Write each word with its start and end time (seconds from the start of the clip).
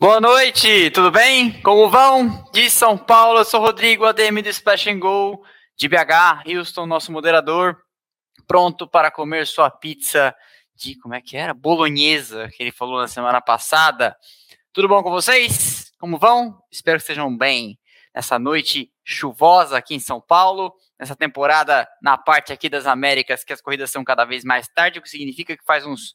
Boa 0.00 0.18
noite, 0.18 0.90
tudo 0.92 1.10
bem? 1.10 1.60
Como 1.60 1.90
vão? 1.90 2.42
De 2.54 2.70
São 2.70 2.96
Paulo, 2.96 3.40
eu 3.40 3.44
sou 3.44 3.60
Rodrigo, 3.60 4.06
ADM 4.06 4.40
do 4.42 4.48
Splash 4.48 4.86
and 4.86 4.98
Go, 4.98 5.44
de 5.76 5.88
BH, 5.88 6.48
Houston, 6.48 6.86
nosso 6.86 7.12
moderador, 7.12 7.76
pronto 8.46 8.88
para 8.88 9.10
comer 9.10 9.46
sua 9.46 9.70
pizza 9.70 10.34
de, 10.74 10.98
como 11.00 11.12
é 11.12 11.20
que 11.20 11.36
era? 11.36 11.52
Bolonhesa, 11.52 12.48
que 12.48 12.62
ele 12.62 12.72
falou 12.72 12.98
na 12.98 13.08
semana 13.08 13.42
passada. 13.42 14.16
Tudo 14.72 14.88
bom 14.88 15.02
com 15.02 15.10
vocês? 15.10 15.92
Como 15.98 16.16
vão? 16.16 16.58
Espero 16.72 16.96
que 16.96 17.02
estejam 17.02 17.36
bem 17.36 17.78
nessa 18.14 18.38
noite 18.38 18.90
chuvosa 19.04 19.76
aqui 19.76 19.94
em 19.94 20.00
São 20.00 20.18
Paulo, 20.18 20.72
nessa 20.98 21.14
temporada 21.14 21.86
na 22.02 22.16
parte 22.16 22.54
aqui 22.54 22.70
das 22.70 22.86
Américas, 22.86 23.44
que 23.44 23.52
as 23.52 23.60
corridas 23.60 23.90
são 23.90 24.02
cada 24.02 24.24
vez 24.24 24.44
mais 24.44 24.66
tarde, 24.66 24.98
o 24.98 25.02
que 25.02 25.10
significa 25.10 25.54
que 25.54 25.64
faz 25.66 25.84
uns 25.84 26.14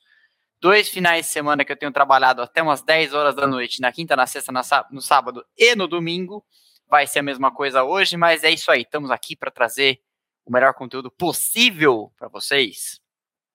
dois 0.66 0.90
finais 0.90 1.28
de 1.28 1.32
semana 1.32 1.64
que 1.64 1.72
eu 1.72 1.78
tenho 1.78 1.92
trabalhado 1.92 2.42
até 2.42 2.60
umas 2.60 2.82
10 2.82 3.14
horas 3.14 3.36
da 3.36 3.46
noite, 3.46 3.80
na 3.80 3.92
quinta, 3.92 4.16
na 4.16 4.26
sexta, 4.26 4.52
no 4.90 5.00
sábado 5.00 5.46
e 5.56 5.76
no 5.76 5.88
domingo. 5.88 6.44
Vai 6.90 7.06
ser 7.06 7.20
a 7.20 7.22
mesma 7.22 7.54
coisa 7.54 7.84
hoje, 7.84 8.18
mas 8.18 8.44
é 8.44 8.50
isso 8.50 8.72
aí. 8.72 8.82
Estamos 8.82 9.12
aqui 9.12 9.36
para 9.36 9.52
trazer 9.52 10.00
o 10.44 10.52
melhor 10.52 10.74
conteúdo 10.74 11.12
possível 11.12 12.12
para 12.18 12.28
vocês. 12.30 13.00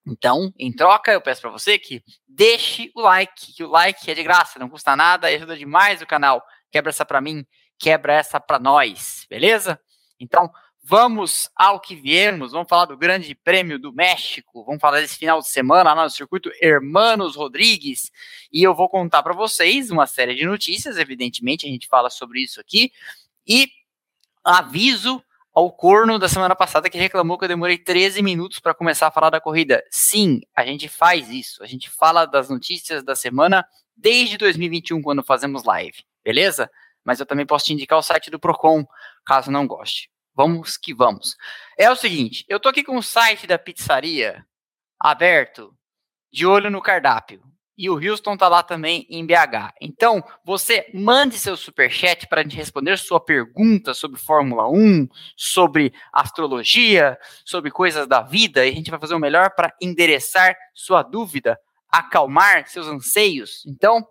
Então, 0.07 0.53
em 0.57 0.73
troca, 0.73 1.11
eu 1.11 1.21
peço 1.21 1.41
para 1.41 1.51
você 1.51 1.81
que 1.81 2.01
deixe 2.29 2.93
o 2.95 3.01
like, 3.01 3.55
que 3.55 3.65
o 3.65 3.69
like 3.69 4.09
é 4.09 4.15
de 4.15 4.23
graça, 4.23 4.61
não 4.61 4.69
custa 4.69 4.95
nada, 4.95 5.27
ajuda 5.27 5.57
demais 5.57 6.01
o 6.01 6.07
canal. 6.07 6.41
Quebra 6.71 6.91
essa 6.91 7.05
para 7.05 7.21
mim, 7.21 7.45
quebra 7.77 8.13
essa 8.13 8.39
para 8.39 8.61
nós, 8.61 9.27
beleza? 9.29 9.81
Então, 10.21 10.49
Vamos 10.83 11.51
ao 11.55 11.79
que 11.79 11.95
viemos, 11.95 12.53
vamos 12.53 12.69
falar 12.69 12.87
do 12.87 12.97
Grande 12.97 13.35
Prêmio 13.35 13.79
do 13.79 13.93
México, 13.93 14.65
vamos 14.65 14.81
falar 14.81 15.01
desse 15.01 15.19
final 15.19 15.39
de 15.39 15.49
semana 15.49 15.93
lá 15.93 16.05
no 16.05 16.11
circuito 16.11 16.51
Hermanos 16.61 17.37
Rodrigues, 17.37 18.11
e 18.51 18.63
eu 18.63 18.75
vou 18.75 18.89
contar 18.89 19.23
para 19.23 19.35
vocês 19.35 19.91
uma 19.91 20.07
série 20.07 20.35
de 20.35 20.47
notícias, 20.47 20.97
evidentemente, 20.97 21.67
a 21.67 21.71
gente 21.71 21.87
fala 21.87 22.09
sobre 22.09 22.41
isso 22.41 22.59
aqui, 22.61 22.91
e 23.47 23.71
aviso 24.43 25.23
ao 25.53 25.71
corno 25.71 26.19
da 26.19 26.29
semana 26.29 26.57
passada 26.57 26.89
que 26.89 26.97
reclamou 26.97 27.37
que 27.37 27.45
eu 27.45 27.49
demorei 27.49 27.77
13 27.77 28.23
minutos 28.23 28.59
para 28.59 28.73
começar 28.73 29.09
a 29.09 29.11
falar 29.11 29.31
da 29.31 29.41
corrida. 29.41 29.85
Sim, 29.91 30.41
a 30.57 30.65
gente 30.65 30.89
faz 30.89 31.29
isso, 31.29 31.63
a 31.63 31.67
gente 31.67 31.91
fala 31.91 32.25
das 32.25 32.49
notícias 32.49 33.05
da 33.05 33.15
semana 33.15 33.67
desde 33.95 34.39
2021, 34.39 35.03
quando 35.03 35.23
fazemos 35.23 35.63
live, 35.65 36.05
beleza? 36.25 36.71
Mas 37.05 37.21
eu 37.21 37.27
também 37.27 37.45
posso 37.45 37.67
te 37.67 37.75
indicar 37.75 37.99
o 37.99 38.03
site 38.03 38.31
do 38.31 38.41
Procon, 38.41 38.87
caso 39.27 39.51
não 39.51 39.67
goste. 39.67 40.09
Vamos 40.35 40.77
que 40.77 40.95
vamos. 40.95 41.37
É 41.79 41.91
o 41.91 41.97
seguinte, 41.97 42.45
eu 42.49 42.61
tô 42.61 42.69
aqui 42.69 42.83
com 42.83 42.97
o 42.97 43.03
site 43.03 43.47
da 43.47 43.59
pizzaria 43.59 44.45
aberto, 44.99 45.75
de 46.33 46.47
olho 46.47 46.71
no 46.71 46.83
cardápio. 46.83 47.43
E 47.77 47.89
o 47.89 47.95
Houston 47.95 48.37
tá 48.37 48.47
lá 48.47 48.63
também 48.63 49.07
em 49.09 49.25
BH. 49.25 49.73
Então, 49.81 50.23
você 50.45 50.87
mande 50.93 51.39
seu 51.39 51.57
superchat 51.57 52.29
para 52.29 52.41
a 52.41 52.43
gente 52.43 52.55
responder 52.55 52.99
sua 52.99 53.19
pergunta 53.19 53.95
sobre 53.95 54.21
Fórmula 54.21 54.69
1, 54.69 55.09
sobre 55.35 55.91
astrologia, 56.13 57.19
sobre 57.43 57.71
coisas 57.71 58.07
da 58.07 58.21
vida, 58.21 58.67
e 58.67 58.71
a 58.71 58.75
gente 58.75 58.91
vai 58.91 59.01
fazer 59.01 59.15
o 59.15 59.19
melhor 59.19 59.55
para 59.55 59.75
endereçar 59.81 60.55
sua 60.75 61.03
dúvida, 61.03 61.59
acalmar 61.89 62.69
seus 62.69 62.87
anseios. 62.87 63.65
Então, 63.67 64.07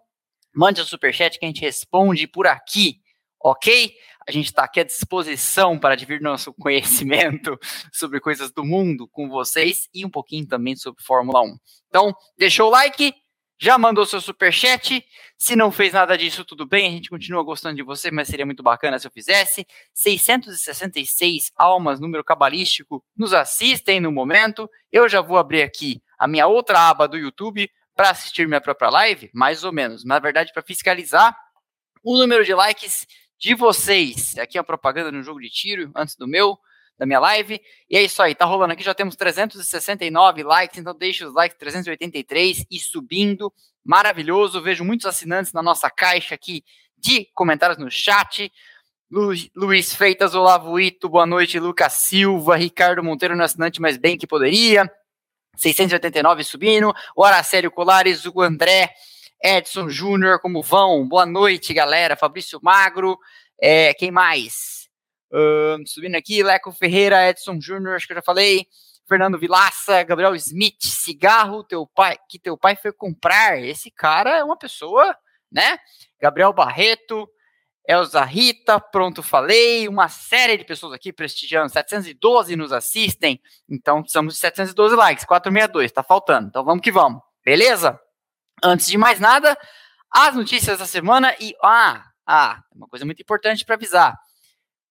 mande 0.52 0.80
seu 0.80 0.88
superchat 0.88 1.38
que 1.38 1.46
a 1.46 1.48
gente 1.48 1.62
responde 1.62 2.26
por 2.26 2.48
aqui, 2.48 3.00
ok? 3.40 3.94
A 4.30 4.32
gente 4.32 4.46
está 4.46 4.64
aqui 4.64 4.80
à 4.80 4.84
disposição 4.84 5.80
para 5.80 5.96
dividir 5.96 6.22
nosso 6.22 6.54
conhecimento 6.54 7.58
sobre 7.92 8.20
coisas 8.20 8.52
do 8.52 8.64
mundo 8.64 9.08
com 9.08 9.28
vocês 9.28 9.90
e 9.92 10.06
um 10.06 10.10
pouquinho 10.10 10.46
também 10.46 10.76
sobre 10.76 11.04
Fórmula 11.04 11.42
1. 11.42 11.58
Então, 11.88 12.14
deixou 12.38 12.68
o 12.68 12.70
like, 12.70 13.12
já 13.60 13.76
mandou 13.76 14.06
seu 14.06 14.22
super 14.22 14.54
chat. 14.54 15.04
Se 15.36 15.56
não 15.56 15.72
fez 15.72 15.94
nada 15.94 16.16
disso, 16.16 16.46
tudo 16.46 16.64
bem, 16.64 16.88
a 16.88 16.92
gente 16.92 17.10
continua 17.10 17.42
gostando 17.42 17.78
de 17.78 17.82
você, 17.82 18.12
mas 18.12 18.28
seria 18.28 18.46
muito 18.46 18.62
bacana 18.62 19.00
se 19.00 19.08
eu 19.08 19.12
fizesse. 19.12 19.66
666 19.96 21.52
almas, 21.56 22.00
número 22.00 22.24
cabalístico, 22.24 23.04
nos 23.18 23.34
assistem 23.34 24.00
no 24.00 24.12
momento. 24.12 24.70
Eu 24.92 25.10
já 25.10 25.22
vou 25.22 25.40
abrir 25.40 25.64
aqui 25.64 26.04
a 26.20 26.28
minha 26.28 26.46
outra 26.46 26.88
aba 26.88 27.08
do 27.08 27.18
YouTube 27.18 27.68
para 27.96 28.12
assistir 28.12 28.48
minha 28.48 28.62
própria 28.62 28.92
live, 28.92 29.32
mais 29.34 29.64
ou 29.64 29.74
menos. 29.74 30.06
Na 30.06 30.20
verdade, 30.20 30.54
para 30.54 30.62
fiscalizar 30.62 31.36
o 32.04 32.16
número 32.16 32.46
de 32.46 32.54
likes 32.54 33.08
de 33.40 33.56
vocês. 33.56 34.38
Aqui 34.38 34.58
é 34.58 34.62
a 34.62 34.64
propaganda 34.64 35.12
no 35.12 35.24
jogo 35.24 35.40
de 35.40 35.50
tiro, 35.50 35.90
antes 35.96 36.16
do 36.16 36.28
meu, 36.28 36.60
da 36.98 37.06
minha 37.06 37.20
live. 37.20 37.62
E 37.90 37.98
é 37.98 38.04
isso 38.04 38.22
aí, 38.22 38.36
tá 38.36 38.44
rolando 38.44 38.74
aqui, 38.74 38.84
já 38.84 38.94
temos 38.94 39.16
369 39.16 40.44
likes, 40.44 40.78
então 40.78 40.94
deixa 40.94 41.26
os 41.26 41.34
likes 41.34 41.58
383 41.58 42.66
e 42.70 42.80
subindo. 42.80 43.52
Maravilhoso, 43.84 44.62
vejo 44.62 44.84
muitos 44.84 45.06
assinantes 45.06 45.54
na 45.54 45.64
nossa 45.64 45.90
caixa 45.90 46.36
aqui 46.36 46.64
de 46.98 47.26
comentários 47.34 47.80
no 47.80 47.90
chat. 47.90 48.52
Lu, 49.10 49.32
Luiz 49.56 49.96
Freitas, 49.96 50.36
Olavo 50.36 50.80
Ito, 50.80 51.10
boa 51.10 51.26
noite, 51.26 51.60
Lucas 51.60 51.94
Silva, 51.94 52.58
Ricardo 52.58 53.04
Monteiro 53.04 53.36
no 53.36 53.44
assinante, 53.44 53.82
mas 53.82 53.98
bem 53.98 54.18
que 54.18 54.28
poderia. 54.28 54.92
689 55.56 56.44
subindo, 56.44 56.94
o 57.16 57.24
Aracélio 57.24 57.72
Colares, 57.72 58.26
o 58.26 58.42
André, 58.42 58.94
Edson 59.44 59.90
Júnior, 59.90 60.40
como 60.40 60.62
vão? 60.62 61.08
Boa 61.08 61.26
noite, 61.26 61.74
galera. 61.74 62.16
Fabrício 62.16 62.60
Magro, 62.62 63.18
é, 63.62 63.94
quem 63.94 64.12
mais? 64.12 64.90
Subindo 65.86 66.16
aqui, 66.16 66.44
Leco 66.44 66.72
Ferreira, 66.72 67.30
Edson 67.30 67.60
Júnior, 67.62 67.96
acho 67.96 68.08
que 68.08 68.14
eu 68.14 68.18
já 68.18 68.22
falei. 68.22 68.66
Fernando 69.08 69.40
Vilaça, 69.40 70.04
Gabriel 70.04 70.36
Smith, 70.36 70.84
cigarro 70.84 71.64
teu 71.64 71.88
pai, 71.88 72.18
que 72.30 72.38
teu 72.38 72.58
pai 72.58 72.76
foi 72.76 72.92
comprar. 72.92 73.60
Esse 73.64 73.90
cara 73.90 74.38
é 74.38 74.44
uma 74.44 74.58
pessoa, 74.58 75.16
né? 75.52 75.80
Gabriel 76.22 76.54
Barreto, 76.54 77.28
Elza 77.88 78.24
Rita, 78.24 78.80
pronto, 78.80 79.24
falei. 79.24 79.88
Uma 79.88 80.10
série 80.10 80.58
de 80.58 80.64
pessoas 80.64 80.94
aqui 80.94 81.12
prestigiando. 81.12 81.72
712 81.72 82.56
nos 82.56 82.72
assistem. 82.72 83.42
Então, 83.68 84.02
precisamos 84.02 84.36
de 84.36 84.40
712 84.42 84.96
likes. 84.96 85.26
462, 85.26 85.92
tá 85.92 86.04
faltando. 86.04 86.50
Então, 86.50 86.64
vamos 86.64 86.84
que 86.84 86.92
vamos. 86.92 87.20
Beleza? 87.44 88.00
Antes 88.64 88.88
de 88.88 88.98
mais 88.98 89.20
nada, 89.20 89.58
as 90.12 90.36
notícias 90.36 90.80
da 90.80 90.86
semana 90.86 91.36
e. 91.40 91.56
Ah, 91.64 92.06
ah, 92.26 92.62
uma 92.76 92.88
coisa 92.88 93.06
muito 93.06 93.22
importante 93.22 93.66
para 93.66 93.76
avisar. 93.76 94.18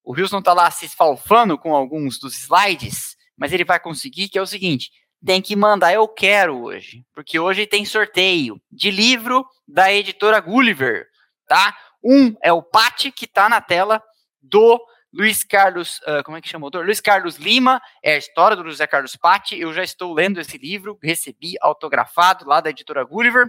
O 0.02 0.12
Wilson 0.12 0.40
tá 0.40 0.52
lá 0.52 0.70
se 0.70 0.86
esfalfando 0.86 1.58
com 1.58 1.74
alguns 1.74 2.18
dos 2.18 2.36
slides, 2.38 3.16
mas 3.36 3.52
ele 3.52 3.64
vai 3.64 3.78
conseguir, 3.78 4.28
que 4.28 4.38
é 4.38 4.42
o 4.42 4.46
seguinte: 4.46 4.90
tem 5.24 5.42
que 5.42 5.54
mandar 5.54 5.92
eu 5.92 6.08
quero 6.08 6.62
hoje, 6.62 7.04
porque 7.14 7.38
hoje 7.38 7.66
tem 7.66 7.84
sorteio 7.84 8.60
de 8.70 8.90
livro 8.90 9.44
da 9.66 9.92
editora 9.92 10.40
Gulliver, 10.40 11.06
tá? 11.46 11.76
Um 12.02 12.34
é 12.42 12.52
o 12.52 12.62
Pati, 12.62 13.10
que 13.10 13.26
tá 13.26 13.48
na 13.48 13.60
tela, 13.60 14.02
do 14.40 14.80
Luiz 15.12 15.42
Carlos, 15.42 16.00
uh, 16.00 16.22
como 16.22 16.36
é 16.36 16.40
que 16.40 16.48
chama 16.48 16.64
o 16.64 16.66
autor? 16.66 16.84
Luiz 16.84 17.00
Carlos 17.00 17.36
Lima, 17.36 17.80
é 18.02 18.14
a 18.14 18.18
história 18.18 18.56
do 18.56 18.64
José 18.64 18.86
Carlos 18.86 19.16
Patti. 19.16 19.58
Eu 19.58 19.72
já 19.72 19.82
estou 19.82 20.12
lendo 20.12 20.38
esse 20.38 20.58
livro, 20.58 20.98
recebi 21.02 21.54
autografado 21.62 22.46
lá 22.46 22.60
da 22.60 22.70
editora 22.70 23.02
Gulliver. 23.04 23.46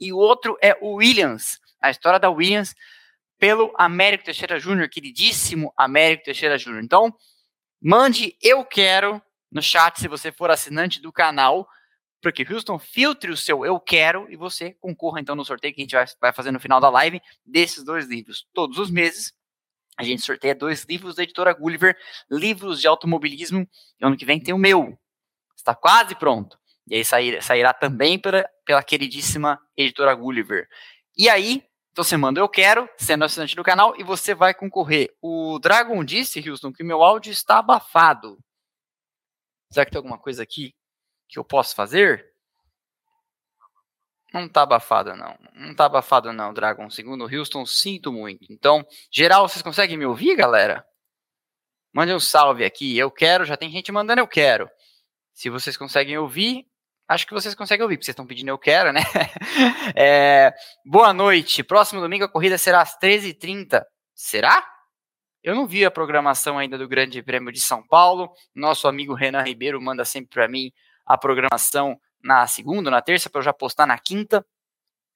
E 0.00 0.12
o 0.12 0.16
outro 0.16 0.56
é 0.62 0.76
o 0.80 0.94
Williams, 0.94 1.60
a 1.82 1.90
história 1.90 2.18
da 2.18 2.30
Williams, 2.30 2.74
pelo 3.38 3.72
Américo 3.76 4.24
Teixeira 4.24 4.58
Júnior, 4.58 4.88
queridíssimo 4.88 5.72
Américo 5.76 6.24
Teixeira 6.24 6.56
Júnior. 6.56 6.82
Então, 6.82 7.14
mande 7.80 8.34
eu 8.40 8.64
quero 8.64 9.20
no 9.52 9.60
chat 9.60 10.00
se 10.00 10.08
você 10.08 10.32
for 10.32 10.50
assinante 10.50 11.02
do 11.02 11.12
canal, 11.12 11.68
porque 12.22 12.46
Houston 12.50 12.78
filtre 12.78 13.30
o 13.30 13.36
seu 13.36 13.64
eu 13.64 13.78
quero 13.78 14.26
e 14.30 14.36
você 14.36 14.72
concorra 14.80 15.20
então 15.20 15.36
no 15.36 15.44
sorteio 15.44 15.74
que 15.74 15.80
a 15.80 15.84
gente 15.84 15.94
vai, 15.94 16.06
vai 16.20 16.32
fazer 16.32 16.50
no 16.50 16.60
final 16.60 16.80
da 16.80 16.88
live 16.88 17.20
desses 17.44 17.84
dois 17.84 18.06
livros 18.06 18.46
todos 18.52 18.78
os 18.78 18.90
meses 18.90 19.32
a 19.98 20.04
gente 20.04 20.22
sorteia 20.22 20.54
dois 20.54 20.84
livros 20.84 21.16
da 21.16 21.24
editora 21.24 21.52
Gulliver, 21.52 21.98
livros 22.30 22.80
de 22.80 22.86
automobilismo, 22.86 23.68
e 24.00 24.06
ano 24.06 24.16
que 24.16 24.24
vem 24.24 24.40
tem 24.40 24.54
o 24.54 24.58
meu. 24.58 24.96
Está 25.56 25.74
quase 25.74 26.14
pronto. 26.14 26.56
E 26.86 26.94
aí 26.94 27.04
sair, 27.04 27.42
sairá 27.42 27.74
também 27.74 28.16
pela, 28.16 28.48
pela 28.64 28.82
queridíssima 28.82 29.60
editora 29.76 30.14
Gulliver. 30.14 30.68
E 31.16 31.28
aí, 31.28 31.64
você 31.96 32.16
manda 32.16 32.40
eu 32.40 32.48
quero, 32.48 32.88
sendo 32.96 33.24
assinante 33.24 33.56
do 33.56 33.64
canal, 33.64 33.92
e 33.98 34.04
você 34.04 34.36
vai 34.36 34.54
concorrer. 34.54 35.12
O 35.20 35.58
Dragon 35.58 36.04
disse, 36.04 36.48
Houston, 36.48 36.72
que 36.72 36.84
meu 36.84 37.02
áudio 37.02 37.32
está 37.32 37.58
abafado. 37.58 38.38
Será 39.72 39.84
que 39.84 39.90
tem 39.90 39.98
alguma 39.98 40.18
coisa 40.18 40.44
aqui 40.44 40.76
que 41.28 41.40
eu 41.40 41.44
posso 41.44 41.74
fazer? 41.74 42.24
Não 44.32 44.48
tá 44.48 44.62
abafado, 44.62 45.16
não. 45.16 45.38
Não 45.54 45.74
tá 45.74 45.86
abafado, 45.86 46.32
não, 46.32 46.52
Dragon. 46.52 46.90
Segundo 46.90 47.24
o 47.24 47.34
Houston, 47.34 47.64
sinto 47.64 48.12
muito. 48.12 48.44
Então, 48.50 48.86
geral, 49.10 49.48
vocês 49.48 49.62
conseguem 49.62 49.96
me 49.96 50.04
ouvir, 50.04 50.36
galera? 50.36 50.84
Mande 51.92 52.12
um 52.12 52.20
salve 52.20 52.64
aqui. 52.64 52.96
Eu 52.96 53.10
quero, 53.10 53.44
já 53.44 53.56
tem 53.56 53.70
gente 53.70 53.90
mandando 53.90 54.20
eu 54.20 54.28
quero. 54.28 54.68
Se 55.32 55.48
vocês 55.48 55.76
conseguem 55.76 56.18
ouvir, 56.18 56.66
acho 57.08 57.26
que 57.26 57.32
vocês 57.32 57.54
conseguem 57.54 57.82
ouvir, 57.82 57.96
porque 57.96 58.04
vocês 58.04 58.12
estão 58.12 58.26
pedindo 58.26 58.48
eu 58.48 58.58
quero, 58.58 58.92
né? 58.92 59.00
é, 59.96 60.52
boa 60.84 61.12
noite. 61.14 61.62
Próximo 61.62 62.00
domingo 62.00 62.24
a 62.24 62.28
corrida 62.28 62.58
será 62.58 62.82
às 62.82 62.98
13h30. 62.98 63.82
Será? 64.14 64.66
Eu 65.42 65.54
não 65.54 65.66
vi 65.66 65.84
a 65.84 65.90
programação 65.90 66.58
ainda 66.58 66.76
do 66.76 66.86
Grande 66.86 67.22
Prêmio 67.22 67.50
de 67.50 67.60
São 67.60 67.82
Paulo. 67.86 68.30
Nosso 68.54 68.86
amigo 68.86 69.14
Renan 69.14 69.42
Ribeiro 69.42 69.80
manda 69.80 70.04
sempre 70.04 70.30
para 70.30 70.48
mim 70.48 70.70
a 71.06 71.16
programação 71.16 71.98
na 72.22 72.46
segunda, 72.46 72.90
na 72.90 73.02
terça, 73.02 73.30
para 73.30 73.40
eu 73.40 73.44
já 73.44 73.52
postar 73.52 73.86
na 73.86 73.98
quinta. 73.98 74.44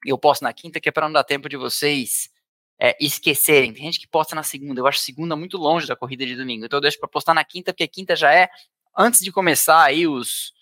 eu 0.04 0.19
posto 0.19 0.43
na 0.43 0.52
quinta, 0.52 0.81
que 0.81 0.88
é 0.88 0.93
para 0.93 1.06
não 1.06 1.12
dar 1.12 1.25
tempo 1.25 1.49
de 1.49 1.56
vocês 1.56 2.31
é, 2.81 2.96
esquecerem. 3.00 3.72
Tem 3.72 3.84
gente 3.84 4.00
que 4.00 4.08
posta 4.08 4.34
na 4.34 4.43
segunda, 4.43 4.81
eu 4.81 4.87
acho 4.87 4.99
segunda 4.99 5.37
muito 5.37 5.56
longe 5.56 5.87
da 5.87 5.94
corrida 5.94 6.26
de 6.26 6.34
domingo, 6.37 6.64
então 6.64 6.78
eu 6.78 6.81
deixo 6.81 6.99
para 6.99 7.08
postar 7.08 7.34
na 7.34 7.44
quinta, 7.44 7.72
porque 7.72 7.84
a 7.84 7.88
quinta 7.88 8.16
já 8.16 8.32
é 8.34 8.49
antes 8.96 9.20
de 9.20 9.31
começar 9.31 9.82
aí 9.82 10.06
os, 10.06 10.52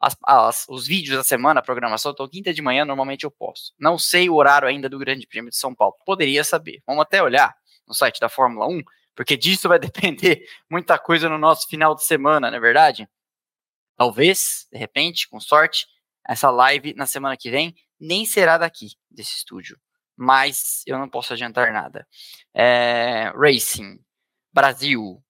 as, 0.00 0.16
as, 0.24 0.66
os 0.68 0.86
vídeos 0.86 1.18
da 1.18 1.24
semana, 1.24 1.60
a 1.60 1.62
programação, 1.62 2.12
então 2.12 2.26
quinta 2.28 2.54
de 2.54 2.62
manhã 2.62 2.84
normalmente 2.84 3.24
eu 3.24 3.30
posto. 3.30 3.74
Não 3.78 3.98
sei 3.98 4.30
o 4.30 4.34
horário 4.36 4.66
ainda 4.66 4.88
do 4.88 4.98
Grande 4.98 5.26
Prêmio 5.26 5.50
de 5.50 5.56
São 5.56 5.74
Paulo, 5.74 5.94
poderia 6.06 6.42
saber. 6.44 6.82
Vamos 6.86 7.02
até 7.02 7.22
olhar 7.22 7.54
no 7.86 7.94
site 7.94 8.20
da 8.20 8.28
Fórmula 8.28 8.66
1, 8.66 8.82
porque 9.14 9.36
disso 9.36 9.68
vai 9.68 9.78
depender 9.80 10.46
muita 10.70 10.98
coisa 10.98 11.28
no 11.28 11.36
nosso 11.38 11.68
final 11.68 11.94
de 11.94 12.04
semana, 12.04 12.50
não 12.50 12.56
é 12.56 12.60
verdade? 12.60 13.08
Talvez, 13.96 14.66
de 14.70 14.78
repente, 14.78 15.28
com 15.28 15.40
sorte, 15.40 15.86
essa 16.28 16.50
live 16.50 16.94
na 16.94 17.06
semana 17.06 17.36
que 17.36 17.50
vem 17.50 17.74
nem 17.98 18.26
será 18.26 18.58
daqui, 18.58 18.88
desse 19.10 19.36
estúdio. 19.36 19.78
Mas 20.16 20.82
eu 20.86 20.98
não 20.98 21.08
posso 21.08 21.32
adiantar 21.32 21.72
nada. 21.72 22.06
É, 22.54 23.32
Racing, 23.34 23.98
Brasil. 24.52 25.22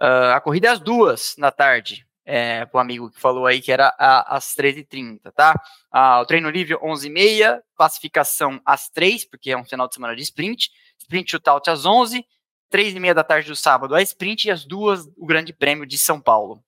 Uh, 0.00 0.32
a 0.34 0.40
corrida 0.40 0.68
é 0.68 0.70
às 0.70 0.80
duas 0.80 1.34
da 1.36 1.50
tarde. 1.50 2.06
É, 2.24 2.68
o 2.72 2.78
amigo 2.78 3.10
que 3.10 3.20
falou 3.20 3.46
aí 3.46 3.60
que 3.60 3.72
era 3.72 3.88
a, 3.98 4.36
às 4.36 4.54
13h30, 4.54 5.32
tá? 5.34 5.60
Ah, 5.90 6.20
o 6.20 6.26
treino 6.26 6.48
livre 6.50 6.76
11h30, 6.76 7.60
classificação 7.74 8.60
às 8.64 8.88
3 8.88 9.24
porque 9.24 9.50
é 9.50 9.56
um 9.56 9.64
final 9.64 9.88
de 9.88 9.94
semana 9.94 10.14
de 10.14 10.22
sprint. 10.22 10.70
Sprint 10.98 11.32
shootout 11.32 11.68
às 11.68 11.84
11 11.84 12.24
3 12.70 12.94
e 12.94 13.00
meia 13.00 13.14
da 13.14 13.24
tarde 13.24 13.48
do 13.48 13.56
sábado 13.56 13.94
a 13.94 14.00
sprint 14.02 14.46
e 14.46 14.50
às 14.50 14.64
duas 14.64 15.06
o 15.16 15.26
Grande 15.26 15.52
Prêmio 15.52 15.84
de 15.84 15.98
São 15.98 16.20
Paulo. 16.20 16.62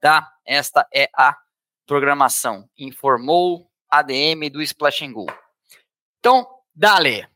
Tá? 0.00 0.32
Esta 0.44 0.86
é 0.94 1.10
a 1.14 1.36
programação. 1.86 2.68
Informou 2.78 3.70
ADM 3.90 4.50
do 4.50 4.62
Splash 4.62 5.02
and 5.02 5.12
Go. 5.12 5.26
Então, 6.18 6.46
dale. 6.74 7.28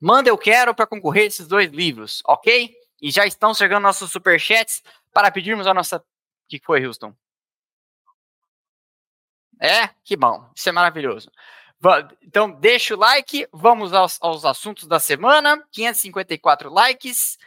Manda 0.00 0.28
eu 0.30 0.38
quero 0.38 0.74
para 0.74 0.86
concorrer 0.86 1.26
esses 1.26 1.46
dois 1.46 1.70
livros, 1.70 2.22
ok? 2.24 2.74
E 3.00 3.10
já 3.10 3.26
estão 3.26 3.52
chegando 3.52 3.82
nossos 3.82 4.10
superchats 4.10 4.82
para 5.12 5.30
pedirmos 5.30 5.66
a 5.66 5.74
nossa. 5.74 5.98
O 5.98 6.02
que 6.48 6.60
foi, 6.64 6.84
Houston? 6.84 7.14
É? 9.60 9.88
Que 10.04 10.16
bom. 10.16 10.50
Isso 10.54 10.68
é 10.68 10.72
maravilhoso. 10.72 11.30
Então, 12.22 12.50
deixa 12.50 12.94
o 12.94 12.98
like, 12.98 13.46
vamos 13.52 13.92
aos, 13.92 14.18
aos 14.20 14.44
assuntos 14.44 14.86
da 14.86 14.98
semana. 14.98 15.64
554 15.70 16.72
likes, 16.72 17.38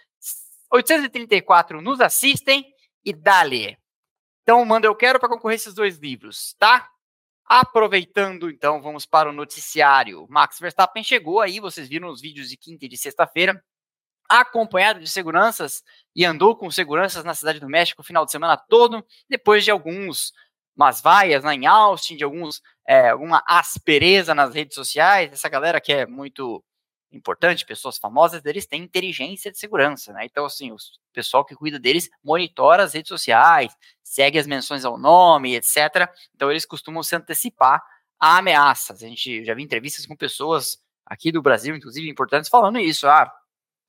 834 0.69 1.81
nos 1.81 1.99
assistem 1.99 2.73
e 3.03 3.13
dale. 3.13 3.77
Então, 4.43 4.63
manda 4.65 4.87
eu 4.87 4.95
quero 4.95 5.19
para 5.19 5.29
concorrer 5.29 5.55
esses 5.55 5.73
dois 5.73 5.97
livros, 5.97 6.55
tá? 6.57 6.89
Aproveitando, 7.45 8.49
então, 8.49 8.81
vamos 8.81 9.05
para 9.05 9.29
o 9.29 9.33
noticiário. 9.33 10.25
Max 10.29 10.59
Verstappen 10.59 11.03
chegou 11.03 11.41
aí, 11.41 11.59
vocês 11.59 11.87
viram 11.87 12.09
os 12.09 12.21
vídeos 12.21 12.49
de 12.49 12.57
quinta 12.57 12.85
e 12.85 12.89
de 12.89 12.97
sexta-feira, 12.97 13.63
acompanhado 14.29 14.99
de 14.99 15.09
seguranças 15.09 15.83
e 16.15 16.23
andou 16.25 16.55
com 16.55 16.71
seguranças 16.71 17.23
na 17.23 17.33
cidade 17.33 17.59
do 17.59 17.67
México 17.67 18.01
o 18.01 18.05
final 18.05 18.25
de 18.25 18.31
semana 18.31 18.57
todo, 18.57 19.05
depois 19.29 19.63
de 19.65 19.71
alguns 19.71 20.31
umas 20.75 21.01
vaias 21.01 21.43
lá 21.43 21.53
em 21.53 21.65
Austin, 21.65 22.15
de 22.15 22.23
alguns, 22.23 22.61
é, 22.87 23.09
alguma 23.09 23.43
aspereza 23.45 24.33
nas 24.33 24.53
redes 24.53 24.73
sociais. 24.75 25.31
Essa 25.31 25.49
galera 25.49 25.81
que 25.81 25.91
é 25.91 26.05
muito 26.05 26.63
importante, 27.11 27.65
pessoas 27.65 27.97
famosas, 27.97 28.43
eles 28.45 28.65
têm 28.65 28.83
inteligência 28.83 29.51
de 29.51 29.57
segurança, 29.57 30.13
né? 30.13 30.25
Então, 30.25 30.45
assim, 30.45 30.71
o 30.71 30.77
pessoal 31.13 31.43
que 31.43 31.55
cuida 31.55 31.79
deles 31.79 32.09
monitora 32.23 32.83
as 32.83 32.93
redes 32.93 33.09
sociais, 33.09 33.75
segue 34.03 34.39
as 34.39 34.47
menções 34.47 34.85
ao 34.85 34.97
nome, 34.97 35.55
etc. 35.55 36.09
Então, 36.35 36.49
eles 36.49 36.65
costumam 36.65 37.03
se 37.03 37.15
antecipar 37.15 37.83
a 38.19 38.37
ameaças. 38.37 39.03
A 39.03 39.07
gente 39.07 39.43
já 39.43 39.53
viu 39.53 39.63
entrevistas 39.63 40.05
com 40.05 40.15
pessoas 40.15 40.77
aqui 41.05 41.31
do 41.31 41.41
Brasil, 41.41 41.75
inclusive 41.75 42.09
importantes, 42.09 42.49
falando 42.49 42.79
isso. 42.79 43.07
Ah, 43.07 43.31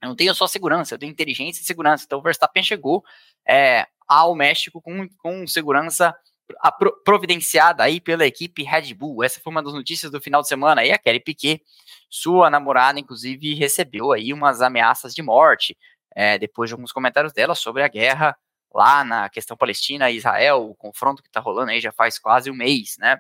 eu 0.03 0.09
não 0.09 0.17
tenho 0.17 0.35
só 0.35 0.47
segurança, 0.47 0.95
eu 0.95 0.99
tenho 0.99 1.13
inteligência 1.13 1.63
e 1.63 1.65
segurança. 1.65 2.05
Então, 2.05 2.19
o 2.19 2.23
Verstappen 2.23 2.63
chegou 2.63 3.05
é, 3.47 3.87
ao 4.09 4.35
México 4.35 4.83
com, 4.83 5.09
com 5.19 5.47
segurança 5.47 6.15
providenciada 7.05 7.83
aí 7.83 8.01
pela 8.01 8.27
equipe 8.27 8.63
Red 8.63 8.95
Bull. 8.95 9.23
Essa 9.25 9.41
foi 9.41 9.51
uma 9.51 9.63
das 9.63 9.73
notícias 9.73 10.11
do 10.11 10.21
final 10.21 10.43
de 10.43 10.49
semana. 10.49 10.85
E 10.85 10.91
a 10.93 10.99
Kelly 10.99 11.21
Piquet, 11.21 11.63
sua 12.09 12.51
namorada, 12.51 12.99
inclusive, 12.99 13.55
recebeu 13.55 14.13
aí 14.13 14.33
umas 14.33 14.61
ameaças 14.61 15.15
de 15.15 15.23
morte 15.23 15.77
é, 16.15 16.39
depois 16.39 16.69
de 16.69 16.75
alguns 16.75 16.93
comentários 16.93 17.33
dela 17.33 17.55
sobre 17.55 17.83
a 17.83 17.89
guerra 17.89 18.37
lá 18.75 19.05
na 19.05 19.29
questão 19.29 19.57
Palestina 19.57 20.11
e 20.11 20.17
Israel, 20.17 20.69
o 20.71 20.75
confronto 20.75 21.23
que 21.23 21.29
está 21.29 21.41
rolando 21.41 21.71
aí 21.71 21.81
já 21.81 21.93
faz 21.93 22.19
quase 22.19 22.51
um 22.51 22.55
mês, 22.55 22.97
né? 22.99 23.19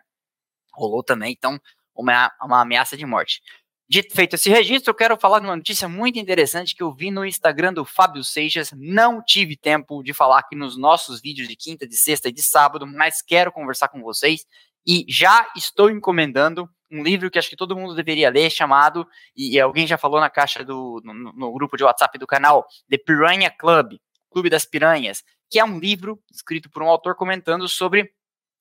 Rolou 0.73 1.03
também, 1.03 1.33
então, 1.33 1.61
uma, 1.95 2.33
uma 2.43 2.63
ameaça 2.63 2.97
de 2.97 3.05
morte. 3.05 3.43
Dito 3.89 4.15
feito 4.15 4.35
esse 4.35 4.49
registro, 4.49 4.91
eu 4.91 4.95
quero 4.95 5.19
falar 5.19 5.39
de 5.41 5.47
uma 5.47 5.57
notícia 5.57 5.89
muito 5.89 6.19
interessante 6.19 6.75
que 6.75 6.83
eu 6.83 6.93
vi 6.93 7.11
no 7.11 7.27
Instagram 7.27 7.75
do 7.75 7.85
Fábio 7.85 8.25
Seixas. 8.25 8.73
Não 8.75 9.23
tive 9.23 9.57
tempo 9.57 10.03
de 10.03 10.15
falar 10.15 10.39
aqui 10.39 10.57
nos 10.57 10.79
nossos 10.79 11.21
vídeos 11.21 11.47
de 11.47 11.57
quinta, 11.57 11.87
de 11.87 11.97
sexta 11.97 12.29
e 12.29 12.33
de 12.33 12.43
sábado, 12.43 12.87
mas 12.87 13.21
quero 13.21 13.53
conversar 13.53 13.89
com 13.89 14.01
vocês 14.03 14.47
e 14.87 15.05
já 15.09 15.51
estou 15.57 15.91
encomendando 15.91 16.69
um 16.91 17.03
livro 17.03 17.31
que 17.31 17.39
acho 17.39 17.49
que 17.49 17.57
todo 17.57 17.77
mundo 17.77 17.95
deveria 17.95 18.31
ler, 18.31 18.51
chamado, 18.51 19.07
e 19.35 19.59
alguém 19.59 19.87
já 19.87 19.97
falou 19.97 20.21
na 20.21 20.29
caixa 20.29 20.63
do, 20.63 21.01
no, 21.03 21.15
no 21.15 21.53
grupo 21.53 21.77
de 21.77 21.85
WhatsApp 21.85 22.19
do 22.19 22.27
canal, 22.27 22.67
The 22.91 22.99
Piranha 22.99 23.51
Club, 23.51 23.95
Clube 24.31 24.51
das 24.51 24.67
Piranhas, 24.67 25.25
que 25.51 25.59
é 25.59 25.65
um 25.65 25.79
livro 25.79 26.21
escrito 26.31 26.71
por 26.71 26.83
um 26.83 26.89
autor 26.89 27.15
comentando 27.15 27.67
sobre 27.67 28.13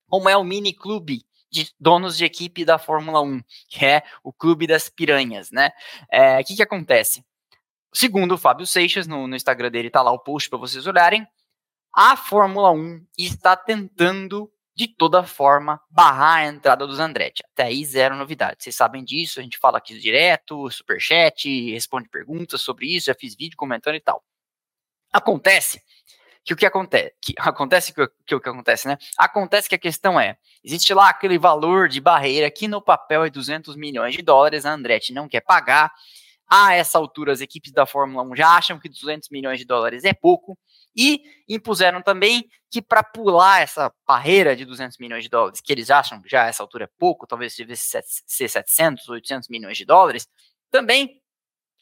como 0.08 0.30
é 0.30 0.38
o 0.38 0.44
mini 0.44 0.74
clube 0.74 1.22
de 1.52 1.72
donos 1.80 2.18
de 2.18 2.26
equipe 2.26 2.64
da 2.64 2.80
Fórmula 2.80 3.22
1, 3.22 3.42
que 3.68 3.86
é 3.86 4.04
o 4.24 4.32
Clube 4.32 4.66
das 4.66 4.90
Piranhas, 4.90 5.52
né? 5.52 5.72
É, 6.10 6.38
o 6.38 6.40
é, 6.40 6.44
que, 6.44 6.56
que 6.56 6.64
acontece? 6.64 7.24
Segundo 7.94 8.36
o 8.36 8.38
Fábio 8.38 8.66
Seixas, 8.66 9.06
no, 9.06 9.28
no 9.28 9.36
Instagram 9.36 9.70
dele 9.70 9.90
tá 9.90 10.02
lá 10.02 10.12
o 10.12 10.20
post 10.20 10.50
para 10.50 10.60
vocês 10.60 10.88
olharem, 10.88 11.28
a 11.94 12.16
Fórmula 12.16 12.72
1 12.72 13.06
está 13.18 13.56
tentando 13.56 14.50
de 14.74 14.88
toda 14.88 15.24
forma 15.24 15.80
barrar 15.90 16.38
a 16.38 16.48
entrada 16.48 16.88
dos 16.88 17.00
Andretti. 17.00 17.44
Até 17.52 17.64
aí 17.64 17.84
zero 17.84 18.16
novidade. 18.16 18.64
Vocês 18.64 18.76
sabem 18.76 19.04
disso, 19.04 19.40
a 19.40 19.44
gente 19.44 19.58
fala 19.58 19.78
aqui 19.78 19.98
direto, 20.00 20.72
superchat, 20.72 21.72
responde 21.72 22.08
perguntas 22.08 22.62
sobre 22.62 22.88
isso, 22.88 23.08
já 23.08 23.14
fiz 23.14 23.36
vídeo 23.36 23.58
comentando 23.58 23.96
e 23.96 24.00
tal. 24.00 24.24
Acontece 25.12 25.84
que 26.44 26.54
o 26.54 26.58
que 26.58 26.66
acontece, 26.66 27.14
que 27.22 27.34
acontece 27.38 27.94
que, 27.94 28.08
que 28.26 28.36
o 28.36 28.42
que 28.42 28.50
acontece, 28.50 28.88
né? 28.88 28.98
Acontece 29.18 29.70
que 29.70 29.76
a 29.76 29.80
questão 29.80 30.20
é, 30.20 30.38
existe 30.64 30.94
lá 30.94 31.10
aquele 31.10 31.38
valor 31.38 31.88
de 31.88 32.02
barreira 32.02 32.50
que 32.50 32.68
no 32.68 32.82
papel 32.82 33.24
é 33.24 33.30
200 33.30 33.76
milhões 33.76 34.16
de 34.16 34.22
dólares, 34.22 34.66
a 34.66 34.74
Andretti 34.74 35.14
não 35.14 35.28
quer 35.28 35.42
pagar. 35.42 35.92
A 36.54 36.74
essa 36.74 36.98
altura, 36.98 37.32
as 37.32 37.40
equipes 37.40 37.72
da 37.72 37.86
Fórmula 37.86 38.24
1 38.24 38.36
já 38.36 38.58
acham 38.58 38.78
que 38.78 38.90
200 38.90 39.30
milhões 39.30 39.58
de 39.58 39.66
dólares 39.66 40.04
é 40.04 40.14
pouco 40.14 40.58
e 40.94 41.22
impuseram 41.48 42.02
também 42.02 42.50
que 42.70 42.82
para 42.82 43.04
pular 43.04 43.62
essa 43.62 43.94
barreira 44.06 44.56
de 44.56 44.66
200 44.66 44.98
milhões 44.98 45.24
de 45.24 45.30
dólares, 45.30 45.62
que 45.62 45.72
eles 45.72 45.90
acham 45.90 46.22
já 46.26 46.44
a 46.44 46.48
essa 46.48 46.62
altura 46.62 46.86
é 46.86 46.90
pouco, 47.00 47.26
talvez 47.26 47.56
devesse 47.56 48.02
ser 48.26 48.50
700, 48.50 49.08
800 49.08 49.50
milhões 49.50 49.78
de 49.78 49.86
dólares, 49.86 50.28
também 50.70 51.22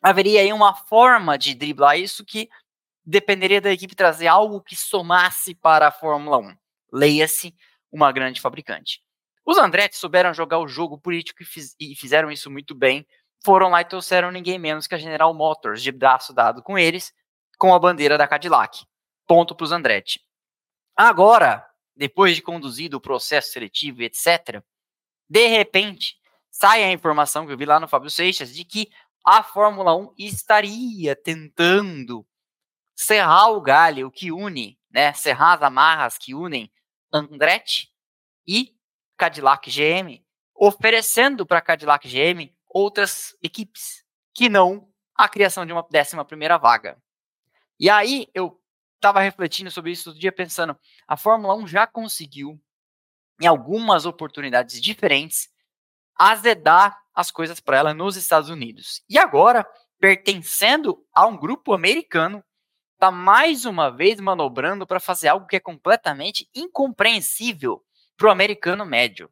haveria 0.01 0.41
aí 0.41 0.53
uma 0.53 0.73
forma 0.73 1.37
de 1.37 1.53
driblar 1.53 1.97
isso 1.97 2.23
que 2.25 2.49
dependeria 3.09 3.59
da 3.59 3.71
equipe 3.71 3.95
trazer 3.95 4.27
algo 4.27 4.61
que 4.61 4.75
somasse 4.75 5.55
para 5.55 5.87
a 5.87 5.91
Fórmula 5.91 6.37
1. 6.37 6.55
Leia-se 6.93 7.55
uma 7.91 8.11
grande 8.11 8.39
fabricante. 8.39 9.01
Os 9.43 9.57
Andretti 9.57 9.97
souberam 9.97 10.31
jogar 10.31 10.59
o 10.59 10.67
jogo 10.67 10.95
político 10.99 11.41
e, 11.41 11.45
fiz, 11.45 11.75
e, 11.79 11.95
fizeram 11.95 12.29
isso 12.29 12.51
muito 12.51 12.75
bem. 12.75 13.05
Foram 13.43 13.69
lá 13.69 13.81
e 13.81 13.85
trouxeram 13.85 14.29
ninguém 14.29 14.59
menos 14.59 14.85
que 14.85 14.93
a 14.93 14.97
General 14.97 15.33
Motors, 15.33 15.81
de 15.81 15.91
braço 15.91 16.33
dado 16.33 16.61
com 16.61 16.77
eles, 16.77 17.11
com 17.57 17.73
a 17.73 17.79
bandeira 17.79 18.15
da 18.15 18.27
Cadillac. 18.27 18.85
Ponto 19.25 19.55
para 19.55 19.63
os 19.63 19.71
Andretti. 19.71 20.21
Agora, 20.95 21.65
depois 21.95 22.35
de 22.35 22.43
conduzido 22.43 22.97
o 22.97 23.01
processo 23.01 23.51
seletivo 23.51 24.03
etc., 24.03 24.61
de 25.27 25.47
repente, 25.47 26.15
sai 26.51 26.83
a 26.83 26.91
informação 26.91 27.47
que 27.47 27.53
eu 27.53 27.57
vi 27.57 27.65
lá 27.65 27.79
no 27.79 27.87
Fábio 27.87 28.11
Seixas 28.11 28.53
de 28.53 28.63
que 28.63 28.89
a 29.25 29.41
Fórmula 29.41 29.95
1 29.95 30.13
estaria 30.17 31.15
tentando 31.15 32.25
serrar 32.99 33.51
o 33.51 33.61
galho 33.61 34.11
que 34.11 34.29
une, 34.29 34.77
né, 34.91 35.13
serrar 35.13 35.55
as 35.55 35.61
amarras 35.61 36.17
que 36.17 36.35
unem 36.35 36.69
Andretti 37.13 37.89
e 38.45 38.75
Cadillac 39.15 39.71
GM, 39.71 40.21
oferecendo 40.53 41.45
para 41.45 41.61
Cadillac 41.61 42.05
GM 42.09 42.53
outras 42.67 43.37
equipes, 43.41 44.03
que 44.33 44.49
não 44.49 44.91
a 45.15 45.29
criação 45.29 45.65
de 45.65 45.71
uma 45.71 45.87
décima 45.89 46.25
primeira 46.25 46.57
vaga. 46.57 47.01
E 47.79 47.89
aí 47.89 48.27
eu 48.33 48.61
estava 48.95 49.21
refletindo 49.21 49.71
sobre 49.71 49.91
isso 49.91 50.11
todo 50.11 50.19
dia, 50.19 50.31
pensando, 50.31 50.77
a 51.07 51.15
Fórmula 51.15 51.55
1 51.55 51.67
já 51.67 51.87
conseguiu, 51.87 52.61
em 53.39 53.47
algumas 53.47 54.05
oportunidades 54.05 54.81
diferentes, 54.81 55.49
azedar 56.17 57.01
as 57.15 57.31
coisas 57.31 57.61
para 57.61 57.77
ela 57.77 57.93
nos 57.93 58.17
Estados 58.17 58.49
Unidos. 58.49 59.01
E 59.09 59.17
agora, 59.17 59.65
pertencendo 59.97 61.01
a 61.13 61.25
um 61.25 61.37
grupo 61.37 61.73
americano, 61.73 62.43
está 62.99 63.09
mais 63.09 63.63
uma 63.63 63.89
vez 63.89 64.19
manobrando 64.19 64.85
para 64.85 64.99
fazer 64.99 65.29
algo 65.29 65.47
que 65.47 65.55
é 65.55 65.59
completamente 65.59 66.49
incompreensível 66.53 67.81
para 68.17 68.27
o 68.27 68.31
americano 68.31 68.85
médio. 68.85 69.31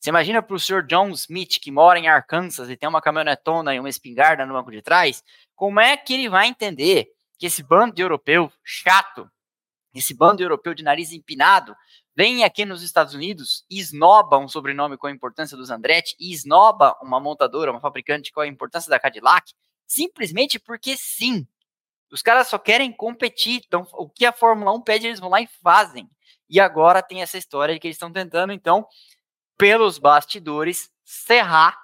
Você 0.00 0.10
imagina 0.10 0.42
para 0.42 0.56
o 0.56 0.58
senhor 0.58 0.84
John 0.84 1.10
Smith, 1.10 1.60
que 1.60 1.70
mora 1.70 2.00
em 2.00 2.08
Arkansas 2.08 2.68
e 2.68 2.76
tem 2.76 2.88
uma 2.88 3.00
caminhonetona 3.00 3.72
e 3.72 3.78
uma 3.78 3.88
espingarda 3.88 4.44
no 4.44 4.54
banco 4.54 4.72
de 4.72 4.82
trás, 4.82 5.22
como 5.54 5.78
é 5.78 5.96
que 5.96 6.14
ele 6.14 6.28
vai 6.28 6.48
entender 6.48 7.06
que 7.38 7.46
esse 7.46 7.62
bando 7.62 7.94
de 7.94 8.02
europeu 8.02 8.52
chato, 8.64 9.30
esse 9.94 10.12
bando 10.12 10.42
europeu 10.42 10.74
de 10.74 10.82
nariz 10.82 11.12
empinado, 11.12 11.76
vem 12.14 12.42
aqui 12.42 12.64
nos 12.64 12.82
Estados 12.82 13.14
Unidos 13.14 13.64
e 13.70 13.78
esnoba 13.78 14.36
um 14.36 14.48
sobrenome 14.48 14.96
com 14.96 15.06
a 15.06 15.12
importância 15.12 15.56
dos 15.56 15.70
Andretti 15.70 16.16
e 16.18 16.32
esnoba 16.32 16.98
uma 17.00 17.20
montadora, 17.20 17.70
uma 17.70 17.80
fabricante 17.80 18.32
com 18.32 18.40
a 18.40 18.48
importância 18.48 18.90
da 18.90 18.98
Cadillac, 18.98 19.52
simplesmente 19.86 20.58
porque 20.58 20.96
sim. 20.96 21.46
Os 22.16 22.22
caras 22.22 22.48
só 22.48 22.58
querem 22.58 22.90
competir. 22.90 23.60
Então, 23.66 23.86
o 23.92 24.08
que 24.08 24.24
a 24.24 24.32
Fórmula 24.32 24.72
1 24.72 24.80
pede, 24.80 25.06
eles 25.06 25.20
vão 25.20 25.28
lá 25.28 25.42
e 25.42 25.46
fazem. 25.62 26.08
E 26.48 26.58
agora 26.58 27.02
tem 27.02 27.20
essa 27.20 27.36
história 27.36 27.74
de 27.74 27.78
que 27.78 27.86
eles 27.86 27.96
estão 27.96 28.10
tentando, 28.10 28.54
então, 28.54 28.88
pelos 29.58 29.98
bastidores, 29.98 30.90
cerrar 31.04 31.78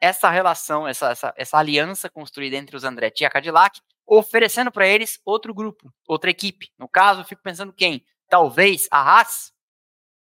essa 0.00 0.28
relação, 0.28 0.88
essa, 0.88 1.12
essa, 1.12 1.34
essa 1.36 1.56
aliança 1.56 2.10
construída 2.10 2.56
entre 2.56 2.76
os 2.76 2.82
Andretti 2.82 3.22
e 3.22 3.26
a 3.26 3.30
Cadillac, 3.30 3.80
oferecendo 4.04 4.72
para 4.72 4.88
eles 4.88 5.20
outro 5.24 5.54
grupo, 5.54 5.94
outra 6.04 6.30
equipe. 6.30 6.72
No 6.76 6.88
caso, 6.88 7.20
eu 7.20 7.24
fico 7.24 7.40
pensando 7.40 7.72
quem? 7.72 8.04
Talvez 8.28 8.88
a 8.90 8.98
Haas, 8.98 9.52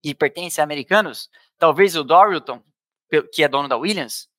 que 0.03 0.13
pertence 0.13 0.61
a 0.61 0.63
americanos, 0.63 1.31
talvez 1.57 1.95
o 1.95 2.03
Dorilton, 2.03 2.61
que 3.33 3.43
é 3.43 3.47
dono 3.47 3.67
da 3.67 3.75
Williams, 3.75 4.29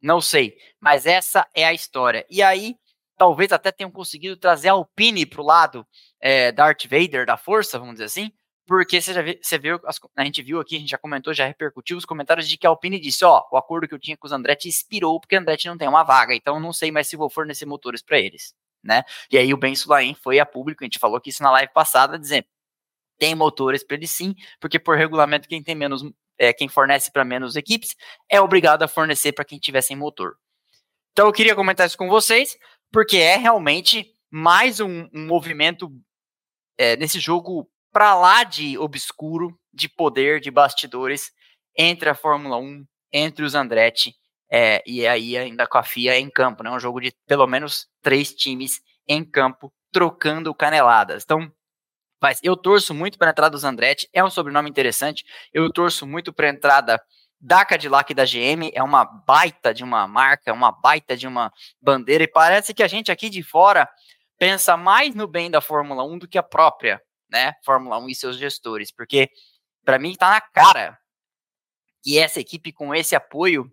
não 0.00 0.18
sei, 0.18 0.56
mas 0.80 1.04
essa 1.04 1.46
é 1.54 1.66
a 1.66 1.74
história. 1.74 2.24
E 2.30 2.42
aí, 2.42 2.74
talvez 3.20 3.52
até 3.52 3.70
tenham 3.70 3.90
conseguido 3.90 4.34
trazer 4.34 4.70
a 4.70 4.72
Alpine 4.72 5.26
para 5.26 5.42
o 5.42 5.44
lado 5.44 5.86
é, 6.18 6.50
Darth 6.50 6.86
Vader 6.86 7.26
da 7.26 7.36
força, 7.36 7.78
vamos 7.78 7.96
dizer 7.96 8.06
assim, 8.06 8.32
porque 8.66 8.98
você, 8.98 9.22
viu, 9.22 9.38
você 9.42 9.58
viu, 9.58 9.78
a 10.16 10.24
gente 10.24 10.40
viu 10.40 10.58
aqui, 10.58 10.76
a 10.76 10.78
gente 10.78 10.88
já 10.88 10.96
comentou, 10.96 11.34
já 11.34 11.44
repercutiu 11.44 11.98
os 11.98 12.06
comentários 12.06 12.48
de 12.48 12.56
que 12.56 12.66
a 12.66 12.70
Alpine 12.70 12.98
disse, 12.98 13.22
ó, 13.22 13.42
o 13.52 13.58
acordo 13.58 13.86
que 13.86 13.92
eu 13.92 13.98
tinha 13.98 14.16
com 14.16 14.26
os 14.26 14.32
Andretti 14.32 14.70
expirou 14.70 15.20
porque 15.20 15.36
Andretti 15.36 15.68
não 15.68 15.76
tem 15.76 15.86
uma 15.86 16.02
vaga, 16.02 16.34
então 16.34 16.58
não 16.58 16.72
sei 16.72 16.90
mais 16.90 17.08
se 17.08 17.14
vou 17.14 17.28
fornecer 17.28 17.66
motores 17.66 18.00
para 18.00 18.18
eles, 18.18 18.54
né? 18.82 19.02
E 19.30 19.36
aí 19.36 19.52
o 19.52 19.58
Ben 19.58 19.76
Sulaim 19.76 20.14
foi 20.14 20.38
a 20.38 20.46
público, 20.46 20.82
a 20.82 20.86
gente 20.86 20.98
falou 20.98 21.20
que 21.20 21.28
isso 21.28 21.42
na 21.42 21.50
live 21.50 21.70
passada, 21.74 22.18
dizendo, 22.18 22.46
tem 23.18 23.34
motores 23.34 23.84
para 23.84 23.98
eles 23.98 24.10
sim, 24.10 24.34
porque 24.58 24.78
por 24.78 24.96
regulamento 24.96 25.46
quem 25.46 25.62
tem 25.62 25.74
menos, 25.74 26.02
é, 26.38 26.54
quem 26.54 26.70
fornece 26.70 27.12
para 27.12 27.22
menos 27.22 27.54
equipes 27.54 27.94
é 28.30 28.40
obrigado 28.40 28.82
a 28.82 28.88
fornecer 28.88 29.32
para 29.32 29.44
quem 29.44 29.58
tiver 29.58 29.82
sem 29.82 29.94
motor. 29.94 30.38
Então 31.12 31.26
eu 31.26 31.32
queria 31.34 31.54
comentar 31.54 31.86
isso 31.86 31.98
com 31.98 32.08
vocês, 32.08 32.56
porque 32.92 33.16
é 33.16 33.36
realmente 33.36 34.06
mais 34.30 34.80
um, 34.80 35.08
um 35.12 35.26
movimento 35.26 35.90
é, 36.78 36.96
nesse 36.96 37.18
jogo 37.18 37.68
para 37.92 38.14
lá 38.14 38.44
de 38.44 38.78
obscuro, 38.78 39.58
de 39.72 39.88
poder, 39.88 40.40
de 40.40 40.50
bastidores 40.50 41.32
entre 41.76 42.08
a 42.08 42.14
Fórmula 42.14 42.56
1, 42.56 42.84
entre 43.12 43.44
os 43.44 43.54
Andretti 43.54 44.14
é, 44.50 44.82
e 44.84 45.06
aí 45.06 45.36
ainda 45.36 45.66
com 45.66 45.78
a 45.78 45.82
FIA 45.82 46.18
em 46.18 46.28
campo, 46.28 46.62
né? 46.62 46.70
Um 46.70 46.80
jogo 46.80 47.00
de 47.00 47.12
pelo 47.26 47.46
menos 47.46 47.86
três 48.02 48.34
times 48.34 48.80
em 49.06 49.24
campo 49.24 49.72
trocando 49.92 50.52
caneladas. 50.54 51.22
Então, 51.24 51.50
mas 52.20 52.40
eu 52.42 52.56
torço 52.56 52.92
muito 52.92 53.16
para 53.16 53.28
a 53.28 53.30
entrada 53.30 53.50
dos 53.50 53.64
Andretti, 53.64 54.08
é 54.12 54.22
um 54.22 54.30
sobrenome 54.30 54.68
interessante. 54.68 55.24
Eu 55.52 55.70
torço 55.72 56.06
muito 56.06 56.32
para 56.32 56.48
a 56.48 56.50
entrada 56.50 57.00
da 57.40 57.64
Cadillac 57.64 58.12
e 58.12 58.14
da 58.14 58.24
GM, 58.24 58.70
é 58.74 58.82
uma 58.82 59.04
baita 59.04 59.72
de 59.72 59.82
uma 59.82 60.06
marca, 60.06 60.50
é 60.50 60.52
uma 60.52 60.70
baita 60.70 61.16
de 61.16 61.26
uma 61.26 61.52
bandeira, 61.80 62.24
e 62.24 62.28
parece 62.28 62.74
que 62.74 62.82
a 62.82 62.88
gente 62.88 63.10
aqui 63.10 63.30
de 63.30 63.42
fora 63.42 63.88
pensa 64.38 64.76
mais 64.76 65.14
no 65.14 65.26
bem 65.26 65.50
da 65.50 65.60
Fórmula 65.60 66.04
1 66.04 66.18
do 66.18 66.28
que 66.28 66.36
a 66.36 66.42
própria 66.42 67.02
né, 67.30 67.54
Fórmula 67.64 67.98
1 67.98 68.08
e 68.08 68.14
seus 68.14 68.36
gestores, 68.36 68.90
porque 68.90 69.30
para 69.84 69.98
mim 69.98 70.10
está 70.10 70.30
na 70.30 70.40
cara 70.40 70.98
que 72.02 72.18
essa 72.18 72.40
equipe 72.40 72.72
com 72.72 72.94
esse 72.94 73.14
apoio 73.14 73.72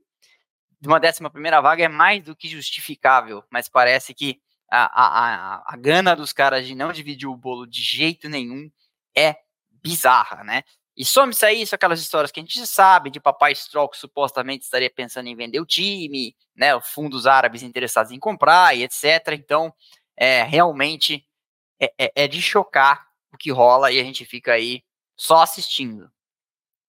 de 0.79 0.87
uma 0.87 0.99
décima 0.99 1.29
primeira 1.29 1.59
vaga 1.59 1.83
é 1.83 1.87
mais 1.87 2.23
do 2.23 2.35
que 2.35 2.47
justificável, 2.47 3.43
mas 3.49 3.67
parece 3.67 4.13
que 4.13 4.39
a, 4.69 4.85
a, 4.85 5.55
a, 5.55 5.73
a 5.73 5.77
gana 5.77 6.15
dos 6.15 6.33
caras 6.33 6.67
de 6.67 6.75
não 6.75 6.91
dividir 6.91 7.27
o 7.27 7.35
bolo 7.35 7.65
de 7.65 7.81
jeito 7.81 8.29
nenhum 8.29 8.69
é 9.15 9.37
bizarra, 9.71 10.43
né? 10.43 10.63
E 10.97 11.05
some-se 11.05 11.45
a 11.45 11.53
isso 11.53 11.75
aquelas 11.75 12.01
histórias 12.01 12.31
que 12.31 12.39
a 12.39 12.43
gente 12.43 12.65
sabe 12.65 13.11
de 13.11 13.19
papai 13.19 13.53
Stroll 13.53 13.87
que 13.87 13.97
supostamente 13.97 14.63
estaria 14.63 14.89
pensando 14.89 15.27
em 15.27 15.35
vender 15.35 15.59
o 15.59 15.65
time, 15.65 16.35
né? 16.55 16.79
Fundos 16.81 17.27
árabes 17.27 17.61
interessados 17.61 18.11
em 18.11 18.17
comprar 18.17 18.75
e 18.75 18.81
etc. 18.81 19.33
Então, 19.33 19.71
é 20.17 20.41
realmente 20.41 21.23
é, 21.79 21.93
é, 21.99 22.11
é 22.23 22.27
de 22.27 22.41
chocar 22.41 23.07
o 23.31 23.37
que 23.37 23.51
rola 23.51 23.91
e 23.91 23.99
a 23.99 24.03
gente 24.03 24.25
fica 24.25 24.53
aí 24.53 24.83
só 25.15 25.43
assistindo. 25.43 26.11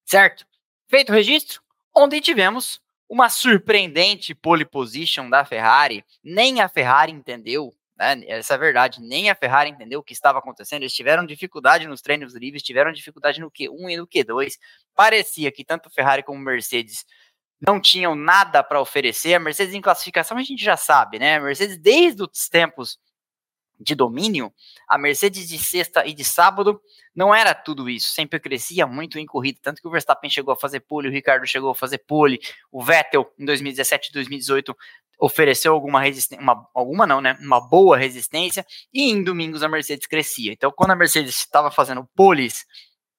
Certo? 0.07 0.47
Feito 0.89 1.11
o 1.11 1.15
registro, 1.15 1.61
ontem 1.95 2.19
tivemos 2.19 2.81
uma 3.07 3.29
surpreendente 3.29 4.35
pole 4.35 4.65
position 4.65 5.29
da 5.29 5.45
Ferrari. 5.45 6.03
Nem 6.25 6.63
a 6.63 6.69
Ferrari 6.69 7.13
entendeu, 7.13 7.75
né? 7.99 8.23
Essa 8.27 8.55
é 8.55 8.57
a 8.57 8.59
verdade, 8.59 9.01
nem 9.01 9.29
a 9.29 9.35
Ferrari 9.35 9.71
entendeu 9.71 9.99
o 10.01 10.03
que 10.03 10.13
estava 10.13 10.39
acontecendo. 10.39 10.83
Eles 10.83 10.95
tiveram 10.95 11.27
dificuldade 11.27 11.89
nos 11.89 12.01
treinos 12.01 12.35
livres, 12.35 12.63
tiveram 12.63 12.93
dificuldade 12.93 13.41
no 13.41 13.51
Q1 13.51 13.91
e 13.91 13.97
no 13.97 14.07
Q2. 14.07 14.55
Parecia 14.95 15.51
que 15.51 15.65
tanto 15.65 15.91
Ferrari 15.91 16.23
como 16.23 16.39
Mercedes 16.39 17.05
não 17.61 17.81
tinham 17.81 18.15
nada 18.15 18.63
para 18.63 18.81
oferecer. 18.81 19.35
A 19.35 19.41
Mercedes 19.41 19.75
em 19.75 19.81
classificação 19.81 20.39
a 20.39 20.43
gente 20.43 20.63
já 20.63 20.77
sabe, 20.77 21.19
né? 21.19 21.37
A 21.37 21.41
Mercedes 21.41 21.77
desde 21.77 22.23
os 22.23 22.49
tempos 22.49 22.99
de 23.81 23.95
domínio, 23.95 24.53
a 24.89 24.99
Mercedes 24.99 25.49
de 25.49 25.59
sexta 25.59 26.05
e 26.05 26.13
de 26.13 26.25
sábado 26.25 26.81
não 27.15 27.33
era 27.33 27.55
tudo 27.55 27.89
isso, 27.89 28.11
sempre 28.11 28.41
crescia 28.41 28.87
muito 28.87 29.19
em 29.19 29.27
corrida, 29.27 29.61
tanto 29.63 29.81
que 29.81 29.87
o 29.87 29.91
Verstappen 29.91 30.29
chegou 30.29 30.53
a 30.53 30.57
fazer 30.57 30.81
pole, 30.81 31.09
o 31.09 31.13
Ricardo 31.13 31.47
chegou 31.47 31.71
a 31.71 31.75
fazer 31.75 31.99
pole, 31.99 32.41
o 32.73 32.83
Vettel 32.83 33.33
em 33.39 33.45
2017 33.45 34.09
e 34.09 34.13
2018 34.13 34.77
ofereceu 35.19 35.73
alguma 35.73 36.01
resistência, 36.01 36.43
uma, 36.43 36.69
alguma 36.75 37.07
não, 37.07 37.21
né, 37.21 37.37
uma 37.41 37.61
boa 37.61 37.97
resistência, 37.97 38.65
e 38.93 39.11
em 39.11 39.23
domingos 39.23 39.63
a 39.63 39.69
Mercedes 39.69 40.07
crescia. 40.07 40.53
Então, 40.53 40.71
quando 40.71 40.93
a 40.93 40.97
Mercedes 40.97 41.37
estava 41.37 41.71
fazendo 41.71 42.09
poles, 42.15 42.65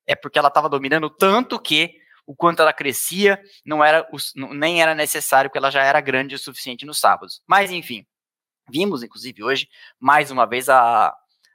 é 0.07 0.15
porque 0.15 0.39
ela 0.39 0.47
estava 0.47 0.69
dominando 0.69 1.09
tanto 1.09 1.59
que 1.59 1.93
o 2.25 2.35
quanto 2.35 2.61
ela 2.61 2.71
crescia 2.71 3.41
não 3.65 3.83
era 3.83 4.07
nem 4.35 4.81
era 4.81 4.95
necessário, 4.95 5.49
porque 5.49 5.57
ela 5.57 5.71
já 5.71 5.83
era 5.83 5.99
grande 5.99 6.35
o 6.35 6.39
suficiente 6.39 6.85
nos 6.85 6.99
sábados. 6.99 7.41
Mas 7.47 7.71
enfim, 7.71 8.05
Vimos, 8.69 9.03
inclusive, 9.03 9.43
hoje, 9.43 9.67
mais 9.99 10.31
uma 10.31 10.45
vez, 10.45 10.69
a, 10.69 11.13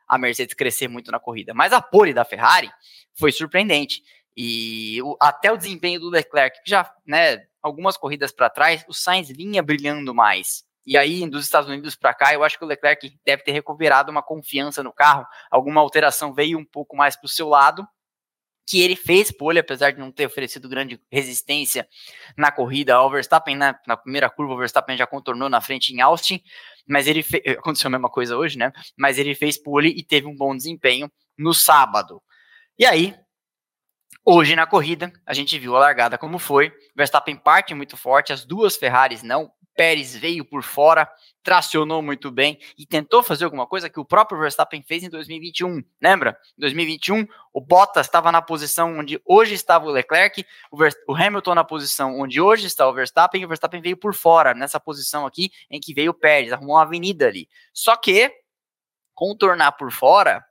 a 0.08 0.18
Mercedes 0.18 0.54
crescer 0.54 0.88
muito 0.88 1.10
na 1.10 1.20
corrida. 1.20 1.54
Mas 1.54 1.72
a 1.72 1.80
pole 1.80 2.12
da 2.12 2.24
Ferrari 2.24 2.70
foi 3.14 3.32
surpreendente. 3.32 4.02
E 4.36 5.00
o, 5.02 5.16
até 5.20 5.52
o 5.52 5.56
desempenho 5.56 6.00
do 6.00 6.10
Leclerc, 6.10 6.58
já, 6.66 6.92
né, 7.06 7.46
algumas 7.64 7.96
corridas 7.96 8.30
para 8.30 8.50
trás, 8.50 8.84
o 8.86 8.92
Sainz 8.92 9.28
vinha 9.28 9.62
brilhando 9.62 10.14
mais. 10.14 10.64
E 10.86 10.98
aí, 10.98 11.26
dos 11.28 11.44
Estados 11.44 11.70
Unidos 11.70 11.96
para 11.96 12.12
cá, 12.12 12.34
eu 12.34 12.44
acho 12.44 12.58
que 12.58 12.64
o 12.64 12.68
Leclerc 12.68 13.18
deve 13.24 13.42
ter 13.42 13.52
recuperado 13.52 14.10
uma 14.10 14.22
confiança 14.22 14.82
no 14.82 14.92
carro. 14.92 15.26
Alguma 15.50 15.80
alteração 15.80 16.34
veio 16.34 16.58
um 16.58 16.64
pouco 16.64 16.94
mais 16.94 17.16
para 17.16 17.24
o 17.24 17.30
seu 17.30 17.48
lado 17.48 17.88
que 18.66 18.80
ele 18.80 18.96
fez 18.96 19.30
pole, 19.30 19.58
apesar 19.58 19.90
de 19.90 19.98
não 19.98 20.10
ter 20.10 20.26
oferecido 20.26 20.68
grande 20.68 21.00
resistência 21.10 21.86
na 22.36 22.50
corrida 22.50 22.94
ao 22.94 23.10
Verstappen, 23.10 23.56
na, 23.56 23.78
na 23.86 23.96
primeira 23.96 24.30
curva 24.30 24.54
o 24.54 24.56
Verstappen 24.56 24.96
já 24.96 25.06
contornou 25.06 25.50
na 25.50 25.60
frente 25.60 25.92
em 25.92 26.00
Austin, 26.00 26.42
mas 26.86 27.06
ele 27.06 27.22
fe... 27.22 27.42
aconteceu 27.58 27.88
a 27.88 27.90
mesma 27.90 28.08
coisa 28.08 28.36
hoje, 28.36 28.56
né? 28.56 28.72
Mas 28.96 29.18
ele 29.18 29.34
fez 29.34 29.58
pole 29.58 29.88
e 29.88 30.02
teve 30.02 30.26
um 30.26 30.36
bom 30.36 30.56
desempenho 30.56 31.10
no 31.36 31.52
sábado. 31.52 32.22
E 32.78 32.86
aí, 32.86 33.14
hoje 34.24 34.56
na 34.56 34.66
corrida, 34.66 35.12
a 35.26 35.34
gente 35.34 35.58
viu 35.58 35.76
a 35.76 35.80
largada 35.80 36.16
como 36.16 36.38
foi. 36.38 36.72
Verstappen 36.96 37.36
parte 37.36 37.74
muito 37.74 37.96
forte, 37.96 38.32
as 38.32 38.44
duas 38.44 38.76
Ferraris 38.76 39.22
não. 39.22 39.52
Pérez 39.76 40.14
veio 40.14 40.44
por 40.44 40.62
fora, 40.62 41.10
tracionou 41.42 42.00
muito 42.00 42.30
bem 42.30 42.58
e 42.78 42.86
tentou 42.86 43.22
fazer 43.22 43.44
alguma 43.44 43.66
coisa 43.66 43.90
que 43.90 43.98
o 43.98 44.04
próprio 44.04 44.38
Verstappen 44.38 44.82
fez 44.82 45.02
em 45.02 45.08
2021. 45.08 45.82
Lembra? 46.00 46.38
Em 46.56 46.60
2021, 46.60 47.26
o 47.52 47.60
Bottas 47.60 48.06
estava 48.06 48.30
na 48.30 48.40
posição 48.40 48.98
onde 48.98 49.20
hoje 49.24 49.54
estava 49.54 49.84
o 49.86 49.90
Leclerc, 49.90 50.46
o, 50.70 50.78
o, 51.08 51.14
Hamilton 51.14 51.54
na 51.54 51.64
posição 51.64 52.18
onde 52.20 52.40
hoje 52.40 52.66
está 52.66 52.88
o 52.88 52.94
Verstappen, 52.94 53.42
e 53.42 53.44
o 53.44 53.48
Verstappen 53.48 53.82
veio 53.82 53.96
por 53.96 54.14
fora, 54.14 54.54
nessa 54.54 54.78
posição 54.78 55.26
aqui 55.26 55.50
em 55.68 55.80
que 55.80 55.92
veio 55.92 56.12
o 56.12 56.14
Pérez, 56.14 56.52
arrumou 56.52 56.76
uma 56.76 56.82
avenida 56.82 57.26
ali. 57.26 57.48
Só 57.72 57.96
que 57.96 58.32
contornar 59.12 59.72
por 59.72 59.90
fora 59.90 60.44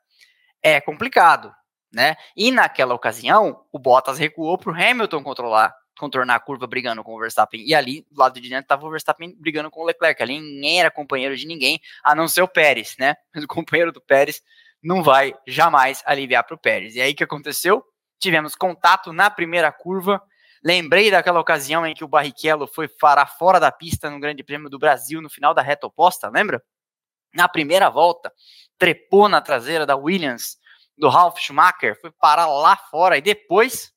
é 0.61 0.79
complicado, 0.79 1.53
né? 1.93 2.15
E 2.35 2.51
naquela 2.51 2.93
ocasião, 2.93 3.63
o 3.71 3.79
Bottas 3.79 4.17
recuou 4.17 4.57
para 4.57 4.71
o 4.71 4.75
Hamilton 4.75 5.23
controlar 5.23 5.73
contornar 5.97 6.35
a 6.35 6.39
curva 6.39 6.65
brigando 6.65 7.03
com 7.03 7.15
o 7.15 7.19
Verstappen. 7.19 7.63
E 7.65 7.73
ali, 7.73 8.05
do 8.11 8.19
lado 8.19 8.41
de 8.41 8.49
dentro, 8.49 8.63
estava 8.63 8.85
o 8.85 8.89
Verstappen 8.89 9.35
brigando 9.39 9.69
com 9.69 9.81
o 9.81 9.85
Leclerc. 9.85 10.21
Ali 10.21 10.39
ninguém 10.39 10.79
era 10.79 10.91
companheiro 10.91 11.37
de 11.37 11.45
ninguém, 11.45 11.79
a 12.03 12.15
não 12.15 12.27
ser 12.27 12.41
o 12.41 12.47
Pérez, 12.47 12.95
né? 12.99 13.15
Mas 13.33 13.43
o 13.45 13.47
companheiro 13.47 13.91
do 13.91 14.01
Pérez 14.01 14.41
não 14.81 15.03
vai 15.03 15.33
jamais 15.47 16.01
aliviar 16.05 16.43
para 16.43 16.55
o 16.55 16.59
Pérez. 16.59 16.95
E 16.95 17.01
aí 17.01 17.13
que 17.13 17.23
aconteceu? 17.23 17.83
Tivemos 18.19 18.55
contato 18.55 19.13
na 19.13 19.29
primeira 19.29 19.71
curva. 19.71 20.21
Lembrei 20.63 21.11
daquela 21.11 21.39
ocasião 21.39 21.85
em 21.85 21.93
que 21.93 22.03
o 22.03 22.07
Barrichello 22.07 22.67
foi 22.67 22.87
parar 22.87 23.27
fora 23.27 23.59
da 23.59 23.71
pista 23.71 24.09
no 24.09 24.19
Grande 24.19 24.43
Prêmio 24.43 24.69
do 24.69 24.79
Brasil 24.79 25.21
no 25.21 25.29
final 25.29 25.53
da 25.53 25.61
reta 25.61 25.87
oposta, 25.87 26.29
lembra? 26.29 26.61
Na 27.33 27.49
primeira 27.49 27.89
volta, 27.89 28.31
trepou 28.77 29.27
na 29.27 29.41
traseira 29.41 29.85
da 29.85 29.95
Williams 29.95 30.57
do 30.97 31.09
Ralf 31.09 31.39
Schumacher, 31.39 31.99
foi 31.99 32.11
parar 32.11 32.47
lá 32.47 32.75
fora 32.75 33.17
e 33.17 33.21
depois 33.21 33.91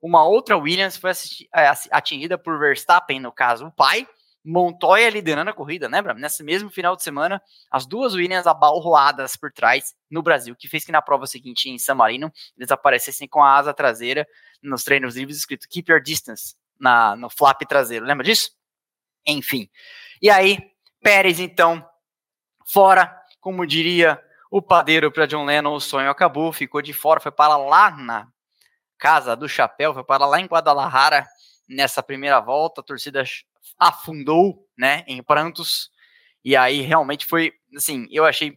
Uma 0.00 0.24
outra 0.24 0.56
Williams 0.56 0.96
foi 0.96 1.10
é, 1.54 1.72
atingida 1.90 2.36
por 2.38 2.58
Verstappen, 2.58 3.18
no 3.18 3.32
caso, 3.32 3.66
o 3.66 3.72
pai. 3.72 4.06
Montoya 4.48 5.10
liderando 5.10 5.50
a 5.50 5.52
corrida, 5.52 5.88
né, 5.88 6.00
Bram? 6.00 6.14
Nesse 6.14 6.44
mesmo 6.44 6.70
final 6.70 6.94
de 6.94 7.02
semana, 7.02 7.42
as 7.68 7.84
duas 7.84 8.14
Williams 8.14 8.46
abalroadas 8.46 9.36
por 9.36 9.50
trás 9.50 9.92
no 10.08 10.22
Brasil, 10.22 10.54
que 10.54 10.68
fez 10.68 10.84
que 10.84 10.92
na 10.92 11.02
prova 11.02 11.26
seguinte 11.26 11.68
em 11.68 11.78
San 11.78 11.96
Marino 11.96 12.32
eles 12.56 12.70
aparecessem 12.70 13.26
com 13.26 13.42
a 13.42 13.56
asa 13.56 13.74
traseira 13.74 14.24
nos 14.62 14.84
treinos 14.84 15.16
livres 15.16 15.36
escrito 15.36 15.66
Keep 15.68 15.90
Your 15.90 16.00
Distance 16.00 16.54
na, 16.78 17.16
no 17.16 17.28
flap 17.28 17.60
traseiro. 17.62 18.06
Lembra 18.06 18.24
disso? 18.24 18.52
Enfim. 19.26 19.68
E 20.22 20.30
aí, 20.30 20.60
Pérez, 21.02 21.40
então, 21.40 21.84
fora, 22.64 23.20
como 23.40 23.66
diria 23.66 24.22
o 24.50 24.62
padeiro 24.62 25.10
para 25.10 25.26
John 25.26 25.44
Lennon, 25.44 25.74
o 25.74 25.80
sonho 25.80 26.10
acabou, 26.10 26.52
ficou 26.52 26.80
de 26.80 26.92
fora, 26.92 27.20
foi 27.20 27.32
para 27.32 27.56
lá 27.56 27.90
na 27.90 28.28
casa 28.98 29.36
do 29.36 29.48
chapéu, 29.48 29.92
foi 29.92 30.04
para 30.04 30.26
lá 30.26 30.40
em 30.40 30.46
Guadalajara 30.46 31.26
nessa 31.68 32.02
primeira 32.02 32.40
volta, 32.40 32.80
a 32.80 32.84
torcida 32.84 33.24
afundou, 33.78 34.66
né, 34.76 35.04
em 35.06 35.22
prantos. 35.22 35.90
E 36.44 36.56
aí 36.56 36.80
realmente 36.80 37.26
foi, 37.26 37.52
assim, 37.76 38.06
eu 38.10 38.24
achei 38.24 38.56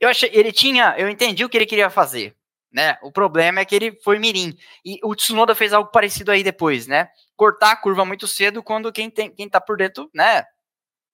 eu 0.00 0.08
achei, 0.08 0.30
ele 0.32 0.50
tinha, 0.50 0.94
eu 0.96 1.10
entendi 1.10 1.44
o 1.44 1.48
que 1.48 1.58
ele 1.58 1.66
queria 1.66 1.90
fazer, 1.90 2.34
né? 2.72 2.96
O 3.02 3.12
problema 3.12 3.60
é 3.60 3.64
que 3.66 3.74
ele 3.74 4.00
foi 4.02 4.18
mirim. 4.18 4.56
E 4.82 4.98
o 5.04 5.14
Tsunoda 5.14 5.54
fez 5.54 5.74
algo 5.74 5.90
parecido 5.90 6.32
aí 6.32 6.42
depois, 6.42 6.86
né? 6.86 7.10
Cortar 7.36 7.72
a 7.72 7.76
curva 7.76 8.02
muito 8.06 8.26
cedo 8.26 8.62
quando 8.62 8.90
quem 8.90 9.10
tem, 9.10 9.30
quem 9.30 9.46
tá 9.46 9.60
por 9.60 9.76
dentro, 9.76 10.10
né? 10.14 10.44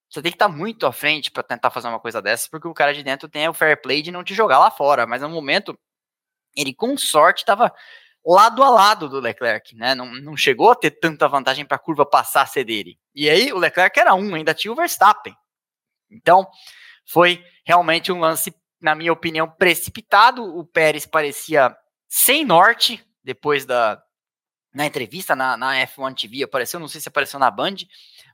Você 0.08 0.22
tem 0.22 0.30
que 0.30 0.36
estar 0.36 0.48
tá 0.48 0.54
muito 0.54 0.86
à 0.86 0.92
frente 0.92 1.30
para 1.30 1.42
tentar 1.42 1.70
fazer 1.70 1.88
uma 1.88 2.00
coisa 2.00 2.22
dessa, 2.22 2.48
porque 2.50 2.68
o 2.68 2.74
cara 2.74 2.94
de 2.94 3.02
dentro 3.02 3.28
tem 3.28 3.48
o 3.48 3.54
fair 3.54 3.80
play 3.80 4.02
de 4.02 4.12
não 4.12 4.22
te 4.22 4.34
jogar 4.34 4.58
lá 4.58 4.70
fora, 4.70 5.06
mas 5.06 5.22
no 5.22 5.28
momento 5.28 5.78
ele 6.56 6.72
com 6.72 6.96
sorte 6.96 7.40
estava 7.40 7.72
lado 8.24 8.62
a 8.62 8.70
lado 8.70 9.08
do 9.08 9.20
Leclerc, 9.20 9.76
né? 9.76 9.94
Não, 9.94 10.06
não 10.14 10.36
chegou 10.36 10.70
a 10.70 10.74
ter 10.74 10.90
tanta 10.90 11.28
vantagem 11.28 11.64
para 11.64 11.76
a 11.76 11.80
curva 11.80 12.04
passar 12.04 12.42
a 12.42 12.46
ser 12.46 12.64
dele. 12.64 12.98
E 13.14 13.28
aí 13.28 13.52
o 13.52 13.58
Leclerc 13.58 13.98
era 13.98 14.14
um, 14.14 14.34
ainda 14.34 14.54
tinha 14.54 14.72
o 14.72 14.76
Verstappen. 14.76 15.34
Então, 16.10 16.46
foi 17.06 17.44
realmente 17.64 18.10
um 18.10 18.18
lance, 18.18 18.54
na 18.80 18.94
minha 18.94 19.12
opinião, 19.12 19.48
precipitado. 19.48 20.42
O 20.42 20.64
Pérez 20.64 21.06
parecia 21.06 21.76
sem 22.08 22.44
norte 22.44 23.04
depois 23.22 23.64
da 23.64 24.02
na 24.74 24.84
entrevista 24.84 25.34
na, 25.34 25.56
na 25.56 25.74
F1 25.86 26.14
TV 26.14 26.42
apareceu, 26.42 26.78
não 26.78 26.86
sei 26.86 27.00
se 27.00 27.08
apareceu 27.08 27.40
na 27.40 27.50
Band, 27.50 27.76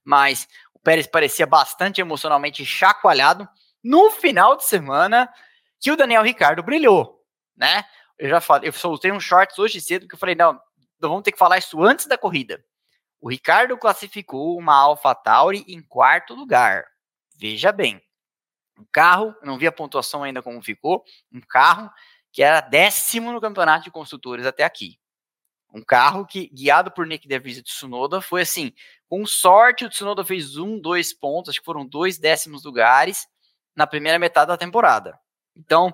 mas 0.05 0.49
Pérez 0.83 1.07
parecia 1.07 1.47
bastante 1.47 2.01
emocionalmente 2.01 2.65
chacoalhado 2.65 3.49
no 3.83 4.11
final 4.11 4.57
de 4.57 4.65
semana 4.65 5.33
que 5.81 5.91
o 5.91 5.97
Daniel 5.97 6.23
Ricardo 6.23 6.63
brilhou, 6.63 7.21
né? 7.57 7.85
eu 8.23 8.29
já 8.29 8.41
falei, 8.41 8.69
eu 8.69 8.73
soltei 8.73 9.11
um 9.11 9.19
shorts 9.19 9.59
hoje 9.59 9.81
cedo 9.81 10.07
que 10.07 10.15
eu 10.15 10.19
falei, 10.19 10.37
não, 10.37 10.57
vamos 11.01 11.23
ter 11.23 11.33
que 11.33 11.39
falar 11.39 11.59
isso 11.59 11.83
antes 11.83 12.07
da 12.07 12.17
corrida. 12.17 12.65
O 13.21 13.29
Ricardo 13.29 13.77
classificou 13.77 14.57
uma 14.57 14.75
AlphaTauri 14.75 15.65
em 15.67 15.83
quarto 15.83 16.33
lugar. 16.33 16.85
Veja 17.37 17.73
bem, 17.73 18.01
um 18.79 18.87
carro, 18.93 19.35
não 19.43 19.59
vi 19.59 19.67
a 19.67 19.73
pontuação 19.73 20.23
ainda 20.23 20.41
como 20.41 20.63
ficou, 20.63 21.05
um 21.33 21.41
carro 21.41 21.91
que 22.31 22.45
era 22.45 22.61
décimo 22.61 23.33
no 23.33 23.41
campeonato 23.41 23.83
de 23.83 23.91
construtores 23.91 24.47
até 24.47 24.63
aqui. 24.63 25.01
Um 25.75 25.83
carro 25.83 26.25
que, 26.25 26.49
guiado 26.49 26.93
por 26.93 27.05
Nick 27.05 27.27
DeVries 27.27 27.59
e 27.59 27.63
Tsunoda, 27.63 28.21
foi 28.21 28.43
assim, 28.43 28.73
com 29.13 29.27
sorte 29.27 29.85
o 29.85 29.91
Tsunoda 29.91 30.25
fez 30.25 30.57
um, 30.57 30.81
dois 30.81 31.13
pontos, 31.13 31.51
acho 31.51 31.59
que 31.59 31.67
foram 31.67 31.87
dois 31.87 32.17
décimos 32.17 32.65
lugares 32.65 33.29
na 33.77 33.87
primeira 33.87 34.19
metade 34.19 34.49
da 34.49 34.57
temporada. 34.57 35.21
Então, 35.55 35.93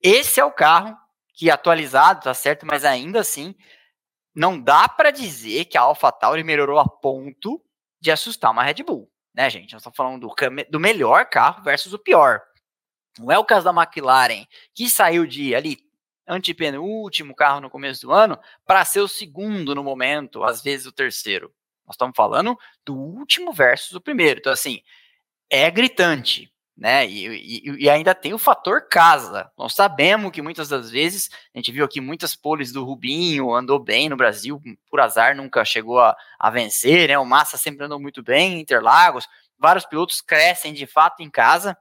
esse 0.00 0.40
é 0.40 0.44
o 0.46 0.50
carro 0.50 0.96
que 1.34 1.50
atualizado, 1.50 2.22
tá 2.22 2.32
certo, 2.32 2.64
mas 2.64 2.82
ainda 2.82 3.20
assim 3.20 3.54
não 4.34 4.58
dá 4.58 4.88
para 4.88 5.10
dizer 5.10 5.66
que 5.66 5.76
a 5.76 5.82
AlphaTauri 5.82 6.42
melhorou 6.42 6.78
a 6.78 6.88
ponto 6.88 7.62
de 8.00 8.10
assustar 8.10 8.50
uma 8.50 8.62
Red 8.62 8.82
Bull, 8.82 9.12
né, 9.34 9.50
gente? 9.50 9.74
Nós 9.74 9.82
estamos 9.82 9.98
falando 9.98 10.26
do, 10.26 10.34
do 10.70 10.80
melhor 10.80 11.26
carro 11.26 11.62
versus 11.62 11.92
o 11.92 11.98
pior. 11.98 12.40
Não 13.18 13.30
é 13.30 13.38
o 13.38 13.44
caso 13.44 13.70
da 13.70 13.78
McLaren, 13.78 14.46
que 14.74 14.88
saiu 14.88 15.26
de 15.26 15.54
ali 15.54 15.80
antepenúltimo 16.26 17.34
carro 17.34 17.60
no 17.60 17.68
começo 17.68 18.06
do 18.06 18.10
ano 18.10 18.40
para 18.64 18.86
ser 18.86 19.00
o 19.00 19.08
segundo 19.08 19.74
no 19.74 19.84
momento, 19.84 20.42
às 20.42 20.62
vezes 20.62 20.86
o 20.86 20.92
terceiro. 20.92 21.54
Nós 21.86 21.94
estamos 21.94 22.16
falando 22.16 22.58
do 22.84 22.94
último 22.94 23.52
versus 23.52 23.92
o 23.92 24.00
primeiro. 24.00 24.40
Então, 24.40 24.52
assim, 24.52 24.80
é 25.50 25.70
gritante 25.70 26.52
né? 26.76 27.06
E, 27.06 27.26
e, 27.26 27.84
e, 27.84 27.90
ainda 27.90 28.14
tem 28.14 28.34
o 28.34 28.38
fator 28.38 28.88
casa. 28.88 29.50
Nós 29.56 29.74
sabemos 29.74 30.32
que 30.32 30.42
muitas 30.42 30.68
das 30.68 30.90
vezes, 30.90 31.30
a 31.54 31.58
gente 31.58 31.70
viu 31.70 31.84
aqui 31.84 32.00
muitas 32.00 32.34
poles 32.34 32.72
do 32.72 32.84
Rubinho, 32.84 33.54
andou 33.54 33.78
bem 33.78 34.08
no 34.08 34.16
Brasil, 34.16 34.60
por 34.90 35.00
azar 35.00 35.36
nunca 35.36 35.64
chegou 35.64 36.00
a, 36.00 36.16
a 36.38 36.50
vencer, 36.50 37.08
né? 37.08 37.18
O 37.18 37.24
Massa 37.24 37.56
sempre 37.56 37.84
andou 37.84 38.00
muito 38.00 38.22
bem, 38.22 38.60
Interlagos, 38.60 39.28
vários 39.58 39.86
pilotos 39.86 40.20
crescem 40.20 40.72
de 40.72 40.86
fato 40.86 41.22
em 41.22 41.30
casa, 41.30 41.76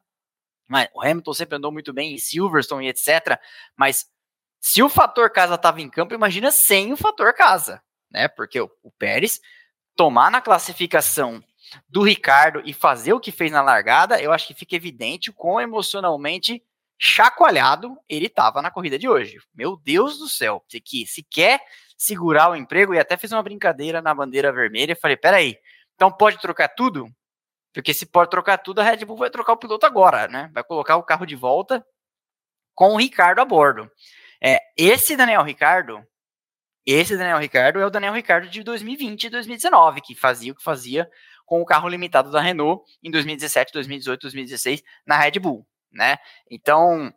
mas 0.69 0.87
o 0.93 1.01
Hamilton 1.01 1.33
sempre 1.33 1.57
andou 1.57 1.71
muito 1.71 1.91
bem 1.91 2.13
em 2.13 2.17
Silverstone 2.19 2.85
e 2.85 2.89
etc. 2.89 3.39
Mas 3.75 4.05
se 4.59 4.83
o 4.83 4.89
fator 4.89 5.29
casa 5.31 5.55
estava 5.55 5.81
em 5.81 5.89
campo, 5.89 6.13
imagina 6.13 6.51
sem 6.51 6.93
o 6.93 6.97
fator 6.97 7.33
casa, 7.33 7.81
né? 8.11 8.27
Porque 8.27 8.61
o, 8.61 8.69
o 8.83 8.91
Pérez 8.91 9.41
tomar 9.95 10.31
na 10.31 10.41
classificação 10.41 11.43
do 11.87 12.03
Ricardo 12.03 12.61
e 12.65 12.73
fazer 12.73 13.13
o 13.13 13.19
que 13.19 13.31
fez 13.31 13.51
na 13.51 13.61
largada, 13.61 14.21
eu 14.21 14.31
acho 14.31 14.47
que 14.47 14.53
fica 14.53 14.75
evidente 14.75 15.29
o 15.29 15.33
quão 15.33 15.59
emocionalmente 15.59 16.63
chacoalhado 16.97 17.97
ele 18.07 18.27
estava 18.27 18.61
na 18.61 18.71
corrida 18.71 18.97
de 18.97 19.09
hoje. 19.09 19.37
Meu 19.53 19.75
Deus 19.75 20.17
do 20.17 20.29
céu, 20.29 20.63
que 20.83 21.05
se 21.05 21.23
quer 21.23 21.59
segurar 21.97 22.49
o 22.49 22.55
emprego, 22.55 22.93
e 22.93 22.99
até 22.99 23.17
fiz 23.17 23.31
uma 23.31 23.43
brincadeira 23.43 24.01
na 24.01 24.13
bandeira 24.13 24.51
vermelha, 24.51 24.95
falei, 24.95 25.17
peraí, 25.17 25.57
então 25.95 26.11
pode 26.11 26.39
trocar 26.39 26.69
tudo? 26.69 27.09
Porque 27.73 27.93
se 27.93 28.05
pode 28.05 28.29
trocar 28.29 28.57
tudo, 28.57 28.81
a 28.81 28.83
Red 28.83 29.05
Bull 29.05 29.17
vai 29.17 29.29
trocar 29.29 29.53
o 29.53 29.57
piloto 29.57 29.85
agora, 29.85 30.27
né? 30.27 30.49
Vai 30.53 30.63
colocar 30.63 30.95
o 30.95 31.03
carro 31.03 31.25
de 31.25 31.35
volta 31.35 31.85
com 32.75 32.93
o 32.93 32.97
Ricardo 32.97 33.39
a 33.39 33.45
bordo. 33.45 33.89
É, 34.41 34.59
esse 34.77 35.15
Daniel 35.15 35.43
Ricardo, 35.43 36.05
esse 36.85 37.17
Daniel 37.17 37.37
Ricardo 37.37 37.79
é 37.79 37.85
o 37.85 37.89
Daniel 37.89 38.13
Ricardo 38.13 38.49
de 38.49 38.63
2020 38.63 39.25
e 39.25 39.29
2019, 39.29 40.01
que 40.01 40.15
fazia 40.15 40.51
o 40.51 40.55
que 40.55 40.63
fazia 40.63 41.09
com 41.45 41.61
o 41.61 41.65
carro 41.65 41.87
limitado 41.87 42.31
da 42.31 42.41
Renault 42.41 42.83
em 43.01 43.11
2017, 43.11 43.71
2018, 43.73 44.21
2016 44.21 44.83
na 45.05 45.17
Red 45.17 45.39
Bull, 45.39 45.67
né? 45.91 46.17
Então, 46.49 47.13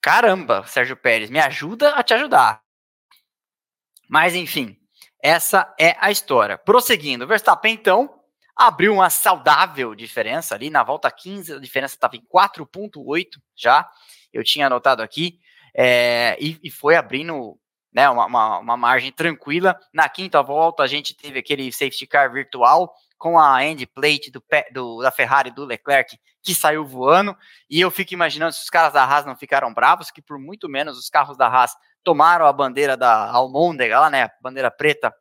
caramba, 0.00 0.64
Sérgio 0.66 0.96
Pérez, 0.96 1.30
me 1.30 1.40
ajuda 1.40 1.90
a 1.90 2.02
te 2.02 2.14
ajudar. 2.14 2.62
Mas 4.08 4.34
enfim, 4.34 4.76
essa 5.22 5.74
é 5.78 5.96
a 5.98 6.10
história. 6.10 6.58
Prosseguindo, 6.58 7.26
Verstappen 7.26 7.72
então 7.72 8.20
abriu 8.54 8.92
uma 8.92 9.08
saudável 9.08 9.94
diferença 9.94 10.54
ali 10.54 10.68
na 10.68 10.82
volta 10.82 11.10
15, 11.10 11.54
a 11.54 11.58
diferença 11.58 11.94
estava 11.94 12.16
em 12.16 12.22
4.8 12.22 13.26
já, 13.56 13.88
eu 14.32 14.44
tinha 14.44 14.66
anotado 14.66 15.02
aqui, 15.02 15.38
é, 15.74 16.36
e, 16.38 16.58
e, 16.62 16.70
foi 16.70 16.96
abrindo 16.96 17.58
né, 17.92 18.08
uma, 18.08 18.26
uma, 18.26 18.58
uma, 18.58 18.76
margem 18.76 19.12
tranquila. 19.12 19.78
Na 19.92 20.08
quinta 20.08 20.42
volta 20.42 20.82
a 20.82 20.86
gente 20.86 21.14
teve 21.14 21.38
aquele 21.38 21.70
safety 21.70 22.06
car 22.06 22.32
virtual 22.32 22.92
com 23.18 23.38
a 23.38 23.64
end 23.64 23.86
plate 23.86 24.30
do, 24.30 24.42
do, 24.72 25.02
da 25.02 25.10
Ferrari 25.10 25.50
do 25.50 25.64
Leclerc 25.64 26.18
que 26.42 26.54
saiu 26.54 26.84
voando. 26.84 27.36
E 27.70 27.80
eu 27.80 27.90
fico 27.90 28.14
imaginando 28.14 28.52
se 28.52 28.62
os 28.62 28.70
caras 28.70 28.92
da 28.92 29.04
Haas 29.04 29.24
não 29.24 29.36
ficaram 29.36 29.72
bravos, 29.72 30.10
que 30.10 30.20
por 30.20 30.38
muito 30.38 30.68
menos 30.68 30.98
os 30.98 31.08
carros 31.08 31.36
da 31.36 31.46
Haas 31.46 31.72
tomaram 32.02 32.46
a 32.46 32.52
bandeira 32.52 32.96
da 32.96 33.30
Almôndega 33.30 34.00
lá, 34.00 34.10
né? 34.10 34.24
A 34.24 34.32
bandeira 34.40 34.70
preta 34.70 35.14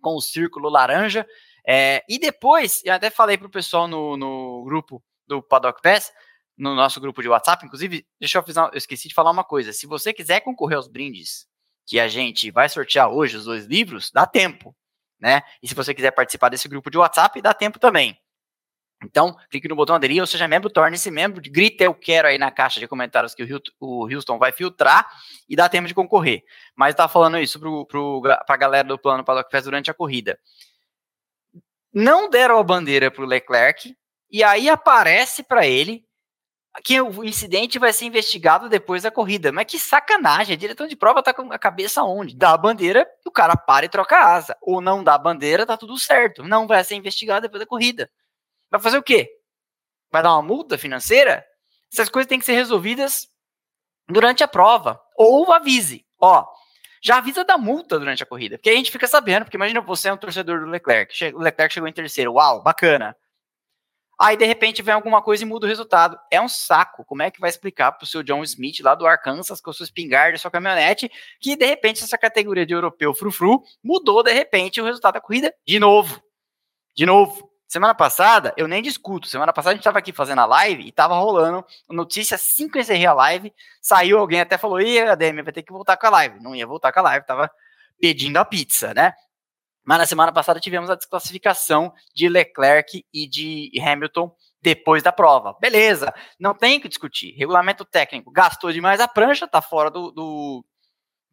com 0.00 0.16
o 0.16 0.20
círculo 0.20 0.68
laranja. 0.68 1.26
É, 1.66 2.02
e 2.08 2.18
depois, 2.18 2.82
eu 2.84 2.94
até 2.94 3.10
falei 3.10 3.36
pro 3.38 3.50
pessoal 3.50 3.86
no, 3.86 4.16
no 4.16 4.64
grupo 4.64 5.02
do 5.26 5.42
Paddock 5.42 5.80
Pass, 5.82 6.10
no 6.56 6.74
nosso 6.74 7.00
grupo 7.00 7.22
de 7.22 7.28
WhatsApp, 7.28 7.64
inclusive, 7.64 8.04
deixa 8.18 8.38
eu 8.38 8.42
fazer, 8.42 8.60
eu 8.60 8.78
esqueci 8.78 9.06
de 9.06 9.14
falar 9.14 9.30
uma 9.30 9.44
coisa. 9.44 9.72
Se 9.72 9.86
você 9.86 10.12
quiser 10.12 10.40
concorrer 10.40 10.76
aos 10.76 10.88
brindes 10.88 11.46
que 11.88 11.98
a 11.98 12.06
gente 12.06 12.50
vai 12.50 12.68
sortear 12.68 13.10
hoje, 13.10 13.36
os 13.36 13.44
dois 13.46 13.64
livros, 13.64 14.10
dá 14.12 14.26
tempo 14.26 14.76
né? 15.20 15.42
E 15.62 15.68
se 15.68 15.74
você 15.74 15.92
quiser 15.92 16.12
participar 16.12 16.48
desse 16.48 16.68
grupo 16.68 16.90
de 16.90 16.98
WhatsApp, 16.98 17.40
dá 17.42 17.52
tempo 17.52 17.78
também. 17.78 18.18
Então, 19.04 19.36
clique 19.48 19.68
no 19.68 19.76
botão 19.76 19.94
aderir, 19.94 20.20
ou 20.20 20.26
seja 20.26 20.48
membro, 20.48 20.68
torne-se 20.68 21.08
membro, 21.10 21.40
grita 21.40 21.84
eu 21.84 21.94
quero 21.94 22.26
aí 22.26 22.36
na 22.36 22.50
caixa 22.50 22.80
de 22.80 22.88
comentários 22.88 23.32
que 23.32 23.46
o 23.80 24.12
Houston 24.12 24.38
vai 24.38 24.50
filtrar 24.50 25.08
e 25.48 25.54
dá 25.54 25.68
tempo 25.68 25.86
de 25.86 25.94
concorrer. 25.94 26.42
Mas 26.74 26.96
tá 26.96 27.06
falando 27.06 27.38
isso 27.38 27.60
para 27.86 28.42
a 28.48 28.56
galera 28.56 28.88
do 28.88 28.98
plano 28.98 29.24
Paddock 29.24 29.50
Fest 29.50 29.64
durante 29.64 29.90
a 29.90 29.94
corrida. 29.94 30.38
Não 31.92 32.28
deram 32.28 32.58
a 32.58 32.64
bandeira 32.64 33.08
para 33.08 33.22
o 33.22 33.26
Leclerc, 33.26 33.96
e 34.30 34.42
aí 34.42 34.68
aparece 34.68 35.44
para 35.44 35.64
ele 35.64 36.04
que 36.84 37.00
o 37.00 37.24
incidente 37.24 37.78
vai 37.78 37.92
ser 37.92 38.06
investigado 38.06 38.68
depois 38.68 39.02
da 39.02 39.10
corrida. 39.10 39.50
Mas 39.52 39.66
que 39.66 39.78
sacanagem, 39.78 40.54
a 40.54 40.58
direção 40.58 40.86
de 40.86 40.96
prova 40.96 41.22
tá 41.22 41.32
com 41.32 41.52
a 41.52 41.58
cabeça 41.58 42.02
onde? 42.02 42.36
Dá 42.36 42.52
a 42.52 42.56
bandeira, 42.56 43.06
o 43.26 43.30
cara 43.30 43.56
para 43.56 43.86
e 43.86 43.88
troca 43.88 44.16
a 44.16 44.34
asa. 44.34 44.56
Ou 44.62 44.80
não 44.80 45.02
dá 45.02 45.14
a 45.14 45.18
bandeira, 45.18 45.66
tá 45.66 45.76
tudo 45.76 45.98
certo. 45.98 46.42
Não 46.42 46.66
vai 46.66 46.82
ser 46.84 46.94
investigado 46.94 47.42
depois 47.42 47.60
da 47.60 47.66
corrida. 47.66 48.10
Vai 48.70 48.80
fazer 48.80 48.98
o 48.98 49.02
quê? 49.02 49.28
Vai 50.10 50.22
dar 50.22 50.32
uma 50.32 50.42
multa 50.42 50.78
financeira? 50.78 51.44
Essas 51.92 52.08
coisas 52.08 52.28
têm 52.28 52.38
que 52.38 52.44
ser 52.44 52.54
resolvidas 52.54 53.28
durante 54.08 54.42
a 54.44 54.48
prova. 54.48 55.00
Ou 55.16 55.52
avise, 55.52 56.04
ó, 56.20 56.46
já 57.02 57.18
avisa 57.18 57.44
da 57.44 57.56
multa 57.56 57.98
durante 57.98 58.22
a 58.22 58.26
corrida. 58.26 58.58
Porque 58.58 58.70
a 58.70 58.74
gente 58.74 58.90
fica 58.90 59.06
sabendo, 59.06 59.44
porque 59.44 59.56
imagina 59.56 59.80
você 59.80 60.08
é 60.08 60.12
um 60.12 60.16
torcedor 60.16 60.60
do 60.60 60.66
Leclerc. 60.66 61.12
O 61.34 61.40
Leclerc 61.40 61.72
chegou 61.72 61.88
em 61.88 61.92
terceiro. 61.92 62.34
Uau, 62.34 62.62
bacana. 62.62 63.16
Aí, 64.20 64.36
de 64.36 64.44
repente, 64.44 64.82
vem 64.82 64.92
alguma 64.92 65.22
coisa 65.22 65.44
e 65.44 65.46
muda 65.46 65.64
o 65.64 65.68
resultado. 65.68 66.18
É 66.28 66.40
um 66.40 66.48
saco. 66.48 67.04
Como 67.04 67.22
é 67.22 67.30
que 67.30 67.40
vai 67.40 67.48
explicar 67.48 67.92
pro 67.92 68.06
seu 68.06 68.22
John 68.22 68.42
Smith 68.42 68.80
lá 68.80 68.96
do 68.96 69.06
Arkansas 69.06 69.60
com 69.60 69.70
a 69.70 69.72
sua 69.72 69.84
espingarda, 69.84 70.36
sua 70.36 70.50
caminhonete, 70.50 71.08
que 71.40 71.54
de 71.54 71.64
repente 71.64 72.02
essa 72.02 72.18
categoria 72.18 72.66
de 72.66 72.74
europeu 72.74 73.14
frufru 73.14 73.62
mudou 73.82 74.22
de 74.24 74.32
repente 74.32 74.80
o 74.80 74.84
resultado 74.84 75.14
da 75.14 75.20
corrida 75.20 75.54
de 75.64 75.78
novo. 75.78 76.20
De 76.96 77.06
novo. 77.06 77.48
Semana 77.68 77.94
passada, 77.94 78.54
eu 78.56 78.66
nem 78.66 78.82
discuto. 78.82 79.28
Semana 79.28 79.52
passada 79.52 79.72
a 79.72 79.74
gente 79.74 79.82
estava 79.82 79.98
aqui 79.98 80.10
fazendo 80.10 80.40
a 80.40 80.46
live 80.46 80.82
e 80.82 80.88
estava 80.88 81.14
rolando 81.14 81.64
notícia 81.88 82.34
assim 82.34 82.66
que 82.68 82.78
eu 82.78 82.82
encerrei 82.82 83.04
a 83.06 83.12
live. 83.12 83.52
Saiu 83.80 84.18
alguém 84.18 84.40
até 84.40 84.56
falou: 84.58 84.80
Ih, 84.80 85.00
a 85.00 85.14
DM 85.14 85.42
vai 85.42 85.52
ter 85.52 85.62
que 85.62 85.72
voltar 85.72 85.96
com 85.96 86.06
a 86.06 86.10
live. 86.10 86.40
Não 86.40 86.56
ia 86.56 86.66
voltar 86.66 86.92
com 86.92 87.00
a 87.00 87.02
live, 87.02 87.26
tava 87.26 87.50
pedindo 88.00 88.38
a 88.38 88.44
pizza, 88.44 88.94
né? 88.94 89.12
Mas 89.88 89.96
na 90.00 90.04
semana 90.04 90.30
passada 90.30 90.60
tivemos 90.60 90.90
a 90.90 90.94
desclassificação 90.94 91.94
de 92.14 92.28
Leclerc 92.28 93.06
e 93.10 93.26
de 93.26 93.72
Hamilton 93.80 94.30
depois 94.60 95.02
da 95.02 95.10
prova. 95.10 95.56
Beleza, 95.58 96.12
não 96.38 96.52
tem 96.52 96.78
que 96.78 96.90
discutir. 96.90 97.34
Regulamento 97.38 97.86
técnico 97.86 98.30
gastou 98.30 98.70
demais 98.70 99.00
a 99.00 99.08
prancha, 99.08 99.48
tá 99.48 99.62
fora 99.62 99.90
do, 99.90 100.10
do 100.10 100.62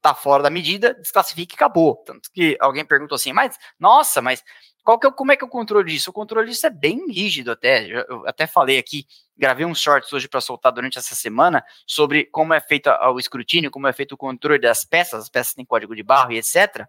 tá 0.01 0.15
fora 0.15 0.41
da 0.41 0.49
medida, 0.49 0.93
desclassifica 0.93 1.53
e 1.53 1.57
acabou. 1.57 1.97
Tanto 2.05 2.31
que 2.31 2.55
alguém 2.61 2.85
perguntou 2.85 3.17
assim, 3.17 3.33
mas 3.33 3.57
nossa, 3.77 4.21
mas 4.21 4.41
qual 4.85 4.97
que 4.97 5.05
é, 5.05 5.11
como 5.11 5.33
é 5.33 5.35
que 5.35 5.43
é 5.43 5.47
o 5.47 5.49
controle 5.49 5.91
disso? 5.91 6.11
O 6.11 6.13
controle 6.13 6.49
disso 6.49 6.65
é 6.65 6.69
bem 6.69 7.11
rígido 7.11 7.51
até. 7.51 7.85
Eu 8.07 8.25
até 8.25 8.47
falei 8.47 8.77
aqui, 8.77 9.05
gravei 9.37 9.65
uns 9.65 9.81
shorts 9.81 10.13
hoje 10.13 10.29
para 10.29 10.39
soltar 10.39 10.71
durante 10.71 10.97
essa 10.97 11.13
semana 11.13 11.61
sobre 11.85 12.23
como 12.27 12.53
é 12.53 12.61
feito 12.61 12.89
o 12.89 13.19
escrutínio, 13.19 13.69
como 13.69 13.85
é 13.85 13.91
feito 13.91 14.13
o 14.13 14.17
controle 14.17 14.61
das 14.61 14.85
peças. 14.85 15.23
As 15.23 15.29
peças 15.29 15.53
têm 15.53 15.65
código 15.65 15.93
de 15.93 16.03
barra 16.03 16.33
e 16.33 16.37
etc. 16.37 16.87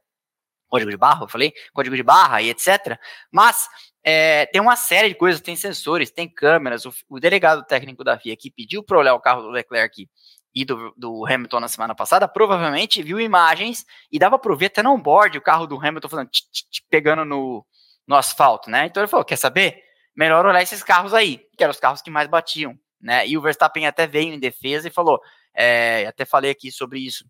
Código 0.68 0.90
de 0.90 0.96
barra, 0.96 1.24
eu 1.24 1.28
falei? 1.28 1.52
Código 1.72 1.96
de 1.96 2.02
barra 2.02 2.42
e 2.42 2.50
etc. 2.50 2.98
Mas 3.30 3.68
é, 4.02 4.46
tem 4.46 4.60
uma 4.60 4.76
série 4.76 5.08
de 5.08 5.14
coisas, 5.14 5.40
tem 5.40 5.56
sensores, 5.56 6.10
tem 6.10 6.28
câmeras. 6.28 6.84
O, 6.84 6.92
o 7.08 7.20
delegado 7.20 7.64
técnico 7.64 8.04
da 8.04 8.18
FIA 8.18 8.36
que 8.36 8.50
pediu 8.50 8.82
para 8.82 8.98
olhar 8.98 9.14
o 9.14 9.20
carro 9.20 9.42
do 9.42 9.50
Leclerc 9.50 10.08
e 10.54 10.64
do, 10.64 10.94
do, 10.96 11.26
Hamilton 11.26 11.60
na 11.60 11.68
semana 11.68 11.94
passada, 11.94 12.26
provavelmente 12.26 13.02
viu 13.02 13.20
imagens 13.20 13.84
e 14.10 14.18
dava 14.18 14.38
para 14.38 14.54
ver 14.54 14.66
até 14.66 14.82
no 14.82 14.96
board 14.96 15.36
o 15.36 15.42
carro 15.42 15.66
do 15.66 15.76
Hamilton 15.76 16.08
fazendo 16.08 16.30
tch, 16.30 16.40
tch, 16.50 16.62
tch, 16.70 16.80
pegando 16.88 17.26
no, 17.26 17.66
no 18.06 18.16
asfalto, 18.16 18.70
né? 18.70 18.86
Então 18.86 19.02
ele 19.02 19.08
falou: 19.08 19.24
quer 19.24 19.36
saber? 19.36 19.82
Melhor 20.16 20.46
olhar 20.46 20.62
esses 20.62 20.82
carros 20.82 21.12
aí, 21.12 21.42
que 21.58 21.62
eram 21.62 21.72
os 21.72 21.80
carros 21.80 22.00
que 22.00 22.10
mais 22.10 22.26
batiam, 22.26 22.74
né? 22.98 23.26
E 23.28 23.36
o 23.36 23.42
Verstappen 23.42 23.86
até 23.86 24.06
veio 24.06 24.32
em 24.32 24.38
defesa 24.38 24.88
e 24.88 24.90
falou: 24.90 25.20
é, 25.54 26.06
até 26.06 26.24
falei 26.24 26.50
aqui 26.50 26.70
sobre 26.72 27.00
isso. 27.00 27.26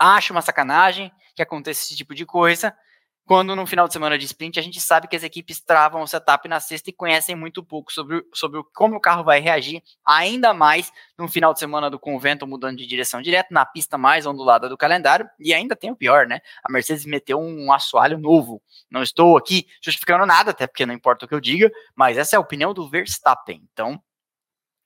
Acho 0.00 0.32
uma 0.32 0.40
sacanagem 0.40 1.12
que 1.36 1.42
aconteça 1.42 1.82
esse 1.82 1.94
tipo 1.94 2.14
de 2.14 2.24
coisa, 2.24 2.74
quando 3.30 3.54
no 3.54 3.64
final 3.64 3.86
de 3.86 3.92
semana 3.92 4.18
de 4.18 4.24
sprint 4.24 4.58
a 4.58 4.62
gente 4.62 4.80
sabe 4.80 5.06
que 5.06 5.14
as 5.14 5.22
equipes 5.22 5.60
travam 5.60 6.02
o 6.02 6.06
setup 6.06 6.48
na 6.48 6.58
sexta 6.58 6.90
e 6.90 6.92
conhecem 6.92 7.36
muito 7.36 7.62
pouco 7.62 7.92
sobre, 7.92 8.24
sobre 8.34 8.60
como 8.74 8.96
o 8.96 9.00
carro 9.00 9.22
vai 9.22 9.38
reagir, 9.38 9.82
ainda 10.04 10.52
mais 10.52 10.90
no 11.16 11.28
final 11.28 11.52
de 11.52 11.60
semana 11.60 11.88
do 11.88 11.96
convento 11.96 12.44
mudando 12.44 12.78
de 12.78 12.86
direção 12.86 13.22
direto, 13.22 13.52
na 13.52 13.64
pista 13.64 13.96
mais 13.96 14.26
ondulada 14.26 14.68
do 14.68 14.76
calendário, 14.76 15.30
e 15.38 15.54
ainda 15.54 15.76
tem 15.76 15.92
o 15.92 15.96
pior, 15.96 16.26
né? 16.26 16.40
A 16.64 16.72
Mercedes 16.72 17.04
meteu 17.04 17.38
um 17.38 17.72
assoalho 17.72 18.18
novo. 18.18 18.60
Não 18.90 19.00
estou 19.00 19.36
aqui 19.36 19.64
justificando 19.80 20.26
nada, 20.26 20.50
até 20.50 20.66
porque 20.66 20.84
não 20.84 20.94
importa 20.94 21.24
o 21.24 21.28
que 21.28 21.34
eu 21.34 21.40
diga, 21.40 21.70
mas 21.94 22.18
essa 22.18 22.34
é 22.34 22.36
a 22.36 22.40
opinião 22.40 22.74
do 22.74 22.88
Verstappen. 22.88 23.62
Então, 23.72 24.02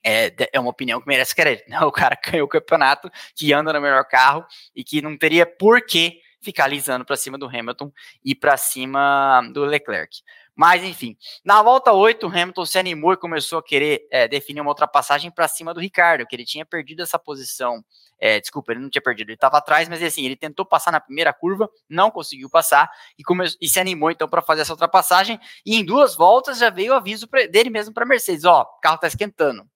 é, 0.05 0.33
é 0.53 0.59
uma 0.59 0.69
opinião 0.69 1.01
que 1.01 1.07
merece 1.07 1.35
crédito. 1.35 1.65
Né? 1.69 1.79
O 1.81 1.91
cara 1.91 2.17
ganhou 2.23 2.45
o 2.45 2.49
campeonato, 2.49 3.09
que 3.35 3.51
anda 3.51 3.73
no 3.73 3.81
melhor 3.81 4.05
carro 4.05 4.45
e 4.75 4.83
que 4.83 5.01
não 5.01 5.17
teria 5.17 5.45
por 5.45 5.83
que 5.83 6.21
ficar 6.41 6.65
alisando 6.65 7.03
para 7.03 7.17
cima 7.17 7.37
do 7.37 7.47
Hamilton 7.47 7.91
e 8.23 8.35
para 8.35 8.55
cima 8.55 9.41
do 9.51 9.65
Leclerc. 9.65 10.21
Mas, 10.55 10.83
enfim, 10.83 11.17
na 11.43 11.61
volta 11.61 11.91
8, 11.91 12.25
o 12.25 12.29
Hamilton 12.29 12.65
se 12.65 12.79
animou 12.79 13.11
e 13.11 13.17
começou 13.17 13.59
a 13.59 13.63
querer 13.63 14.07
é, 14.09 14.25
definir 14.27 14.61
uma 14.61 14.69
ultrapassagem 14.69 15.29
para 15.29 15.47
cima 15.49 15.73
do 15.73 15.81
Ricardo, 15.81 16.25
que 16.25 16.35
ele 16.35 16.45
tinha 16.45 16.65
perdido 16.65 17.03
essa 17.03 17.19
posição. 17.19 17.83
É, 18.17 18.39
desculpa, 18.39 18.71
ele 18.71 18.79
não 18.79 18.89
tinha 18.89 19.01
perdido, 19.01 19.27
ele 19.29 19.35
estava 19.35 19.57
atrás, 19.57 19.89
mas 19.89 20.01
assim, 20.01 20.23
ele 20.23 20.37
tentou 20.37 20.65
passar 20.65 20.91
na 20.91 21.01
primeira 21.01 21.33
curva, 21.33 21.69
não 21.89 22.09
conseguiu 22.09 22.49
passar 22.49 22.89
e, 23.19 23.23
e 23.59 23.67
se 23.67 23.79
animou 23.79 24.09
então 24.09 24.29
para 24.29 24.41
fazer 24.41 24.61
essa 24.61 24.71
ultrapassagem. 24.71 25.37
E 25.65 25.75
em 25.75 25.83
duas 25.83 26.15
voltas 26.15 26.59
já 26.59 26.69
veio 26.69 26.93
o 26.93 26.95
aviso 26.95 27.27
dele 27.51 27.69
mesmo 27.69 27.93
para 27.93 28.05
Mercedes: 28.05 28.45
ó, 28.45 28.61
o 28.61 28.79
carro 28.79 28.95
está 28.95 29.07
esquentando. 29.07 29.67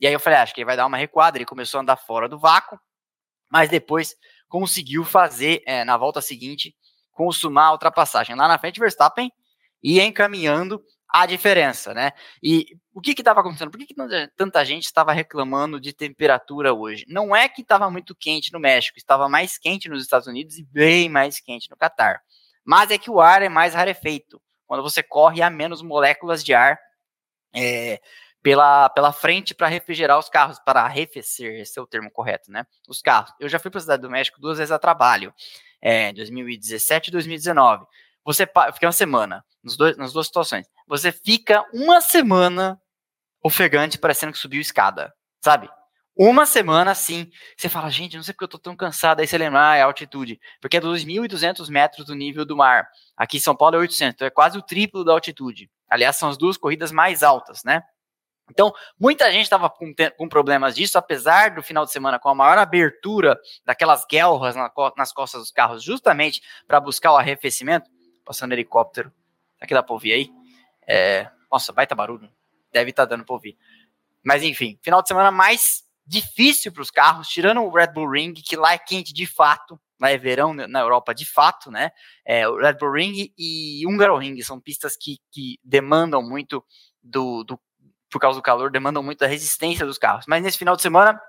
E 0.00 0.06
aí 0.06 0.12
eu 0.12 0.20
falei: 0.20 0.38
ah, 0.38 0.42
acho 0.42 0.54
que 0.54 0.60
ele 0.60 0.66
vai 0.66 0.76
dar 0.76 0.86
uma 0.86 0.96
recuada. 0.96 1.38
Ele 1.38 1.44
começou 1.44 1.78
a 1.78 1.82
andar 1.82 1.96
fora 1.96 2.28
do 2.28 2.38
vácuo, 2.38 2.78
mas 3.50 3.68
depois 3.68 4.14
conseguiu 4.48 5.04
fazer 5.04 5.62
é, 5.66 5.84
na 5.84 5.96
volta 5.96 6.20
seguinte 6.20 6.74
consumar 7.12 7.66
a 7.66 7.72
ultrapassagem. 7.72 8.36
Lá 8.36 8.46
na 8.46 8.58
frente, 8.58 8.80
Verstappen 8.80 9.30
ia 9.82 10.04
encaminhando 10.04 10.82
a 11.08 11.24
diferença, 11.24 11.94
né? 11.94 12.12
E 12.42 12.66
o 12.92 13.00
que 13.00 13.12
estava 13.12 13.40
acontecendo? 13.40 13.70
Por 13.70 13.78
que, 13.78 13.86
que, 13.86 13.94
tanta 14.36 14.64
gente 14.64 14.84
estava 14.84 15.12
reclamando 15.12 15.80
de 15.80 15.92
temperatura 15.92 16.74
hoje? 16.74 17.04
Não 17.08 17.34
é 17.34 17.48
que 17.48 17.62
estava 17.62 17.90
muito 17.90 18.14
quente 18.14 18.52
no 18.52 18.60
México, 18.60 18.98
estava 18.98 19.28
mais 19.28 19.56
quente 19.56 19.88
nos 19.88 20.02
Estados 20.02 20.28
Unidos 20.28 20.58
e 20.58 20.64
bem 20.64 21.08
mais 21.08 21.40
quente 21.40 21.70
no 21.70 21.76
Catar. 21.76 22.20
Mas 22.64 22.90
é 22.90 22.98
que 22.98 23.10
o 23.10 23.20
ar 23.20 23.42
é 23.42 23.48
mais 23.48 23.74
rarefeito. 23.74 24.40
Quando 24.66 24.82
você 24.82 25.02
corre, 25.02 25.40
há 25.40 25.48
menos 25.48 25.80
moléculas 25.80 26.44
de 26.44 26.52
ar 26.52 26.78
é, 27.54 27.98
pela, 28.42 28.88
pela 28.90 29.12
frente 29.12 29.54
para 29.54 29.66
refrigerar 29.66 30.18
os 30.18 30.28
carros, 30.28 30.58
para 30.58 30.82
arrefecer, 30.82 31.60
esse 31.60 31.78
é 31.78 31.82
o 31.82 31.86
termo 31.86 32.10
correto, 32.10 32.50
né? 32.50 32.64
Os 32.88 33.02
carros. 33.02 33.32
Eu 33.40 33.48
já 33.48 33.58
fui 33.58 33.70
para 33.70 33.78
a 33.78 33.82
Cidade 33.82 34.02
do 34.02 34.10
México 34.10 34.40
duas 34.40 34.58
vezes 34.58 34.72
a 34.72 34.78
trabalho, 34.78 35.32
é, 35.80 36.12
2017 36.12 37.08
e 37.08 37.10
2019. 37.10 37.84
Você 38.24 38.46
fica 38.46 38.86
uma 38.86 38.92
semana, 38.92 39.44
nos 39.62 39.76
dois, 39.76 39.96
nas 39.96 40.12
duas 40.12 40.26
situações. 40.26 40.66
Você 40.86 41.10
fica 41.10 41.64
uma 41.72 42.00
semana 42.00 42.80
ofegante, 43.42 43.98
parecendo 43.98 44.32
que 44.32 44.38
subiu 44.38 44.60
escada, 44.60 45.12
sabe? 45.42 45.68
Uma 46.20 46.46
semana 46.46 46.90
assim, 46.90 47.30
você 47.56 47.68
fala, 47.68 47.88
gente, 47.88 48.16
não 48.16 48.24
sei 48.24 48.34
porque 48.34 48.44
eu 48.44 48.48
tô 48.48 48.58
tão 48.58 48.74
cansado. 48.74 49.20
Aí 49.20 49.26
você 49.26 49.38
lembra, 49.38 49.70
ah, 49.70 49.76
é 49.76 49.82
altitude. 49.82 50.40
Porque 50.60 50.76
é 50.76 50.80
2.200 50.80 51.70
metros 51.70 52.04
do 52.06 52.14
nível 52.14 52.44
do 52.44 52.56
mar. 52.56 52.88
Aqui 53.16 53.36
em 53.36 53.40
São 53.40 53.54
Paulo 53.54 53.76
é 53.76 53.78
800, 53.78 54.14
então 54.14 54.26
é 54.26 54.30
quase 54.30 54.58
o 54.58 54.62
triplo 54.62 55.04
da 55.04 55.12
altitude. 55.12 55.70
Aliás, 55.88 56.16
são 56.16 56.28
as 56.28 56.36
duas 56.36 56.56
corridas 56.56 56.90
mais 56.90 57.22
altas, 57.22 57.62
né? 57.62 57.82
Então, 58.50 58.72
muita 58.98 59.30
gente 59.30 59.44
estava 59.44 59.68
com, 59.68 59.92
com, 60.16 60.28
problemas 60.28 60.74
disso, 60.74 60.96
apesar 60.98 61.54
do 61.54 61.62
final 61.62 61.84
de 61.84 61.92
semana 61.92 62.18
com 62.18 62.28
a 62.28 62.34
maior 62.34 62.58
abertura 62.58 63.38
daquelas 63.64 64.04
guelras 64.10 64.56
na, 64.56 64.70
nas 64.96 65.12
costas 65.12 65.42
dos 65.42 65.50
carros, 65.50 65.82
justamente 65.82 66.42
para 66.66 66.80
buscar 66.80 67.12
o 67.12 67.16
arrefecimento. 67.16 67.90
Passando 68.24 68.52
helicóptero. 68.52 69.12
Que 69.66 69.74
dá 69.74 69.82
para 69.82 69.92
ouvir 69.92 70.12
aí? 70.12 70.30
É, 70.86 71.30
nossa, 71.50 71.72
baita 71.72 71.94
barulho. 71.94 72.30
Deve 72.72 72.90
estar 72.90 73.06
tá 73.06 73.10
dando 73.10 73.24
para 73.24 73.34
ouvir. 73.34 73.56
Mas 74.24 74.42
enfim, 74.42 74.78
final 74.82 75.02
de 75.02 75.08
semana 75.08 75.30
mais 75.30 75.82
difícil 76.06 76.72
para 76.72 76.82
os 76.82 76.90
carros, 76.90 77.28
tirando 77.28 77.62
o 77.62 77.70
Red 77.70 77.88
Bull 77.88 78.10
Ring, 78.10 78.32
que 78.32 78.56
lá 78.56 78.72
é 78.72 78.78
quente 78.78 79.12
de 79.12 79.26
fato, 79.26 79.78
lá 80.00 80.10
é 80.10 80.16
verão 80.16 80.54
na 80.54 80.80
Europa 80.80 81.14
de 81.14 81.26
fato, 81.26 81.70
né? 81.70 81.90
É, 82.24 82.48
o 82.48 82.56
Red 82.56 82.74
Bull 82.74 82.92
Ring 82.92 83.32
e 83.36 83.86
Hungaroring 83.86 84.40
são 84.42 84.58
pistas 84.60 84.96
que, 84.96 85.18
que 85.30 85.58
demandam 85.62 86.22
muito 86.22 86.64
do, 87.02 87.44
do 87.44 87.60
por 88.10 88.20
causa 88.20 88.38
do 88.38 88.42
calor, 88.42 88.70
demandam 88.70 89.02
muito 89.02 89.24
resistência 89.24 89.84
dos 89.84 89.98
carros. 89.98 90.26
Mas 90.26 90.42
nesse 90.42 90.58
final 90.58 90.76
de 90.76 90.82
semana, 90.82 91.20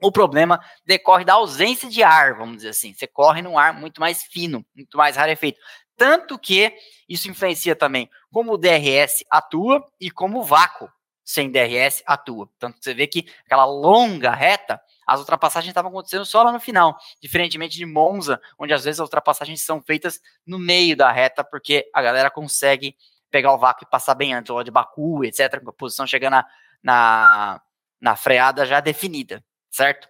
o 0.00 0.12
problema 0.12 0.60
decorre 0.86 1.24
da 1.24 1.34
ausência 1.34 1.88
de 1.88 2.02
ar, 2.02 2.36
vamos 2.36 2.56
dizer 2.56 2.70
assim. 2.70 2.92
Você 2.92 3.06
corre 3.06 3.42
num 3.42 3.58
ar 3.58 3.72
muito 3.72 4.00
mais 4.00 4.22
fino, 4.24 4.64
muito 4.74 4.96
mais 4.96 5.16
rarefeito. 5.16 5.60
Tanto 5.96 6.38
que 6.38 6.72
isso 7.08 7.28
influencia 7.28 7.74
também 7.74 8.08
como 8.30 8.52
o 8.52 8.58
DRS 8.58 9.24
atua 9.28 9.84
e 10.00 10.10
como 10.10 10.38
o 10.38 10.44
vácuo 10.44 10.88
sem 11.24 11.50
DRS 11.50 12.02
atua. 12.06 12.48
Tanto 12.58 12.78
que 12.78 12.84
você 12.84 12.94
vê 12.94 13.06
que 13.06 13.26
aquela 13.44 13.66
longa 13.66 14.32
reta, 14.32 14.80
as 15.06 15.20
ultrapassagens 15.20 15.68
estavam 15.68 15.90
acontecendo 15.90 16.24
só 16.24 16.42
lá 16.42 16.52
no 16.52 16.60
final, 16.60 16.96
diferentemente 17.20 17.76
de 17.76 17.84
Monza, 17.84 18.40
onde 18.58 18.72
às 18.72 18.84
vezes 18.84 19.00
as 19.00 19.04
ultrapassagens 19.04 19.60
são 19.60 19.82
feitas 19.82 20.22
no 20.46 20.58
meio 20.58 20.96
da 20.96 21.12
reta, 21.12 21.44
porque 21.44 21.90
a 21.92 22.00
galera 22.00 22.30
consegue 22.30 22.96
pegar 23.30 23.52
o 23.52 23.58
vácuo 23.58 23.84
e 23.84 23.90
passar 23.90 24.14
bem 24.14 24.34
antes, 24.34 24.50
ou 24.50 24.62
de 24.62 24.70
Baku, 24.70 25.24
etc., 25.24 25.60
com 25.62 25.70
a 25.70 25.72
posição 25.72 26.06
chegando 26.06 26.42
na, 26.82 27.60
na, 28.00 28.16
freada 28.16 28.64
já 28.64 28.80
definida, 28.80 29.44
certo? 29.70 30.08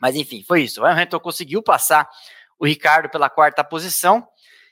Mas 0.00 0.16
enfim, 0.16 0.42
foi 0.46 0.62
isso. 0.62 0.82
O 0.82 0.86
Hamilton 0.86 1.20
conseguiu 1.20 1.62
passar 1.62 2.08
o 2.58 2.66
Ricardo 2.66 3.08
pela 3.08 3.28
quarta 3.28 3.62
posição. 3.64 4.26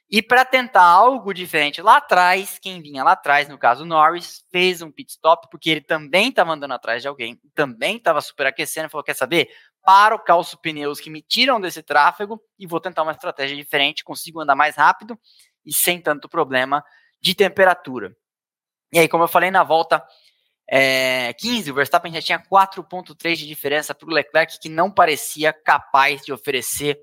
E 0.08 0.22
para 0.22 0.44
tentar 0.44 0.84
algo 0.84 1.34
diferente 1.34 1.82
lá 1.82 1.96
atrás, 1.96 2.60
quem 2.60 2.80
vinha 2.80 3.02
lá 3.02 3.12
atrás, 3.12 3.48
no 3.48 3.58
caso 3.58 3.84
Norris, 3.84 4.44
fez 4.52 4.80
um 4.80 4.90
pit 4.90 5.10
stop, 5.10 5.48
porque 5.50 5.68
ele 5.68 5.80
também 5.80 6.28
estava 6.28 6.52
andando 6.52 6.74
atrás 6.74 7.02
de 7.02 7.08
alguém, 7.08 7.40
também 7.54 7.96
estava 7.96 8.20
superaquecendo, 8.20 8.88
falou: 8.88 9.02
quer 9.02 9.14
saber? 9.14 9.48
Para 9.84 10.14
o 10.14 10.18
calço 10.18 10.58
pneus 10.58 11.00
que 11.00 11.10
me 11.10 11.22
tiram 11.22 11.60
desse 11.60 11.82
tráfego 11.82 12.40
e 12.58 12.66
vou 12.66 12.80
tentar 12.80 13.02
uma 13.02 13.12
estratégia 13.12 13.56
diferente, 13.56 14.04
consigo 14.04 14.40
andar 14.40 14.54
mais 14.54 14.76
rápido 14.76 15.18
e 15.64 15.72
sem 15.72 16.00
tanto 16.00 16.28
problema 16.28 16.84
de 17.20 17.34
temperatura. 17.34 18.16
E 18.92 18.98
aí, 18.98 19.08
como 19.08 19.24
eu 19.24 19.28
falei 19.28 19.50
na 19.50 19.64
volta 19.64 20.02
é, 20.68 21.32
15, 21.34 21.70
o 21.70 21.74
Verstappen 21.74 22.12
já 22.12 22.20
tinha 22.20 22.38
4,3 22.38 23.36
de 23.36 23.46
diferença 23.46 23.94
para 23.94 24.08
o 24.08 24.12
Leclerc, 24.12 24.58
que 24.58 24.68
não 24.68 24.90
parecia 24.90 25.52
capaz 25.52 26.22
de 26.22 26.32
oferecer 26.32 26.98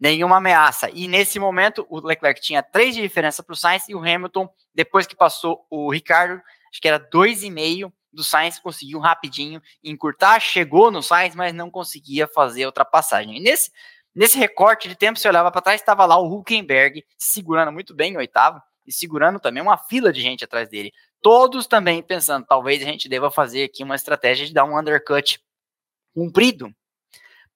nenhuma 0.00 0.38
ameaça. 0.38 0.90
E 0.92 1.06
nesse 1.06 1.38
momento, 1.38 1.86
o 1.88 2.00
Leclerc 2.00 2.40
tinha 2.40 2.62
três 2.62 2.94
de 2.94 3.02
diferença 3.02 3.42
para 3.42 3.52
o 3.52 3.56
Sainz 3.56 3.88
e 3.88 3.94
o 3.94 3.98
Hamilton, 3.98 4.48
depois 4.74 5.06
que 5.06 5.14
passou 5.14 5.66
o 5.70 5.92
Ricardo, 5.92 6.40
acho 6.70 6.80
que 6.80 6.88
era 6.88 6.98
dois 6.98 7.42
e 7.42 7.50
meio 7.50 7.92
do 8.12 8.24
Sainz, 8.24 8.58
conseguiu 8.58 8.98
rapidinho 8.98 9.62
encurtar, 9.82 10.40
chegou 10.40 10.90
no 10.90 11.02
Sainz, 11.02 11.34
mas 11.34 11.54
não 11.54 11.70
conseguia 11.70 12.26
fazer 12.26 12.64
a 12.64 12.66
ultrapassagem. 12.66 13.36
E 13.36 13.40
nesse, 13.40 13.70
nesse 14.14 14.38
recorte 14.38 14.88
de 14.88 14.96
tempo, 14.96 15.18
você 15.18 15.28
olhava 15.28 15.50
para 15.52 15.60
trás, 15.60 15.80
estava 15.80 16.04
lá 16.04 16.18
o 16.18 16.32
Huckenberg 16.32 17.04
segurando 17.18 17.72
muito 17.72 17.94
bem 17.94 18.16
o 18.16 18.18
oitavo 18.18 18.60
e 18.86 18.92
segurando 18.92 19.38
também 19.38 19.62
uma 19.62 19.76
fila 19.76 20.12
de 20.12 20.20
gente 20.20 20.44
atrás 20.44 20.68
dele. 20.68 20.92
Todos 21.20 21.66
também 21.66 22.02
pensando, 22.02 22.46
talvez 22.46 22.82
a 22.82 22.86
gente 22.86 23.08
deva 23.08 23.30
fazer 23.30 23.64
aqui 23.64 23.82
uma 23.82 23.94
estratégia 23.94 24.46
de 24.46 24.52
dar 24.52 24.64
um 24.64 24.78
undercut 24.78 25.40
comprido 26.14 26.74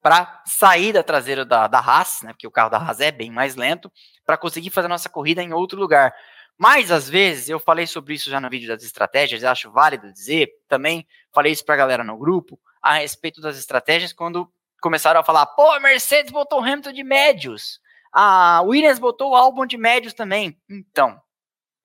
para 0.01 0.43
sair 0.47 0.93
da 0.93 1.03
traseira 1.03 1.45
da, 1.45 1.67
da 1.67 1.81
Haas, 1.81 2.23
né, 2.23 2.33
porque 2.33 2.47
o 2.47 2.51
carro 2.51 2.71
da 2.71 2.79
Haas 2.79 3.01
é 3.01 3.11
bem 3.11 3.31
mais 3.31 3.57
lento, 3.57 3.91
para 4.25 4.37
conseguir 4.37 4.71
fazer 4.71 4.87
a 4.87 4.91
nossa 4.91 5.09
corrida 5.09 5.43
em 5.43 5.53
outro 5.53 5.79
lugar. 5.81 6.15
Mas, 6.57 6.91
às 6.91 7.09
vezes, 7.09 7.49
eu 7.49 7.59
falei 7.59 7.87
sobre 7.87 8.15
isso 8.15 8.31
já 8.31 8.41
no 8.41 8.49
vídeo 8.49 8.69
das 8.69 8.83
estratégias, 8.83 9.43
acho 9.45 9.71
válido 9.71 10.13
dizer, 10.13 10.49
também 10.69 11.07
falei 11.33 11.53
isso 11.53 11.65
para 11.65 11.75
a 11.75 11.79
galera 11.79 12.05
no 12.05 12.17
grupo, 12.17 12.59
a 12.81 12.95
respeito 12.95 13.41
das 13.41 13.59
estratégias, 13.59 14.13
quando 14.13 14.51
começaram 14.81 15.21
a 15.21 15.25
falar, 15.25 15.45
pô, 15.47 15.73
a 15.73 15.81
Mercedes 15.81 16.31
botou 16.31 16.61
o 16.61 16.63
Hamilton 16.63 16.93
de 16.93 17.03
médios, 17.03 17.81
a 18.19 18.63
Williams 18.63 18.99
botou 18.99 19.33
o 19.33 19.37
álbum 19.37 19.67
de 19.67 19.77
médios 19.77 20.15
também. 20.15 20.59
Então, 20.71 21.21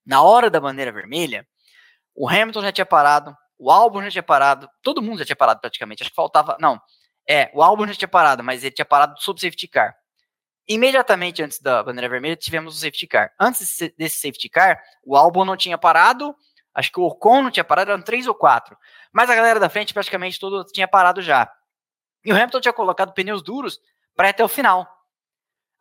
na 0.05 0.21
hora 0.21 0.49
da 0.49 0.61
bandeira 0.61 0.89
vermelha, 0.89 1.45
o 2.15 2.29
Hamilton 2.29 2.61
já 2.61 2.71
tinha 2.71 2.85
parado, 2.85 3.35
o 3.59 3.69
álbum 3.69 4.01
já 4.03 4.11
tinha 4.11 4.23
parado, 4.23 4.69
todo 4.81 5.01
mundo 5.01 5.19
já 5.19 5.25
tinha 5.25 5.35
parado 5.35 5.59
praticamente, 5.59 6.03
acho 6.03 6.09
que 6.09 6.15
faltava, 6.15 6.55
não, 6.57 6.79
é, 7.27 7.51
o 7.53 7.61
álbum 7.61 7.85
já 7.85 7.93
tinha 7.95 8.07
parado, 8.07 8.41
mas 8.45 8.63
ele 8.63 8.73
tinha 8.73 8.85
parado 8.85 9.19
sob 9.19 9.41
safety 9.41 9.67
car. 9.67 9.93
Imediatamente 10.65 11.43
antes 11.43 11.59
da 11.59 11.83
bandeira 11.83 12.07
vermelha, 12.07 12.37
tivemos 12.37 12.77
o 12.77 12.79
safety 12.79 13.07
car. 13.07 13.33
Antes 13.37 13.77
desse 13.97 14.21
safety 14.21 14.47
car, 14.47 14.81
o 15.03 15.17
álbum 15.17 15.43
não 15.43 15.57
tinha 15.57 15.77
parado, 15.77 16.33
acho 16.73 16.93
que 16.93 16.99
o 17.01 17.03
Ocon 17.03 17.41
não 17.41 17.51
tinha 17.51 17.65
parado, 17.65 17.91
eram 17.91 18.01
três 18.01 18.25
ou 18.25 18.33
quatro. 18.33 18.77
Mas 19.11 19.29
a 19.29 19.35
galera 19.35 19.59
da 19.59 19.67
frente 19.67 19.93
praticamente 19.93 20.39
todo 20.39 20.63
tinha 20.63 20.87
parado 20.87 21.21
já. 21.21 21.51
E 22.23 22.31
o 22.31 22.35
Hamilton 22.37 22.61
tinha 22.61 22.73
colocado 22.73 23.13
pneus 23.13 23.43
duros 23.43 23.81
para 24.15 24.29
até 24.29 24.41
o 24.41 24.47
final. 24.47 24.87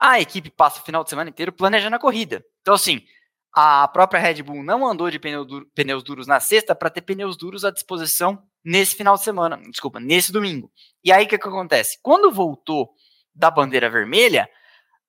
A 0.01 0.19
equipe 0.19 0.51
passa 0.51 0.81
o 0.81 0.85
final 0.85 1.05
de 1.05 1.11
semana 1.11 1.29
inteiro 1.29 1.53
planejando 1.53 1.97
a 1.97 1.99
corrida. 1.99 2.43
Então, 2.63 2.75
assim, 2.75 3.05
a 3.53 3.87
própria 3.89 4.21
Red 4.21 4.43
Bull 4.43 4.63
não 4.63 4.87
andou 4.87 5.11
de 5.11 5.19
pneu 5.19 5.47
pneus 5.75 6.03
duros 6.03 6.27
na 6.27 6.41
sexta 6.41 6.75
para 6.75 6.89
ter 6.89 7.03
pneus 7.03 7.37
duros 7.37 7.65
à 7.65 7.71
disposição 7.71 8.43
nesse 8.65 8.95
final 8.95 9.17
de 9.17 9.25
semana, 9.25 9.61
desculpa, 9.69 10.01
nesse 10.01 10.33
domingo. 10.33 10.73
E 11.05 11.13
aí 11.13 11.25
o 11.25 11.29
que, 11.29 11.39
que 11.39 11.49
acontece? 11.49 11.99
Quando 12.03 12.33
voltou 12.33 12.91
da 13.35 13.51
bandeira 13.51 13.91
vermelha, 13.91 14.49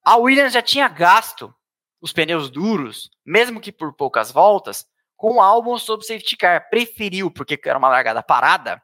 a 0.04 0.18
Williams 0.18 0.54
já 0.54 0.62
tinha 0.62 0.88
gasto 0.88 1.54
os 2.02 2.12
pneus 2.12 2.50
duros, 2.50 3.10
mesmo 3.24 3.62
que 3.62 3.72
por 3.72 3.94
poucas 3.94 4.32
voltas, 4.32 4.86
com 5.16 5.36
o 5.36 5.42
álbum 5.42 5.78
sob 5.78 6.04
safety 6.04 6.36
car. 6.36 6.68
Preferiu, 6.70 7.30
porque 7.30 7.60
era 7.64 7.78
uma 7.78 7.90
largada 7.90 8.24
parada, 8.24 8.82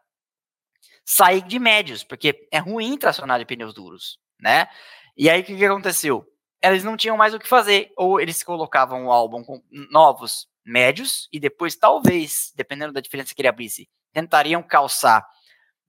sair 1.04 1.42
de 1.42 1.58
médios, 1.58 2.04
porque 2.04 2.48
é 2.52 2.60
ruim 2.60 2.96
tracionar 2.98 3.40
de 3.40 3.46
pneus 3.46 3.74
duros, 3.74 4.20
né? 4.40 4.68
E 5.18 5.30
aí 5.30 5.42
o 5.42 5.44
que, 5.44 5.58
que 5.58 5.66
aconteceu? 5.66 6.26
eles 6.62 6.84
não 6.84 6.98
tinham 6.98 7.18
mais 7.18 7.34
o 7.34 7.40
que 7.40 7.48
fazer. 7.48 7.92
Ou 7.96 8.20
eles 8.20 8.44
colocavam 8.44 9.06
o 9.06 9.12
álbum 9.12 9.44
com 9.44 9.62
novos 9.92 10.48
médios 10.66 11.28
e 11.32 11.40
depois, 11.40 11.76
talvez, 11.76 12.52
dependendo 12.56 12.94
da 12.94 13.02
diferença 13.02 13.34
que 13.34 13.42
ele 13.42 13.48
abrisse, 13.48 13.90
tentariam 14.12 14.62
calçar 14.64 15.26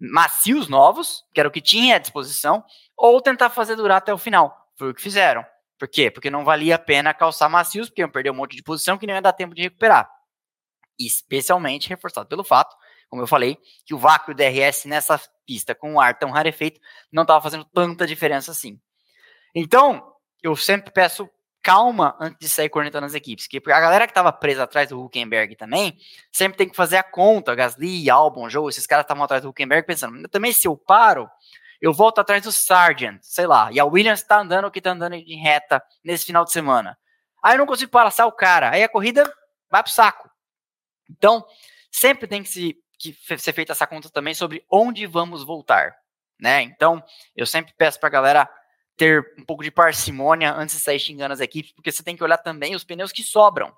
macios 0.01 0.69
novos, 0.69 1.25
que 1.35 1.41
era 1.41 1.49
o 1.49 1.53
que 1.53 1.61
tinha 1.61 1.97
à 1.97 1.99
disposição, 1.99 2.65
ou 2.97 3.21
tentar 3.21 3.51
fazer 3.51 3.75
durar 3.75 3.99
até 3.99 4.13
o 4.13 4.19
final. 4.19 4.57
Foi 4.77 4.91
o 4.91 4.95
que 4.95 5.03
fizeram. 5.03 5.45
Por 5.77 5.89
quê? 5.89 6.11
Porque 6.11 6.31
não 6.31 6.45
valia 6.45 6.77
a 6.77 6.79
pena 6.79 7.15
calçar 7.15 7.49
macios, 7.49 7.89
porque 7.89 8.03
iam 8.03 8.11
perder 8.11 8.31
um 8.31 8.35
monte 8.35 8.57
de 8.57 8.63
posição 8.63 8.97
que 8.97 9.07
não 9.07 9.15
ia 9.15 9.23
dar 9.23 9.33
tempo 9.33 9.55
de 9.55 9.63
recuperar. 9.63 10.09
Especialmente 10.99 11.89
reforçado 11.89 12.29
pelo 12.29 12.45
fato, 12.45 12.77
como 13.09 13.23
eu 13.23 13.27
falei, 13.27 13.59
que 13.85 13.95
o 13.95 13.99
vácuo 13.99 14.35
DRS 14.35 14.85
nessa 14.85 15.21
pista 15.47 15.75
com 15.75 15.95
o 15.95 16.01
ar 16.01 16.19
tão 16.19 16.31
rarefeito 16.31 16.81
não 17.11 17.23
estava 17.23 17.41
fazendo 17.41 17.65
tanta 17.65 18.07
diferença 18.07 18.51
assim. 18.51 18.81
Então, 19.55 20.15
eu 20.43 20.55
sempre 20.57 20.91
peço 20.91 21.29
calma 21.63 22.17
antes 22.21 22.39
de 22.39 22.49
sair 22.49 22.69
cornetando 22.69 23.07
as 23.07 23.15
equipes. 23.15 23.47
Porque 23.47 23.71
a 23.71 23.81
galera 23.81 24.07
que 24.07 24.13
estava 24.13 24.33
presa 24.33 24.63
atrás 24.63 24.89
do 24.89 25.03
Huckenberg 25.05 25.55
também, 25.57 25.99
sempre 26.33 26.57
tem 26.57 26.69
que 26.69 26.77
fazer 26.77 26.97
a 26.97 27.03
conta. 27.03 27.55
Gasly, 27.55 28.09
Albon, 28.09 28.49
Joe, 28.49 28.69
esses 28.71 28.87
caras 28.87 29.05
estavam 29.05 29.23
atrás 29.23 29.43
do 29.43 29.51
Huckenberg 29.51 29.87
pensando, 29.87 30.27
também 30.29 30.53
se 30.53 30.67
eu 30.67 30.77
paro, 30.77 31.29
eu 31.81 31.93
volto 31.93 32.21
atrás 32.21 32.43
do 32.43 32.53
Sargent, 32.53 33.19
sei 33.23 33.47
lá. 33.47 33.71
E 33.73 33.79
a 33.79 33.85
Williams 33.85 34.21
está 34.21 34.41
andando 34.41 34.67
o 34.67 34.71
que 34.71 34.79
está 34.79 34.91
andando 34.93 35.15
em 35.15 35.43
reta 35.43 35.83
nesse 36.03 36.25
final 36.25 36.45
de 36.45 36.53
semana. 36.53 36.99
Aí 37.43 37.55
eu 37.55 37.59
não 37.59 37.67
consigo 37.67 37.91
passar 37.91 38.27
o 38.27 38.33
cara. 38.33 38.71
Aí 38.71 38.83
a 38.83 38.89
corrida 38.89 39.31
vai 39.71 39.83
pro 39.83 39.93
saco. 39.93 40.29
Então, 41.11 41.45
sempre 41.91 42.27
tem 42.27 42.43
que, 42.43 42.49
se, 42.49 42.77
que 42.99 43.13
ser 43.39 43.53
feita 43.53 43.73
essa 43.73 43.87
conta 43.87 44.11
também 44.11 44.35
sobre 44.35 44.65
onde 44.71 45.07
vamos 45.07 45.45
voltar. 45.45 45.95
Né? 46.41 46.63
Então, 46.63 47.03
eu 47.37 47.47
sempre 47.47 47.73
peço 47.77 47.99
para 47.99 48.09
a 48.09 48.13
galera 48.13 48.51
ter 48.99 49.33
um 49.39 49.45
pouco 49.45 49.63
de 49.63 49.71
parcimônia 49.71 50.53
antes 50.53 50.77
de 50.77 50.83
sair 50.83 50.99
xingando 50.99 51.33
as 51.33 51.41
equipes, 51.41 51.73
porque 51.73 51.93
você 51.93 52.03
tem 52.03 52.17
que 52.17 52.25
olhar 52.25 52.37
também 52.37 52.75
os 52.75 52.85
pneus 52.85 53.13
que 53.13 53.23
sobram. 53.23 53.73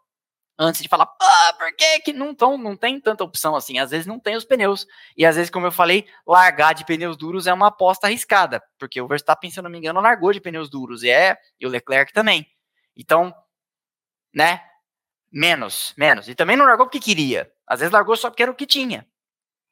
Antes 0.59 0.83
de 0.83 0.89
falar, 0.89 1.11
ah, 1.21 1.55
por 1.59 1.75
que, 1.75 2.01
que 2.01 2.13
não, 2.13 2.35
tão, 2.35 2.59
não 2.59 2.77
tem 2.77 3.01
tanta 3.01 3.25
opção 3.25 3.57
assim? 3.57 3.79
Às 3.79 3.91
vezes 3.91 4.07
não 4.07 4.19
tem 4.19 4.37
os 4.37 4.45
pneus. 4.45 4.87
E 5.17 5.25
às 5.25 5.37
vezes, 5.37 5.51
como 5.51 5.67
eu 5.67 5.73
falei, 5.73 6.07
largar 6.27 6.75
de 6.75 6.85
pneus 6.85 7.17
duros 7.17 7.47
é 7.47 7.53
uma 7.53 7.69
aposta 7.69 8.07
arriscada. 8.07 8.63
Porque 8.79 9.01
o 9.01 9.09
Verstappen, 9.09 9.51
se 9.51 9.59
eu 9.59 9.63
não 9.63 9.71
me 9.71 9.79
engano, 9.79 10.01
largou 10.03 10.33
de 10.33 10.41
pneus 10.41 10.69
duros. 10.69 11.03
E 11.03 11.09
é, 11.09 11.39
e 11.59 11.67
o 11.67 11.71
Leclerc 11.71 12.13
também. 12.13 12.47
Então, 12.95 13.35
né? 14.35 14.63
Menos, 15.33 15.95
menos. 15.97 16.29
E 16.29 16.35
também 16.35 16.57
não 16.57 16.67
largou 16.67 16.87
porque 16.87 17.01
queria. 17.01 17.51
Às 17.67 17.81
vezes 17.81 17.93
largou 17.93 18.17
só 18.17 18.29
porque 18.29 18.43
era 18.43 18.53
o 18.53 18.55
que 18.55 18.67
tinha. 18.67 19.07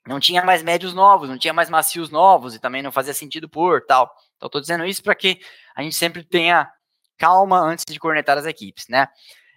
Não 0.07 0.19
tinha 0.19 0.43
mais 0.43 0.63
médios 0.63 0.95
novos, 0.95 1.29
não 1.29 1.39
tinha 1.39 1.53
mais 1.53 1.69
macios 1.69 2.09
novos 2.09 2.55
e 2.55 2.59
também 2.59 2.83
não 2.83 2.91
fazia 2.91 3.13
sentido 3.13 3.47
por 3.47 3.85
tal. 3.85 4.11
Então, 4.39 4.47
estou 4.47 4.61
dizendo 4.61 4.87
isso 4.87 5.03
para 5.03 5.15
que 5.15 5.41
a 5.75 5.83
gente 5.83 5.95
sempre 5.95 6.25
tenha 6.25 6.73
calma 7.19 7.59
antes 7.59 7.85
de 7.87 7.99
cornetar 7.99 8.39
as 8.39 8.47
equipes, 8.47 8.87
né? 8.89 9.09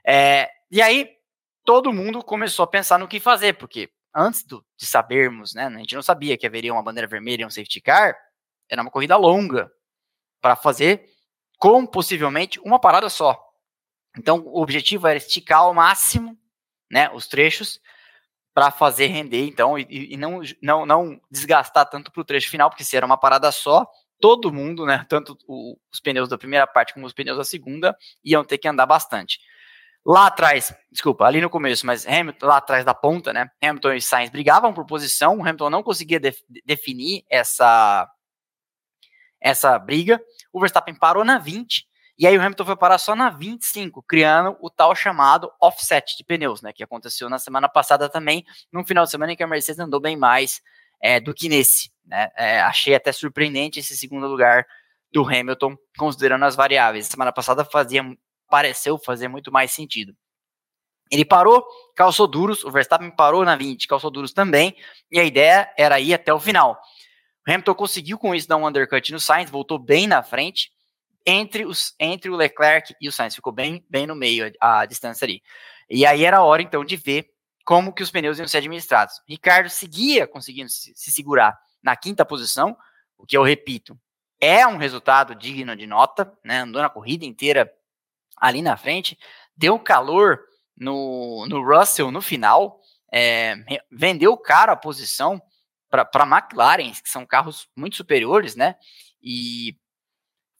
É, 0.05 0.49
e 0.69 0.81
aí, 0.81 1.07
todo 1.63 1.93
mundo 1.93 2.23
começou 2.23 2.63
a 2.63 2.67
pensar 2.67 2.97
no 2.97 3.07
que 3.07 3.19
fazer, 3.19 3.53
porque 3.53 3.89
antes 4.13 4.43
do, 4.43 4.65
de 4.77 4.85
sabermos, 4.85 5.53
né, 5.53 5.67
a 5.67 5.77
gente 5.77 5.95
não 5.95 6.01
sabia 6.01 6.37
que 6.37 6.45
haveria 6.45 6.73
uma 6.73 6.83
bandeira 6.83 7.07
vermelha 7.07 7.43
e 7.43 7.45
um 7.45 7.49
safety 7.49 7.79
car, 7.79 8.15
era 8.69 8.81
uma 8.81 8.91
corrida 8.91 9.15
longa 9.15 9.71
para 10.41 10.55
fazer 10.55 11.05
com 11.59 11.85
possivelmente 11.85 12.59
uma 12.61 12.79
parada 12.79 13.07
só. 13.09 13.39
Então, 14.17 14.39
o 14.39 14.61
objetivo 14.61 15.07
era 15.07 15.17
esticar 15.17 15.59
ao 15.59 15.73
máximo, 15.73 16.37
né, 16.89 17.09
os 17.11 17.27
trechos 17.27 17.79
para 18.53 18.71
fazer 18.71 19.07
render, 19.07 19.47
então, 19.47 19.79
e, 19.79 20.13
e, 20.13 20.17
não, 20.17 20.41
não, 20.61 20.85
não 20.85 21.21
desgastar 21.29 21.89
tanto 21.89 22.11
para 22.11 22.21
o 22.21 22.25
trecho 22.25 22.49
final, 22.49 22.69
porque 22.69 22.83
se 22.83 22.97
era 22.97 23.05
uma 23.05 23.17
parada 23.17 23.49
só, 23.49 23.87
todo 24.21 24.53
mundo, 24.53 24.85
né, 24.85 25.05
tanto 25.09 25.37
o, 25.47 25.75
os 25.91 25.99
pneus 25.99 26.29
da 26.29 26.37
primeira 26.37 26.67
parte 26.67 26.93
como 26.93 27.05
os 27.05 27.13
pneus 27.13 27.37
da 27.37 27.43
segunda, 27.43 27.97
iam 28.23 28.43
ter 28.43 28.57
que 28.57 28.67
andar 28.67 28.85
bastante. 28.85 29.39
Lá 30.05 30.27
atrás, 30.27 30.73
desculpa, 30.91 31.25
ali 31.25 31.41
no 31.41 31.49
começo, 31.49 31.85
mas 31.85 32.07
Hamilton, 32.07 32.45
lá 32.45 32.57
atrás 32.57 32.85
da 32.85 32.93
ponta, 32.93 33.33
né, 33.33 33.49
Hamilton 33.61 33.93
e 33.93 34.01
Sainz 34.01 34.29
brigavam 34.29 34.73
por 34.73 34.85
posição, 34.85 35.37
o 35.37 35.41
Hamilton 35.41 35.69
não 35.69 35.83
conseguia 35.83 36.19
def, 36.19 36.39
definir 36.65 37.23
essa, 37.29 38.09
essa 39.39 39.77
briga, 39.77 40.21
o 40.53 40.59
Verstappen 40.59 40.95
parou 40.95 41.23
na 41.23 41.37
20, 41.37 41.85
e 42.17 42.27
aí 42.27 42.37
o 42.37 42.41
Hamilton 42.41 42.65
foi 42.65 42.77
parar 42.77 42.97
só 42.97 43.15
na 43.15 43.29
25, 43.29 44.03
criando 44.03 44.55
o 44.61 44.69
tal 44.69 44.95
chamado 44.95 45.51
offset 45.59 46.17
de 46.17 46.23
pneus, 46.23 46.61
né, 46.61 46.71
que 46.71 46.83
aconteceu 46.83 47.29
na 47.29 47.39
semana 47.39 47.67
passada 47.67 48.07
também, 48.07 48.45
num 48.71 48.85
final 48.85 49.05
de 49.05 49.11
semana 49.11 49.33
em 49.33 49.35
que 49.35 49.43
a 49.43 49.47
Mercedes 49.47 49.79
andou 49.79 49.99
bem 49.99 50.15
mais 50.15 50.61
é, 51.01 51.19
do 51.19 51.33
que 51.33 51.49
nesse. 51.49 51.91
Né? 52.11 52.29
É, 52.35 52.59
achei 52.59 52.93
até 52.93 53.13
surpreendente 53.13 53.79
esse 53.79 53.95
segundo 53.95 54.27
lugar 54.27 54.67
do 55.13 55.25
Hamilton, 55.25 55.77
considerando 55.97 56.43
as 56.43 56.55
variáveis. 56.55 57.07
Semana 57.07 57.31
passada 57.31 57.63
fazia, 57.63 58.03
pareceu 58.49 58.97
fazer 58.97 59.29
muito 59.29 59.49
mais 59.49 59.71
sentido. 59.71 60.13
Ele 61.09 61.23
parou, 61.23 61.65
calçou 61.95 62.27
duros, 62.27 62.65
o 62.65 62.71
Verstappen 62.71 63.11
parou 63.11 63.45
na 63.45 63.55
20, 63.55 63.87
calçou 63.87 64.11
duros 64.11 64.33
também, 64.33 64.75
e 65.09 65.19
a 65.19 65.23
ideia 65.23 65.73
era 65.77 65.99
ir 66.01 66.13
até 66.13 66.33
o 66.33 66.39
final. 66.39 66.77
O 67.47 67.51
Hamilton 67.51 67.75
conseguiu 67.75 68.17
com 68.17 68.35
isso 68.35 68.47
dar 68.47 68.57
um 68.57 68.67
undercut 68.67 69.11
no 69.11 69.19
Sainz, 69.19 69.49
voltou 69.49 69.79
bem 69.79 70.05
na 70.05 70.21
frente, 70.21 70.69
entre, 71.25 71.65
os, 71.65 71.93
entre 71.99 72.29
o 72.29 72.35
Leclerc 72.35 72.93
e 72.99 73.07
o 73.07 73.11
Sainz, 73.11 73.35
ficou 73.35 73.53
bem, 73.53 73.85
bem 73.89 74.05
no 74.05 74.15
meio 74.15 74.51
a, 74.59 74.81
a 74.81 74.85
distância 74.85 75.25
ali. 75.25 75.41
E 75.89 76.05
aí 76.05 76.25
era 76.25 76.43
hora 76.43 76.61
então 76.61 76.83
de 76.83 76.95
ver 76.97 77.29
como 77.65 77.93
que 77.93 78.03
os 78.03 78.11
pneus 78.11 78.37
iam 78.37 78.47
ser 78.47 78.57
administrados. 78.57 79.21
Ricardo 79.27 79.69
seguia 79.69 80.27
conseguindo 80.27 80.69
se, 80.69 80.93
se 80.95 81.11
segurar 81.11 81.57
na 81.83 81.95
quinta 81.95 82.25
posição, 82.25 82.77
o 83.17 83.25
que 83.25 83.37
eu 83.37 83.43
repito, 83.43 83.99
é 84.39 84.65
um 84.65 84.77
resultado 84.77 85.35
digno 85.35 85.75
de 85.75 85.85
nota, 85.85 86.31
né? 86.43 86.59
Andou 86.59 86.81
na 86.81 86.89
corrida 86.89 87.25
inteira 87.25 87.71
ali 88.37 88.61
na 88.61 88.75
frente, 88.75 89.17
deu 89.55 89.77
calor 89.77 90.41
no, 90.75 91.45
no 91.47 91.63
Russell 91.63 92.11
no 92.11 92.21
final, 92.21 92.79
é, 93.13 93.55
vendeu 93.91 94.35
caro 94.35 94.71
a 94.71 94.75
posição 94.75 95.41
para 95.89 96.25
McLaren, 96.25 96.91
que 96.91 97.09
são 97.09 97.25
carros 97.25 97.67
muito 97.75 97.97
superiores, 97.97 98.55
né? 98.55 98.75
E 99.21 99.77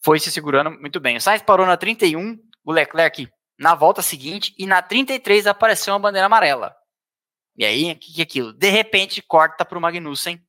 foi 0.04 0.20
se 0.20 0.30
segurando 0.30 0.70
muito 0.70 1.00
bem. 1.00 1.16
O 1.16 1.20
Sainz 1.20 1.42
parou 1.42 1.66
na 1.66 1.76
31, 1.76 2.38
o 2.64 2.72
Leclerc 2.72 3.28
na 3.58 3.74
volta 3.74 4.02
seguinte, 4.02 4.54
e 4.58 4.66
na 4.66 4.82
33 4.82 5.46
apareceu 5.46 5.94
uma 5.94 6.00
bandeira 6.00 6.26
amarela. 6.26 6.74
E 7.56 7.64
aí, 7.64 7.92
o 7.92 7.96
que, 7.96 8.14
que 8.14 8.20
é 8.20 8.24
aquilo? 8.24 8.52
De 8.52 8.70
repente, 8.70 9.22
corta 9.22 9.64
para 9.64 9.78
o 9.78 9.80
Magnussen, 9.80 10.42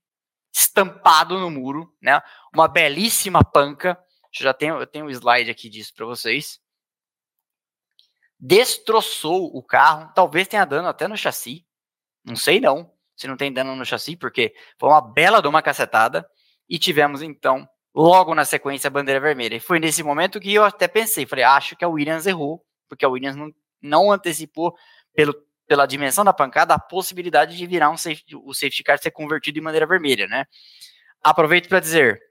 estampado 0.54 1.40
no 1.40 1.50
muro, 1.50 1.92
né? 2.00 2.22
Uma 2.54 2.68
belíssima 2.68 3.44
panca. 3.44 3.98
Eu 4.40 4.44
já 4.44 4.54
tenho, 4.54 4.80
eu 4.80 4.86
tenho 4.86 5.06
um 5.06 5.10
slide 5.10 5.50
aqui 5.50 5.68
disso 5.68 5.94
para 5.96 6.06
vocês. 6.06 6.60
Destroçou 8.40 9.46
o 9.56 9.64
carro, 9.64 10.12
talvez 10.14 10.48
tenha 10.48 10.66
dano 10.66 10.88
até 10.88 11.08
no 11.08 11.18
chassi. 11.18 11.66
Não 12.24 12.36
sei 12.36 12.60
não, 12.60 12.92
se 13.16 13.28
não 13.28 13.36
tem 13.36 13.52
dano 13.52 13.76
no 13.76 13.86
chassi, 13.86 14.16
porque 14.16 14.54
foi 14.80 14.90
uma 14.90 15.02
bela 15.02 15.42
de 15.42 15.48
uma 15.48 15.62
cacetada. 15.62 16.28
E 16.70 16.78
tivemos 16.78 17.22
então, 17.22 17.68
logo 17.94 18.36
na 18.36 18.46
sequência, 18.46 18.88
a 18.88 18.92
bandeira 18.92 19.20
vermelha. 19.20 19.56
E 19.56 19.60
foi 19.60 19.80
nesse 19.80 20.04
momento 20.04 20.40
que 20.40 20.54
eu 20.54 20.64
até 20.64 20.88
pensei, 20.88 21.26
falei, 21.26 21.44
acho 21.44 21.76
que 21.76 21.84
a 21.84 21.90
Williams 21.90 22.28
errou, 22.28 22.64
porque 22.88 23.06
a 23.06 23.10
Williams 23.10 23.36
não, 23.36 23.52
não 23.82 24.12
antecipou 24.12 24.76
pelo, 25.14 25.36
pela 25.74 25.88
dimensão 25.88 26.24
da 26.24 26.32
pancada 26.32 26.76
a 26.76 26.80
possibilidade 26.80 27.58
de 27.58 27.66
virar 27.66 27.90
um 27.90 27.98
safety, 27.98 28.36
o 28.36 28.54
safety 28.54 28.84
car 28.84 29.00
ser 29.00 29.10
convertido 29.10 29.58
em 29.58 29.62
bandeira 29.64 29.88
vermelha, 29.88 30.28
né? 30.28 30.46
Aproveito 31.20 31.68
para 31.68 31.80
dizer, 31.80 32.22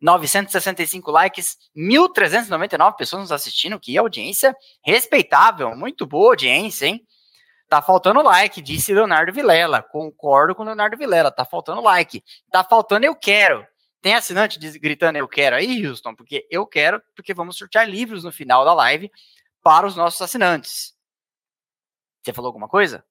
965 0.00 1.08
likes, 1.12 1.56
1.399 1.76 2.96
pessoas 2.96 3.22
nos 3.22 3.30
assistindo, 3.30 3.78
que 3.78 3.96
audiência 3.96 4.56
respeitável, 4.84 5.76
muito 5.76 6.04
boa 6.04 6.30
audiência, 6.30 6.86
hein? 6.86 7.06
Tá 7.68 7.80
faltando 7.80 8.20
like, 8.20 8.60
disse 8.60 8.92
Leonardo 8.92 9.32
Vilela. 9.32 9.80
Concordo 9.80 10.52
com 10.52 10.64
Leonardo 10.64 10.96
Vilela, 10.96 11.30
tá 11.30 11.44
faltando 11.44 11.80
like. 11.80 12.24
Tá 12.50 12.64
faltando 12.64 13.06
eu 13.06 13.14
quero. 13.14 13.64
Tem 14.00 14.16
assinante 14.16 14.58
gritando 14.80 15.16
eu 15.16 15.28
quero 15.28 15.54
aí, 15.54 15.86
Houston? 15.86 16.12
Porque 16.12 16.44
eu 16.50 16.66
quero, 16.66 17.00
porque 17.14 17.32
vamos 17.32 17.56
sortear 17.56 17.88
livros 17.88 18.24
no 18.24 18.32
final 18.32 18.64
da 18.64 18.74
live 18.74 19.08
para 19.62 19.86
os 19.86 19.94
nossos 19.94 20.20
assinantes. 20.20 21.00
Você 22.22 22.32
falou 22.32 22.48
alguma 22.48 22.68
coisa? 22.68 23.04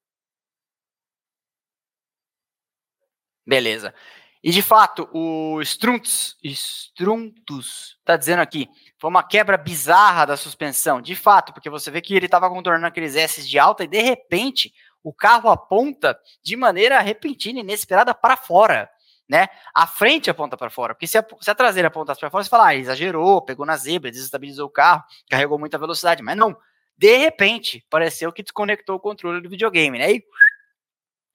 Beleza. 3.46 3.94
E 4.42 4.50
de 4.50 4.60
fato, 4.60 5.08
o 5.12 5.60
Struntus, 5.62 6.36
Struntus 6.42 7.96
tá 8.04 8.16
dizendo 8.16 8.40
aqui, 8.40 8.68
foi 8.98 9.08
uma 9.08 9.22
quebra 9.22 9.56
bizarra 9.56 10.24
da 10.26 10.36
suspensão. 10.36 11.00
De 11.00 11.14
fato, 11.14 11.52
porque 11.52 11.70
você 11.70 11.90
vê 11.90 12.00
que 12.00 12.14
ele 12.14 12.26
estava 12.26 12.48
contornando 12.50 12.86
aqueles 12.86 13.14
S 13.14 13.48
de 13.48 13.58
alta 13.58 13.84
e 13.84 13.88
de 13.88 14.00
repente 14.00 14.72
o 15.02 15.12
carro 15.12 15.48
aponta 15.50 16.18
de 16.42 16.56
maneira 16.56 17.00
repentina, 17.00 17.60
inesperada 17.60 18.12
para 18.14 18.36
fora, 18.36 18.90
né? 19.28 19.48
A 19.74 19.86
frente 19.86 20.28
aponta 20.28 20.56
para 20.56 20.70
fora, 20.70 20.94
porque 20.94 21.06
se 21.06 21.18
a, 21.18 21.24
se 21.40 21.50
a 21.50 21.54
traseira 21.54 21.88
apontasse 21.88 22.18
para 22.20 22.30
fora, 22.30 22.42
você 22.42 22.50
fala, 22.50 22.68
ah, 22.68 22.74
exagerou, 22.74 23.42
pegou 23.42 23.64
na 23.64 23.76
zebra, 23.76 24.10
desestabilizou 24.10 24.66
o 24.66 24.70
carro, 24.70 25.04
carregou 25.30 25.58
muita 25.58 25.78
velocidade, 25.78 26.22
mas 26.22 26.36
não. 26.36 26.56
De 27.02 27.16
repente, 27.16 27.84
pareceu 27.90 28.32
que 28.32 28.44
desconectou 28.44 28.94
o 28.94 29.00
controle 29.00 29.40
do 29.40 29.50
videogame, 29.50 29.98
né? 29.98 30.12
E 30.12 30.24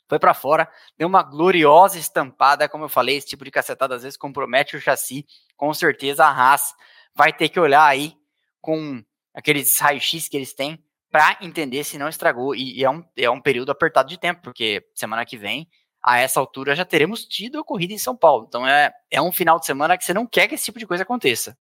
foi 0.08 0.18
para 0.18 0.34
fora, 0.34 0.72
deu 0.98 1.10
uma 1.10 1.22
gloriosa 1.22 2.00
estampada, 2.00 2.70
como 2.70 2.86
eu 2.86 2.90
falei, 2.90 3.18
esse 3.18 3.28
tipo 3.28 3.44
de 3.44 3.52
cacetada 3.52 3.94
às 3.94 4.04
vezes 4.04 4.18
compromete 4.18 4.78
o 4.78 4.80
chassi, 4.80 5.26
com 5.58 5.74
certeza 5.74 6.24
a 6.24 6.30
Haas 6.30 6.74
vai 7.14 7.34
ter 7.34 7.50
que 7.50 7.60
olhar 7.60 7.86
aí 7.86 8.16
com 8.62 9.04
aqueles 9.34 9.78
raios-x 9.78 10.30
que 10.30 10.38
eles 10.38 10.54
têm 10.54 10.82
para 11.12 11.38
entender 11.42 11.84
se 11.84 11.98
não 11.98 12.08
estragou, 12.08 12.56
e, 12.56 12.80
e, 12.80 12.86
é, 12.86 12.90
um, 12.90 13.04
é 13.18 13.30
um 13.30 13.42
período 13.42 13.70
apertado 13.70 14.08
de 14.08 14.18
tempo, 14.18 14.42
porque 14.42 14.88
semana 14.96 15.26
que 15.26 15.36
vem, 15.36 15.68
a 16.02 16.18
essa 16.18 16.40
altura, 16.40 16.78
já 16.78 16.86
teremos 16.86 17.26
tido 17.26 17.60
a 17.60 17.64
corrida 17.66 17.94
em 17.94 17.98
São 17.98 18.16
Paulo, 18.16 18.46
então 18.48 18.66
é, 18.66 18.94
é 19.12 19.22
um 19.22 19.34
final 19.34 19.60
de 19.60 19.66
semana 19.66 19.98
que 19.98 20.06
você 20.06 20.14
não 20.14 20.26
quer 20.26 20.48
que 20.48 20.56
esse 20.56 20.64
tipo 20.64 20.80
de 20.80 20.88
coisa 20.88 21.04
aconteça. 21.04 21.58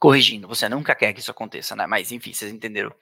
Corrigindo, 0.00 0.48
você 0.48 0.68
nunca 0.68 0.94
quer 0.94 1.12
que 1.12 1.20
isso 1.20 1.30
aconteça, 1.30 1.76
né? 1.76 1.86
Mas 1.86 2.10
enfim, 2.10 2.32
vocês 2.32 2.50
entenderam. 2.50 2.92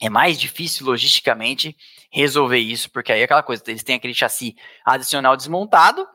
É 0.00 0.10
mais 0.10 0.38
difícil 0.38 0.84
logisticamente 0.84 1.74
resolver 2.12 2.58
isso, 2.58 2.90
porque 2.90 3.10
aí 3.10 3.22
é 3.22 3.24
aquela 3.24 3.42
coisa, 3.42 3.62
eles 3.66 3.82
têm 3.82 3.96
aquele 3.96 4.12
chassi 4.12 4.54
adicional 4.84 5.34
desmontado, 5.34 6.06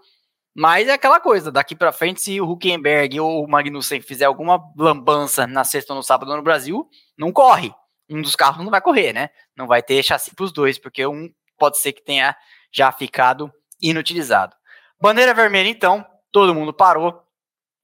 mas 0.55 0.87
é 0.87 0.93
aquela 0.93 1.19
coisa, 1.19 1.51
daqui 1.51 1.75
para 1.75 1.91
frente, 1.91 2.21
se 2.21 2.39
o 2.39 2.47
Huckenberg 2.51 3.19
ou 3.19 3.43
o 3.43 3.49
Magnussen 3.49 4.01
fizer 4.01 4.25
alguma 4.25 4.61
lambança 4.77 5.47
na 5.47 5.63
sexta 5.63 5.93
ou 5.93 5.97
no 5.97 6.03
sábado 6.03 6.35
no 6.35 6.43
Brasil, 6.43 6.87
não 7.17 7.31
corre. 7.31 7.73
Um 8.07 8.21
dos 8.21 8.35
carros 8.35 8.63
não 8.63 8.69
vai 8.69 8.81
correr, 8.81 9.13
né? 9.13 9.29
Não 9.57 9.65
vai 9.65 9.81
ter 9.81 10.03
chassi 10.03 10.35
para 10.35 10.43
os 10.43 10.51
dois, 10.51 10.77
porque 10.77 11.07
um 11.07 11.29
pode 11.57 11.79
ser 11.79 11.93
que 11.93 12.03
tenha 12.03 12.35
já 12.71 12.91
ficado 12.91 13.51
inutilizado. 13.81 14.55
Bandeira 15.01 15.33
vermelha, 15.33 15.69
então, 15.69 16.05
todo 16.31 16.53
mundo 16.53 16.73
parou. 16.73 17.23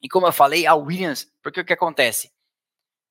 E 0.02 0.08
como 0.08 0.28
eu 0.28 0.32
falei, 0.32 0.66
a 0.66 0.76
Williams 0.76 1.28
porque 1.42 1.62
o 1.62 1.66
que 1.66 1.74
acontece? 1.74 2.32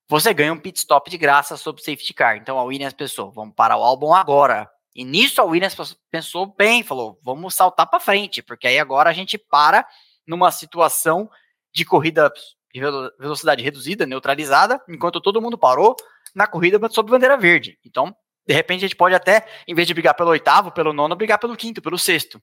Você 0.09 0.33
ganha 0.33 0.53
um 0.53 0.59
pit 0.59 0.79
stop 0.79 1.09
de 1.09 1.17
graça 1.17 1.57
sobre 1.57 1.81
safety 1.81 2.13
car. 2.13 2.37
Então 2.37 2.57
a 2.57 2.63
Williams 2.63 2.93
pensou, 2.93 3.31
vamos 3.31 3.55
parar 3.55 3.77
o 3.77 3.83
álbum 3.83 4.13
agora. 4.13 4.69
E 4.95 5.03
nisso 5.03 5.41
a 5.41 5.43
Williams 5.43 5.75
pensou 6.09 6.55
bem, 6.55 6.81
falou, 6.81 7.19
vamos 7.21 7.53
saltar 7.53 7.87
para 7.87 7.99
frente, 7.99 8.41
porque 8.41 8.67
aí 8.67 8.79
agora 8.79 9.09
a 9.09 9.13
gente 9.13 9.37
para 9.37 9.85
numa 10.25 10.51
situação 10.51 11.29
de 11.73 11.85
corrida 11.85 12.31
de 12.73 12.81
velocidade 13.19 13.63
reduzida, 13.63 14.05
neutralizada, 14.05 14.81
enquanto 14.87 15.21
todo 15.21 15.41
mundo 15.41 15.57
parou 15.57 15.95
na 16.35 16.47
corrida 16.47 16.79
sob 16.89 17.09
bandeira 17.09 17.37
verde. 17.37 17.77
Então, 17.85 18.15
de 18.45 18.53
repente, 18.53 18.79
a 18.79 18.87
gente 18.87 18.95
pode 18.95 19.15
até, 19.15 19.47
em 19.67 19.73
vez 19.73 19.87
de 19.87 19.93
brigar 19.93 20.13
pelo 20.13 20.29
oitavo, 20.29 20.71
pelo 20.71 20.93
nono, 20.93 21.15
brigar 21.15 21.37
pelo 21.39 21.55
quinto, 21.55 21.81
pelo 21.81 21.97
sexto. 21.97 22.41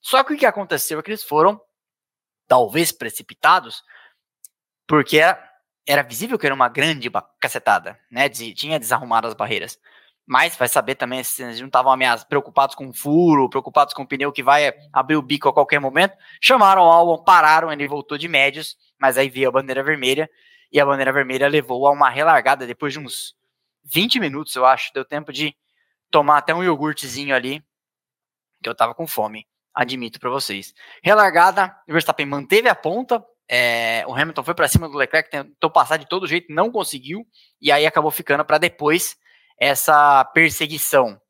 Só 0.00 0.22
que 0.22 0.34
o 0.34 0.36
que 0.36 0.46
aconteceu 0.46 0.98
é 0.98 1.02
que 1.02 1.10
eles 1.10 1.22
foram, 1.22 1.60
talvez 2.46 2.92
precipitados, 2.92 3.82
porque 4.86 5.18
era, 5.18 5.42
era 5.86 6.02
visível 6.02 6.38
que 6.38 6.46
era 6.46 6.54
uma 6.54 6.68
grande 6.68 7.10
cacetada, 7.40 7.98
né? 8.10 8.28
De, 8.28 8.54
tinha 8.54 8.78
desarrumado 8.78 9.26
as 9.26 9.34
barreiras. 9.34 9.78
Mas 10.26 10.56
vai 10.56 10.68
saber 10.68 10.96
também 10.96 11.22
se 11.22 11.42
eles 11.42 11.60
não 11.60 11.68
estavam 11.68 11.96
preocupados 12.28 12.74
com 12.74 12.88
o 12.88 12.92
furo, 12.94 13.48
preocupados 13.48 13.94
com 13.94 14.02
o 14.02 14.06
pneu 14.06 14.32
que 14.32 14.42
vai 14.42 14.72
abrir 14.92 15.16
o 15.16 15.22
bico 15.22 15.48
a 15.48 15.52
qualquer 15.52 15.78
momento. 15.80 16.16
Chamaram 16.40 16.82
o 16.82 16.90
Albon, 16.90 17.22
pararam, 17.22 17.72
ele 17.72 17.86
voltou 17.86 18.18
de 18.18 18.26
médios, 18.26 18.76
mas 18.98 19.16
aí 19.16 19.28
veio 19.28 19.48
a 19.48 19.52
bandeira 19.52 19.84
vermelha, 19.84 20.28
e 20.72 20.80
a 20.80 20.84
bandeira 20.84 21.12
vermelha 21.12 21.48
levou 21.48 21.86
a 21.86 21.92
uma 21.92 22.10
relargada 22.10 22.66
depois 22.66 22.92
de 22.92 22.98
uns 22.98 23.36
20 23.84 24.18
minutos, 24.18 24.56
eu 24.56 24.66
acho. 24.66 24.92
Deu 24.92 25.04
tempo 25.04 25.32
de 25.32 25.54
tomar 26.10 26.38
até 26.38 26.52
um 26.52 26.64
iogurtezinho 26.64 27.34
ali, 27.34 27.62
que 28.60 28.68
eu 28.68 28.74
tava 28.74 28.94
com 28.94 29.06
fome, 29.06 29.46
admito 29.76 30.18
para 30.18 30.30
vocês. 30.30 30.74
Relargada, 31.02 31.76
o 31.86 31.92
Verstappen 31.92 32.24
manteve 32.24 32.66
a 32.66 32.74
ponta, 32.74 33.22
é, 33.48 34.02
o 34.08 34.14
Hamilton 34.14 34.42
foi 34.42 34.54
para 34.54 34.66
cima 34.66 34.88
do 34.88 34.96
Leclerc, 34.96 35.30
tentou 35.30 35.70
passar 35.70 35.98
de 35.98 36.08
todo 36.08 36.26
jeito, 36.26 36.52
não 36.52 36.70
conseguiu, 36.72 37.26
e 37.60 37.70
aí 37.70 37.86
acabou 37.86 38.10
ficando 38.10 38.44
para 38.44 38.56
depois 38.56 39.16
essa 39.60 40.24
perseguição. 40.24 41.20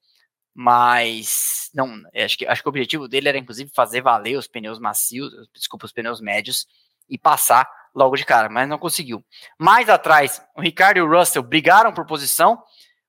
Mas 0.55 1.71
não, 1.75 2.01
acho 2.15 2.39
que, 2.39 2.47
acho 2.47 2.63
que 2.63 2.69
o 2.69 2.71
objetivo 2.71 3.09
dele 3.09 3.29
era 3.29 3.37
inclusive 3.37 3.71
fazer 3.75 4.01
valer 4.01 4.39
os 4.39 4.47
pneus 4.47 4.79
macios, 4.79 5.31
desculpa, 5.55 5.85
os 5.85 5.93
pneus 5.93 6.21
médios 6.21 6.67
e 7.11 7.19
passar 7.19 7.69
logo 7.95 8.17
de 8.17 8.25
cara, 8.25 8.49
mas 8.49 8.69
não 8.69 8.79
conseguiu. 8.79 9.23
Mais 9.59 9.89
atrás, 9.91 10.41
o 10.57 10.63
Ricardo 10.63 10.99
e 10.99 11.03
o 11.03 11.11
Russell 11.11 11.43
brigaram 11.43 11.93
por 11.93 12.07
posição. 12.07 12.63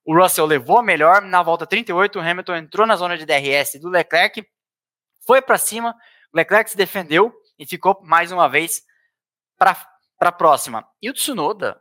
O 0.03 0.17
Russell 0.17 0.45
levou 0.45 0.79
a 0.79 0.83
melhor 0.83 1.21
na 1.21 1.43
volta 1.43 1.65
38, 1.65 2.17
o 2.17 2.21
Hamilton 2.21 2.55
entrou 2.55 2.87
na 2.87 2.95
zona 2.95 3.17
de 3.17 3.25
DRS 3.25 3.79
do 3.79 3.89
Leclerc, 3.89 4.45
foi 5.27 5.41
para 5.41 5.57
cima, 5.57 5.93
Leclerc 6.33 6.71
se 6.71 6.77
defendeu 6.77 7.33
e 7.59 7.65
ficou 7.65 7.99
mais 8.01 8.31
uma 8.31 8.47
vez 8.47 8.81
para 9.57 9.77
a 10.21 10.31
próxima. 10.31 10.87
E 11.01 11.09
o 11.09 11.13
Tsunoda, 11.13 11.77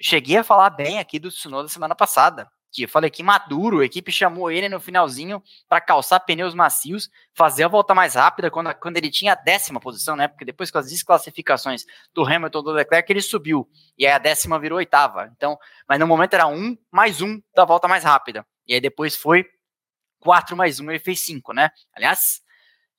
cheguei 0.00 0.36
a 0.36 0.44
falar 0.44 0.70
bem 0.70 1.00
aqui 1.00 1.18
do 1.18 1.28
Tsunoda 1.28 1.68
semana 1.68 1.94
passada. 1.94 2.48
Que 2.72 2.84
eu 2.84 2.88
falei 2.88 3.10
que 3.10 3.20
maduro, 3.20 3.80
a 3.80 3.84
equipe 3.84 4.12
chamou 4.12 4.48
ele 4.48 4.68
no 4.68 4.78
finalzinho 4.78 5.42
para 5.68 5.80
calçar 5.80 6.20
pneus 6.20 6.54
macios, 6.54 7.10
fazer 7.34 7.64
a 7.64 7.68
volta 7.68 7.96
mais 7.96 8.14
rápida 8.14 8.48
quando, 8.48 8.72
quando 8.76 8.96
ele 8.96 9.10
tinha 9.10 9.32
a 9.32 9.34
décima 9.34 9.80
posição, 9.80 10.14
né? 10.14 10.28
Porque 10.28 10.44
depois 10.44 10.70
com 10.70 10.78
as 10.78 10.88
desclassificações 10.88 11.84
do 12.14 12.22
Hamilton 12.24 12.62
do 12.62 12.70
Leclerc, 12.70 13.12
ele 13.12 13.22
subiu. 13.22 13.68
E 13.98 14.06
aí 14.06 14.12
a 14.12 14.18
décima 14.18 14.56
virou 14.56 14.78
oitava. 14.78 15.28
Então, 15.36 15.58
mas 15.88 15.98
no 15.98 16.06
momento 16.06 16.34
era 16.34 16.46
um 16.46 16.78
mais 16.92 17.20
um 17.20 17.42
da 17.56 17.64
volta 17.64 17.88
mais 17.88 18.04
rápida. 18.04 18.46
E 18.68 18.74
aí 18.74 18.80
depois 18.80 19.16
foi 19.16 19.44
quatro 20.20 20.56
mais 20.56 20.78
um, 20.78 20.90
ele 20.90 21.00
fez 21.00 21.20
cinco, 21.20 21.52
né? 21.52 21.70
Aliás, 21.94 22.40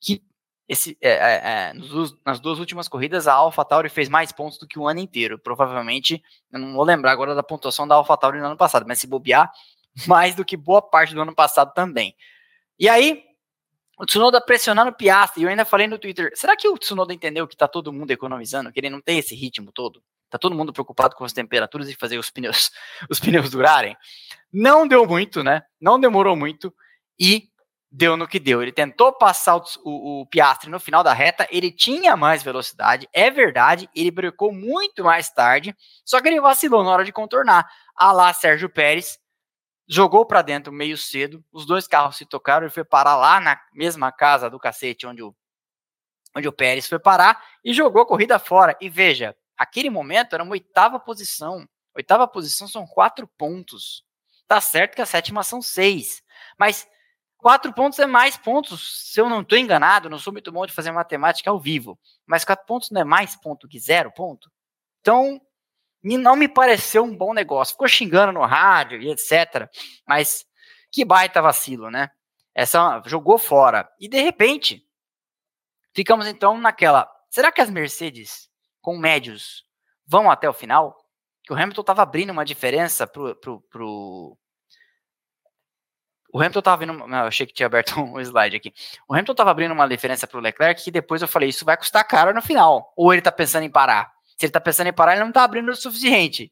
que 0.00 0.22
esse, 0.68 0.96
é, 1.00 1.10
é, 1.10 1.40
é 1.44 1.72
nos, 1.74 2.16
nas 2.24 2.40
duas 2.40 2.58
últimas 2.58 2.88
corridas, 2.88 3.26
a 3.28 3.34
AlphaTauri 3.34 3.88
fez 3.88 4.08
mais 4.08 4.32
pontos 4.32 4.58
do 4.58 4.66
que 4.66 4.78
o 4.78 4.86
ano 4.86 5.00
inteiro. 5.00 5.38
Provavelmente, 5.38 6.22
eu 6.52 6.58
não 6.58 6.74
vou 6.74 6.84
lembrar 6.84 7.12
agora 7.12 7.34
da 7.34 7.42
pontuação 7.42 7.86
da 7.86 7.94
AlphaTauri 7.94 8.38
no 8.38 8.46
ano 8.46 8.56
passado, 8.56 8.86
mas 8.86 8.98
se 8.98 9.06
bobear, 9.06 9.50
mais 10.06 10.34
do 10.34 10.44
que 10.44 10.56
boa 10.56 10.82
parte 10.82 11.14
do 11.14 11.22
ano 11.22 11.34
passado 11.34 11.72
também. 11.74 12.14
E 12.78 12.88
aí, 12.88 13.22
o 13.98 14.06
Tsunoda 14.06 14.40
pressionando 14.40 14.90
o 14.90 14.94
Piastri, 14.94 15.42
e 15.42 15.44
eu 15.44 15.50
ainda 15.50 15.64
falei 15.64 15.86
no 15.86 15.98
Twitter, 15.98 16.32
será 16.34 16.56
que 16.56 16.66
o 16.68 16.78
Tsunoda 16.78 17.12
entendeu 17.12 17.46
que 17.46 17.56
tá 17.56 17.68
todo 17.68 17.92
mundo 17.92 18.10
economizando, 18.10 18.72
que 18.72 18.80
ele 18.80 18.90
não 18.90 19.00
tem 19.00 19.18
esse 19.18 19.34
ritmo 19.34 19.70
todo? 19.70 20.02
Tá 20.30 20.38
todo 20.38 20.54
mundo 20.54 20.72
preocupado 20.72 21.14
com 21.14 21.24
as 21.24 21.32
temperaturas 21.32 21.88
e 21.90 21.94
fazer 21.94 22.18
os 22.18 22.30
pneus, 22.32 22.70
os 23.10 23.20
pneus 23.20 23.50
durarem? 23.50 23.96
Não 24.50 24.88
deu 24.88 25.06
muito, 25.06 25.42
né? 25.44 25.62
Não 25.80 26.00
demorou 26.00 26.34
muito, 26.34 26.74
e 27.18 27.52
deu 27.92 28.16
no 28.16 28.26
que 28.26 28.40
deu. 28.40 28.62
Ele 28.62 28.72
tentou 28.72 29.12
passar 29.12 29.56
o, 29.56 29.64
o, 29.84 30.22
o, 30.22 30.28
no 30.68 30.80
final 30.80 31.04
da 31.04 31.12
reta, 31.12 31.46
ele 31.50 31.70
tinha 31.70 32.16
mais 32.16 32.42
velocidade, 32.42 33.08
é 33.12 33.30
verdade, 33.30 33.88
ele 33.94 34.10
brecou 34.10 34.52
muito 34.52 35.04
mais 35.04 35.30
tarde, 35.30 35.76
só 36.04 36.20
que 36.20 36.28
ele 36.28 36.40
vacilou 36.40 36.82
na 36.82 36.90
hora 36.90 37.04
de 37.04 37.12
contornar. 37.12 37.68
A 37.94 38.10
lá, 38.12 38.32
Sérgio 38.32 38.70
Pérez 38.70 39.18
jogou 39.86 40.24
para 40.24 40.40
dentro 40.40 40.72
meio 40.72 40.96
cedo, 40.96 41.44
os 41.52 41.66
dois 41.66 41.86
carros 41.86 42.16
se 42.16 42.24
tocaram, 42.24 42.64
ele 42.64 42.72
foi 42.72 42.84
parar 42.84 43.16
lá 43.16 43.38
na 43.38 43.60
mesma 43.74 44.10
casa 44.10 44.48
do 44.48 44.58
cacete 44.58 45.06
onde 45.06 45.22
o, 45.22 45.34
onde 46.34 46.48
o 46.48 46.52
Pérez 46.52 46.88
foi 46.88 46.98
parar 46.98 47.44
e 47.62 47.74
jogou 47.74 48.02
a 48.02 48.06
corrida 48.06 48.38
fora. 48.38 48.74
E 48.80 48.88
veja, 48.88 49.36
aquele 49.56 49.90
momento 49.90 50.32
era 50.32 50.42
uma 50.42 50.52
oitava 50.52 50.98
posição. 50.98 51.68
Oitava 51.94 52.26
posição 52.26 52.66
são 52.66 52.86
quatro 52.86 53.28
pontos. 53.36 54.02
Tá 54.48 54.60
certo 54.62 54.94
que 54.94 55.02
a 55.02 55.06
sétima 55.06 55.42
são 55.42 55.60
seis, 55.60 56.22
mas 56.58 56.86
Quatro 57.42 57.72
pontos 57.72 57.98
é 57.98 58.06
mais 58.06 58.36
pontos, 58.36 59.10
se 59.10 59.20
eu 59.20 59.28
não 59.28 59.40
estou 59.40 59.58
enganado, 59.58 60.08
não 60.08 60.16
sou 60.16 60.32
muito 60.32 60.52
bom 60.52 60.64
de 60.64 60.72
fazer 60.72 60.92
matemática 60.92 61.50
ao 61.50 61.58
vivo, 61.58 61.98
mas 62.24 62.44
quatro 62.44 62.64
pontos 62.64 62.92
não 62.92 63.00
é 63.00 63.04
mais 63.04 63.34
ponto 63.34 63.66
que 63.66 63.80
zero 63.80 64.12
ponto? 64.12 64.48
Então, 65.00 65.40
não 66.04 66.36
me 66.36 66.46
pareceu 66.46 67.02
um 67.02 67.16
bom 67.16 67.34
negócio. 67.34 67.74
Ficou 67.74 67.88
xingando 67.88 68.32
no 68.32 68.46
rádio 68.46 69.02
e 69.02 69.10
etc. 69.10 69.68
Mas 70.06 70.44
que 70.92 71.04
baita 71.04 71.42
vacilo, 71.42 71.90
né? 71.90 72.10
Essa 72.54 73.02
jogou 73.06 73.36
fora. 73.38 73.90
E 73.98 74.08
de 74.08 74.20
repente, 74.20 74.86
ficamos 75.92 76.28
então 76.28 76.56
naquela. 76.56 77.10
Será 77.28 77.50
que 77.50 77.60
as 77.60 77.70
Mercedes 77.70 78.48
com 78.80 78.96
médios 78.96 79.64
vão 80.06 80.30
até 80.30 80.48
o 80.48 80.54
final? 80.54 80.96
Que 81.42 81.52
o 81.52 81.56
Hamilton 81.56 81.80
estava 81.80 82.02
abrindo 82.02 82.30
uma 82.30 82.44
diferença 82.44 83.04
pro, 83.04 83.34
pro, 83.68 84.38
o 86.32 86.38
Hamilton 86.38 86.58
estava 86.60 86.78
vindo. 86.78 86.94
Não, 86.94 87.18
achei 87.26 87.46
que 87.46 87.52
tinha 87.52 87.66
aberto 87.66 87.94
um 88.00 88.18
slide 88.18 88.56
aqui. 88.56 88.72
O 89.06 89.12
Hamilton 89.12 89.32
estava 89.32 89.50
abrindo 89.50 89.72
uma 89.72 89.86
diferença 89.86 90.26
para 90.26 90.38
o 90.38 90.40
Leclerc 90.40 90.82
que 90.82 90.90
depois 90.90 91.20
eu 91.20 91.28
falei: 91.28 91.50
isso 91.50 91.64
vai 91.64 91.76
custar 91.76 92.02
caro 92.08 92.32
no 92.32 92.40
final. 92.40 92.92
Ou 92.96 93.12
ele 93.12 93.20
está 93.20 93.30
pensando 93.30 93.64
em 93.64 93.70
parar. 93.70 94.10
Se 94.38 94.46
ele 94.46 94.50
está 94.50 94.60
pensando 94.60 94.86
em 94.86 94.92
parar, 94.92 95.12
ele 95.12 95.20
não 95.20 95.28
está 95.28 95.44
abrindo 95.44 95.70
o 95.70 95.76
suficiente. 95.76 96.50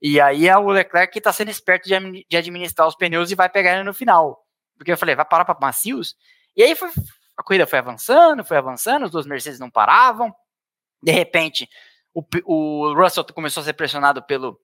E 0.00 0.20
aí 0.20 0.46
é 0.46 0.56
o 0.56 0.68
Leclerc 0.68 1.12
que 1.12 1.18
está 1.18 1.32
sendo 1.32 1.50
esperto 1.50 1.88
de, 1.88 2.26
de, 2.28 2.36
administrar 2.36 2.86
os 2.86 2.94
pneus 2.94 3.30
e 3.30 3.34
vai 3.34 3.48
pegar 3.48 3.74
ele 3.74 3.82
no 3.82 3.92
final. 3.92 4.44
Porque 4.78 4.92
eu 4.92 4.96
falei: 4.96 5.16
vai 5.16 5.24
parar 5.24 5.44
para 5.44 5.58
macios? 5.60 6.14
E 6.56 6.62
aí 6.62 6.76
foi, 6.76 6.90
a 7.36 7.42
corrida 7.42 7.66
foi 7.66 7.80
avançando, 7.80 8.44
foi 8.44 8.56
avançando, 8.56 9.06
os 9.06 9.10
dois 9.10 9.26
Mercedes 9.26 9.58
não 9.58 9.70
paravam. 9.70 10.32
De 11.02 11.10
repente, 11.10 11.68
o, 12.14 12.24
o 12.44 12.94
Russell 12.94 13.24
começou 13.24 13.60
a 13.60 13.64
ser 13.64 13.72
pressionado 13.72 14.22
pelo, 14.22 14.58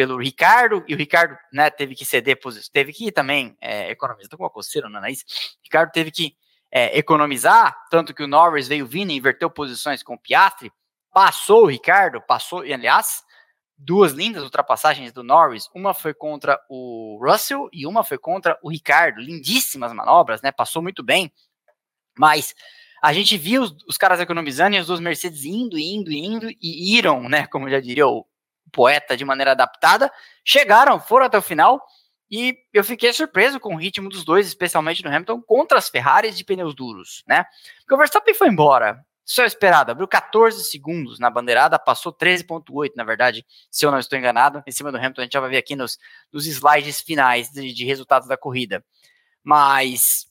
pelo 0.00 0.16
Ricardo, 0.16 0.82
e 0.88 0.94
o 0.94 0.96
Ricardo 0.96 1.36
né, 1.52 1.68
teve 1.68 1.94
que 1.94 2.06
ceder 2.06 2.40
posição, 2.40 2.70
teve 2.72 2.90
que 2.90 3.12
também 3.12 3.54
é, 3.60 3.90
economizar, 3.90 4.30
tô 4.30 4.38
com 4.38 4.44
uma 4.44 4.48
coceira 4.48 4.88
no 4.88 4.98
nariz, 4.98 5.20
o 5.20 5.62
Ricardo 5.62 5.90
teve 5.92 6.10
que 6.10 6.34
é, 6.72 6.96
economizar, 6.96 7.76
tanto 7.90 8.14
que 8.14 8.22
o 8.22 8.26
Norris 8.26 8.66
veio 8.66 8.86
vindo 8.86 9.12
e 9.12 9.16
inverteu 9.16 9.50
posições 9.50 10.02
com 10.02 10.14
o 10.14 10.18
Piastri, 10.18 10.72
passou 11.12 11.64
o 11.64 11.66
Ricardo, 11.66 12.18
passou, 12.18 12.64
e 12.64 12.72
aliás, 12.72 13.22
duas 13.76 14.12
lindas 14.12 14.42
ultrapassagens 14.42 15.12
do 15.12 15.22
Norris, 15.22 15.68
uma 15.74 15.92
foi 15.92 16.14
contra 16.14 16.58
o 16.70 17.20
Russell 17.22 17.68
e 17.70 17.86
uma 17.86 18.02
foi 18.02 18.16
contra 18.16 18.58
o 18.62 18.70
Ricardo, 18.70 19.20
lindíssimas 19.20 19.92
manobras, 19.92 20.40
né, 20.40 20.50
passou 20.50 20.80
muito 20.80 21.02
bem, 21.02 21.30
mas 22.18 22.54
a 23.02 23.12
gente 23.12 23.36
viu 23.36 23.64
os, 23.64 23.76
os 23.86 23.98
caras 23.98 24.18
economizando 24.18 24.76
e 24.76 24.80
os 24.80 24.86
dois 24.86 24.98
Mercedes 24.98 25.44
indo, 25.44 25.78
indo, 25.78 26.10
indo, 26.10 26.48
e 26.58 26.96
iram, 26.96 27.28
né, 27.28 27.46
como 27.48 27.68
já 27.68 27.80
diria 27.80 28.06
o, 28.06 28.26
poeta 28.70 29.16
de 29.16 29.24
maneira 29.24 29.52
adaptada, 29.52 30.12
chegaram, 30.44 31.00
foram 31.00 31.26
até 31.26 31.36
o 31.36 31.42
final, 31.42 31.84
e 32.30 32.56
eu 32.72 32.84
fiquei 32.84 33.12
surpreso 33.12 33.58
com 33.58 33.74
o 33.74 33.78
ritmo 33.78 34.08
dos 34.08 34.24
dois, 34.24 34.46
especialmente 34.46 35.02
no 35.02 35.10
Hamilton, 35.10 35.42
contra 35.42 35.78
as 35.78 35.88
Ferraris 35.88 36.36
de 36.36 36.44
pneus 36.44 36.74
duros, 36.74 37.24
né? 37.26 37.44
Porque 37.80 37.94
o 37.94 37.98
Verstappen 37.98 38.34
foi 38.34 38.48
embora, 38.48 39.04
isso 39.26 39.40
é 39.42 39.46
esperado, 39.46 39.92
abriu 39.92 40.08
14 40.08 40.64
segundos 40.64 41.18
na 41.18 41.30
bandeirada, 41.30 41.78
passou 41.78 42.12
13.8, 42.12 42.92
na 42.96 43.04
verdade, 43.04 43.44
se 43.70 43.84
eu 43.84 43.90
não 43.90 43.98
estou 43.98 44.18
enganado, 44.18 44.62
em 44.66 44.72
cima 44.72 44.90
do 44.90 44.98
Hamilton, 44.98 45.20
a 45.20 45.24
gente 45.24 45.32
já 45.32 45.40
vai 45.40 45.50
ver 45.50 45.58
aqui 45.58 45.76
nos, 45.76 45.98
nos 46.32 46.46
slides 46.46 47.00
finais 47.00 47.50
de, 47.50 47.72
de 47.72 47.84
resultados 47.84 48.26
da 48.26 48.36
corrida. 48.36 48.84
Mas 49.42 50.26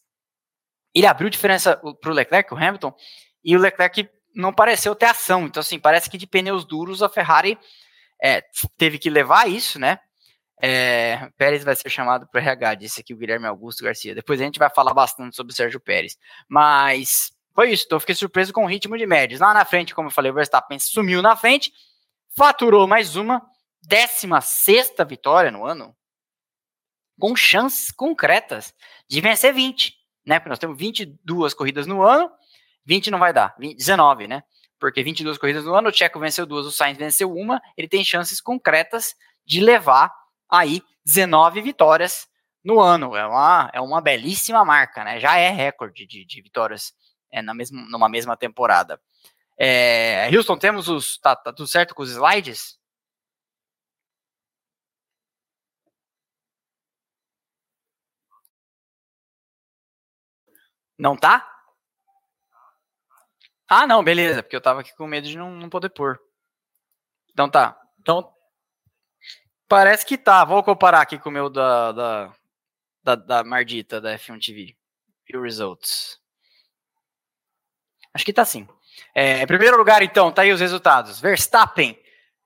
ele 0.93 1.07
abriu 1.07 1.29
diferença 1.29 1.77
para 1.77 2.11
o 2.11 2.13
Leclerc, 2.13 2.53
o 2.53 2.57
Hamilton, 2.57 2.93
e 3.43 3.55
o 3.55 3.59
Leclerc 3.59 4.09
não 4.35 4.53
pareceu 4.53 4.95
ter 4.95 5.05
ação. 5.05 5.45
Então, 5.45 5.61
assim, 5.61 5.79
parece 5.79 6.09
que 6.09 6.17
de 6.17 6.27
pneus 6.27 6.65
duros 6.65 7.01
a 7.01 7.09
Ferrari 7.09 7.57
é, 8.21 8.43
teve 8.77 8.97
que 8.97 9.09
levar 9.09 9.49
isso, 9.49 9.79
né? 9.79 9.99
É, 10.61 11.29
Pérez 11.37 11.63
vai 11.63 11.75
ser 11.75 11.89
chamado 11.89 12.27
para 12.27 12.39
o 12.39 12.41
RH, 12.41 12.75
disse 12.75 13.01
aqui 13.01 13.13
o 13.13 13.17
Guilherme 13.17 13.47
Augusto 13.47 13.83
Garcia. 13.83 14.13
Depois 14.13 14.41
a 14.41 14.43
gente 14.43 14.59
vai 14.59 14.69
falar 14.69 14.93
bastante 14.93 15.35
sobre 15.35 15.53
o 15.53 15.55
Sérgio 15.55 15.79
Pérez. 15.79 16.17
Mas 16.47 17.31
foi 17.55 17.71
isso, 17.71 17.85
então 17.85 17.99
fiquei 17.99 18.15
surpreso 18.15 18.51
com 18.51 18.65
o 18.65 18.67
ritmo 18.67 18.97
de 18.97 19.05
médios. 19.05 19.39
Lá 19.39 19.53
na 19.53 19.63
frente, 19.63 19.95
como 19.95 20.07
eu 20.07 20.11
falei, 20.13 20.31
o 20.31 20.33
Verstappen 20.33 20.77
sumiu 20.79 21.21
na 21.21 21.35
frente, 21.35 21.71
faturou 22.35 22.87
mais 22.87 23.15
uma, 23.15 23.41
16 23.81 24.93
vitória 25.07 25.49
no 25.49 25.65
ano, 25.65 25.95
com 27.19 27.35
chances 27.35 27.91
concretas 27.91 28.73
de 29.07 29.21
vencer 29.21 29.53
20, 29.53 29.93
né? 30.25 30.39
Porque 30.39 30.49
nós 30.49 30.59
temos 30.59 30.77
22 30.77 31.53
corridas 31.53 31.87
no 31.87 32.01
ano, 32.01 32.29
20 32.85 33.11
não 33.11 33.19
vai 33.19 33.33
dar, 33.33 33.55
20, 33.59 33.77
19, 33.77 34.27
né? 34.27 34.43
Porque 34.79 35.03
22 35.03 35.37
corridas 35.37 35.65
no 35.65 35.75
ano, 35.75 35.89
o 35.89 35.93
Checo 35.93 36.19
venceu 36.19 36.45
duas, 36.45 36.65
o 36.65 36.71
Sainz 36.71 36.97
venceu 36.97 37.31
uma, 37.33 37.61
ele 37.77 37.87
tem 37.87 38.03
chances 38.03 38.39
concretas 38.39 39.15
de 39.45 39.59
levar 39.61 40.11
aí 40.49 40.81
19 41.05 41.61
vitórias 41.61 42.27
no 42.63 42.79
ano. 42.79 43.15
É 43.15 43.25
uma, 43.25 43.69
é 43.73 43.81
uma 43.81 44.01
belíssima 44.01 44.63
marca, 44.65 45.03
né? 45.03 45.19
Já 45.19 45.37
é 45.37 45.49
recorde 45.49 46.05
de, 46.05 46.25
de 46.25 46.41
vitórias 46.41 46.93
é, 47.31 47.41
na 47.41 47.53
mesma, 47.53 47.81
numa 47.89 48.09
mesma 48.09 48.37
temporada. 48.37 48.99
É, 49.57 50.29
Houston, 50.33 50.57
temos 50.57 50.87
os. 50.87 51.17
Tá, 51.19 51.35
tá 51.35 51.51
tudo 51.53 51.67
certo 51.67 51.93
com 51.93 52.01
os 52.03 52.11
slides? 52.11 52.79
Não 60.97 61.15
tá? 61.15 61.58
Ah, 63.69 63.85
não, 63.85 64.03
beleza, 64.03 64.41
porque 64.41 64.55
eu 64.55 64.61
tava 64.61 64.81
aqui 64.81 64.95
com 64.95 65.05
medo 65.05 65.27
de 65.27 65.37
não, 65.37 65.51
não 65.51 65.69
poder 65.69 65.89
pôr. 65.89 66.19
Então 67.31 67.47
tá. 67.47 67.79
Então, 67.99 68.33
parece 69.67 70.03
que 70.03 70.17
tá. 70.17 70.43
Vou 70.43 70.63
comparar 70.63 71.01
aqui 71.01 71.19
com 71.19 71.29
o 71.29 71.31
meu 71.31 71.49
da, 71.51 71.91
da, 71.91 72.33
da, 73.03 73.15
da 73.15 73.43
Mardita, 73.43 74.01
da 74.01 74.17
F1 74.17 74.43
TV. 74.43 74.75
E 75.29 75.37
o 75.37 75.43
results. 75.43 76.19
Acho 78.11 78.25
que 78.25 78.33
tá 78.33 78.43
sim. 78.43 78.67
É, 79.13 79.43
em 79.43 79.47
primeiro 79.47 79.77
lugar, 79.77 80.01
então, 80.01 80.31
tá 80.31 80.41
aí 80.41 80.51
os 80.51 80.59
resultados. 80.59 81.19
Verstappen, 81.21 81.95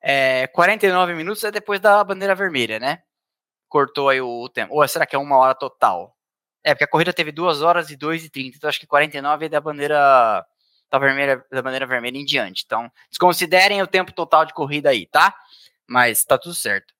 é, 0.02 0.48
49 0.48 1.14
minutos 1.16 1.44
é 1.46 1.52
depois 1.52 1.80
da 1.80 2.04
bandeira 2.04 2.36
vermelha, 2.36 2.80
né? 2.80 3.02
Cortou 3.70 4.10
aí 4.10 4.20
o, 4.20 4.44
o 4.44 4.50
tempo. 4.50 4.76
Ou 4.76 4.86
será 4.90 5.06
que 5.06 5.16
é 5.16 5.20
uma 5.20 5.38
hora 5.38 5.56
total? 5.56 6.18
É, 6.64 6.74
porque 6.74 6.84
a 6.84 6.88
corrida 6.88 7.14
teve 7.14 7.32
2 7.32 7.62
horas 7.62 7.90
e 7.90 7.96
2 7.96 8.26
e 8.26 8.30
30, 8.30 8.58
então 8.58 8.70
acho 8.70 8.80
que 8.80 8.88
49 8.88 9.46
é 9.46 9.50
da 9.50 9.62
bandeira 9.62 10.46
da, 10.94 11.00
vermelha, 11.00 11.44
da 11.52 11.62
bandeira 11.62 11.88
vermelha 11.88 12.20
em 12.20 12.24
diante. 12.24 12.64
Então, 12.64 12.92
desconsiderem 13.10 13.82
o 13.82 13.88
tempo 13.88 14.12
total 14.12 14.46
de 14.46 14.54
corrida 14.54 14.92
aí, 14.92 15.08
tá? 15.08 15.36
Mas 15.88 16.24
tá 16.24 16.38
tudo 16.38 16.54
certo. 16.54 16.94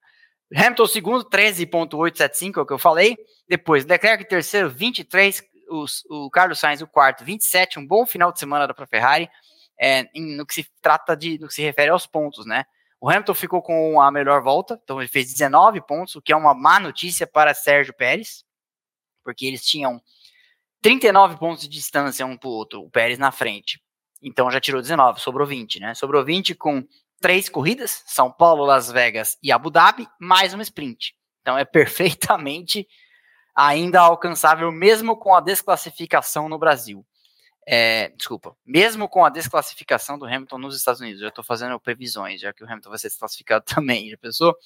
Hamilton 0.52 0.86
segundo, 0.86 1.24
13.875, 1.24 2.58
é 2.58 2.60
o 2.60 2.66
que 2.66 2.72
eu 2.72 2.78
falei. 2.78 3.16
Depois, 3.48 3.84
Leclerc 3.84 4.28
terceiro, 4.28 4.68
23. 4.68 5.44
Os, 5.70 6.04
o 6.10 6.28
Carlos 6.28 6.58
Sainz, 6.58 6.82
o 6.82 6.88
quarto, 6.88 7.24
27. 7.24 7.78
Um 7.78 7.86
bom 7.86 8.04
final 8.04 8.32
de 8.32 8.40
semana 8.40 8.66
da 8.66 8.86
Ferrari. 8.86 9.30
É, 9.80 10.08
no 10.14 10.44
que 10.44 10.54
se 10.54 10.66
trata 10.82 11.16
de, 11.16 11.38
no 11.38 11.46
que 11.46 11.54
se 11.54 11.62
refere 11.62 11.90
aos 11.90 12.06
pontos, 12.06 12.44
né? 12.44 12.64
O 13.00 13.08
Hamilton 13.08 13.34
ficou 13.34 13.62
com 13.62 14.00
a 14.00 14.10
melhor 14.10 14.42
volta, 14.42 14.80
então 14.82 15.00
ele 15.00 15.08
fez 15.08 15.32
19 15.32 15.80
pontos, 15.82 16.16
o 16.16 16.22
que 16.22 16.32
é 16.32 16.36
uma 16.36 16.54
má 16.54 16.80
notícia 16.80 17.26
para 17.26 17.52
Sérgio 17.52 17.92
Pérez, 17.92 18.44
porque 19.22 19.46
eles 19.46 19.64
tinham 19.66 20.00
39 20.80 21.36
pontos 21.36 21.64
de 21.64 21.68
distância 21.68 22.24
um 22.24 22.36
para 22.36 22.48
o 22.48 22.52
outro, 22.52 22.82
o 22.82 22.90
Pérez 22.90 23.18
na 23.18 23.32
frente. 23.32 23.83
Então 24.24 24.50
já 24.50 24.58
tirou 24.58 24.80
19, 24.80 25.20
sobrou 25.20 25.46
20, 25.46 25.80
né? 25.80 25.94
Sobrou 25.94 26.24
20 26.24 26.54
com 26.54 26.82
três 27.20 27.48
corridas, 27.48 28.02
São 28.06 28.30
Paulo, 28.30 28.64
Las 28.64 28.90
Vegas 28.90 29.38
e 29.42 29.52
Abu 29.52 29.70
Dhabi, 29.70 30.08
mais 30.18 30.54
uma 30.54 30.62
sprint. 30.62 31.14
Então 31.42 31.58
é 31.58 31.64
perfeitamente 31.66 32.88
ainda 33.54 34.00
alcançável, 34.00 34.72
mesmo 34.72 35.16
com 35.16 35.34
a 35.34 35.40
desclassificação 35.40 36.48
no 36.48 36.58
Brasil. 36.58 37.06
É, 37.66 38.08
desculpa, 38.16 38.56
mesmo 38.64 39.08
com 39.08 39.24
a 39.24 39.30
desclassificação 39.30 40.18
do 40.18 40.26
Hamilton 40.26 40.58
nos 40.58 40.76
Estados 40.76 41.00
Unidos, 41.00 41.20
já 41.20 41.28
estou 41.28 41.44
fazendo 41.44 41.78
previsões, 41.78 42.40
já 42.40 42.52
que 42.52 42.62
o 42.62 42.66
Hamilton 42.66 42.90
vai 42.90 42.98
ser 42.98 43.08
desclassificado 43.08 43.64
também, 43.68 44.10
já 44.10 44.18
pensou? 44.18 44.56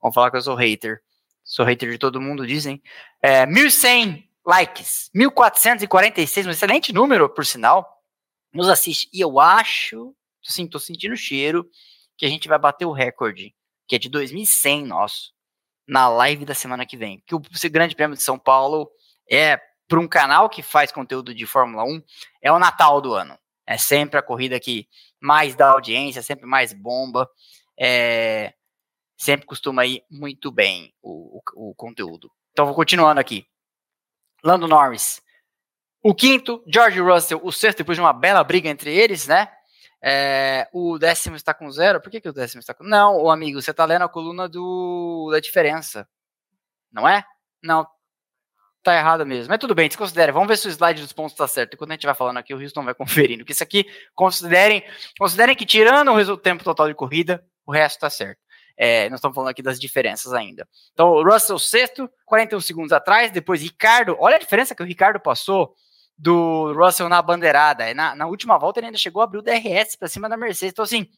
Vamos 0.00 0.14
falar 0.14 0.30
que 0.30 0.36
eu 0.36 0.42
sou 0.42 0.54
hater. 0.54 1.00
Sou 1.44 1.64
hater 1.64 1.90
de 1.90 1.98
todo 1.98 2.20
mundo, 2.20 2.46
dizem. 2.46 2.82
É, 3.20 3.46
1.100 3.46 4.24
likes, 4.44 5.10
1446, 5.14 6.46
um 6.46 6.50
excelente 6.50 6.92
número, 6.92 7.28
por 7.28 7.46
sinal, 7.46 8.01
nos 8.52 8.68
assiste. 8.68 9.08
E 9.12 9.20
eu 9.20 9.40
acho, 9.40 10.14
assim, 10.46 10.66
tô 10.66 10.78
sentindo 10.78 11.12
o 11.12 11.16
cheiro 11.16 11.68
que 12.16 12.26
a 12.26 12.28
gente 12.28 12.48
vai 12.48 12.58
bater 12.58 12.84
o 12.84 12.92
recorde, 12.92 13.54
que 13.86 13.96
é 13.96 13.98
de 13.98 14.08
2100 14.08 14.86
nosso, 14.86 15.32
na 15.86 16.08
live 16.08 16.44
da 16.44 16.54
semana 16.54 16.86
que 16.86 16.96
vem. 16.96 17.22
Que 17.26 17.34
o 17.34 17.42
Grande 17.70 17.94
Prêmio 17.94 18.16
de 18.16 18.22
São 18.22 18.38
Paulo 18.38 18.90
é 19.30 19.60
para 19.88 20.00
um 20.00 20.08
canal 20.08 20.48
que 20.48 20.62
faz 20.62 20.90
conteúdo 20.90 21.34
de 21.34 21.46
Fórmula 21.46 21.84
1, 21.84 22.02
é 22.40 22.52
o 22.52 22.58
Natal 22.58 23.00
do 23.00 23.14
ano. 23.14 23.38
É 23.66 23.76
sempre 23.76 24.18
a 24.18 24.22
corrida 24.22 24.58
que 24.58 24.88
mais 25.20 25.54
dá 25.54 25.70
audiência, 25.70 26.22
sempre 26.22 26.46
mais 26.46 26.72
bomba. 26.72 27.28
É, 27.78 28.54
sempre 29.16 29.46
costuma 29.46 29.86
ir 29.86 30.04
muito 30.10 30.50
bem 30.50 30.92
o, 31.00 31.38
o, 31.38 31.70
o 31.70 31.74
conteúdo. 31.74 32.30
Então, 32.50 32.66
vou 32.66 32.74
continuando 32.74 33.20
aqui. 33.20 33.46
Lando 34.42 34.66
Norris. 34.66 35.22
O 36.02 36.14
quinto, 36.14 36.62
George 36.66 37.00
Russell, 37.00 37.40
o 37.44 37.52
sexto, 37.52 37.78
depois 37.78 37.96
de 37.96 38.02
uma 38.02 38.12
bela 38.12 38.42
briga 38.42 38.68
entre 38.68 38.92
eles, 38.92 39.28
né? 39.28 39.48
É, 40.02 40.68
o 40.72 40.98
décimo 40.98 41.36
está 41.36 41.54
com 41.54 41.70
zero. 41.70 42.00
Por 42.00 42.10
que, 42.10 42.20
que 42.20 42.28
o 42.28 42.32
décimo 42.32 42.58
está 42.58 42.74
com. 42.74 42.82
Não, 42.82 43.30
amigo, 43.30 43.62
você 43.62 43.70
está 43.70 43.84
lendo 43.84 44.02
a 44.02 44.08
coluna 44.08 44.48
do, 44.48 45.30
da 45.30 45.38
diferença. 45.38 46.08
Não 46.90 47.08
é? 47.08 47.24
Não. 47.62 47.86
Tá 48.82 48.96
errado 48.96 49.24
mesmo. 49.24 49.48
Mas 49.48 49.60
tudo 49.60 49.76
bem, 49.76 49.86
desconsidere. 49.86 50.32
Vamos 50.32 50.48
ver 50.48 50.56
se 50.56 50.66
o 50.66 50.70
slide 50.70 51.00
dos 51.00 51.12
pontos 51.12 51.34
está 51.34 51.46
certo. 51.46 51.74
Enquanto 51.74 51.90
a 51.90 51.94
gente 51.94 52.04
vai 52.04 52.16
falando 52.16 52.38
aqui, 52.38 52.52
o 52.52 52.60
Houston 52.60 52.82
vai 52.84 52.94
conferindo. 52.96 53.44
Que 53.44 53.52
isso 53.52 53.62
aqui, 53.62 53.86
considerem, 54.12 54.84
considerem 55.16 55.54
que 55.54 55.64
tirando 55.64 56.10
o 56.10 56.36
tempo 56.36 56.64
total 56.64 56.88
de 56.88 56.94
corrida, 56.94 57.44
o 57.64 57.70
resto 57.70 57.94
está 57.98 58.10
certo. 58.10 58.40
É, 58.76 59.08
nós 59.08 59.18
estamos 59.20 59.36
falando 59.36 59.50
aqui 59.50 59.62
das 59.62 59.78
diferenças 59.78 60.32
ainda. 60.32 60.66
Então, 60.92 61.10
o 61.10 61.22
Russell 61.22 61.60
sexto, 61.60 62.10
41 62.26 62.60
segundos 62.60 62.92
atrás, 62.92 63.30
depois 63.30 63.62
Ricardo, 63.62 64.16
olha 64.18 64.34
a 64.34 64.40
diferença 64.40 64.74
que 64.74 64.82
o 64.82 64.86
Ricardo 64.86 65.20
passou 65.20 65.76
do 66.16 66.72
Russell 66.72 67.08
na 67.08 67.20
bandeirada. 67.22 67.92
Na, 67.94 68.14
na 68.14 68.26
última 68.26 68.58
volta 68.58 68.80
ele 68.80 68.86
ainda 68.86 68.98
chegou 68.98 69.20
a 69.20 69.24
abrir 69.24 69.38
o 69.38 69.42
DRS 69.42 69.96
para 69.96 70.08
cima 70.08 70.28
da 70.28 70.36
Mercedes. 70.36 70.72
Então, 70.72 70.84
assim, 70.84 71.08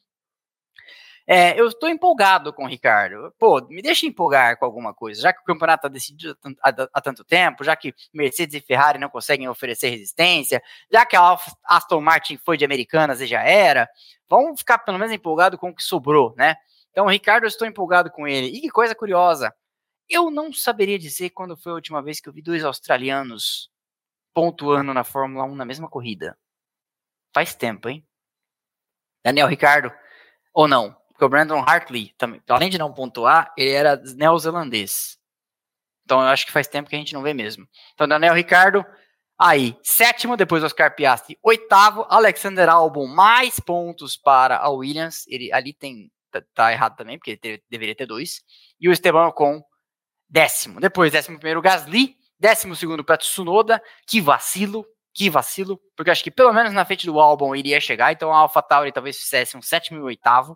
é, 1.27 1.59
eu 1.59 1.69
estou 1.69 1.89
empolgado 1.89 2.53
com 2.53 2.65
o 2.65 2.69
Ricardo. 2.69 3.33
Pô, 3.39 3.61
me 3.69 3.81
deixa 3.81 4.07
empolgar 4.07 4.59
com 4.59 4.65
alguma 4.65 4.93
coisa, 4.93 5.23
já 5.23 5.33
que 5.33 5.41
o 5.41 5.45
campeonato 5.45 5.87
está 5.87 5.89
decidido 5.89 6.37
há, 6.61 7.01
tanto 7.01 7.25
tempo, 7.25 7.65
já 7.65 7.75
que 7.75 7.95
Mercedes 8.13 8.55
e 8.55 8.61
Ferrari 8.61 8.99
não 8.99 9.09
conseguem 9.09 9.49
oferecer 9.49 9.89
resistência, 9.89 10.63
já 10.93 11.07
que 11.07 11.17
a 11.17 11.39
Aston 11.65 12.01
Martin 12.03 12.37
foi 12.37 12.59
de 12.59 12.65
Americanas 12.65 13.21
e 13.23 13.27
já 13.27 13.43
era. 13.43 13.89
Vamos 14.29 14.61
ficar 14.61 14.79
pelo 14.79 14.99
menos 14.99 15.15
empolgado 15.15 15.57
com 15.57 15.71
o 15.71 15.75
que 15.75 15.83
sobrou, 15.83 16.35
né? 16.37 16.57
Então, 16.91 17.07
Ricardo, 17.07 17.45
eu 17.45 17.49
estou 17.49 17.67
empolgado 17.67 18.11
com 18.11 18.29
ele. 18.29 18.49
E 18.49 18.61
que 18.61 18.69
coisa 18.69 18.95
curiosa, 18.95 19.55
eu 20.09 20.31
não 20.31 20.53
saberia 20.53 20.99
dizer 20.99 21.31
quando 21.31 21.57
foi 21.57 21.73
a 21.73 21.77
última 21.77 22.03
vez 22.03 22.21
que 22.21 22.29
eu 22.29 22.33
vi 22.33 22.43
dois 22.43 22.63
australianos 22.65 23.71
pontuando 24.35 24.93
na 24.93 25.05
Fórmula 25.05 25.45
1 25.45 25.55
na 25.55 25.65
mesma 25.65 25.89
corrida. 25.89 26.37
Faz 27.33 27.55
tempo, 27.55 27.89
hein? 27.89 28.07
Daniel 29.25 29.49
Ricardo, 29.49 29.93
ou 30.53 30.69
não? 30.69 30.93
Porque 31.09 31.25
o 31.25 31.29
Brandon 31.29 31.61
Hartley, 31.61 32.13
também, 32.19 32.43
além 32.49 32.69
de 32.69 32.77
não 32.77 32.93
pontuar, 32.93 33.53
ele 33.57 33.71
era 33.71 33.97
neozelandês. 33.97 35.19
Então 36.05 36.21
eu 36.21 36.27
acho 36.27 36.45
que 36.45 36.53
faz 36.53 36.69
tempo 36.69 36.91
que 36.91 36.97
a 36.97 36.99
gente 36.99 37.15
não 37.15 37.23
vê 37.23 37.33
mesmo. 37.33 37.67
Então, 37.95 38.07
Daniel 38.07 38.35
Ricardo, 38.35 38.85
aí, 39.39 39.79
sétimo, 39.83 40.37
depois 40.37 40.63
Oscar 40.63 40.95
Piastri, 40.95 41.39
oitavo, 41.43 42.05
Alexander 42.11 42.69
Albon, 42.69 43.07
mais 43.07 43.59
pontos 43.59 44.17
para 44.17 44.59
a 44.59 44.69
Williams. 44.69 45.25
Ele 45.29 45.53
ali 45.53 45.73
tem 45.73 46.11
tá, 46.31 46.43
tá 46.53 46.73
errado 46.73 46.97
também, 46.97 47.19
porque 47.19 47.39
ele 47.43 47.63
deveria 47.71 47.95
ter 47.95 48.07
dois. 48.07 48.43
E 48.81 48.89
o 48.89 48.93
Esteban 48.93 49.31
com 49.31 49.65
décimo. 50.29 50.81
Depois, 50.81 51.13
décimo 51.13 51.39
primeiro, 51.39 51.63
Gasly. 51.63 52.17
Décimo 52.45 52.77
segundo 52.77 53.03
para 53.03 53.17
Tsunoda. 53.17 53.83
Que 54.07 54.21
vacilo, 54.21 54.85
que 55.15 55.31
vacilo. 55.31 55.81
Porque 55.97 56.11
acho 56.11 56.23
que 56.23 56.31
pelo 56.31 56.53
menos 56.53 56.75
na 56.75 56.85
frente 56.85 57.07
do 57.07 57.19
Albon 57.19 57.57
iria 57.57 57.81
chegar. 57.81 58.13
Então 58.13 58.31
a 58.31 58.37
AlphaTauri 58.41 58.93
talvez 58.93 59.17
fizesse 59.19 59.57
um 59.57 59.63
sétimo 59.63 59.99
e 59.99 60.03
oitavo. 60.03 60.55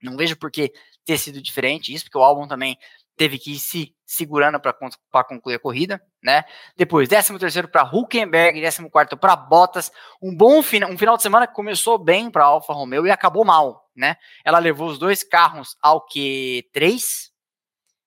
Não 0.00 0.16
vejo 0.16 0.36
por 0.36 0.52
que 0.52 0.72
ter 1.04 1.18
sido 1.18 1.42
diferente 1.42 1.92
isso, 1.92 2.04
porque 2.04 2.16
o 2.16 2.22
Albon 2.22 2.46
também 2.46 2.78
teve 3.16 3.40
que 3.40 3.54
ir 3.54 3.58
se 3.58 3.92
segurando 4.06 4.60
para 4.60 5.24
concluir 5.24 5.56
a 5.56 5.58
corrida, 5.58 6.00
né? 6.22 6.44
Depois, 6.76 7.08
13 7.08 7.40
terceiro 7.40 7.66
para 7.66 7.82
Huckenberg, 7.82 8.62
14 8.62 8.88
quarto 8.88 9.16
para 9.16 9.34
Bottas. 9.34 9.90
Um 10.22 10.32
bom 10.32 10.62
final, 10.62 10.92
um 10.92 10.96
final 10.96 11.16
de 11.16 11.24
semana 11.24 11.48
que 11.48 11.54
começou 11.54 11.98
bem 11.98 12.30
para 12.30 12.44
Alfa 12.44 12.72
Romeo 12.72 13.04
e 13.04 13.10
acabou 13.10 13.44
mal, 13.44 13.90
né? 13.96 14.14
Ela 14.44 14.60
levou 14.60 14.86
os 14.88 14.96
dois 14.96 15.24
carros 15.24 15.76
ao 15.82 16.06
Q3, 16.06 17.30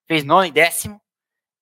fez 0.08 0.24
nono 0.24 0.46
e 0.46 0.52
décimo 0.52 1.02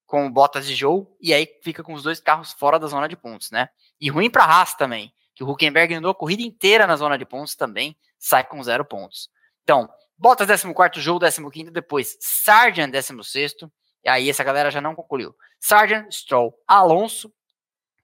com 0.05 0.31
Bottas 0.31 0.69
e 0.69 0.75
Joe, 0.75 1.05
e 1.19 1.33
aí 1.33 1.47
fica 1.63 1.83
com 1.83 1.93
os 1.93 2.03
dois 2.03 2.19
carros 2.19 2.53
fora 2.53 2.79
da 2.79 2.87
zona 2.87 3.07
de 3.07 3.15
pontos, 3.15 3.51
né? 3.51 3.69
E 3.99 4.09
ruim 4.09 4.29
para 4.29 4.43
a 4.43 4.47
Haas 4.47 4.75
também, 4.75 5.13
que 5.33 5.43
o 5.43 5.49
Huckenberg 5.49 5.93
andou 5.93 6.11
a 6.11 6.15
corrida 6.15 6.43
inteira 6.43 6.85
na 6.85 6.95
zona 6.95 7.17
de 7.17 7.25
pontos 7.25 7.55
também, 7.55 7.97
sai 8.17 8.43
com 8.43 8.61
zero 8.63 8.85
pontos. 8.85 9.29
Então, 9.63 9.89
Bottas 10.17 10.47
14, 10.47 11.01
Joe 11.01 11.19
15, 11.19 11.71
depois 11.71 12.17
Sargent 12.19 12.91
16, 12.91 13.55
e 14.03 14.09
aí 14.09 14.29
essa 14.29 14.43
galera 14.43 14.71
já 14.71 14.79
não 14.79 14.95
concluiu. 14.95 15.35
Sargent, 15.59 16.11
Stroll, 16.11 16.53
Alonso, 16.67 17.33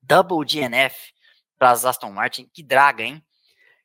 Double 0.02 0.46
DNF 0.46 1.14
para 1.58 1.72
as 1.72 1.86
Aston 1.86 2.12
Martin, 2.12 2.50
que 2.52 2.64
draga, 2.64 3.04
hein? 3.04 3.24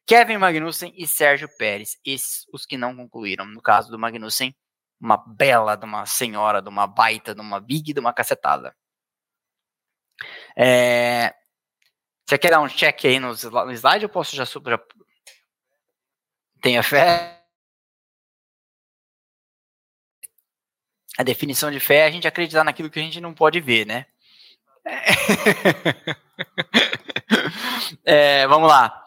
Kevin 0.06 0.38
Magnussen 0.38 0.92
e 0.96 1.06
Sérgio 1.06 1.48
Pérez, 1.58 1.98
esses 2.04 2.46
os 2.52 2.64
que 2.64 2.76
não 2.76 2.96
concluíram. 2.96 3.44
No 3.44 3.60
caso 3.60 3.90
do 3.90 3.98
Magnussen, 3.98 4.56
uma 5.00 5.16
bela 5.16 5.76
de 5.76 5.84
uma 5.84 6.06
senhora, 6.06 6.62
de 6.62 6.68
uma 6.68 6.86
baita, 6.86 7.34
de 7.34 7.40
uma 7.40 7.60
big, 7.60 7.92
de 7.92 8.00
uma 8.00 8.12
cacetada. 8.12 8.74
É... 10.56 11.34
Você 12.26 12.38
quer 12.38 12.50
dar 12.50 12.60
um 12.60 12.68
check 12.68 13.04
aí 13.04 13.20
no, 13.20 13.32
slide 13.32 14.04
ou 14.04 14.08
posso 14.08 14.34
já, 14.34 14.44
já... 14.44 14.80
Tenha 16.60 16.82
fé? 16.82 17.44
A 21.18 21.22
definição 21.22 21.70
de 21.70 21.78
fé 21.80 21.98
é 21.98 22.06
a 22.06 22.10
gente 22.10 22.26
acreditar 22.26 22.64
naquilo 22.64 22.90
que 22.90 22.98
a 22.98 23.02
gente 23.02 23.20
não 23.20 23.32
pode 23.32 23.60
ver, 23.60 23.86
né? 23.86 24.06
É, 28.04 28.46
vamos 28.48 28.68
lá. 28.68 29.04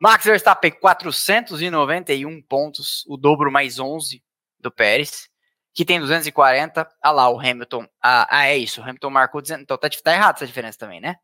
Max 0.00 0.24
Verstappen, 0.24 0.72
491 0.72 2.42
pontos, 2.42 3.04
o 3.06 3.16
dobro 3.16 3.52
mais 3.52 3.78
11 3.78 4.22
do 4.58 4.70
Pérez, 4.70 5.28
que 5.74 5.84
tem 5.84 6.00
240. 6.00 6.88
Ah 7.02 7.10
lá, 7.10 7.28
o 7.30 7.38
Hamilton. 7.38 7.86
Ah, 8.02 8.26
ah 8.30 8.46
é 8.46 8.56
isso. 8.56 8.80
O 8.80 8.84
Hamilton 8.84 9.10
marcou. 9.10 9.40
Então 9.40 9.78
tá, 9.78 9.88
tá 9.88 10.12
errado 10.12 10.36
essa 10.36 10.46
diferença 10.46 10.78
também, 10.78 11.00
né? 11.00 11.16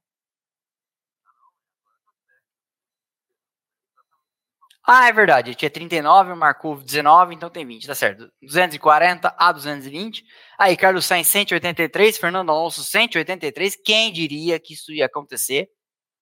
Ah, 4.90 5.06
é 5.06 5.12
verdade. 5.12 5.54
Tinha 5.54 5.70
39, 5.70 6.34
marcou 6.34 6.76
19, 6.82 7.34
então 7.34 7.50
tem 7.50 7.66
20, 7.66 7.86
tá 7.86 7.94
certo. 7.94 8.32
240 8.40 9.34
a 9.36 9.52
220. 9.52 10.24
Aí, 10.58 10.78
Carlos 10.78 11.04
Sainz, 11.04 11.26
183. 11.26 12.16
Fernando 12.16 12.48
Alonso, 12.48 12.82
183. 12.82 13.76
Quem 13.84 14.10
diria 14.10 14.58
que 14.58 14.72
isso 14.72 14.90
ia 14.90 15.04
acontecer, 15.04 15.68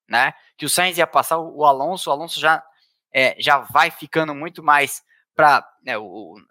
né? 0.09 0.33
Que 0.59 0.67
o 0.67 0.71
Sainz 0.71 0.99
ia 0.99 1.07
passar 1.07 1.39
o 1.39 1.65
Alonso. 1.65 2.11
O 2.11 2.13
Alonso 2.13 2.41
já, 2.41 2.61
é, 3.15 3.37
já 3.39 3.59
vai 3.59 3.91
ficando 3.93 4.35
muito 4.35 4.65
mais 4.65 5.01
para. 5.37 5.65
Né, 5.85 5.95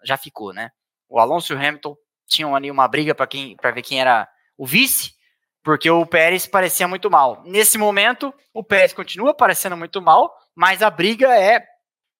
já 0.02 0.16
ficou, 0.16 0.54
né? 0.54 0.70
O 1.08 1.18
Alonso 1.18 1.52
e 1.52 1.56
o 1.56 1.58
Hamilton 1.58 1.96
tinham 2.26 2.54
ali 2.54 2.70
uma 2.70 2.88
briga 2.88 3.14
para 3.14 3.26
quem 3.26 3.56
ver 3.62 3.82
quem 3.82 4.00
era 4.00 4.28
o 4.56 4.66
vice, 4.66 5.14
porque 5.62 5.90
o 5.90 6.06
Pérez 6.06 6.46
parecia 6.46 6.88
muito 6.88 7.10
mal. 7.10 7.42
Nesse 7.44 7.78
momento, 7.78 8.32
o 8.52 8.62
Pérez 8.62 8.92
continua 8.92 9.34
parecendo 9.34 9.76
muito 9.76 10.00
mal, 10.00 10.34
mas 10.54 10.82
a 10.82 10.90
briga 10.90 11.36
é 11.38 11.64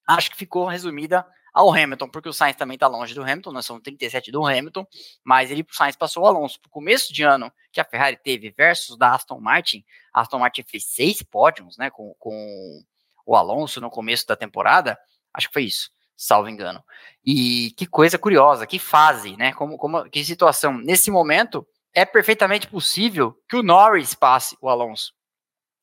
acho 0.07 0.31
que 0.31 0.37
ficou 0.37 0.67
resumida 0.67 1.27
ao 1.57 1.73
Hamilton, 1.73 2.11
porque 2.11 2.29
o 2.29 2.35
Sainz 2.35 2.55
também 2.55 2.75
está 2.75 2.87
longe 2.87 3.15
do 3.15 3.23
Hamilton, 3.23 3.51
nós 3.51 3.65
somos 3.65 3.83
37 3.83 4.31
do 4.31 4.45
Hamilton, 4.45 4.87
mas 5.25 5.51
ele, 5.51 5.63
o 5.63 5.75
Sainz 5.75 5.97
passou 5.97 6.23
o 6.23 6.27
Alonso. 6.27 6.61
Para 6.61 6.71
começo 6.71 7.15
de 7.15 7.23
ano 7.23 7.51
que 7.73 7.81
a 7.81 7.85
Ferrari 7.85 8.19
teve 8.23 8.51
versus 8.51 8.99
da 8.99 9.15
Aston 9.15 9.41
Martin, 9.41 9.83
a 10.13 10.21
Aston 10.21 10.39
Martin 10.39 10.63
fez 10.65 10.85
seis 10.85 11.23
pódios, 11.23 11.79
né, 11.79 11.89
com, 11.89 12.15
com 12.19 12.83
o 13.25 13.35
Alonso 13.35 13.81
no 13.81 13.89
começo 13.89 14.27
da 14.27 14.37
temporada, 14.37 14.99
acho 15.33 15.49
que 15.49 15.55
foi 15.55 15.65
isso, 15.65 15.91
salvo 16.17 16.49
engano. 16.49 16.83
E 17.25 17.73
que 17.77 17.87
coisa 17.87 18.19
curiosa, 18.19 18.67
que 18.67 18.79
fase, 18.79 19.37
né, 19.37 19.53
como, 19.53 19.77
como, 19.77 20.09
que 20.09 20.25
situação. 20.25 20.79
Nesse 20.79 21.11
momento, 21.11 21.67
é 21.93 22.05
perfeitamente 22.05 22.67
possível 22.67 23.37
que 23.49 23.57
o 23.57 23.63
Norris 23.63 24.15
passe 24.15 24.57
o 24.61 24.69
Alonso. 24.69 25.13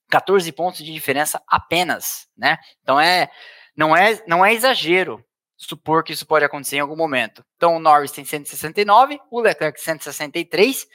14 0.09 0.51
pontos 0.51 0.84
de 0.84 0.93
diferença 0.93 1.41
apenas, 1.47 2.27
né? 2.38 2.57
Então 2.81 2.99
é 2.99 3.29
não 3.75 3.95
é, 3.95 4.21
não 4.27 4.45
é 4.45 4.53
exagero 4.53 5.23
supor 5.57 6.03
que 6.03 6.13
isso 6.13 6.25
pode 6.25 6.45
acontecer 6.45 6.77
em 6.77 6.81
algum 6.81 6.95
momento. 6.95 7.43
Então, 7.55 7.75
o 7.75 7.79
Norris 7.79 8.11
tem 8.11 8.25
169, 8.25 9.19
o 9.31 9.41
Leclerc 9.41 9.79
163, 9.79 10.88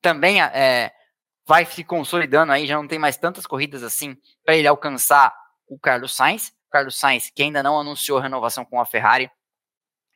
também 0.00 0.40
é, 0.40 0.92
vai 1.46 1.64
se 1.64 1.84
consolidando 1.84 2.52
aí, 2.52 2.66
já 2.66 2.76
não 2.76 2.86
tem 2.86 2.98
mais 2.98 3.16
tantas 3.16 3.46
corridas 3.46 3.82
assim 3.82 4.16
para 4.44 4.56
ele 4.56 4.68
alcançar 4.68 5.34
o 5.68 5.78
Carlos 5.78 6.14
Sainz. 6.14 6.52
Carlos 6.70 6.96
Sainz, 6.96 7.30
que 7.34 7.42
ainda 7.42 7.62
não 7.62 7.78
anunciou 7.78 8.18
renovação 8.18 8.64
com 8.64 8.80
a 8.80 8.86
Ferrari, 8.86 9.30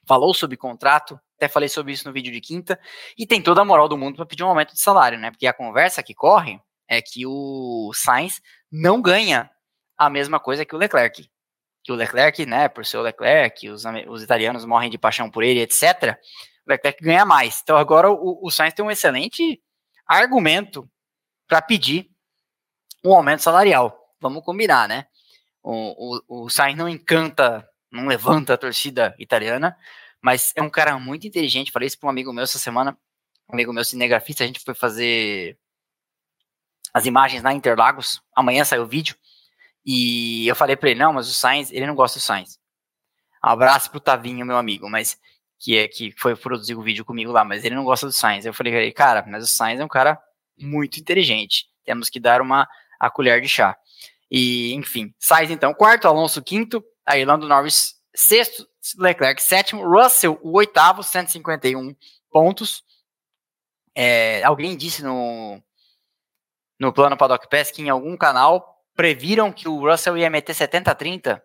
falou 0.07 0.35
sobre 0.35 0.57
contrato, 0.57 1.19
até 1.37 1.49
falei 1.49 1.69
sobre 1.69 1.93
isso 1.93 2.07
no 2.07 2.13
vídeo 2.13 2.33
de 2.33 2.41
quinta, 2.41 2.79
e 3.17 3.27
tem 3.27 3.43
toda 3.43 3.61
a 3.61 3.65
moral 3.65 3.89
do 3.89 3.97
mundo 3.97 4.17
para 4.17 4.27
pedir 4.27 4.43
um 4.45 4.49
aumento 4.49 4.73
de 4.73 4.81
salário, 4.81 5.19
né? 5.19 5.31
Porque 5.31 5.47
a 5.47 5.53
conversa 5.53 6.03
que 6.03 6.15
corre 6.15 6.61
é 6.89 7.01
que 7.01 7.27
o 7.27 7.93
Sainz 7.95 8.41
não 8.71 9.01
ganha 9.01 9.51
a 9.97 10.11
mesma 10.11 10.41
coisa 10.41 10.65
que 10.65 10.75
o 10.75 10.79
Leclerc 10.79 11.31
que 11.83 11.93
o 11.93 11.97
Leclerc, 11.97 12.47
né, 12.47 12.69
por 12.69 12.87
ser 12.87 12.99
o 12.99 13.03
Leclerc, 13.03 13.69
os, 13.69 13.85
os 14.09 14.23
italianos 14.23 14.65
morrem 14.65 14.91
de 14.91 14.99
paixão 14.99 15.29
por 15.31 15.43
ele, 15.43 15.61
etc., 15.61 16.17
o 16.65 16.71
Leclerc 16.71 17.03
ganha 17.03 17.25
mais. 17.25 17.61
Então 17.63 17.77
agora 17.77 18.11
o, 18.11 18.39
o 18.41 18.51
Sainz 18.51 18.73
tem 18.73 18.85
um 18.85 18.91
excelente 18.91 19.61
argumento 20.07 20.89
para 21.49 21.61
pedir 21.61 22.09
um 23.05 23.13
aumento 23.13 23.43
salarial. 23.43 23.99
Vamos 24.21 24.45
combinar, 24.45 24.87
né? 24.89 25.07
O, 25.63 26.21
o, 26.29 26.45
o 26.45 26.51
Sainz 26.51 26.77
não 26.77 26.89
encanta, 26.89 27.69
não 27.91 28.07
levanta 28.07 28.55
a 28.55 28.59
torcida 28.59 29.15
italiana, 29.19 29.77
mas 30.21 30.53
é 30.57 30.63
um 30.63 30.71
cara 30.71 30.99
muito 30.99 31.27
inteligente. 31.27 31.73
Falei 31.73 31.87
isso 31.87 31.99
para 31.99 32.09
um 32.09 32.11
amigo 32.11 32.33
meu 32.33 32.45
essa 32.45 32.59
semana, 32.59 32.97
um 33.49 33.55
amigo 33.55 33.73
meu 33.73 33.85
cinegrafista. 33.85 34.45
A 34.45 34.47
gente 34.47 34.61
foi 34.61 34.75
fazer 34.75 35.59
as 36.93 37.07
imagens 37.07 37.43
na 37.43 37.53
Interlagos. 37.53 38.21
Amanhã 38.35 38.65
saiu 38.65 38.83
o 38.83 38.89
vídeo. 38.89 39.17
E 39.85 40.47
eu 40.47 40.55
falei 40.57 40.77
para 40.77 40.91
ele: 40.91 41.01
não, 41.01 41.13
mas 41.13 41.29
o 41.29 41.35
Sainz, 41.35 41.71
ele 41.73 41.87
não 41.87 41.95
gosta 41.95 42.19
do 42.19 42.23
Sainz. 42.23 42.59
Abraço 43.41 43.91
pro 43.91 43.99
Tavinho, 43.99 44.47
meu 44.47 44.57
amigo, 44.57 44.89
mas 44.89 45.19
que 45.63 45.79
é 45.79 45.87
que 45.87 46.13
foi 46.19 46.35
produzir 46.35 46.75
o 46.75 46.83
vídeo 46.83 47.05
comigo 47.05 47.31
lá, 47.31 47.45
mas 47.45 47.65
ele 47.65 47.77
não 47.77 47.85
gosta 47.85 48.07
do 48.07 48.13
Sainz. 48.13 48.45
Eu 48.45 48.53
falei, 48.53 48.91
cara, 48.93 49.25
mas 49.29 49.45
o 49.45 49.47
Sainz 49.47 49.81
é 49.81 49.85
um 49.85 49.89
cara 49.89 50.21
muito 50.59 50.99
inteligente. 50.99 51.67
Temos 51.85 52.09
que 52.09 52.19
dar 52.19 52.41
uma 52.41 52.69
a 52.99 53.09
colher 53.09 53.41
de 53.41 53.49
chá. 53.49 53.77
E, 54.35 54.73
enfim, 54.73 55.15
Sainz 55.19 55.51
então, 55.51 55.75
quarto, 55.75 56.09
Alonso 56.09 56.43
quinto, 56.43 56.83
aí 57.05 57.23
Lando 57.23 57.47
Norris 57.47 57.97
sexto, 58.17 58.67
Leclerc 58.97 59.43
sétimo, 59.43 59.87
Russell 59.87 60.41
o 60.43 60.57
oitavo, 60.57 61.03
151 61.03 61.95
pontos. 62.31 62.83
É, 63.95 64.43
alguém 64.43 64.75
disse 64.75 65.03
no, 65.03 65.63
no 66.81 66.95
plano 66.95 67.15
Paddock 67.15 67.47
Pass 67.51 67.71
que 67.71 67.83
em 67.83 67.91
algum 67.91 68.17
canal 68.17 68.83
previram 68.95 69.53
que 69.53 69.69
o 69.69 69.87
Russell 69.87 70.17
ia 70.17 70.31
meter 70.31 70.55
70-30 70.55 71.43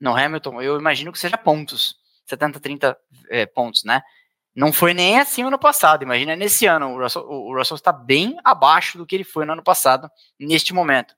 no 0.00 0.16
Hamilton. 0.16 0.60
Eu 0.60 0.80
imagino 0.80 1.12
que 1.12 1.20
seja 1.20 1.38
pontos, 1.38 1.94
70-30 2.28 2.96
é, 3.30 3.46
pontos, 3.46 3.84
né? 3.84 4.02
Não 4.56 4.72
foi 4.72 4.92
nem 4.92 5.20
assim 5.20 5.44
ano 5.44 5.58
passado. 5.58 6.02
Imagina 6.02 6.34
nesse 6.34 6.66
ano. 6.66 6.94
O 6.94 6.98
Russell, 7.00 7.22
o 7.22 7.56
Russell 7.56 7.76
está 7.76 7.92
bem 7.92 8.36
abaixo 8.42 8.98
do 8.98 9.06
que 9.06 9.14
ele 9.14 9.24
foi 9.24 9.46
no 9.46 9.52
ano 9.52 9.62
passado, 9.62 10.10
neste 10.38 10.74
momento. 10.74 11.14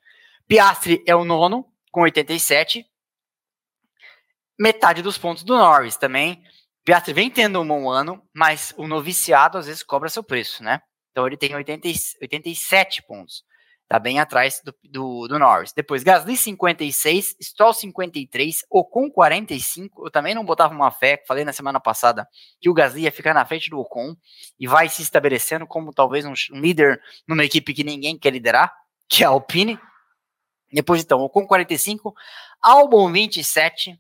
Piastri 0.47 1.03
é 1.07 1.15
o 1.15 1.25
nono, 1.25 1.67
com 1.91 2.03
87. 2.03 2.85
Metade 4.59 5.03
dos 5.03 5.19
pontos 5.19 5.43
do 5.43 5.57
Norris 5.57 5.97
também. 5.97 6.43
Piastri 6.85 7.15
vem 7.15 7.31
tendo 7.31 7.61
um 7.61 7.67
bom 7.67 7.89
ano, 7.89 8.23
mas 8.35 8.75
o 8.77 8.87
noviciado 8.87 9.57
às 9.57 9.67
vezes 9.67 9.83
cobra 9.83 10.09
seu 10.09 10.23
preço, 10.23 10.63
né? 10.63 10.81
Então 11.11 11.27
ele 11.27 11.37
tem 11.37 11.55
80, 11.55 11.89
87 12.21 13.03
pontos. 13.05 13.45
Tá 13.87 13.99
bem 13.99 14.19
atrás 14.19 14.63
do, 14.65 14.75
do, 14.83 15.29
do, 15.29 15.39
Norris. 15.39 15.73
Depois, 15.73 16.03
Gasly 16.03 16.37
56, 16.37 17.37
Stroll 17.41 17.75
53, 17.75 18.65
Ocon 18.71 19.11
45. 19.11 20.07
Eu 20.07 20.11
também 20.11 20.35
não 20.35 20.45
botava 20.45 20.75
uma 20.75 20.91
fé, 20.91 21.23
falei 21.29 21.45
na 21.45 21.53
semana 21.53 21.79
passada 21.79 22.27
que 22.61 22.69
o 22.69 22.75
Gasly 22.75 23.03
ia 23.03 23.13
ficar 23.13 23.35
na 23.35 23.45
frente 23.45 23.69
do 23.69 23.79
Ocon 23.79 24.17
e 24.59 24.67
vai 24.67 24.89
se 24.89 25.03
estabelecendo 25.03 25.67
como 25.67 25.93
talvez 25.93 26.25
um, 26.25 26.33
um 26.53 26.61
líder 26.61 27.01
numa 27.29 27.45
equipe 27.45 27.75
que 27.75 27.85
ninguém 27.85 28.19
quer 28.19 28.31
liderar, 28.31 28.75
que 29.09 29.23
é 29.23 29.27
a 29.27 29.31
Alpine. 29.31 29.79
Depois, 30.75 31.01
então, 31.03 31.21
Ocon 31.21 31.47
45, 31.47 32.15
Albon 32.61 33.13
27. 33.13 33.99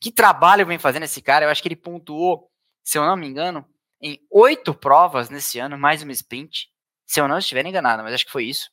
Que 0.00 0.10
trabalho 0.10 0.66
vem 0.66 0.78
fazendo 0.78 1.04
esse 1.04 1.22
cara? 1.22 1.44
Eu 1.44 1.48
acho 1.48 1.62
que 1.62 1.68
ele 1.68 1.76
pontuou, 1.76 2.50
se 2.82 2.98
eu 2.98 3.06
não 3.06 3.16
me 3.16 3.28
engano, 3.28 3.64
em 4.00 4.18
oito 4.28 4.74
provas 4.74 5.30
nesse 5.30 5.60
ano, 5.60 5.78
mais 5.78 6.02
uma 6.02 6.10
sprint. 6.10 6.68
Se 7.06 7.20
eu 7.20 7.28
não 7.28 7.38
estiver 7.38 7.64
enganado, 7.64 8.02
mas 8.02 8.14
acho 8.14 8.26
que 8.26 8.32
foi 8.32 8.46
isso. 8.46 8.68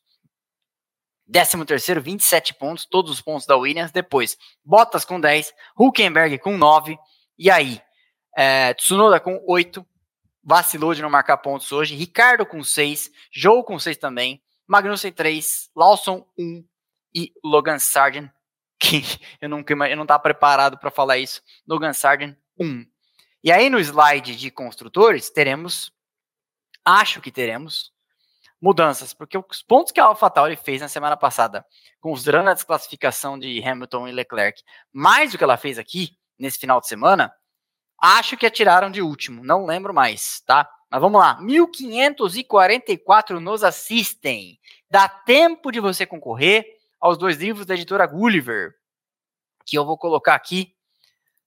13 1.30 1.64
terceiro, 1.64 2.02
27 2.02 2.54
pontos, 2.54 2.84
todos 2.84 3.12
os 3.12 3.20
pontos 3.20 3.46
da 3.46 3.56
Williams. 3.56 3.92
Depois, 3.92 4.36
Bottas 4.64 5.04
com 5.04 5.20
10, 5.20 5.54
Huckenberg 5.78 6.36
com 6.40 6.58
9. 6.58 6.98
E 7.38 7.48
aí, 7.48 7.80
é, 8.36 8.74
Tsunoda 8.74 9.20
com 9.20 9.40
8. 9.46 9.86
Vacilou 10.42 10.94
de 10.94 11.02
não 11.02 11.10
marcar 11.10 11.36
pontos 11.36 11.70
hoje. 11.70 11.94
Ricardo 11.94 12.44
com 12.44 12.64
6. 12.64 13.12
Joe 13.30 13.62
com 13.62 13.78
6 13.78 13.98
também. 13.98 14.42
Magnussen 14.66 15.12
3. 15.12 15.70
Lawson 15.76 16.26
1. 16.36 16.64
E 17.14 17.32
Logan 17.44 17.78
Sargent, 17.78 18.30
que 18.78 19.02
eu, 19.40 19.48
nunca, 19.48 19.72
eu 19.72 19.96
não 19.96 20.04
estava 20.04 20.22
preparado 20.22 20.78
para 20.78 20.90
falar 20.90 21.18
isso. 21.18 21.42
Logan 21.66 21.92
Sargent 21.92 22.36
1. 22.58 22.86
E 23.42 23.50
aí 23.50 23.70
no 23.70 23.78
slide 23.78 24.36
de 24.36 24.50
construtores, 24.50 25.30
teremos, 25.30 25.90
acho 26.84 27.20
que 27.20 27.32
teremos, 27.32 27.92
mudanças, 28.60 29.14
porque 29.14 29.38
os 29.38 29.62
pontos 29.62 29.92
que 29.92 30.00
a 30.00 30.04
AlphaTauri 30.04 30.56
fez 30.56 30.82
na 30.82 30.88
semana 30.88 31.16
passada, 31.16 31.64
considerando 32.00 32.50
a 32.50 32.54
desclassificação 32.54 33.38
de 33.38 33.66
Hamilton 33.66 34.08
e 34.08 34.12
Leclerc, 34.12 34.62
mais 34.92 35.32
do 35.32 35.38
que 35.38 35.44
ela 35.44 35.56
fez 35.56 35.78
aqui, 35.78 36.18
nesse 36.38 36.58
final 36.58 36.80
de 36.80 36.86
semana, 36.86 37.32
acho 37.98 38.36
que 38.36 38.44
atiraram 38.44 38.90
de 38.90 39.00
último, 39.00 39.42
não 39.44 39.64
lembro 39.64 39.94
mais, 39.94 40.42
tá? 40.42 40.68
Mas 40.90 41.00
vamos 41.00 41.20
lá, 41.20 41.40
1544 41.40 43.40
nos 43.40 43.62
assistem. 43.62 44.58
Dá 44.90 45.08
tempo 45.08 45.70
de 45.70 45.78
você 45.80 46.04
concorrer 46.04 46.79
aos 47.00 47.16
dois 47.16 47.38
livros 47.38 47.64
da 47.64 47.74
editora 47.74 48.06
Gulliver, 48.06 48.74
que 49.64 49.78
eu 49.78 49.84
vou 49.84 49.96
colocar 49.96 50.34
aqui 50.34 50.74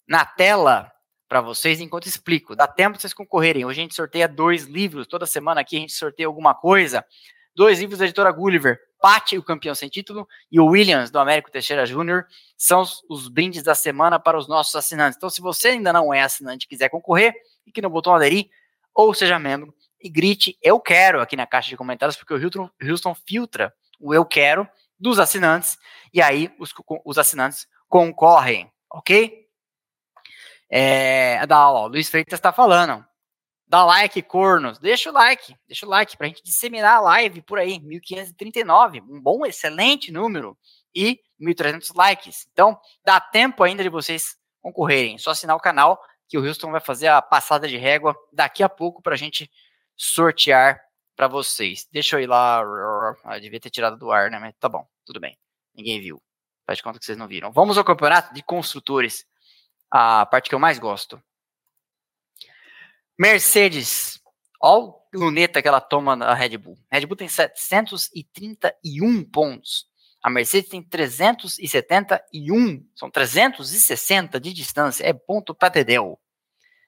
na 0.07 0.25
tela 0.25 0.91
para 1.27 1.41
vocês 1.41 1.79
enquanto 1.79 2.07
explico. 2.07 2.55
Dá 2.55 2.67
tempo 2.67 2.95
de 2.95 3.01
vocês 3.01 3.13
concorrerem. 3.13 3.65
Hoje 3.65 3.79
a 3.79 3.83
gente 3.83 3.95
sorteia 3.95 4.27
dois 4.27 4.65
livros, 4.65 5.07
toda 5.07 5.25
semana 5.25 5.61
aqui 5.61 5.77
a 5.77 5.79
gente 5.79 5.93
sorteia 5.93 6.27
alguma 6.27 6.53
coisa. 6.53 7.05
Dois 7.55 7.79
livros 7.79 7.99
da 7.99 8.05
editora 8.05 8.31
Gulliver, 8.31 8.79
Pate, 8.99 9.37
o 9.37 9.43
campeão 9.43 9.75
sem 9.75 9.89
título, 9.89 10.27
e 10.51 10.59
o 10.59 10.65
Williams, 10.65 11.11
do 11.11 11.19
Américo 11.19 11.51
Teixeira 11.51 11.85
Júnior, 11.85 12.25
são 12.57 12.83
os, 13.09 13.27
brindes 13.27 13.61
da 13.61 13.75
semana 13.75 14.19
para 14.19 14.37
os 14.37 14.47
nossos 14.47 14.73
assinantes. 14.75 15.17
Então, 15.17 15.29
se 15.29 15.41
você 15.41 15.69
ainda 15.69 15.93
não 15.93 16.13
é 16.13 16.21
assinante 16.21 16.65
e 16.65 16.69
quiser 16.69 16.89
concorrer, 16.89 17.33
clique 17.63 17.81
no 17.81 17.89
botão 17.89 18.15
aderir 18.15 18.49
ou 18.93 19.13
seja 19.13 19.37
membro 19.37 19.73
e 20.01 20.09
grite 20.09 20.57
eu 20.61 20.79
quero 20.79 21.21
aqui 21.21 21.35
na 21.35 21.47
caixa 21.47 21.69
de 21.69 21.77
comentários, 21.77 22.15
porque 22.15 22.33
o 22.33 22.41
Houston, 22.41 22.69
Houston 22.81 23.15
filtra 23.15 23.73
o 23.99 24.13
eu 24.13 24.25
quero 24.25 24.67
dos 25.03 25.19
assinantes, 25.19 25.77
e 26.13 26.21
aí 26.21 26.49
os, 26.57 26.73
os 27.03 27.17
assinantes 27.17 27.67
concorrem, 27.89 28.71
ok? 28.89 29.43
É, 30.71 31.45
da, 31.45 31.69
ó, 31.69 31.87
Luiz 31.87 32.09
Freitas 32.09 32.39
está 32.39 32.53
falando. 32.53 33.05
Dá 33.67 33.83
like, 33.83 34.21
cornos. 34.21 34.79
Deixa 34.79 35.09
o 35.09 35.13
like. 35.13 35.55
Deixa 35.67 35.85
o 35.85 35.89
like 35.89 36.15
para 36.15 36.25
a 36.25 36.29
gente 36.29 36.41
disseminar 36.43 36.95
a 36.95 37.01
live 37.01 37.41
por 37.41 37.59
aí. 37.59 37.79
1539. 37.79 39.01
Um 39.01 39.21
bom, 39.21 39.45
excelente 39.45 40.11
número. 40.11 40.57
E 40.95 41.19
1.300 41.41 41.95
likes. 41.95 42.47
Então, 42.51 42.79
dá 43.05 43.19
tempo 43.19 43.63
ainda 43.63 43.83
de 43.83 43.89
vocês 43.89 44.35
concorrerem. 44.61 45.17
Só 45.17 45.31
assinar 45.31 45.55
o 45.55 45.59
canal 45.59 45.99
que 46.27 46.37
o 46.37 46.45
Houston 46.45 46.71
vai 46.71 46.81
fazer 46.81 47.07
a 47.07 47.21
passada 47.21 47.67
de 47.67 47.77
régua 47.77 48.15
daqui 48.31 48.63
a 48.63 48.69
pouco 48.69 49.01
para 49.01 49.13
a 49.13 49.17
gente 49.17 49.49
sortear 49.95 50.82
para 51.15 51.27
vocês. 51.27 51.87
Deixa 51.91 52.15
eu 52.15 52.21
ir 52.21 52.27
lá. 52.27 52.61
Ah, 53.23 53.39
devia 53.39 53.59
ter 53.59 53.69
tirado 53.69 53.97
do 53.97 54.11
ar, 54.11 54.31
né? 54.31 54.39
Mas 54.39 54.55
tá 54.59 54.67
bom, 54.67 54.87
tudo 55.05 55.19
bem. 55.19 55.37
Ninguém 55.73 56.01
viu. 56.01 56.21
Faz 56.65 56.77
de 56.77 56.83
conta 56.83 56.99
que 56.99 57.05
vocês 57.05 57.17
não 57.17 57.27
viram. 57.27 57.51
Vamos 57.51 57.77
ao 57.77 57.83
campeonato 57.83 58.33
de 58.33 58.41
construtores 58.41 59.25
a 59.91 60.25
parte 60.25 60.47
que 60.49 60.55
eu 60.55 60.59
mais 60.59 60.79
gosto. 60.79 61.21
Mercedes. 63.17 64.21
Olha 64.61 64.85
o 64.85 65.01
luneta 65.13 65.61
que 65.61 65.67
ela 65.67 65.81
toma 65.81 66.15
na 66.15 66.33
Red 66.33 66.57
Bull. 66.57 66.77
A 66.89 66.97
Red 66.97 67.05
Bull 67.05 67.17
tem 67.17 67.27
731 67.27 69.25
pontos. 69.25 69.91
A 70.21 70.29
Mercedes 70.29 70.69
tem 70.69 70.81
371. 70.81 72.87
São 72.95 73.11
360 73.11 74.39
de 74.39 74.53
distância. 74.53 75.05
É 75.05 75.11
ponto 75.11 75.53
para 75.53 75.69
Tedel. 75.69 76.17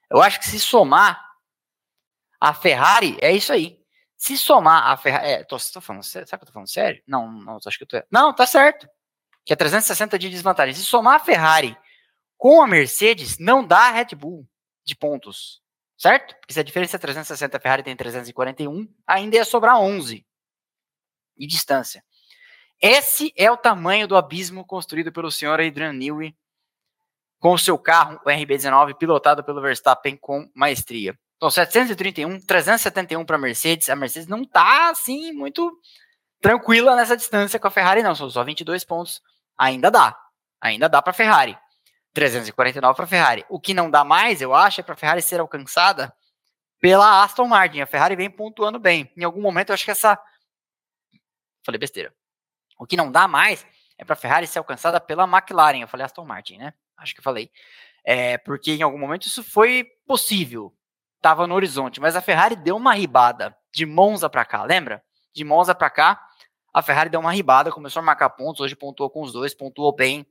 Eu 0.09 0.21
acho 0.21 0.39
que 0.39 0.47
se 0.47 0.59
somar 0.59 1.21
a 2.39 2.53
Ferrari, 2.53 3.17
é 3.21 3.31
isso 3.31 3.51
aí. 3.51 3.84
Se 4.25 4.35
somar 4.39 4.87
a 4.87 4.97
Ferrari. 4.97 5.27
É, 5.27 5.43
tô, 5.43 5.55
tô 5.71 5.79
falando 5.79 6.01
sério? 6.01 6.27
Será 6.27 6.39
que 6.39 6.45
eu 6.45 6.47
tô 6.47 6.51
falando 6.51 6.67
sério? 6.67 6.99
Não, 7.05 7.31
não, 7.31 7.59
acho 7.63 7.77
que 7.77 7.83
eu 7.83 7.87
tô. 7.87 8.03
Não, 8.09 8.33
tá 8.33 8.47
certo. 8.47 8.89
Que 9.45 9.53
é 9.53 9.55
360 9.55 10.17
de 10.17 10.31
desvantagem. 10.31 10.73
Se 10.73 10.83
somar 10.83 11.17
a 11.17 11.19
Ferrari 11.19 11.77
com 12.35 12.59
a 12.59 12.65
Mercedes, 12.65 13.37
não 13.37 13.63
dá 13.63 13.81
a 13.81 13.91
Red 13.91 14.15
Bull 14.15 14.49
de 14.83 14.95
pontos, 14.95 15.61
certo? 15.95 16.35
Porque 16.37 16.55
se 16.55 16.59
a 16.59 16.63
diferença 16.63 16.95
é 16.95 16.99
360, 16.99 17.55
a 17.55 17.59
Ferrari 17.59 17.83
tem 17.83 17.95
341, 17.95 18.91
ainda 19.05 19.35
ia 19.35 19.45
sobrar 19.45 19.79
11 19.79 20.25
de 21.37 21.45
distância. 21.45 22.03
Esse 22.81 23.31
é 23.37 23.51
o 23.51 23.57
tamanho 23.57 24.07
do 24.07 24.17
abismo 24.17 24.65
construído 24.65 25.11
pelo 25.11 25.29
senhor 25.29 25.61
Adrian 25.61 25.93
Newey 25.93 26.35
com 27.39 27.53
o 27.53 27.59
seu 27.59 27.77
carro, 27.77 28.19
o 28.25 28.29
RB19, 28.29 28.95
pilotado 28.97 29.43
pelo 29.43 29.61
Verstappen 29.61 30.17
com 30.17 30.49
maestria. 30.55 31.15
Então, 31.45 31.51
731, 31.51 32.39
371 32.39 33.23
para 33.23 33.35
a 33.35 33.39
Mercedes. 33.39 33.87
A 33.87 33.95
Mercedes 33.95 34.27
não 34.27 34.41
está 34.41 34.89
assim 34.89 35.31
muito 35.31 35.79
tranquila 36.41 36.95
nessa 36.95 37.15
distância 37.15 37.59
com 37.59 37.67
a 37.67 37.69
Ferrari, 37.71 38.01
não. 38.01 38.15
São 38.15 38.27
só 38.31 38.43
22 38.43 38.83
pontos. 38.83 39.21
Ainda 39.55 39.91
dá. 39.91 40.17
Ainda 40.59 40.89
dá 40.89 41.03
para 41.03 41.11
a 41.11 41.13
Ferrari. 41.13 41.55
349 42.15 42.95
para 42.95 43.05
a 43.05 43.07
Ferrari. 43.07 43.45
O 43.47 43.59
que 43.59 43.75
não 43.75 43.91
dá 43.91 44.03
mais, 44.03 44.41
eu 44.41 44.55
acho, 44.55 44.81
é 44.81 44.83
para 44.83 44.95
a 44.95 44.97
Ferrari 44.97 45.21
ser 45.21 45.39
alcançada 45.39 46.11
pela 46.81 47.23
Aston 47.23 47.45
Martin. 47.45 47.81
A 47.81 47.85
Ferrari 47.85 48.15
vem 48.15 48.31
pontuando 48.31 48.79
bem. 48.79 49.13
Em 49.15 49.23
algum 49.23 49.41
momento, 49.41 49.69
eu 49.69 49.75
acho 49.75 49.85
que 49.85 49.91
essa. 49.91 50.19
Falei 51.63 51.77
besteira. 51.77 52.11
O 52.79 52.87
que 52.87 52.97
não 52.97 53.11
dá 53.11 53.27
mais 53.27 53.63
é 53.99 54.03
para 54.03 54.13
a 54.13 54.17
Ferrari 54.17 54.47
ser 54.47 54.57
alcançada 54.57 54.99
pela 54.99 55.25
McLaren. 55.25 55.81
Eu 55.81 55.87
falei 55.87 56.07
Aston 56.07 56.25
Martin, 56.25 56.57
né? 56.57 56.73
Acho 56.97 57.13
que 57.13 57.19
eu 57.19 57.23
falei. 57.23 57.51
É, 58.03 58.35
porque 58.39 58.71
em 58.71 58.81
algum 58.81 58.97
momento 58.97 59.27
isso 59.27 59.43
foi 59.43 59.83
possível. 60.07 60.75
Estava 61.17 61.47
no 61.47 61.55
horizonte. 61.55 61.99
Mas 61.99 62.15
a 62.15 62.21
Ferrari 62.21 62.55
deu 62.55 62.75
uma 62.75 62.93
ribada 62.93 63.55
de 63.73 63.85
Monza 63.85 64.29
para 64.29 64.45
cá, 64.45 64.63
lembra? 64.63 65.03
De 65.33 65.43
Monza 65.43 65.75
para 65.75 65.89
cá, 65.89 66.21
a 66.73 66.81
Ferrari 66.81 67.09
deu 67.09 67.19
uma 67.19 67.31
ribada, 67.31 67.71
começou 67.71 67.99
a 67.99 68.03
marcar 68.03 68.29
pontos, 68.29 68.61
hoje 68.61 68.75
pontuou 68.75 69.09
com 69.09 69.21
os 69.21 69.31
dois, 69.31 69.53
pontuou 69.53 69.93
bem, 69.93 70.25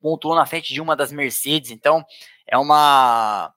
pontuou 0.00 0.34
na 0.34 0.46
frente 0.46 0.72
de 0.72 0.80
uma 0.80 0.96
das 0.96 1.12
Mercedes, 1.12 1.70
então 1.70 2.04
é 2.46 2.58
uma 2.58 3.54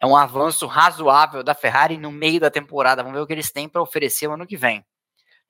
é 0.00 0.06
um 0.06 0.16
avanço 0.16 0.66
razoável 0.66 1.42
da 1.42 1.54
Ferrari 1.54 1.96
no 1.96 2.12
meio 2.12 2.38
da 2.38 2.50
temporada. 2.50 3.02
Vamos 3.02 3.18
ver 3.18 3.22
o 3.22 3.26
que 3.26 3.32
eles 3.32 3.50
têm 3.50 3.68
para 3.68 3.82
oferecer 3.82 4.28
o 4.28 4.32
ano 4.34 4.46
que 4.46 4.56
vem. 4.56 4.84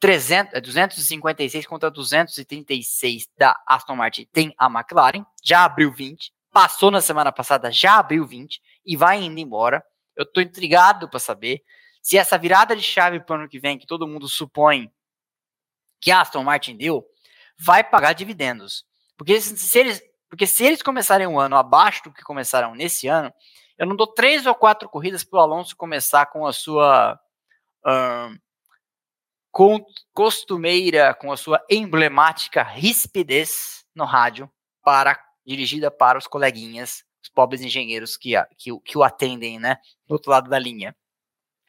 300, 0.01 0.63
256 0.63 1.65
é, 1.65 1.69
contra 1.69 1.91
236 1.91 3.29
da 3.37 3.61
Aston 3.67 3.97
Martin 3.97 4.27
tem 4.33 4.55
a 4.57 4.67
McLaren, 4.67 5.25
já 5.43 5.65
abriu 5.65 5.93
20, 5.93 6.33
passou 6.53 6.91
na 6.91 7.01
semana 7.01 7.33
passada, 7.33 7.71
já 7.71 7.99
abriu 7.99 8.25
20 8.25 8.63
e 8.89 8.97
vai 8.97 9.23
indo 9.23 9.39
embora. 9.39 9.85
Eu 10.17 10.25
estou 10.25 10.43
intrigado 10.43 11.09
para 11.09 11.21
saber 11.21 11.63
se 12.03 12.17
essa 12.17 12.39
virada 12.39 12.75
de 12.75 12.83
chave 12.83 13.21
para 13.21 13.37
o 13.37 13.39
ano 13.41 13.49
que 13.49 13.61
vem, 13.61 13.79
que 13.79 13.87
todo 13.87 14.09
mundo 14.09 14.27
supõe 14.27 14.91
que 16.01 16.11
Aston 16.11 16.43
Martin 16.43 16.77
deu, 16.77 17.05
vai 17.59 17.85
pagar 17.85 18.15
dividendos. 18.15 18.87
Porque 19.17 19.39
se 19.41 19.79
eles, 19.79 20.03
porque 20.31 20.47
se 20.47 20.65
eles 20.65 20.81
começarem 20.81 21.27
um 21.27 21.39
ano 21.39 21.57
abaixo 21.57 22.05
do 22.05 22.13
que 22.13 22.23
começaram 22.23 22.75
nesse 22.75 23.07
ano, 23.09 23.33
eu 23.77 23.87
não 23.87 23.95
dou 23.95 24.07
três 24.07 24.47
ou 24.47 24.55
quatro 24.55 24.89
corridas 24.89 25.23
para 25.23 25.39
o 25.39 25.43
Alonso 25.43 25.77
começar 25.77 26.27
com 26.27 26.47
a 26.47 26.53
sua 26.53 27.21
com, 29.51 29.85
costumeira, 30.15 31.15
com 31.15 31.31
a 31.31 31.37
sua 31.37 31.63
emblemática 31.69 32.63
rispidez 32.63 33.85
no 33.95 34.05
rádio, 34.05 34.51
para 34.83 35.21
dirigida 35.45 35.91
para 35.91 36.19
os 36.19 36.27
coleguinhas, 36.27 37.05
pobres 37.39 37.61
engenheiros 37.61 38.17
que, 38.17 38.33
que, 38.57 38.77
que 38.81 38.99
o 38.99 39.05
atendem, 39.05 39.61
né, 39.61 39.77
do 40.09 40.15
outro 40.15 40.29
lado 40.29 40.51
da 40.51 40.59
linha. 40.59 40.93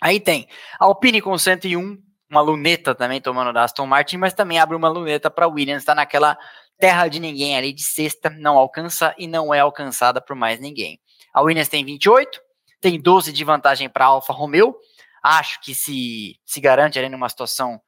Aí 0.02 0.20
tem 0.20 0.48
Alpine 0.80 1.22
com 1.22 1.38
101, 1.38 1.96
uma 2.28 2.42
luneta 2.42 2.96
também 2.96 3.22
tomando 3.22 3.54
da 3.54 3.66
Aston 3.66 3.86
Martin, 3.86 4.18
mas 4.18 4.34
também 4.34 4.58
abre 4.58 4.76
uma 4.76 4.90
luneta 4.90 5.30
para 5.30 5.48
Williams, 5.48 5.84
está 5.84 5.94
naquela 5.94 6.36
terra 6.80 7.08
de 7.08 7.20
ninguém 7.20 7.56
ali 7.56 7.72
de 7.72 7.84
sexta, 7.84 8.32
não 8.32 8.58
alcança 8.58 9.14
e 9.16 9.28
não 9.28 9.54
é 9.54 9.60
alcançada 9.60 10.20
por 10.20 10.36
mais 10.36 10.60
ninguém. 10.60 11.00
A 11.32 11.44
Williams 11.44 11.70
tem 11.70 11.86
28, 11.86 12.42
tem 12.82 13.00
12 13.00 13.32
de 13.32 13.44
vantagem 13.44 13.88
para 13.88 14.06
a 14.06 14.08
Alfa 14.08 14.34
Romeo, 14.34 14.76
acho 15.22 15.62
que 15.62 15.76
se, 15.76 16.40
se 16.44 16.60
garante 16.60 16.98
ali 16.98 17.10
numa 17.10 17.30
situação 17.30 17.80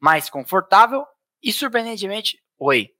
mais 0.00 0.28
confortável. 0.28 1.06
E 1.40 1.52
surpreendentemente, 1.52 2.36
oi. 2.58 2.90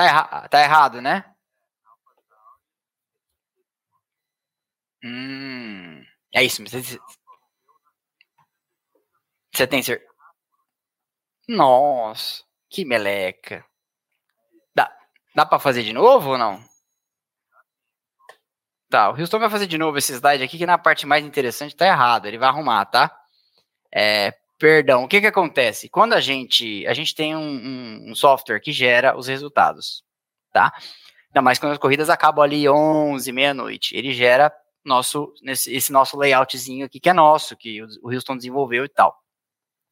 Tá, 0.00 0.04
erra 0.06 0.48
tá 0.48 0.60
errado, 0.62 1.02
né? 1.02 1.24
Hum, 5.02 6.02
é 6.34 6.44
isso. 6.44 6.62
Você, 6.62 6.98
você 9.52 9.66
tem 9.66 9.82
certeza? 9.82 10.10
Nossa, 11.48 12.44
que 12.70 12.82
meleca. 12.82 13.62
Dá, 14.74 14.90
dá 15.34 15.46
pra 15.46 15.58
fazer 15.60 15.82
de 15.84 15.92
novo 15.92 16.30
ou 16.30 16.38
não? 16.38 16.60
Tá, 18.88 19.08
o 19.10 19.16
Houston 19.18 19.38
vai 19.38 19.48
fazer 19.48 19.66
de 19.66 19.78
novo 19.78 19.98
esse 19.98 20.12
slide 20.14 20.42
aqui, 20.42 20.58
que 20.58 20.66
na 20.66 20.76
parte 20.76 21.06
mais 21.06 21.24
interessante 21.24 21.76
tá 21.76 21.86
errado. 21.86 22.26
Ele 22.26 22.38
vai 22.38 22.48
arrumar, 22.48 22.84
tá? 22.86 23.16
É, 23.94 24.34
perdão, 24.60 25.04
o 25.04 25.08
que 25.08 25.22
que 25.22 25.26
acontece? 25.26 25.88
Quando 25.88 26.12
a 26.12 26.20
gente, 26.20 26.86
a 26.86 26.92
gente 26.92 27.14
tem 27.14 27.34
um, 27.34 27.40
um, 27.40 28.10
um 28.10 28.14
software 28.14 28.60
que 28.60 28.72
gera 28.72 29.16
os 29.16 29.26
resultados, 29.26 30.04
tá? 30.52 30.70
Ainda 31.30 31.40
mais 31.40 31.58
quando 31.58 31.72
as 31.72 31.78
corridas 31.78 32.10
acabam 32.10 32.44
ali 32.44 32.68
11, 32.68 33.32
meia-noite. 33.32 33.96
Ele 33.96 34.12
gera 34.12 34.52
nosso, 34.84 35.32
nesse, 35.42 35.74
esse 35.74 35.90
nosso 35.90 36.16
layoutzinho 36.18 36.84
aqui, 36.84 37.00
que 37.00 37.08
é 37.08 37.14
nosso, 37.14 37.56
que 37.56 37.82
o 37.82 38.12
Houston 38.12 38.36
desenvolveu 38.36 38.84
e 38.84 38.88
tal. 38.88 39.16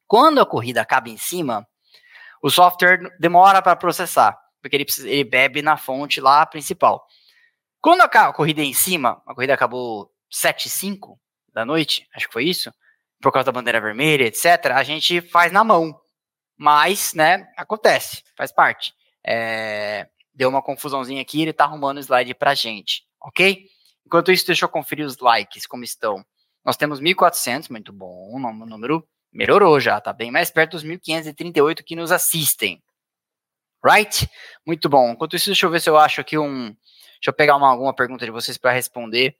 Quando 0.07 0.39
a 0.39 0.45
corrida 0.45 0.81
acaba 0.81 1.09
em 1.09 1.17
cima, 1.17 1.67
o 2.41 2.51
software 2.51 2.99
demora 3.19 3.63
para 3.63 3.75
processar, 3.75 4.37
porque 4.61 4.75
ele, 4.75 4.85
precisa, 4.85 5.09
ele 5.09 5.23
bebe 5.23 5.63
na 5.63 5.77
fonte 5.77 6.21
lá 6.21 6.45
principal. 6.45 7.03
Quando 7.81 8.01
a 8.01 8.33
corrida 8.33 8.61
em 8.61 8.73
cima, 8.73 9.19
a 9.25 9.33
corrida 9.33 9.55
acabou 9.55 10.11
7 10.29 10.67
e 10.67 10.69
5 10.69 11.19
da 11.51 11.65
noite, 11.65 12.07
acho 12.13 12.27
que 12.27 12.33
foi 12.33 12.45
isso, 12.45 12.71
por 13.21 13.31
causa 13.31 13.45
da 13.45 13.51
bandeira 13.51 13.81
vermelha, 13.81 14.25
etc., 14.25 14.67
a 14.73 14.83
gente 14.83 15.21
faz 15.21 15.51
na 15.51 15.63
mão. 15.63 15.99
Mas, 16.57 17.13
né, 17.13 17.47
acontece, 17.57 18.23
faz 18.35 18.51
parte. 18.51 18.93
É, 19.25 20.07
deu 20.33 20.49
uma 20.49 20.61
confusãozinha 20.61 21.21
aqui, 21.21 21.41
ele 21.41 21.53
tá 21.53 21.65
arrumando 21.65 21.97
o 21.97 22.01
slide 22.01 22.33
pra 22.33 22.53
gente, 22.53 23.03
ok? 23.21 23.65
Enquanto 24.05 24.31
isso, 24.31 24.45
deixa 24.45 24.65
eu 24.65 24.69
conferir 24.69 25.05
os 25.05 25.17
likes, 25.19 25.65
como 25.65 25.83
estão. 25.83 26.25
Nós 26.65 26.75
temos 26.75 26.99
1.400, 26.99 27.69
muito 27.69 27.93
bom, 27.93 28.35
o 28.35 28.39
número 28.39 29.07
melhorou 29.31 29.79
já, 29.79 30.01
tá 30.01 30.11
bem 30.11 30.31
mais 30.31 30.49
perto 30.49 30.71
dos 30.71 30.83
1.538 30.83 31.83
que 31.83 31.95
nos 31.95 32.11
assistem. 32.11 32.81
Right? 33.83 34.29
Muito 34.65 34.89
bom. 34.89 35.11
Enquanto 35.11 35.35
isso, 35.35 35.45
deixa 35.45 35.65
eu 35.65 35.69
ver 35.69 35.79
se 35.79 35.89
eu 35.89 35.97
acho 35.97 36.19
aqui 36.19 36.37
um, 36.37 36.75
Deixa 37.19 37.31
eu 37.31 37.33
pegar 37.33 37.57
uma, 37.57 37.67
alguma 37.67 37.93
pergunta 37.93 38.23
de 38.23 38.31
vocês 38.31 38.57
para 38.57 38.71
responder. 38.71 39.35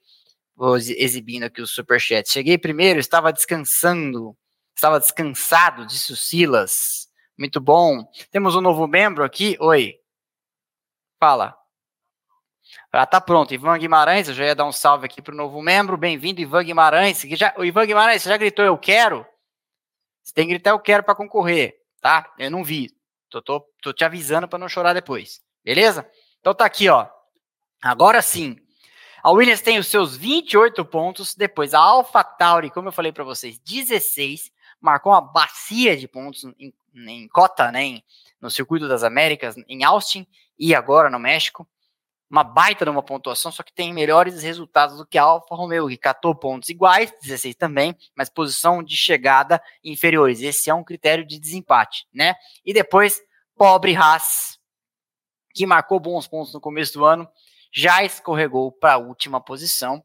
Vou 0.60 0.76
exibindo 0.76 1.44
aqui 1.44 1.62
o 1.62 1.66
superchat. 1.66 2.30
Cheguei 2.30 2.58
primeiro, 2.58 3.00
estava 3.00 3.32
descansando. 3.32 4.36
Estava 4.76 5.00
descansado, 5.00 5.86
disse 5.86 6.12
o 6.12 6.16
Silas. 6.16 7.08
Muito 7.38 7.58
bom. 7.62 8.04
Temos 8.30 8.54
um 8.54 8.60
novo 8.60 8.86
membro 8.86 9.24
aqui. 9.24 9.56
Oi. 9.58 9.94
Fala. 11.18 11.56
Ah, 12.92 13.06
tá 13.06 13.22
pronto. 13.22 13.54
Ivan 13.54 13.78
Guimarães, 13.78 14.28
eu 14.28 14.34
já 14.34 14.44
ia 14.44 14.54
dar 14.54 14.66
um 14.66 14.72
salve 14.72 15.06
aqui 15.06 15.22
para 15.22 15.32
o 15.32 15.36
novo 15.36 15.62
membro. 15.62 15.96
Bem-vindo, 15.96 16.42
Ivan 16.42 16.62
Guimarães. 16.62 17.22
Já, 17.22 17.54
o 17.56 17.64
Ivan 17.64 17.86
Guimarães, 17.86 18.20
você 18.20 18.28
já 18.28 18.36
gritou 18.36 18.62
eu 18.62 18.76
quero? 18.76 19.26
Você 20.22 20.34
tem 20.34 20.46
que 20.46 20.52
gritar 20.52 20.72
eu 20.72 20.78
quero 20.78 21.02
para 21.02 21.14
concorrer, 21.14 21.74
tá? 22.02 22.30
Eu 22.38 22.50
não 22.50 22.62
vi. 22.62 22.90
Tô, 23.30 23.40
tô, 23.40 23.66
tô 23.80 23.94
te 23.94 24.04
avisando 24.04 24.46
para 24.46 24.58
não 24.58 24.68
chorar 24.68 24.92
depois. 24.92 25.40
Beleza? 25.64 26.06
Então 26.38 26.52
tá 26.52 26.66
aqui, 26.66 26.86
ó. 26.90 27.08
Agora 27.82 28.20
sim, 28.20 28.58
a 29.22 29.30
Williams 29.30 29.60
tem 29.60 29.78
os 29.78 29.86
seus 29.86 30.16
28 30.16 30.84
pontos, 30.84 31.34
depois 31.34 31.74
a 31.74 31.78
AlphaTauri, 31.78 32.70
como 32.70 32.88
eu 32.88 32.92
falei 32.92 33.12
para 33.12 33.24
vocês, 33.24 33.58
16, 33.58 34.50
marcou 34.80 35.12
uma 35.12 35.20
bacia 35.20 35.96
de 35.96 36.08
pontos 36.08 36.44
em, 36.58 36.72
em 36.94 37.28
cota, 37.28 37.70
né, 37.70 37.82
em, 37.82 38.04
no 38.40 38.50
Circuito 38.50 38.88
das 38.88 39.02
Américas, 39.02 39.56
em 39.68 39.84
Austin 39.84 40.26
e 40.58 40.74
agora 40.74 41.10
no 41.10 41.18
México. 41.18 41.68
Uma 42.30 42.44
baita 42.44 42.84
de 42.84 42.90
uma 42.90 43.02
pontuação, 43.02 43.50
só 43.50 43.62
que 43.64 43.72
tem 43.72 43.92
melhores 43.92 44.40
resultados 44.40 44.98
do 44.98 45.04
que 45.04 45.18
a 45.18 45.22
Alfa 45.24 45.52
Romeo, 45.54 45.88
que 45.88 45.96
catou 45.96 46.32
pontos 46.32 46.68
iguais, 46.68 47.12
16 47.20 47.56
também, 47.56 47.96
mas 48.14 48.30
posição 48.30 48.84
de 48.84 48.96
chegada 48.96 49.60
inferiores. 49.82 50.40
Esse 50.40 50.70
é 50.70 50.74
um 50.74 50.84
critério 50.84 51.26
de 51.26 51.40
desempate, 51.40 52.06
né? 52.14 52.36
E 52.64 52.72
depois, 52.72 53.20
pobre 53.56 53.96
Haas, 53.96 54.60
que 55.52 55.66
marcou 55.66 55.98
bons 55.98 56.28
pontos 56.28 56.54
no 56.54 56.60
começo 56.60 56.92
do 56.92 57.04
ano, 57.04 57.28
já 57.72 58.02
escorregou 58.04 58.72
para 58.72 58.94
a 58.94 58.98
última 58.98 59.40
posição. 59.40 60.02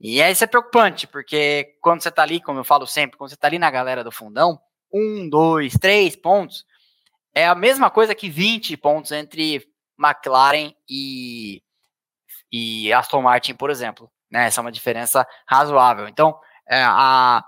E 0.00 0.20
isso 0.20 0.44
é 0.44 0.46
preocupante, 0.46 1.06
porque 1.06 1.76
quando 1.80 2.02
você 2.02 2.10
está 2.10 2.22
ali, 2.22 2.40
como 2.40 2.60
eu 2.60 2.64
falo 2.64 2.86
sempre, 2.86 3.16
quando 3.16 3.30
você 3.30 3.34
está 3.34 3.48
ali 3.48 3.58
na 3.58 3.70
galera 3.70 4.04
do 4.04 4.12
fundão, 4.12 4.60
um, 4.92 5.28
dois, 5.28 5.74
três 5.74 6.14
pontos, 6.14 6.64
é 7.34 7.46
a 7.46 7.54
mesma 7.54 7.90
coisa 7.90 8.14
que 8.14 8.28
20 8.28 8.76
pontos 8.76 9.12
entre 9.12 9.66
McLaren 9.98 10.72
e, 10.88 11.62
e 12.52 12.92
Aston 12.92 13.22
Martin, 13.22 13.54
por 13.54 13.70
exemplo. 13.70 14.10
Né? 14.30 14.46
Essa 14.46 14.60
é 14.60 14.62
uma 14.62 14.72
diferença 14.72 15.26
razoável. 15.46 16.08
Então, 16.08 16.38
é, 16.68 16.82
a, 16.82 17.42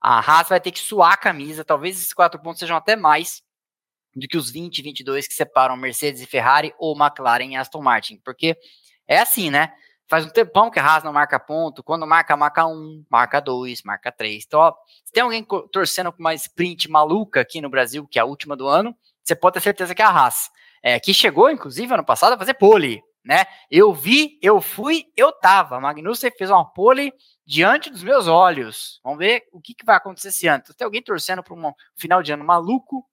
a 0.00 0.18
Haas 0.18 0.48
vai 0.48 0.60
ter 0.60 0.70
que 0.70 0.78
suar 0.78 1.12
a 1.12 1.16
camisa, 1.16 1.64
talvez 1.64 1.96
esses 1.96 2.12
quatro 2.12 2.40
pontos 2.40 2.60
sejam 2.60 2.76
até 2.76 2.94
mais, 2.94 3.42
do 4.18 4.28
que 4.28 4.36
os 4.36 4.50
20, 4.50 4.82
22 4.82 5.26
que 5.26 5.34
separam 5.34 5.76
Mercedes 5.76 6.20
e 6.20 6.26
Ferrari 6.26 6.74
ou 6.78 6.96
McLaren 6.96 7.52
e 7.52 7.56
Aston 7.56 7.82
Martin, 7.82 8.20
porque 8.24 8.56
é 9.06 9.18
assim, 9.18 9.50
né? 9.50 9.72
Faz 10.08 10.24
um 10.24 10.30
tempão 10.30 10.70
que 10.70 10.78
a 10.78 10.84
Haas 10.84 11.04
não 11.04 11.12
marca 11.12 11.38
ponto, 11.38 11.82
quando 11.82 12.06
marca, 12.06 12.34
marca 12.34 12.66
um, 12.66 13.04
marca 13.10 13.40
dois, 13.40 13.82
marca 13.82 14.10
três. 14.10 14.44
Então, 14.46 14.60
ó, 14.60 14.74
se 15.04 15.12
tem 15.12 15.22
alguém 15.22 15.46
torcendo 15.70 16.10
com 16.10 16.18
uma 16.18 16.32
sprint 16.32 16.90
maluca 16.90 17.40
aqui 17.40 17.60
no 17.60 17.68
Brasil, 17.68 18.06
que 18.08 18.18
é 18.18 18.22
a 18.22 18.24
última 18.24 18.56
do 18.56 18.66
ano, 18.66 18.96
você 19.22 19.34
pode 19.34 19.54
ter 19.54 19.60
certeza 19.60 19.94
que 19.94 20.00
é 20.00 20.04
a 20.06 20.08
Haas, 20.08 20.50
é, 20.82 20.98
que 20.98 21.12
chegou, 21.12 21.50
inclusive, 21.50 21.92
ano 21.92 22.04
passado 22.04 22.32
a 22.32 22.38
fazer 22.38 22.54
pole, 22.54 23.02
né? 23.22 23.44
Eu 23.70 23.92
vi, 23.92 24.38
eu 24.40 24.62
fui, 24.62 25.04
eu 25.14 25.30
tava. 25.30 25.78
Magnussen 25.78 26.30
fez 26.30 26.48
uma 26.48 26.64
pole 26.64 27.12
diante 27.46 27.90
dos 27.90 28.02
meus 28.02 28.26
olhos. 28.26 29.00
Vamos 29.04 29.18
ver 29.18 29.44
o 29.52 29.60
que, 29.60 29.74
que 29.74 29.84
vai 29.84 29.96
acontecer 29.96 30.28
esse 30.28 30.46
ano. 30.46 30.62
Então, 30.64 30.74
tem 30.74 30.84
alguém 30.86 31.02
torcendo 31.02 31.42
para 31.42 31.54
um 31.54 31.72
final 31.94 32.22
de 32.22 32.32
ano 32.32 32.44
maluco, 32.44 33.04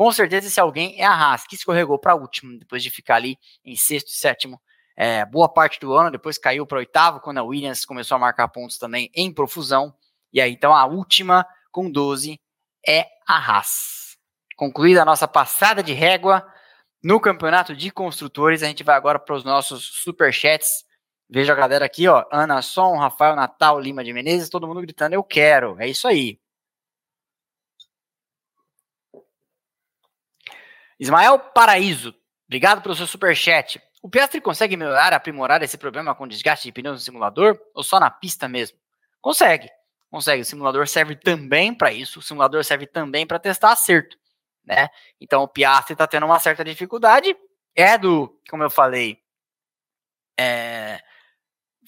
com 0.00 0.10
certeza 0.10 0.46
esse 0.46 0.58
alguém 0.58 0.98
é 0.98 1.04
a 1.04 1.12
Haas, 1.12 1.46
que 1.46 1.54
escorregou 1.54 1.98
para 1.98 2.14
último, 2.14 2.58
depois 2.58 2.82
de 2.82 2.88
ficar 2.88 3.16
ali 3.16 3.36
em 3.62 3.76
sexto 3.76 4.08
e 4.08 4.12
sétimo 4.12 4.58
é, 4.96 5.26
boa 5.26 5.46
parte 5.46 5.78
do 5.78 5.92
ano, 5.92 6.10
depois 6.10 6.38
caiu 6.38 6.66
para 6.66 6.78
oitavo, 6.78 7.20
quando 7.20 7.36
a 7.36 7.42
Williams 7.42 7.84
começou 7.84 8.16
a 8.16 8.18
marcar 8.18 8.48
pontos 8.48 8.78
também 8.78 9.10
em 9.14 9.30
profusão. 9.30 9.94
E 10.32 10.40
aí, 10.40 10.52
então, 10.52 10.74
a 10.74 10.86
última 10.86 11.46
com 11.70 11.90
12 11.90 12.40
é 12.88 13.08
a 13.28 13.36
Haas. 13.36 14.16
Concluída 14.56 15.02
a 15.02 15.04
nossa 15.04 15.28
passada 15.28 15.82
de 15.82 15.92
régua 15.92 16.50
no 17.04 17.20
campeonato 17.20 17.76
de 17.76 17.90
construtores, 17.90 18.62
a 18.62 18.68
gente 18.68 18.82
vai 18.82 18.96
agora 18.96 19.18
para 19.18 19.34
os 19.34 19.44
nossos 19.44 19.84
superchats. 20.02 20.82
Vejo 21.28 21.52
a 21.52 21.54
galera 21.54 21.84
aqui, 21.84 22.08
ó. 22.08 22.24
Ana 22.32 22.62
Som, 22.62 22.96
Rafael 22.96 23.36
Natal, 23.36 23.78
Lima 23.78 24.02
de 24.02 24.14
Menezes, 24.14 24.48
todo 24.48 24.66
mundo 24.66 24.80
gritando, 24.80 25.12
eu 25.12 25.22
quero. 25.22 25.78
É 25.78 25.86
isso 25.86 26.08
aí. 26.08 26.38
Ismael 31.00 31.38
Paraíso, 31.38 32.14
obrigado 32.46 32.82
pelo 32.82 32.94
seu 32.94 33.06
superchat. 33.06 33.80
O 34.02 34.08
Piastri 34.08 34.38
consegue 34.40 34.76
melhorar, 34.76 35.14
aprimorar 35.14 35.62
esse 35.62 35.78
problema 35.78 36.14
com 36.14 36.28
desgaste 36.28 36.68
de 36.68 36.72
pneus 36.72 36.94
no 36.96 37.00
simulador 37.00 37.58
ou 37.74 37.82
só 37.82 37.98
na 37.98 38.10
pista 38.10 38.46
mesmo? 38.46 38.78
Consegue, 39.20 39.68
consegue. 40.10 40.42
O 40.42 40.44
simulador 40.44 40.86
serve 40.86 41.16
também 41.16 41.74
para 41.74 41.90
isso. 41.90 42.18
O 42.18 42.22
simulador 42.22 42.62
serve 42.64 42.86
também 42.86 43.26
para 43.26 43.38
testar 43.38 43.72
acerto, 43.72 44.16
né? 44.64 44.88
Então 45.18 45.42
o 45.42 45.48
Piastri 45.48 45.94
está 45.94 46.06
tendo 46.06 46.26
uma 46.26 46.38
certa 46.38 46.62
dificuldade. 46.62 47.34
É 47.74 47.96
do, 47.96 48.38
como 48.50 48.62
eu 48.62 48.70
falei, 48.70 49.18
é, 50.38 51.00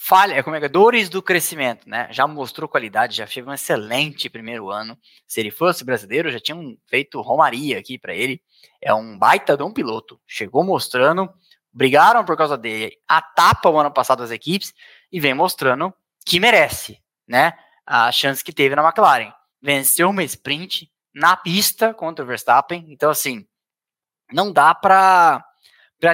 falha, 0.05 0.35
é 0.35 0.43
como 0.43 0.57
é, 0.57 0.69
dores 0.69 1.09
do 1.09 1.23
crescimento, 1.23 1.89
né? 1.89 2.09
Já 2.11 2.27
mostrou 2.27 2.69
qualidade, 2.69 3.17
já 3.17 3.27
fez 3.27 3.47
um 3.47 3.53
excelente 3.53 4.29
primeiro 4.29 4.69
ano. 4.69 4.99
Se 5.29 5.39
ele 5.39 5.53
fosse 5.53 5.85
brasileiro, 5.85 6.29
já 6.29 6.41
tinham 6.41 6.77
feito 6.89 7.21
romaria 7.21 7.79
aqui 7.79 7.97
para 7.97 8.13
ele. 8.13 8.43
É 8.81 8.93
um 8.93 9.17
baita 9.17 9.57
de 9.57 9.63
um 9.63 9.73
piloto. 9.73 10.21
Chegou 10.27 10.65
mostrando, 10.65 11.33
brigaram 11.73 12.25
por 12.25 12.37
causa 12.37 12.59
dele, 12.59 12.97
a 13.07 13.23
tapa 13.23 13.71
o 13.71 13.79
ano 13.79 13.93
passado 13.93 14.25
as 14.25 14.33
equipes 14.33 14.75
e 15.11 15.21
vem 15.21 15.35
mostrando 15.35 15.95
que 16.27 16.41
merece, 16.41 17.01
né? 17.27 17.53
A 17.87 18.11
chance 18.11 18.43
que 18.43 18.53
teve 18.53 18.75
na 18.75 18.83
McLaren. 18.83 19.33
Venceu 19.63 20.11
uma 20.11 20.25
sprint 20.25 20.91
na 21.15 21.37
pista 21.37 21.95
contra 21.95 22.25
o 22.25 22.27
Verstappen. 22.27 22.87
Então, 22.89 23.09
assim, 23.09 23.47
não 24.33 24.53
dá 24.53 24.75
para 24.75 25.45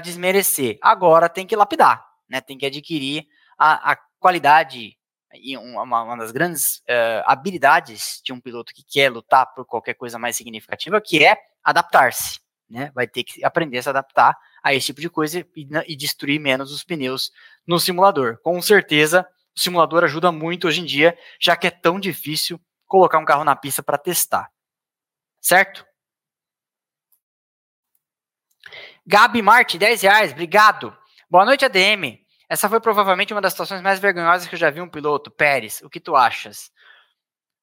desmerecer. 0.02 0.78
Agora 0.82 1.26
tem 1.26 1.46
que 1.46 1.56
lapidar, 1.56 2.04
né? 2.28 2.42
Tem 2.42 2.58
que 2.58 2.66
adquirir 2.66 3.26
a, 3.58 3.92
a 3.92 3.96
qualidade 4.18 4.96
e 5.34 5.56
uma, 5.56 5.82
uma, 5.82 6.16
das 6.16 6.32
grandes 6.32 6.78
uh, 6.78 7.22
habilidades 7.26 8.20
de 8.24 8.32
um 8.32 8.40
piloto 8.40 8.72
que 8.72 8.82
quer 8.82 9.10
lutar 9.10 9.52
por 9.54 9.66
qualquer 9.66 9.94
coisa 9.94 10.18
mais 10.18 10.36
significativa, 10.36 11.00
que 11.00 11.24
é 11.24 11.36
adaptar-se. 11.62 12.40
Né? 12.68 12.90
Vai 12.94 13.06
ter 13.06 13.24
que 13.24 13.44
aprender 13.44 13.78
a 13.78 13.82
se 13.82 13.88
adaptar 13.88 14.36
a 14.62 14.74
esse 14.74 14.86
tipo 14.86 15.00
de 15.00 15.10
coisa 15.10 15.40
e, 15.54 15.68
e 15.86 15.96
destruir 15.96 16.38
menos 16.38 16.72
os 16.72 16.84
pneus 16.84 17.30
no 17.66 17.78
simulador. 17.78 18.38
Com 18.42 18.60
certeza, 18.62 19.26
o 19.56 19.60
simulador 19.60 20.04
ajuda 20.04 20.32
muito 20.32 20.66
hoje 20.66 20.80
em 20.80 20.84
dia, 20.84 21.16
já 21.40 21.56
que 21.56 21.66
é 21.66 21.70
tão 21.70 21.98
difícil 21.98 22.60
colocar 22.86 23.18
um 23.18 23.24
carro 23.24 23.44
na 23.44 23.56
pista 23.56 23.82
para 23.82 23.98
testar. 23.98 24.50
Certo? 25.40 25.86
Gabi 29.06 29.40
Marte, 29.40 29.78
10 29.78 30.02
reais, 30.02 30.32
obrigado. 30.32 30.96
Boa 31.30 31.44
noite, 31.44 31.64
ADM. 31.64 32.27
Essa 32.48 32.68
foi 32.68 32.80
provavelmente 32.80 33.32
uma 33.34 33.42
das 33.42 33.52
situações 33.52 33.82
mais 33.82 34.00
vergonhosas 34.00 34.48
que 34.48 34.54
eu 34.54 34.58
já 34.58 34.70
vi 34.70 34.80
um 34.80 34.88
piloto. 34.88 35.30
Pérez, 35.30 35.82
o 35.82 35.90
que 35.90 36.00
tu 36.00 36.16
achas? 36.16 36.70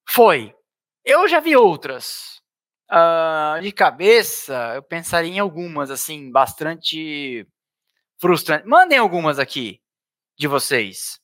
Foi. 0.08 0.54
Eu 1.04 1.28
já 1.28 1.40
vi 1.40 1.56
outras. 1.56 2.42
Uh, 2.92 3.62
de 3.62 3.72
cabeça, 3.72 4.76
eu 4.76 4.84
pensaria 4.84 5.32
em 5.32 5.40
algumas, 5.40 5.90
assim, 5.90 6.32
bastante 6.32 7.48
frustrantes. 8.20 8.68
Mandem 8.68 9.00
algumas 9.00 9.40
aqui 9.40 9.82
de 10.38 10.48
vocês. 10.48 11.20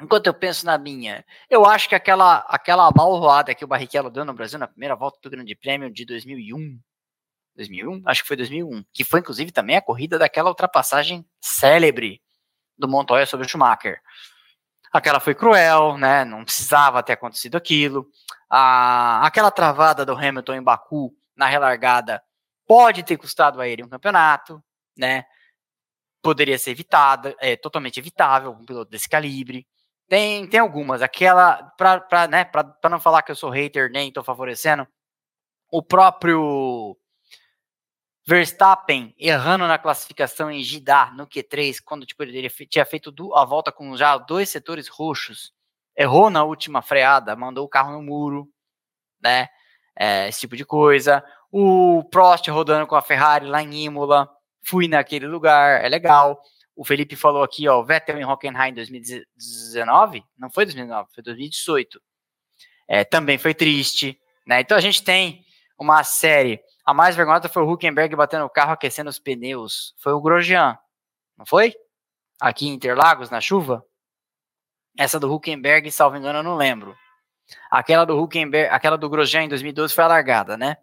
Enquanto 0.00 0.26
eu 0.26 0.34
penso 0.34 0.66
na 0.66 0.78
minha, 0.78 1.24
eu 1.50 1.64
acho 1.64 1.88
que 1.88 1.94
aquela 1.94 2.38
aquela 2.48 2.90
malvoada 2.96 3.54
que 3.54 3.64
o 3.64 3.68
Barrichello 3.68 4.10
deu 4.10 4.24
no 4.24 4.34
Brasil 4.34 4.58
na 4.58 4.68
primeira 4.68 4.94
volta 4.94 5.18
do 5.22 5.30
Grande 5.30 5.56
Prêmio 5.56 5.92
de 5.92 6.04
2001, 6.04 6.78
2001, 7.56 8.02
acho 8.06 8.22
que 8.22 8.28
foi 8.28 8.36
2001, 8.36 8.84
que 8.92 9.04
foi 9.04 9.20
inclusive 9.20 9.50
também 9.50 9.76
a 9.76 9.82
corrida 9.82 10.16
daquela 10.16 10.50
ultrapassagem 10.50 11.26
célebre 11.40 12.22
do 12.78 12.88
Montoya 12.88 13.26
sobre 13.26 13.46
o 13.46 13.48
Schumacher. 13.48 14.00
Aquela 14.92 15.20
foi 15.20 15.34
cruel, 15.34 15.98
né? 15.98 16.24
Não 16.24 16.44
precisava 16.44 17.02
ter 17.02 17.12
acontecido 17.12 17.56
aquilo. 17.56 18.06
A, 18.48 19.26
aquela 19.26 19.50
travada 19.50 20.04
do 20.04 20.12
Hamilton 20.12 20.54
em 20.54 20.62
Baku 20.62 21.14
na 21.36 21.46
relargada 21.46 22.22
pode 22.66 23.02
ter 23.02 23.16
custado 23.16 23.60
a 23.60 23.68
ele 23.68 23.82
um 23.82 23.88
campeonato, 23.88 24.62
né? 24.96 25.24
Poderia 26.22 26.58
ser 26.58 26.70
evitada, 26.70 27.34
é 27.40 27.56
totalmente 27.56 27.98
evitável 27.98 28.50
um 28.52 28.64
piloto 28.64 28.90
desse 28.90 29.08
calibre. 29.08 29.66
Tem, 30.08 30.46
tem 30.48 30.60
algumas. 30.60 31.02
Aquela, 31.02 31.62
para 31.76 32.28
né, 32.28 32.50
não 32.90 32.98
falar 33.00 33.22
que 33.22 33.30
eu 33.30 33.36
sou 33.36 33.50
hater 33.50 33.90
nem 33.90 34.08
estou 34.08 34.24
favorecendo, 34.24 34.86
o 35.70 35.82
próprio 35.82 36.96
Verstappen 38.28 39.14
errando 39.18 39.66
na 39.66 39.78
classificação 39.78 40.50
em 40.50 40.62
Jeddah 40.62 41.14
no 41.14 41.26
Q3, 41.26 41.78
quando 41.82 42.04
tipo, 42.04 42.22
ele 42.22 42.50
tinha 42.50 42.84
feito 42.84 43.10
a 43.34 43.42
volta 43.42 43.72
com 43.72 43.96
já 43.96 44.18
dois 44.18 44.50
setores 44.50 44.86
roxos, 44.86 45.54
errou 45.96 46.28
na 46.28 46.44
última 46.44 46.82
freada, 46.82 47.34
mandou 47.34 47.64
o 47.64 47.68
carro 47.70 47.92
no 47.92 48.02
muro, 48.02 48.46
né? 49.18 49.48
É, 49.98 50.28
esse 50.28 50.40
tipo 50.40 50.58
de 50.58 50.66
coisa. 50.66 51.24
O 51.50 52.04
Prost 52.10 52.46
rodando 52.48 52.86
com 52.86 52.96
a 52.96 53.00
Ferrari 53.00 53.46
lá 53.46 53.62
em 53.62 53.84
Imola, 53.86 54.28
fui 54.62 54.88
naquele 54.88 55.26
lugar, 55.26 55.82
é 55.82 55.88
legal. 55.88 56.38
O 56.76 56.84
Felipe 56.84 57.16
falou 57.16 57.42
aqui, 57.42 57.66
ó, 57.66 57.82
Vettel 57.82 58.18
em 58.18 58.26
Hockenheim 58.26 58.74
2019, 58.74 60.22
não 60.36 60.50
foi 60.50 60.66
2019, 60.66 61.08
foi 61.14 61.22
2018. 61.22 61.98
É, 62.86 63.04
também 63.04 63.38
foi 63.38 63.54
triste, 63.54 64.20
né? 64.46 64.60
Então 64.60 64.76
a 64.76 64.82
gente 64.82 65.02
tem 65.02 65.46
uma 65.78 66.04
série 66.04 66.60
a 66.88 66.94
mais 66.94 67.14
vergonhosa 67.14 67.50
foi 67.50 67.62
o 67.62 67.70
Huckenberg 67.70 68.16
batendo 68.16 68.46
o 68.46 68.48
carro, 68.48 68.72
aquecendo 68.72 69.10
os 69.10 69.18
pneus. 69.18 69.94
Foi 69.98 70.14
o 70.14 70.22
Grosjean, 70.22 70.78
não 71.36 71.44
foi? 71.44 71.74
Aqui 72.40 72.66
em 72.66 72.72
Interlagos, 72.72 73.28
na 73.28 73.42
chuva. 73.42 73.84
Essa 74.96 75.20
do 75.20 75.30
Huckenberg, 75.30 75.90
salvo 75.90 76.16
engano, 76.16 76.38
eu 76.38 76.42
não 76.42 76.56
lembro. 76.56 76.96
Aquela 77.70 78.06
do 78.06 78.18
Huckenberg, 78.18 78.72
aquela 78.72 78.96
do 78.96 79.06
Grosjean 79.06 79.42
em 79.42 79.50
2012 79.50 79.94
foi 79.94 80.04
a 80.04 80.06
largada, 80.06 80.56
né? 80.56 80.78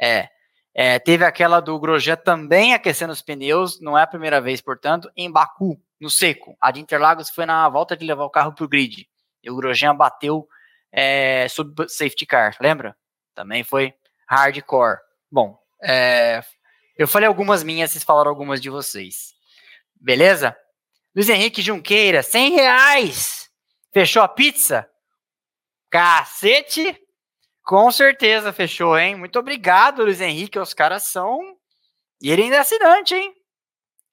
É. 0.00 0.28
é. 0.72 1.00
Teve 1.00 1.24
aquela 1.24 1.58
do 1.58 1.76
Grosjean 1.80 2.14
também 2.14 2.72
aquecendo 2.72 3.12
os 3.12 3.20
pneus, 3.20 3.80
não 3.80 3.98
é 3.98 4.04
a 4.04 4.06
primeira 4.06 4.40
vez, 4.40 4.60
portanto, 4.60 5.10
em 5.16 5.28
Baku, 5.28 5.82
no 6.00 6.08
seco. 6.08 6.56
A 6.60 6.70
de 6.70 6.78
Interlagos 6.78 7.28
foi 7.28 7.44
na 7.44 7.68
volta 7.68 7.96
de 7.96 8.06
levar 8.06 8.22
o 8.22 8.30
carro 8.30 8.54
para 8.54 8.64
o 8.64 8.68
grid. 8.68 9.10
E 9.42 9.50
o 9.50 9.56
Grosjean 9.56 9.96
bateu 9.96 10.46
é, 10.92 11.48
sob 11.48 11.88
safety 11.88 12.24
car, 12.24 12.56
lembra? 12.60 12.96
Também 13.34 13.64
foi 13.64 13.92
hardcore. 14.28 15.09
Bom, 15.30 15.58
é, 15.82 16.42
eu 16.96 17.06
falei 17.06 17.28
algumas 17.28 17.62
minhas, 17.62 17.90
vocês 17.90 18.04
falaram 18.04 18.30
algumas 18.30 18.60
de 18.60 18.68
vocês. 18.68 19.32
Beleza? 19.94 20.56
Luiz 21.14 21.28
Henrique 21.28 21.62
Junqueira, 21.62 22.22
100 22.22 22.52
reais. 22.52 23.50
Fechou 23.92 24.22
a 24.22 24.28
pizza? 24.28 24.88
Cacete! 25.90 26.96
Com 27.62 27.90
certeza 27.92 28.52
fechou, 28.52 28.98
hein? 28.98 29.14
Muito 29.14 29.38
obrigado, 29.38 30.02
Luiz 30.02 30.20
Henrique. 30.20 30.58
Os 30.58 30.74
caras 30.74 31.04
são. 31.04 31.56
E 32.20 32.30
ele 32.30 32.42
ainda 32.42 32.56
é 32.56 32.58
assinante, 32.60 33.14
hein? 33.14 33.34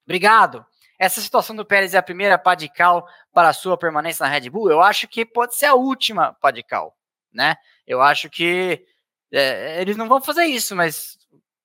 Obrigado. 0.04 0.64
Essa 0.98 1.20
situação 1.20 1.54
do 1.54 1.64
Pérez 1.64 1.94
é 1.94 1.98
a 1.98 2.02
primeira 2.02 2.38
padical 2.38 3.06
para 3.32 3.48
a 3.48 3.52
sua 3.52 3.76
permanência 3.76 4.24
na 4.24 4.32
Red 4.32 4.50
Bull? 4.50 4.70
Eu 4.70 4.82
acho 4.82 5.06
que 5.06 5.24
pode 5.24 5.56
ser 5.56 5.66
a 5.66 5.74
última 5.74 6.34
padical, 6.40 6.96
né? 7.32 7.56
Eu 7.86 8.02
acho 8.02 8.28
que 8.28 8.84
é, 9.32 9.80
eles 9.80 9.96
não 9.96 10.08
vão 10.08 10.20
fazer 10.20 10.44
isso, 10.44 10.74
mas 10.74 11.18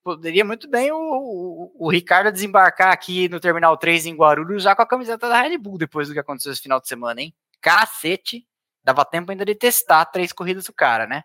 poderia 0.03 0.43
muito 0.43 0.70
bem 0.70 0.91
o, 0.91 0.97
o, 0.97 1.88
o, 1.88 1.89
Ricardo 1.89 2.32
desembarcar 2.32 2.91
aqui 2.91 3.30
no 3.30 3.39
Terminal 3.39 3.78
3 3.78 4.05
em 4.05 4.16
Guarulhos 4.16 4.64
já 4.64 4.76
com 4.76 4.82
a 4.82 4.88
camiseta 4.88 5.30
da 5.30 5.41
Red 5.41 5.57
Bull 5.57 5.78
depois 5.78 6.07
do 6.07 6.14
que 6.14 6.20
aconteceu 6.20 6.51
esse 6.51 6.61
final 6.61 6.82
de 6.82 6.88
semana, 6.88 7.22
hein? 7.22 7.34
Cacete! 7.61 8.45
Dava 8.84 9.05
tempo 9.05 9.32
ainda 9.32 9.45
de 9.45 9.55
testar 9.55 10.05
três 10.05 10.34
corridas 10.34 10.66
do 10.66 10.74
cara, 10.74 11.07
né? 11.07 11.24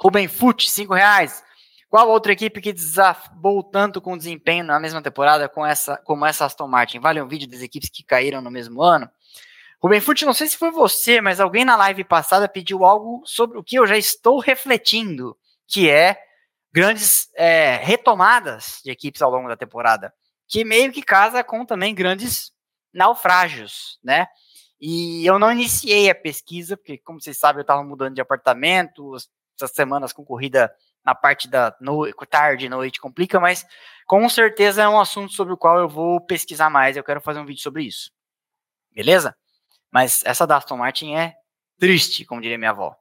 Rubem 0.00 0.28
Fute, 0.28 0.70
5 0.70 0.94
reais. 0.94 1.42
Qual 1.90 2.08
outra 2.08 2.32
equipe 2.32 2.60
que 2.60 2.72
desabou 2.72 3.62
tanto 3.64 4.00
com 4.00 4.16
desempenho 4.16 4.62
na 4.62 4.78
mesma 4.78 5.02
temporada 5.02 5.48
com 5.48 5.66
essa, 5.66 5.96
como 5.96 6.24
essa 6.24 6.44
Aston 6.44 6.68
Martin? 6.68 7.00
Vale 7.00 7.20
um 7.20 7.26
vídeo 7.26 7.48
das 7.48 7.62
equipes 7.62 7.88
que 7.88 8.04
caíram 8.04 8.40
no 8.40 8.50
mesmo 8.50 8.82
ano? 8.82 9.10
Rubem 9.80 10.00
Fute, 10.00 10.26
não 10.26 10.34
sei 10.34 10.48
se 10.48 10.56
foi 10.56 10.70
você, 10.70 11.20
mas 11.20 11.38
alguém 11.38 11.64
na 11.64 11.76
live 11.76 12.02
passada 12.02 12.48
pediu 12.48 12.84
algo 12.84 13.22
sobre 13.24 13.58
o 13.58 13.62
que 13.62 13.76
eu 13.76 13.86
já 13.86 13.96
estou 13.96 14.40
refletindo, 14.40 15.36
que 15.68 15.88
é 15.88 16.20
grandes 16.72 17.28
é, 17.36 17.76
retomadas 17.76 18.80
de 18.84 18.90
equipes 18.90 19.22
ao 19.22 19.30
longo 19.30 19.48
da 19.48 19.56
temporada, 19.56 20.12
que 20.48 20.64
meio 20.64 20.92
que 20.92 21.02
casa 21.02 21.44
com 21.44 21.64
também 21.64 21.94
grandes 21.94 22.52
naufrágios, 22.92 23.98
né? 24.02 24.26
E 24.80 25.24
eu 25.26 25.38
não 25.38 25.52
iniciei 25.52 26.10
a 26.10 26.14
pesquisa, 26.14 26.76
porque, 26.76 26.98
como 26.98 27.20
vocês 27.20 27.38
sabem, 27.38 27.58
eu 27.58 27.62
estava 27.62 27.82
mudando 27.82 28.14
de 28.14 28.20
apartamento, 28.20 29.16
essas 29.56 29.72
semanas 29.72 30.12
com 30.12 30.24
corrida 30.24 30.72
na 31.04 31.14
parte 31.14 31.48
da 31.48 31.74
no, 31.80 32.10
tarde, 32.26 32.68
noite, 32.68 33.00
complica, 33.00 33.40
mas 33.40 33.66
com 34.06 34.28
certeza 34.28 34.82
é 34.82 34.88
um 34.88 35.00
assunto 35.00 35.32
sobre 35.32 35.52
o 35.52 35.56
qual 35.56 35.78
eu 35.78 35.88
vou 35.88 36.20
pesquisar 36.20 36.70
mais, 36.70 36.96
eu 36.96 37.04
quero 37.04 37.20
fazer 37.20 37.40
um 37.40 37.46
vídeo 37.46 37.62
sobre 37.62 37.84
isso. 37.84 38.10
Beleza? 38.92 39.36
Mas 39.90 40.24
essa 40.24 40.46
da 40.46 40.56
Aston 40.56 40.76
Martin 40.76 41.14
é 41.14 41.36
triste, 41.78 42.24
como 42.24 42.40
diria 42.40 42.58
minha 42.58 42.70
avó. 42.70 42.96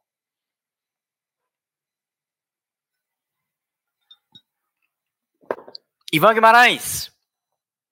Ivan 6.12 6.34
Guimarães, 6.34 7.12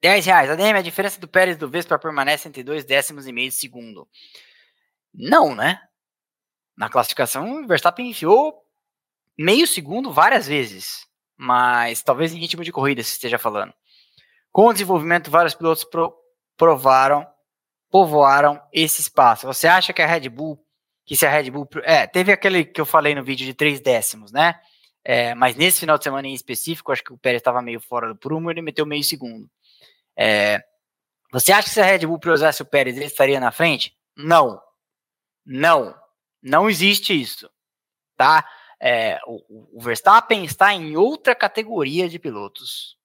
10 0.02 0.26
reais. 0.26 0.50
ADM, 0.50 0.78
a 0.78 0.82
diferença 0.82 1.20
do 1.20 1.28
Pérez 1.28 1.58
do 1.58 1.70
Vespa 1.70 1.98
permanece 1.98 2.48
entre 2.48 2.64
dois 2.64 2.86
décimos 2.86 3.28
e 3.28 3.32
meio 3.32 3.50
de 3.50 3.56
segundo. 3.56 4.08
Não, 5.14 5.56
né? 5.56 5.82
Na 6.78 6.90
classificação, 6.90 7.64
o 7.64 7.68
Verstappen 7.68 8.10
enfiou 8.10 8.64
meio 9.38 9.66
segundo 9.66 10.14
várias 10.14 10.48
vezes. 10.48 11.08
Mas 11.36 12.02
talvez 12.04 12.34
em 12.34 12.40
ritmo 12.40 12.64
de 12.64 12.72
corrida 12.72 13.04
se 13.04 13.12
esteja 13.12 13.38
falando. 13.38 13.74
Com 14.52 14.68
o 14.68 14.74
desenvolvimento, 14.74 15.32
vários 15.32 15.54
pilotos 15.56 15.84
pro, 15.84 16.16
provaram, 16.56 17.28
povoaram 17.90 18.62
esse 18.74 19.02
espaço. 19.02 19.48
Você 19.48 19.68
acha 19.68 19.94
que 19.94 20.02
a 20.02 20.08
Red 20.08 20.30
Bull, 20.30 20.60
que 21.06 21.16
se 21.16 21.26
a 21.26 21.30
Red 21.30 21.50
Bull. 21.52 21.68
É, 21.84 22.08
teve 22.08 22.32
aquele 22.32 22.66
que 22.66 22.82
eu 22.82 22.86
falei 22.86 23.16
no 23.16 23.24
vídeo 23.24 23.46
de 23.46 23.54
três 23.54 23.80
décimos, 23.80 24.32
né? 24.32 24.60
É, 25.04 25.36
mas 25.36 25.56
nesse 25.56 25.80
final 25.80 25.98
de 25.98 26.04
semana 26.04 26.28
em 26.28 26.34
específico, 26.34 26.92
acho 26.92 27.04
que 27.04 27.14
o 27.14 27.18
Pérez 27.18 27.40
estava 27.40 27.62
meio 27.62 27.80
fora 27.80 28.08
do 28.08 28.16
prumo, 28.16 28.50
ele 28.50 28.62
meteu 28.62 28.86
meio 28.86 29.04
segundo. 29.04 29.48
É, 30.18 30.64
você 31.32 31.52
acha 31.52 31.68
que 31.68 31.74
se 31.74 31.82
a 31.82 31.86
Red 31.86 32.08
Bull 32.08 32.20
priorizasse 32.20 32.62
o 32.62 32.66
Pérez, 32.66 32.96
ele 32.98 33.06
estaria 33.06 33.40
na 33.40 33.52
frente? 33.52 33.96
Não. 34.18 34.60
Não. 35.46 35.96
Não 36.42 36.70
existe 36.70 37.20
isso. 37.20 37.50
Tá? 38.18 38.48
É, 38.80 39.20
o, 39.28 39.78
o 39.78 39.82
Verstappen 39.82 40.44
está 40.44 40.74
em 40.74 40.98
outra 40.98 41.36
categoria 41.36 42.10
de 42.10 42.18
pilotos. 42.18 42.98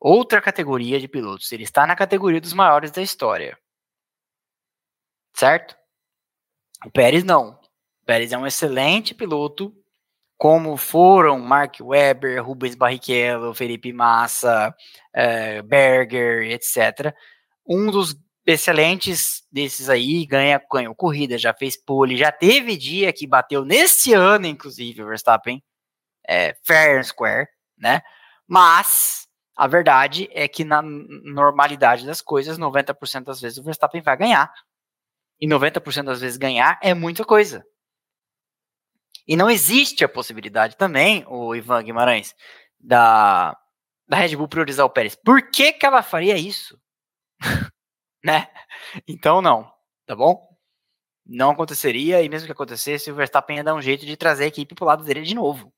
Outra 0.00 0.40
categoria 0.40 0.98
de 0.98 1.06
pilotos. 1.06 1.52
Ele 1.52 1.64
está 1.64 1.86
na 1.86 1.94
categoria 1.94 2.40
dos 2.40 2.54
maiores 2.54 2.90
da 2.90 3.02
história. 3.02 3.58
Certo? 5.34 5.76
O 6.86 6.90
Pérez 6.90 7.22
não. 7.22 7.60
O 8.02 8.06
Pérez 8.06 8.32
é 8.32 8.38
um 8.38 8.46
excelente 8.46 9.14
piloto 9.14 9.74
como 10.38 10.74
foram 10.78 11.38
Mark 11.38 11.76
Webber, 11.82 12.42
Rubens 12.42 12.74
Barrichello, 12.74 13.52
Felipe 13.52 13.92
Massa, 13.92 14.74
uh, 15.14 15.62
Berger, 15.64 16.50
etc. 16.50 17.14
Um 17.66 17.90
dos 17.90 18.16
excelentes 18.46 19.42
desses 19.52 19.90
aí 19.90 20.24
ganha, 20.24 20.58
ganhou 20.72 20.94
corrida, 20.94 21.36
já 21.36 21.52
fez 21.52 21.76
pole, 21.76 22.16
já 22.16 22.32
teve 22.32 22.74
dia 22.74 23.12
que 23.12 23.26
bateu 23.26 23.66
nesse 23.66 24.14
ano, 24.14 24.46
inclusive, 24.46 25.02
o 25.02 25.06
Verstappen, 25.06 25.62
é, 26.26 26.56
fair 26.64 26.98
and 26.98 27.02
square, 27.02 27.46
né? 27.76 28.00
Mas 28.48 29.28
a 29.56 29.66
verdade 29.66 30.28
é 30.32 30.48
que 30.48 30.64
na 30.64 30.80
normalidade 30.82 32.06
das 32.06 32.20
coisas, 32.22 32.58
90% 32.58 33.24
das 33.24 33.40
vezes 33.40 33.58
o 33.58 33.62
Verstappen 33.62 34.00
vai 34.00 34.16
ganhar. 34.16 34.52
E 35.40 35.46
90% 35.46 36.04
das 36.04 36.20
vezes 36.20 36.36
ganhar 36.36 36.78
é 36.82 36.94
muita 36.94 37.24
coisa. 37.24 37.64
E 39.26 39.36
não 39.36 39.50
existe 39.50 40.04
a 40.04 40.08
possibilidade 40.08 40.76
também, 40.76 41.24
o 41.28 41.54
Ivan 41.54 41.82
Guimarães, 41.82 42.34
da, 42.78 43.56
da 44.08 44.16
Red 44.16 44.36
Bull 44.36 44.48
priorizar 44.48 44.84
o 44.84 44.90
Pérez. 44.90 45.14
Por 45.14 45.50
que, 45.50 45.72
que 45.72 45.86
ela 45.86 46.02
faria 46.02 46.36
isso? 46.36 46.78
né? 48.24 48.48
Então 49.06 49.40
não, 49.40 49.70
tá 50.06 50.16
bom? 50.16 50.48
Não 51.24 51.50
aconteceria, 51.50 52.22
e 52.22 52.28
mesmo 52.28 52.46
que 52.46 52.52
acontecesse, 52.52 53.10
o 53.10 53.14
Verstappen 53.14 53.58
ia 53.58 53.64
dar 53.64 53.74
um 53.74 53.82
jeito 53.82 54.04
de 54.04 54.16
trazer 54.16 54.44
a 54.44 54.48
equipe 54.48 54.74
pro 54.74 54.84
lado 54.84 55.04
dele 55.04 55.22
de 55.22 55.34
novo. 55.34 55.72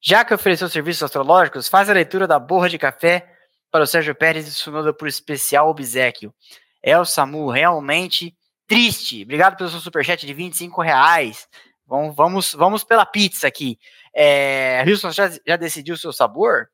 Já 0.00 0.24
que 0.24 0.32
ofereceu 0.32 0.68
serviços 0.68 1.02
astrológicos, 1.02 1.68
faz 1.68 1.90
a 1.90 1.92
leitura 1.92 2.26
da 2.26 2.38
borra 2.38 2.68
de 2.68 2.78
café 2.78 3.36
para 3.70 3.84
o 3.84 3.86
Sérgio 3.86 4.14
Pérez 4.14 4.48
e 4.48 4.52
Sunoda 4.52 4.92
por 4.92 5.06
especial 5.06 5.68
obsequio. 5.68 6.34
É 6.82 6.98
o 6.98 7.04
Samu 7.04 7.50
realmente 7.50 8.36
triste. 8.66 9.22
Obrigado 9.22 9.56
pelo 9.56 9.68
seu 9.68 9.80
superchat 9.80 10.26
de 10.26 10.32
25 10.32 10.80
reais. 10.80 11.48
Vamos, 11.86 12.16
vamos, 12.16 12.54
vamos 12.54 12.84
pela 12.84 13.04
pizza 13.04 13.46
aqui. 13.46 13.78
É, 14.14 14.82
Wilson, 14.86 15.10
já, 15.10 15.28
já 15.46 15.56
decidiu 15.56 15.94
o 15.94 15.98
seu 15.98 16.12
sabor? 16.12 16.70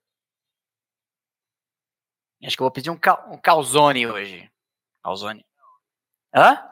Acho 2.44 2.56
que 2.56 2.62
eu 2.62 2.66
vou 2.66 2.70
pedir 2.70 2.90
um, 2.90 2.98
cal, 2.98 3.26
um 3.30 3.38
calzone 3.38 4.06
hoje. 4.06 4.48
Calzone. 5.02 5.44
Hã? 6.34 6.62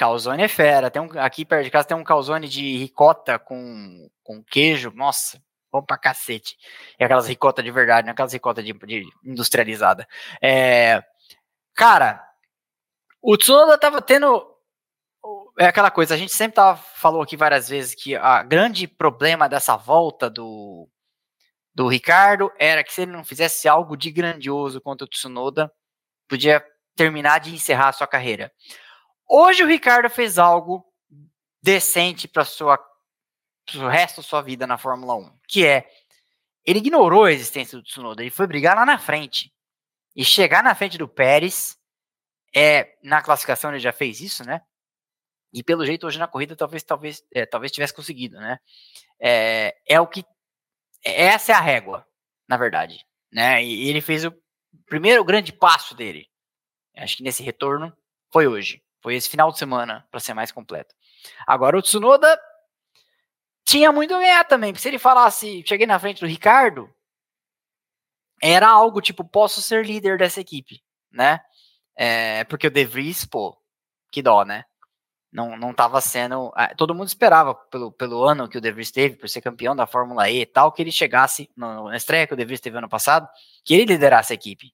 Calzone 0.00 0.42
é 0.42 0.48
fera. 0.48 0.90
Tem 0.90 1.02
um, 1.02 1.10
aqui 1.18 1.44
perto 1.44 1.64
de 1.64 1.70
casa 1.70 1.86
tem 1.88 1.94
um 1.94 2.02
calzone 2.02 2.48
de 2.48 2.78
ricota 2.78 3.38
com, 3.38 4.08
com 4.24 4.42
queijo. 4.42 4.90
Nossa, 4.94 5.38
bom 5.70 5.82
pra 5.82 5.98
cacete. 5.98 6.56
É 6.98 7.04
aquelas 7.04 7.28
ricota 7.28 7.62
de 7.62 7.70
verdade, 7.70 8.06
não 8.06 8.10
é 8.10 8.12
aquelas 8.12 8.32
ricota 8.32 8.62
de, 8.62 8.72
de 8.72 9.06
industrializada. 9.22 10.08
É, 10.40 11.04
cara, 11.74 12.26
o 13.20 13.36
Tsunoda 13.36 13.76
tava 13.76 14.00
tendo 14.00 14.46
é 15.58 15.66
aquela 15.66 15.90
coisa, 15.90 16.14
a 16.14 16.16
gente 16.16 16.32
sempre 16.32 16.54
tava, 16.54 16.78
falou 16.78 17.20
aqui 17.20 17.36
várias 17.36 17.68
vezes 17.68 17.94
que 17.94 18.16
a 18.16 18.42
grande 18.42 18.88
problema 18.88 19.50
dessa 19.50 19.76
volta 19.76 20.30
do, 20.30 20.88
do 21.74 21.88
Ricardo 21.88 22.50
era 22.58 22.82
que 22.82 22.90
se 22.90 23.02
ele 23.02 23.12
não 23.12 23.22
fizesse 23.22 23.68
algo 23.68 23.98
de 23.98 24.10
grandioso 24.10 24.80
contra 24.80 25.04
o 25.04 25.08
Tsunoda, 25.08 25.70
podia 26.26 26.64
terminar 26.96 27.40
de 27.40 27.54
encerrar 27.54 27.88
a 27.88 27.92
sua 27.92 28.06
carreira. 28.06 28.50
Hoje 29.32 29.62
o 29.62 29.66
Ricardo 29.68 30.10
fez 30.10 30.38
algo 30.38 30.84
decente 31.62 32.26
para 32.26 32.42
o 32.42 33.88
resto 33.88 34.16
da 34.16 34.22
sua 34.24 34.42
vida 34.42 34.66
na 34.66 34.76
Fórmula 34.76 35.14
1, 35.14 35.38
que 35.46 35.64
é 35.64 35.88
ele 36.64 36.80
ignorou 36.80 37.22
a 37.22 37.32
existência 37.32 37.78
do 37.78 37.84
Tsunoda, 37.84 38.22
ele 38.22 38.30
foi 38.32 38.48
brigar 38.48 38.74
lá 38.74 38.84
na 38.84 38.98
frente. 38.98 39.54
E 40.16 40.24
chegar 40.24 40.64
na 40.64 40.74
frente 40.74 40.98
do 40.98 41.06
Pérez, 41.06 41.78
é, 42.54 42.98
na 43.04 43.22
classificação 43.22 43.70
ele 43.70 43.78
já 43.78 43.92
fez 43.92 44.20
isso, 44.20 44.44
né? 44.44 44.62
E 45.52 45.62
pelo 45.62 45.86
jeito 45.86 46.08
hoje 46.08 46.18
na 46.18 46.26
corrida 46.26 46.56
talvez 46.56 46.82
talvez 46.82 47.24
é, 47.32 47.46
talvez 47.46 47.70
tivesse 47.70 47.94
conseguido, 47.94 48.36
né? 48.36 48.58
É, 49.20 49.76
é 49.86 50.00
o 50.00 50.08
que 50.08 50.24
essa 51.04 51.52
é 51.52 51.54
a 51.54 51.60
régua, 51.60 52.04
na 52.48 52.56
verdade, 52.56 53.06
né? 53.30 53.62
E 53.62 53.88
ele 53.88 54.00
fez 54.00 54.24
o 54.24 54.34
primeiro 54.86 55.22
grande 55.22 55.52
passo 55.52 55.94
dele. 55.94 56.28
Acho 56.96 57.16
que 57.16 57.22
nesse 57.22 57.44
retorno 57.44 57.96
foi 58.32 58.48
hoje, 58.48 58.82
foi 59.00 59.14
esse 59.14 59.28
final 59.28 59.50
de 59.50 59.58
semana 59.58 60.06
para 60.10 60.20
ser 60.20 60.34
mais 60.34 60.52
completo. 60.52 60.94
Agora 61.46 61.78
o 61.78 61.82
Tsunoda 61.82 62.38
tinha 63.64 63.92
muito 63.92 64.14
a 64.14 64.18
ganhar 64.18 64.44
também, 64.44 64.72
porque 64.72 64.82
se 64.82 64.88
ele 64.88 64.98
falasse, 64.98 65.64
cheguei 65.66 65.86
na 65.86 65.98
frente 65.98 66.20
do 66.20 66.26
Ricardo, 66.26 66.92
era 68.42 68.68
algo 68.68 69.00
tipo, 69.00 69.24
posso 69.24 69.60
ser 69.62 69.84
líder 69.84 70.18
dessa 70.18 70.40
equipe, 70.40 70.82
né? 71.10 71.40
É, 71.96 72.44
porque 72.44 72.66
o 72.66 72.70
De 72.70 72.84
Vries, 72.84 73.24
pô, 73.24 73.56
que 74.10 74.22
dó, 74.22 74.44
né? 74.44 74.64
não 75.32 75.56
não 75.56 75.70
estava 75.70 76.00
sendo. 76.00 76.52
Ah, 76.54 76.74
todo 76.74 76.94
mundo 76.94 77.08
esperava 77.08 77.54
pelo, 77.54 77.92
pelo 77.92 78.24
ano 78.24 78.48
que 78.48 78.58
o 78.58 78.60
De 78.60 78.70
Vries 78.72 78.90
teve, 78.90 79.16
por 79.16 79.28
ser 79.28 79.40
campeão 79.40 79.74
da 79.76 79.86
Fórmula 79.86 80.28
E 80.28 80.40
e 80.40 80.46
tal, 80.46 80.72
que 80.72 80.82
ele 80.82 80.92
chegasse 80.92 81.48
no, 81.56 81.88
na 81.88 81.96
estreia 81.96 82.26
que 82.26 82.34
o 82.34 82.36
De 82.36 82.44
Vries 82.44 82.60
teve 82.60 82.78
ano 82.78 82.88
passado, 82.88 83.28
que 83.64 83.74
ele 83.74 83.84
liderasse 83.86 84.32
a 84.32 84.34
equipe. 84.34 84.72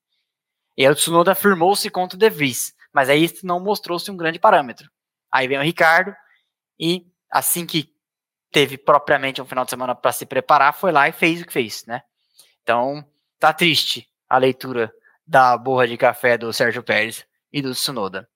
E 0.77 0.85
aí 0.87 0.93
o 0.93 0.95
Tsunoda 0.95 1.35
firmou-se 1.35 1.89
contra 1.91 2.17
o 2.17 2.19
De 2.19 2.31
Vries, 2.31 2.75
mas 2.97 3.11
aí 3.11 3.25
isso 3.25 3.47
não 3.47 3.61
mostrou-se 3.61 4.11
um 4.11 4.17
grande 4.17 4.39
parâmetro. 4.39 4.91
Aí 5.31 5.47
vem 5.47 5.59
o 5.59 5.63
Ricardo 5.63 6.17
e 6.81 7.07
assim 7.31 7.67
que 7.67 7.95
teve 8.51 8.79
propriamente 8.79 9.43
um 9.43 9.45
final 9.45 9.67
de 9.67 9.71
semana 9.71 9.95
para 9.95 10.13
se 10.13 10.25
preparar, 10.25 10.73
foi 10.73 10.91
lá 10.91 11.07
e 11.07 11.13
fez 11.13 11.43
o 11.43 11.45
que 11.45 11.53
fez, 11.53 11.85
né? 11.85 12.01
Então, 12.63 13.07
tá 13.39 13.53
triste 13.53 14.09
a 14.27 14.39
leitura 14.39 14.91
da 15.27 15.59
borra 15.59 15.87
de 15.87 15.99
café 15.99 16.39
do 16.39 16.51
Sérgio 16.55 16.83
Pérez 16.83 17.27
e 17.53 17.61
do 17.61 17.73
Tsunoda. 17.73 18.27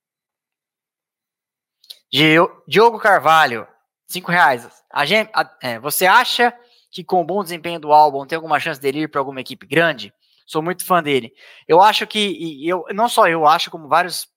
Diogo 2.69 2.99
Carvalho, 2.99 3.67
5 4.09 4.31
reais. 4.31 4.69
A 4.93 5.07
gente, 5.07 5.31
a, 5.33 5.57
é, 5.63 5.79
você 5.79 6.05
acha 6.05 6.55
que 6.91 7.03
com 7.03 7.23
o 7.23 7.25
bom 7.25 7.43
desempenho 7.43 7.81
do 7.81 7.95
álbum 7.95 8.27
tem 8.27 8.37
alguma 8.37 8.61
chance 8.61 8.79
dele 8.79 9.05
ir 9.05 9.09
para 9.09 9.23
alguma 9.23 9.41
equipe 9.41 9.67
grande? 9.67 10.13
Sou 10.45 10.61
muito 10.61 10.85
fã 10.85 11.03
dele. 11.03 11.33
Eu 11.67 11.81
acho 11.81 12.07
que, 12.07 12.69
eu, 12.69 12.85
não 12.93 13.09
só 13.09 13.27
eu 13.27 13.47
acho, 13.47 13.71
como 13.71 13.89
vários 13.89 14.29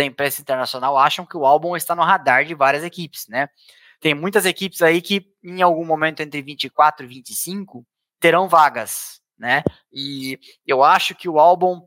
da 0.00 0.04
imprensa 0.04 0.40
internacional 0.40 0.96
acham 0.96 1.26
que 1.26 1.36
o 1.36 1.44
álbum 1.44 1.76
está 1.76 1.94
no 1.94 2.02
radar 2.02 2.46
de 2.46 2.54
várias 2.54 2.82
equipes, 2.82 3.28
né? 3.28 3.50
Tem 4.00 4.14
muitas 4.14 4.46
equipes 4.46 4.80
aí 4.80 5.02
que 5.02 5.30
em 5.44 5.60
algum 5.60 5.84
momento 5.84 6.20
entre 6.20 6.40
24 6.40 7.04
e 7.04 7.08
25 7.08 7.86
terão 8.18 8.48
vagas, 8.48 9.20
né? 9.38 9.62
E 9.92 10.40
eu 10.66 10.82
acho 10.82 11.14
que 11.14 11.28
o 11.28 11.38
álbum 11.38 11.86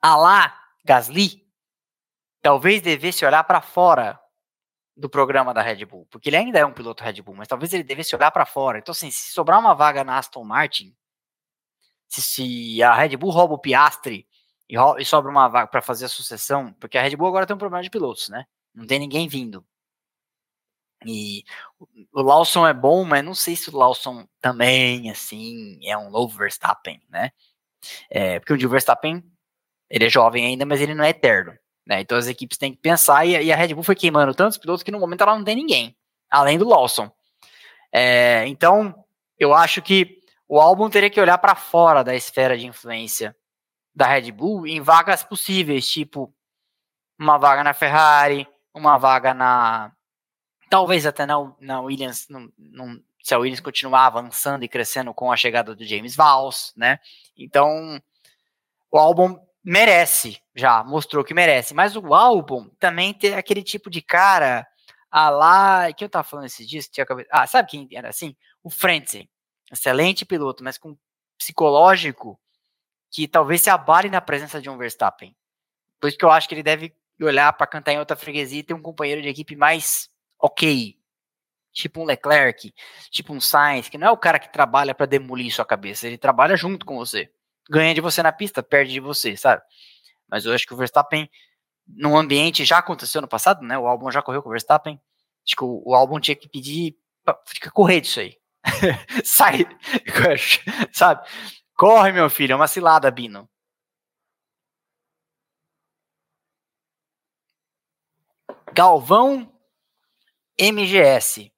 a 0.00 0.16
lá 0.16 0.58
Gasly 0.82 1.46
talvez 2.40 2.80
devesse 2.80 3.22
olhar 3.26 3.44
para 3.44 3.60
fora 3.60 4.18
do 4.96 5.10
programa 5.10 5.52
da 5.52 5.60
Red 5.60 5.84
Bull, 5.84 6.06
porque 6.10 6.30
ele 6.30 6.36
ainda 6.36 6.58
é 6.58 6.64
um 6.64 6.72
piloto 6.72 7.04
Red 7.04 7.20
Bull, 7.20 7.34
mas 7.34 7.48
talvez 7.48 7.70
ele 7.74 7.82
devesse 7.82 8.16
olhar 8.16 8.30
para 8.30 8.46
fora. 8.46 8.78
Então, 8.78 8.92
assim, 8.92 9.10
se 9.10 9.30
sobrar 9.30 9.60
uma 9.60 9.74
vaga 9.74 10.02
na 10.02 10.16
Aston 10.16 10.44
Martin, 10.44 10.96
se, 12.08 12.22
se 12.22 12.82
a 12.82 12.94
Red 12.94 13.14
Bull 13.18 13.30
rouba 13.30 13.54
o 13.54 13.58
Piastri 13.58 14.26
e, 14.70 14.76
e 14.98 15.04
sobra 15.04 15.30
uma 15.30 15.48
vaga 15.48 15.66
para 15.66 15.82
fazer 15.82 16.04
a 16.04 16.08
sucessão, 16.08 16.72
porque 16.78 16.96
a 16.96 17.02
Red 17.02 17.16
Bull 17.16 17.26
agora 17.26 17.44
tem 17.44 17.56
um 17.56 17.58
problema 17.58 17.82
de 17.82 17.90
pilotos, 17.90 18.28
né? 18.28 18.44
Não 18.72 18.86
tem 18.86 19.00
ninguém 19.00 19.26
vindo. 19.26 19.66
E 21.04 21.42
o 22.12 22.22
Lawson 22.22 22.66
é 22.66 22.72
bom, 22.72 23.04
mas 23.04 23.24
não 23.24 23.34
sei 23.34 23.56
se 23.56 23.68
o 23.70 23.76
Lawson 23.76 24.28
também, 24.40 25.10
assim, 25.10 25.80
é 25.82 25.96
um 25.98 26.10
novo 26.10 26.38
Verstappen, 26.38 27.02
né? 27.08 27.32
É, 28.08 28.38
porque 28.38 28.52
o 28.54 28.68
Verstappen, 28.68 29.24
ele 29.88 30.04
é 30.04 30.10
jovem 30.10 30.46
ainda, 30.46 30.64
mas 30.64 30.80
ele 30.80 30.94
não 30.94 31.02
é 31.02 31.10
eterno. 31.10 31.52
Né? 31.84 32.02
Então 32.02 32.16
as 32.16 32.28
equipes 32.28 32.58
têm 32.58 32.72
que 32.72 32.78
pensar 32.78 33.26
e, 33.26 33.30
e, 33.42 33.52
a 33.52 33.56
Red 33.56 33.74
Bull 33.74 33.82
foi 33.82 33.96
queimando 33.96 34.34
tantos 34.34 34.58
pilotos 34.58 34.82
que 34.82 34.92
no 34.92 35.00
momento 35.00 35.22
ela 35.22 35.36
não 35.36 35.42
tem 35.42 35.56
ninguém, 35.56 35.96
além 36.30 36.58
do 36.58 36.68
Lawson. 36.68 37.10
É, 37.92 38.46
então 38.46 38.94
eu 39.38 39.52
acho 39.54 39.82
que 39.82 40.20
o 40.46 40.60
álbum 40.60 40.88
teria 40.90 41.10
que 41.10 41.20
olhar 41.20 41.38
para 41.38 41.56
fora 41.56 42.04
da 42.04 42.14
esfera 42.14 42.56
de 42.56 42.66
influência 42.66 43.34
da 43.94 44.06
Red 44.06 44.32
Bull 44.32 44.66
em 44.66 44.80
vagas 44.80 45.22
possíveis, 45.22 45.88
tipo 45.88 46.32
uma 47.18 47.36
vaga 47.36 47.62
na 47.62 47.74
Ferrari, 47.74 48.48
uma 48.74 48.96
vaga 48.96 49.34
na. 49.34 49.92
Talvez 50.70 51.04
até 51.04 51.26
na, 51.26 51.34
na 51.60 51.80
Williams, 51.80 52.26
se 53.22 53.34
a 53.34 53.38
Williams 53.38 53.60
continuar 53.60 54.06
avançando 54.06 54.64
e 54.64 54.68
crescendo 54.68 55.12
com 55.12 55.30
a 55.30 55.36
chegada 55.36 55.74
do 55.74 55.84
James 55.84 56.16
Valls, 56.16 56.72
né? 56.76 56.98
Então, 57.36 58.00
o 58.90 58.96
álbum 58.96 59.38
merece, 59.62 60.40
já 60.54 60.82
mostrou 60.82 61.22
que 61.24 61.34
merece, 61.34 61.74
mas 61.74 61.96
o 61.96 62.14
álbum 62.14 62.68
também 62.78 63.12
tem 63.12 63.34
aquele 63.34 63.62
tipo 63.62 63.90
de 63.90 64.00
cara, 64.00 64.66
a 65.10 65.28
lá, 65.28 65.92
que 65.92 66.04
eu 66.04 66.08
tava 66.08 66.24
falando 66.24 66.46
esses 66.46 66.66
dias, 66.66 66.86
que 66.86 66.92
tinha 66.92 67.06
cabeça, 67.06 67.28
ah, 67.32 67.46
sabe 67.46 67.68
quem 67.68 67.88
era 67.92 68.08
assim? 68.08 68.34
O 68.62 68.70
Frentzen, 68.70 69.28
excelente 69.70 70.24
piloto, 70.24 70.64
mas 70.64 70.78
com 70.78 70.96
psicológico 71.36 72.38
que 73.10 73.26
talvez 73.26 73.60
se 73.60 73.70
abale 73.70 74.08
na 74.08 74.20
presença 74.20 74.60
de 74.60 74.70
um 74.70 74.78
Verstappen. 74.78 75.34
Por 76.00 76.08
isso 76.08 76.18
que 76.18 76.24
eu 76.24 76.30
acho 76.30 76.48
que 76.48 76.54
ele 76.54 76.62
deve 76.62 76.94
olhar 77.20 77.52
para 77.52 77.66
cantar 77.66 77.92
em 77.92 77.98
outra 77.98 78.16
freguesia 78.16 78.60
e 78.60 78.62
ter 78.62 78.74
um 78.74 78.80
companheiro 78.80 79.20
de 79.20 79.28
equipe 79.28 79.54
mais 79.56 80.08
ok. 80.38 80.96
Tipo 81.72 82.00
um 82.00 82.04
Leclerc, 82.04 82.72
tipo 83.10 83.32
um 83.32 83.40
Sainz, 83.40 83.88
que 83.88 83.98
não 83.98 84.08
é 84.08 84.10
o 84.10 84.16
cara 84.16 84.38
que 84.38 84.52
trabalha 84.52 84.94
para 84.94 85.06
demolir 85.06 85.54
sua 85.54 85.64
cabeça, 85.64 86.06
ele 86.06 86.18
trabalha 86.18 86.56
junto 86.56 86.84
com 86.84 86.96
você. 86.96 87.30
Ganha 87.70 87.94
de 87.94 88.00
você 88.00 88.22
na 88.22 88.32
pista, 88.32 88.62
perde 88.62 88.92
de 88.92 89.00
você, 89.00 89.36
sabe? 89.36 89.62
Mas 90.28 90.44
eu 90.44 90.52
acho 90.52 90.66
que 90.66 90.74
o 90.74 90.76
Verstappen, 90.76 91.30
num 91.86 92.16
ambiente, 92.16 92.64
já 92.64 92.78
aconteceu 92.78 93.20
no 93.20 93.28
passado, 93.28 93.62
né? 93.62 93.78
O 93.78 93.86
álbum 93.86 94.10
já 94.10 94.20
correu 94.20 94.42
com 94.42 94.48
o 94.48 94.52
Verstappen. 94.52 95.00
Acho 95.46 95.56
que 95.56 95.64
o, 95.64 95.82
o 95.86 95.94
álbum 95.94 96.18
tinha 96.18 96.34
que 96.34 96.48
pedir 96.48 96.96
pra, 97.24 97.38
correr 97.72 98.00
disso 98.00 98.20
aí. 98.20 98.36
Sai, 99.24 99.64
sabe? 100.92 101.26
Corre, 101.80 102.12
meu 102.12 102.28
filho, 102.28 102.52
é 102.52 102.56
uma 102.56 102.68
cilada, 102.68 103.10
Bino. 103.10 103.48
Galvão 108.74 109.50
MGS. 110.60 111.50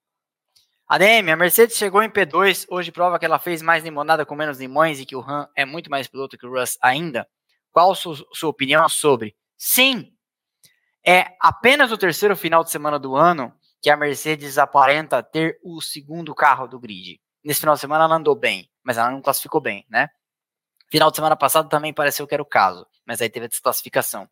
ADM, 0.87 1.33
a 1.33 1.35
Mercedes 1.35 1.77
chegou 1.77 2.05
em 2.05 2.09
P2, 2.09 2.67
hoje 2.71 2.93
prova 2.93 3.19
que 3.19 3.25
ela 3.25 3.41
fez 3.41 3.61
mais 3.63 3.83
limonada 3.83 4.25
com 4.25 4.37
menos 4.37 4.61
limões 4.61 5.01
e 5.01 5.05
que 5.05 5.17
o 5.17 5.29
Han 5.29 5.49
é 5.57 5.65
muito 5.65 5.91
mais 5.91 6.07
piloto 6.07 6.39
que 6.39 6.47
o 6.47 6.53
Russ 6.53 6.79
ainda. 6.81 7.27
Qual 7.73 7.93
su 7.93 8.15
sua 8.33 8.51
opinião 8.51 8.89
sobre? 8.89 9.35
Sim, 9.59 10.15
é 11.05 11.37
apenas 11.41 11.91
o 11.91 11.99
terceiro 11.99 12.37
final 12.37 12.63
de 12.63 12.71
semana 12.71 12.97
do 12.97 13.17
ano 13.17 13.53
que 13.81 13.91
a 13.91 13.97
Mercedes 13.97 14.57
aparenta 14.57 15.21
ter 15.21 15.59
o 15.65 15.81
segundo 15.81 16.33
carro 16.33 16.69
do 16.69 16.79
grid. 16.79 17.21
Nesse 17.43 17.59
final 17.59 17.75
de 17.75 17.81
semana 17.81 18.05
ela 18.05 18.15
andou 18.15 18.37
bem, 18.37 18.71
mas 18.85 18.99
ela 18.99 19.11
não 19.11 19.23
classificou 19.23 19.61
bem, 19.61 19.87
né? 19.89 20.09
Final 20.91 21.11
de 21.11 21.17
semana 21.17 21.37
passado 21.37 21.69
também 21.69 21.93
pareceu 21.93 22.27
que 22.27 22.35
era 22.35 22.43
o 22.43 22.47
caso, 22.47 22.87
mas 23.07 23.21
aí 23.21 23.31
teve 23.31 23.47
a 23.47 23.49
desclassificação. 23.49 24.29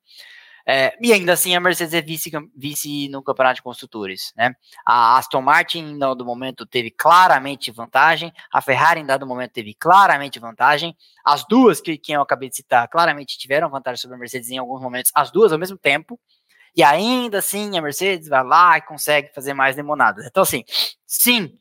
É, 0.67 0.97
e 1.01 1.13
ainda 1.13 1.33
assim 1.33 1.55
a 1.57 1.61
Mercedes 1.61 1.95
é 1.95 2.03
vice, 2.03 2.31
vice 2.55 3.09
no 3.09 3.23
campeonato 3.23 3.57
de 3.57 3.63
construtores, 3.63 4.33
né? 4.37 4.55
A 4.85 5.17
Aston 5.17 5.41
Martin 5.41 5.79
em 5.79 5.99
dado 5.99 6.25
momento 6.25 6.67
teve 6.67 6.91
claramente 6.91 7.71
vantagem, 7.71 8.33
a 8.53 8.61
Ferrari 8.61 9.01
em 9.01 9.07
dado 9.07 9.27
momento 9.27 9.53
teve 9.53 9.75
claramente 9.75 10.39
vantagem, 10.39 10.95
as 11.25 11.47
duas 11.47 11.81
que, 11.81 11.97
que 11.97 12.13
eu 12.13 12.21
acabei 12.21 12.51
de 12.51 12.57
citar 12.57 12.89
claramente 12.89 13.39
tiveram 13.39 13.71
vantagem 13.71 14.01
sobre 14.01 14.17
a 14.17 14.19
Mercedes 14.21 14.51
em 14.51 14.59
alguns 14.59 14.83
momentos, 14.83 15.11
as 15.15 15.31
duas 15.31 15.53
ao 15.53 15.59
mesmo 15.59 15.79
tempo, 15.79 16.21
e 16.77 16.83
ainda 16.83 17.39
assim 17.39 17.77
a 17.79 17.83
Mercedes 17.83 18.29
vai 18.29 18.45
lá 18.45 18.77
e 18.79 18.83
consegue 18.83 19.33
fazer 19.35 19.55
mais 19.55 19.77
limonada. 19.77 20.23
Então, 20.27 20.43
assim, 20.43 20.63
sim, 21.07 21.59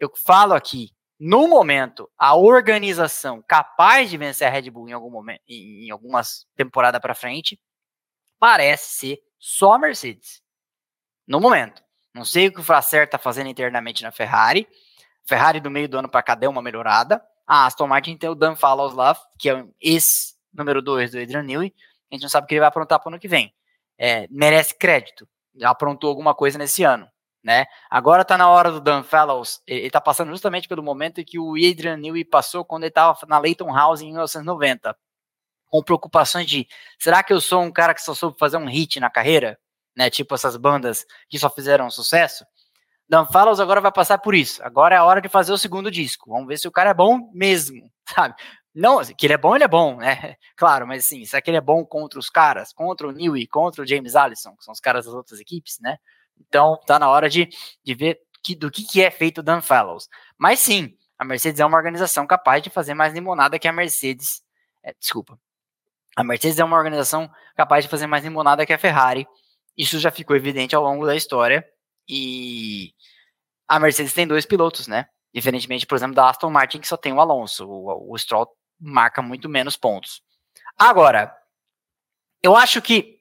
eu 0.00 0.10
falo 0.24 0.54
aqui, 0.54 0.90
no 1.18 1.48
momento, 1.48 2.10
a 2.18 2.36
organização 2.36 3.42
capaz 3.46 4.10
de 4.10 4.16
vencer 4.16 4.46
a 4.46 4.50
Red 4.50 4.70
Bull 4.70 4.88
em 4.88 4.92
algum 4.92 5.10
momento, 5.10 5.40
em, 5.48 5.90
algumas 5.90 6.46
temporadas 6.54 7.00
para 7.00 7.14
frente, 7.14 7.58
parece 8.38 8.98
ser 8.98 9.18
só 9.38 9.72
a 9.72 9.78
Mercedes. 9.78 10.42
No 11.26 11.40
momento. 11.40 11.82
Não 12.14 12.24
sei 12.24 12.48
o 12.48 12.52
que 12.52 12.60
o 12.60 12.64
Fracer 12.64 13.04
está 13.04 13.18
fazendo 13.18 13.48
internamente 13.48 14.02
na 14.02 14.10
Ferrari. 14.10 14.66
Ferrari 15.26 15.60
do 15.60 15.70
meio 15.70 15.88
do 15.88 15.98
ano 15.98 16.08
para 16.08 16.22
cá 16.22 16.34
deu 16.34 16.50
uma 16.50 16.62
melhorada. 16.62 17.22
A 17.46 17.66
Aston 17.66 17.86
Martin 17.86 18.16
tem 18.16 18.30
o 18.30 18.34
Dan 18.34 18.56
Fallows 18.56 18.94
que 19.38 19.50
é 19.50 19.54
o 19.54 19.74
ex-número 19.80 20.80
2 20.80 21.10
do 21.10 21.20
Adrian 21.20 21.42
Newey. 21.42 21.74
A 22.10 22.14
gente 22.14 22.22
não 22.22 22.28
sabe 22.30 22.44
o 22.44 22.48
que 22.48 22.54
ele 22.54 22.60
vai 22.60 22.68
aprontar 22.68 22.98
para 22.98 23.08
o 23.08 23.12
ano 23.12 23.20
que 23.20 23.28
vem 23.28 23.54
é, 23.98 24.26
merece 24.30 24.74
crédito. 24.74 25.28
Já 25.54 25.70
aprontou 25.70 26.10
alguma 26.10 26.34
coisa 26.34 26.58
nesse 26.58 26.82
ano. 26.82 27.08
Né? 27.46 27.64
Agora 27.88 28.22
está 28.22 28.36
na 28.36 28.48
hora 28.48 28.72
do 28.72 28.80
Dan 28.80 29.04
Fellows. 29.04 29.62
Ele 29.68 29.86
está 29.86 30.00
passando 30.00 30.32
justamente 30.32 30.66
pelo 30.66 30.82
momento 30.82 31.20
em 31.20 31.24
que 31.24 31.38
o 31.38 31.52
Adrian 31.52 31.96
Newey 31.96 32.24
passou 32.24 32.64
quando 32.64 32.82
ele 32.82 32.88
estava 32.88 33.16
na 33.28 33.38
Leighton 33.38 33.72
House 33.72 34.00
em 34.00 34.06
1990. 34.06 34.96
Com 35.66 35.80
preocupações 35.80 36.46
de 36.48 36.66
será 36.98 37.22
que 37.22 37.32
eu 37.32 37.40
sou 37.40 37.62
um 37.62 37.70
cara 37.70 37.94
que 37.94 38.02
só 38.02 38.14
soube 38.14 38.36
fazer 38.36 38.56
um 38.56 38.66
hit 38.66 38.98
na 38.98 39.08
carreira? 39.08 39.56
Né? 39.96 40.10
Tipo 40.10 40.34
essas 40.34 40.56
bandas 40.56 41.06
que 41.28 41.38
só 41.38 41.48
fizeram 41.48 41.88
sucesso. 41.88 42.44
Dan 43.08 43.26
Fellows 43.26 43.60
agora 43.60 43.80
vai 43.80 43.92
passar 43.92 44.18
por 44.18 44.34
isso. 44.34 44.60
Agora 44.64 44.96
é 44.96 44.98
a 44.98 45.04
hora 45.04 45.20
de 45.20 45.28
fazer 45.28 45.52
o 45.52 45.58
segundo 45.58 45.88
disco. 45.88 46.28
Vamos 46.28 46.48
ver 46.48 46.58
se 46.58 46.66
o 46.66 46.72
cara 46.72 46.90
é 46.90 46.94
bom 46.94 47.30
mesmo, 47.32 47.88
sabe? 48.12 48.34
Não, 48.74 49.00
que 49.04 49.24
ele 49.24 49.34
é 49.34 49.38
bom, 49.38 49.54
ele 49.54 49.62
é 49.62 49.68
bom, 49.68 49.98
né? 49.98 50.34
Claro, 50.56 50.84
mas 50.84 51.04
assim, 51.04 51.24
será 51.24 51.40
que 51.40 51.48
ele 51.48 51.58
é 51.58 51.60
bom 51.60 51.84
contra 51.86 52.18
os 52.18 52.28
caras? 52.28 52.72
Contra 52.72 53.06
o 53.06 53.12
Newey, 53.12 53.46
contra 53.46 53.84
o 53.84 53.86
James 53.86 54.16
Allison, 54.16 54.56
que 54.56 54.64
são 54.64 54.72
os 54.72 54.80
caras 54.80 55.04
das 55.04 55.14
outras 55.14 55.38
equipes, 55.38 55.78
né? 55.80 55.96
Então, 56.40 56.80
tá 56.86 56.98
na 56.98 57.08
hora 57.08 57.28
de, 57.28 57.48
de 57.84 57.94
ver 57.94 58.20
que, 58.42 58.54
do 58.54 58.70
que, 58.70 58.84
que 58.84 59.02
é 59.02 59.10
feito 59.10 59.38
o 59.38 59.42
Dan 59.42 59.60
Fellows. 59.60 60.08
Mas 60.38 60.60
sim, 60.60 60.96
a 61.18 61.24
Mercedes 61.24 61.60
é 61.60 61.66
uma 61.66 61.76
organização 61.76 62.26
capaz 62.26 62.62
de 62.62 62.70
fazer 62.70 62.94
mais 62.94 63.12
limonada 63.12 63.58
que 63.58 63.66
a 63.66 63.72
Mercedes. 63.72 64.42
É, 64.82 64.94
desculpa. 64.98 65.38
A 66.14 66.22
Mercedes 66.22 66.58
é 66.58 66.64
uma 66.64 66.76
organização 66.76 67.30
capaz 67.54 67.84
de 67.84 67.90
fazer 67.90 68.06
mais 68.06 68.24
limonada 68.24 68.64
que 68.64 68.72
a 68.72 68.78
Ferrari. 68.78 69.26
Isso 69.76 69.98
já 69.98 70.10
ficou 70.10 70.36
evidente 70.36 70.74
ao 70.74 70.82
longo 70.82 71.04
da 71.04 71.16
história. 71.16 71.66
E 72.08 72.92
a 73.66 73.78
Mercedes 73.80 74.12
tem 74.12 74.26
dois 74.26 74.46
pilotos, 74.46 74.86
né? 74.86 75.08
Diferentemente, 75.34 75.86
por 75.86 75.96
exemplo, 75.96 76.14
da 76.14 76.30
Aston 76.30 76.50
Martin, 76.50 76.80
que 76.80 76.88
só 76.88 76.96
tem 76.96 77.12
o 77.12 77.20
Alonso. 77.20 77.68
O, 77.68 78.12
o 78.12 78.18
Stroll 78.18 78.48
marca 78.80 79.20
muito 79.20 79.48
menos 79.48 79.76
pontos. 79.76 80.22
Agora, 80.78 81.36
eu 82.42 82.56
acho 82.56 82.80
que 82.80 83.18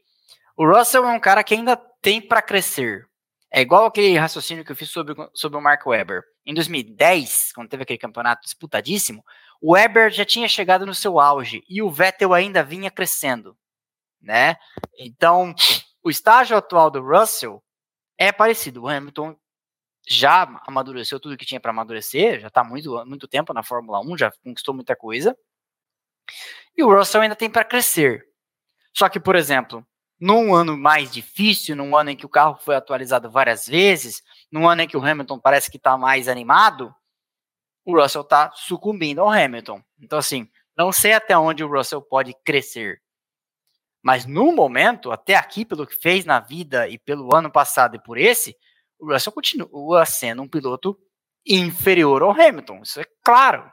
o 0.55 0.65
Russell 0.65 1.05
é 1.05 1.11
um 1.11 1.19
cara 1.19 1.43
que 1.43 1.53
ainda 1.53 1.75
tem 2.05 2.21
para 2.21 2.39
crescer. 2.39 3.09
É 3.51 3.61
igual 3.61 3.87
aquele 3.87 4.15
raciocínio 4.15 4.63
que 4.63 4.71
eu 4.71 4.75
fiz 4.75 4.91
sobre, 4.91 5.15
sobre 5.33 5.57
o 5.57 5.61
Mark 5.61 5.83
Webber. 5.87 6.21
Em 6.45 6.53
2010, 6.53 7.51
quando 7.51 7.67
teve 7.67 7.81
aquele 7.81 7.97
campeonato 7.97 8.43
disputadíssimo, 8.43 9.25
o 9.59 9.73
Webber 9.73 10.11
já 10.11 10.23
tinha 10.23 10.47
chegado 10.47 10.85
no 10.85 10.93
seu 10.93 11.19
auge 11.19 11.63
e 11.67 11.81
o 11.81 11.89
Vettel 11.89 12.31
ainda 12.31 12.63
vinha 12.63 12.91
crescendo, 12.91 13.57
né? 14.21 14.55
Então, 14.99 15.55
o 16.03 16.11
estágio 16.11 16.55
atual 16.55 16.91
do 16.91 17.01
Russell 17.01 17.63
é 18.19 18.31
parecido. 18.31 18.83
O 18.83 18.87
Hamilton 18.87 19.35
já 20.07 20.43
amadureceu 20.67 21.19
tudo 21.19 21.35
que 21.35 21.45
tinha 21.45 21.59
para 21.59 21.71
amadurecer, 21.71 22.39
já 22.39 22.49
está 22.49 22.63
muito, 22.63 23.03
muito 23.07 23.27
tempo 23.27 23.51
na 23.51 23.63
Fórmula 23.63 23.99
1, 24.01 24.15
já 24.15 24.31
conquistou 24.43 24.75
muita 24.75 24.95
coisa. 24.95 25.35
E 26.77 26.83
o 26.83 26.95
Russell 26.95 27.21
ainda 27.21 27.35
tem 27.35 27.49
para 27.49 27.65
crescer. 27.65 28.27
Só 28.93 29.09
que, 29.09 29.19
por 29.19 29.35
exemplo, 29.35 29.83
num 30.19 30.53
ano 30.53 30.77
mais 30.77 31.11
difícil, 31.11 31.75
num 31.75 31.95
ano 31.95 32.11
em 32.11 32.15
que 32.15 32.25
o 32.25 32.29
carro 32.29 32.57
foi 32.57 32.75
atualizado 32.75 33.29
várias 33.29 33.67
vezes, 33.67 34.21
num 34.51 34.67
ano 34.67 34.81
em 34.81 34.87
que 34.87 34.97
o 34.97 35.05
Hamilton 35.05 35.39
parece 35.39 35.69
que 35.69 35.77
está 35.77 35.97
mais 35.97 36.27
animado, 36.27 36.93
o 37.85 37.99
Russell 37.99 38.21
está 38.21 38.51
sucumbindo 38.53 39.21
ao 39.21 39.29
Hamilton. 39.29 39.81
Então, 39.99 40.17
assim, 40.17 40.49
não 40.77 40.91
sei 40.91 41.13
até 41.13 41.37
onde 41.37 41.63
o 41.63 41.67
Russell 41.67 42.01
pode 42.01 42.33
crescer. 42.43 43.01
Mas 44.01 44.25
no 44.25 44.51
momento, 44.51 45.11
até 45.11 45.35
aqui, 45.35 45.65
pelo 45.65 45.85
que 45.85 45.95
fez 45.95 46.25
na 46.25 46.39
vida 46.39 46.87
e 46.87 46.97
pelo 46.97 47.35
ano 47.35 47.51
passado 47.51 47.95
e 47.95 48.01
por 48.01 48.17
esse, 48.17 48.55
o 48.99 49.11
Russell 49.11 49.33
continua 49.33 50.05
sendo 50.05 50.41
um 50.41 50.47
piloto 50.47 50.97
inferior 51.45 52.23
ao 52.23 52.31
Hamilton. 52.31 52.81
Isso 52.81 52.99
é 52.99 53.05
claro. 53.23 53.71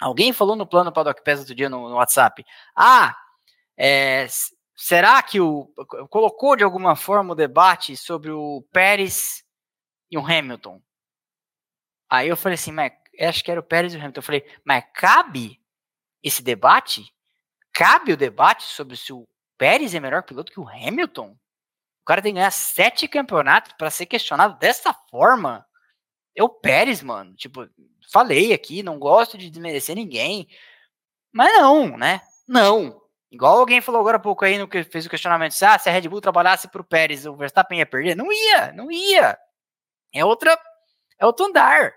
Alguém 0.00 0.32
falou 0.32 0.56
no 0.56 0.66
plano 0.66 0.92
Paddock 0.92 1.22
Pass 1.22 1.40
outro 1.40 1.54
dia 1.54 1.68
no, 1.68 1.88
no 1.88 1.96
WhatsApp. 1.96 2.44
Ah, 2.74 3.14
é, 3.76 4.26
será 4.80 5.22
que 5.22 5.38
o 5.38 5.66
colocou 6.08 6.56
de 6.56 6.64
alguma 6.64 6.96
forma 6.96 7.32
o 7.32 7.36
debate 7.36 7.94
sobre 7.98 8.30
o 8.30 8.66
Pérez 8.72 9.44
e 10.10 10.16
o 10.16 10.24
Hamilton? 10.24 10.80
Aí 12.08 12.28
eu 12.28 12.36
falei 12.36 12.54
assim, 12.54 12.72
mas 12.72 12.90
acho 13.20 13.44
que 13.44 13.50
era 13.50 13.60
o 13.60 13.62
Pérez 13.62 13.92
e 13.92 13.98
o 13.98 14.00
Hamilton. 14.00 14.18
Eu 14.18 14.24
falei, 14.24 14.50
mas 14.64 14.82
cabe 14.94 15.60
esse 16.22 16.42
debate? 16.42 17.14
Cabe 17.74 18.14
o 18.14 18.16
debate 18.16 18.62
sobre 18.64 18.96
se 18.96 19.12
o 19.12 19.28
Pérez 19.58 19.94
é 19.94 20.00
melhor 20.00 20.22
piloto 20.22 20.50
que 20.50 20.58
o 20.58 20.68
Hamilton? 20.68 21.36
O 22.00 22.04
cara 22.06 22.22
tem 22.22 22.32
que 22.32 22.38
ganhar 22.38 22.50
sete 22.50 23.06
campeonatos 23.06 23.74
para 23.74 23.90
ser 23.90 24.06
questionado 24.06 24.58
dessa 24.58 24.94
forma. 25.10 25.64
É 26.34 26.42
o 26.42 26.48
Pérez, 26.48 27.02
mano. 27.02 27.34
Tipo, 27.36 27.68
falei 28.10 28.54
aqui, 28.54 28.82
não 28.82 28.98
gosto 28.98 29.36
de 29.36 29.50
desmerecer 29.50 29.94
ninguém. 29.94 30.48
Mas 31.30 31.52
não, 31.60 31.98
né? 31.98 32.22
Não. 32.48 32.99
Igual 33.30 33.58
alguém 33.58 33.80
falou 33.80 34.00
agora 34.00 34.16
há 34.16 34.20
pouco 34.20 34.44
aí 34.44 34.58
no 34.58 34.66
que 34.66 34.82
fez 34.82 35.06
o 35.06 35.10
questionamento: 35.10 35.52
ah, 35.62 35.78
se 35.78 35.88
a 35.88 35.92
Red 35.92 36.08
Bull 36.08 36.20
trabalhasse 36.20 36.68
pro 36.68 36.84
Pérez, 36.84 37.26
o 37.26 37.36
Verstappen 37.36 37.78
ia 37.78 37.86
perder? 37.86 38.16
Não 38.16 38.32
ia, 38.32 38.72
não 38.72 38.90
ia. 38.90 39.38
É 40.12 40.24
outra. 40.24 40.58
É 41.18 41.24
outro 41.24 41.46
andar. 41.46 41.92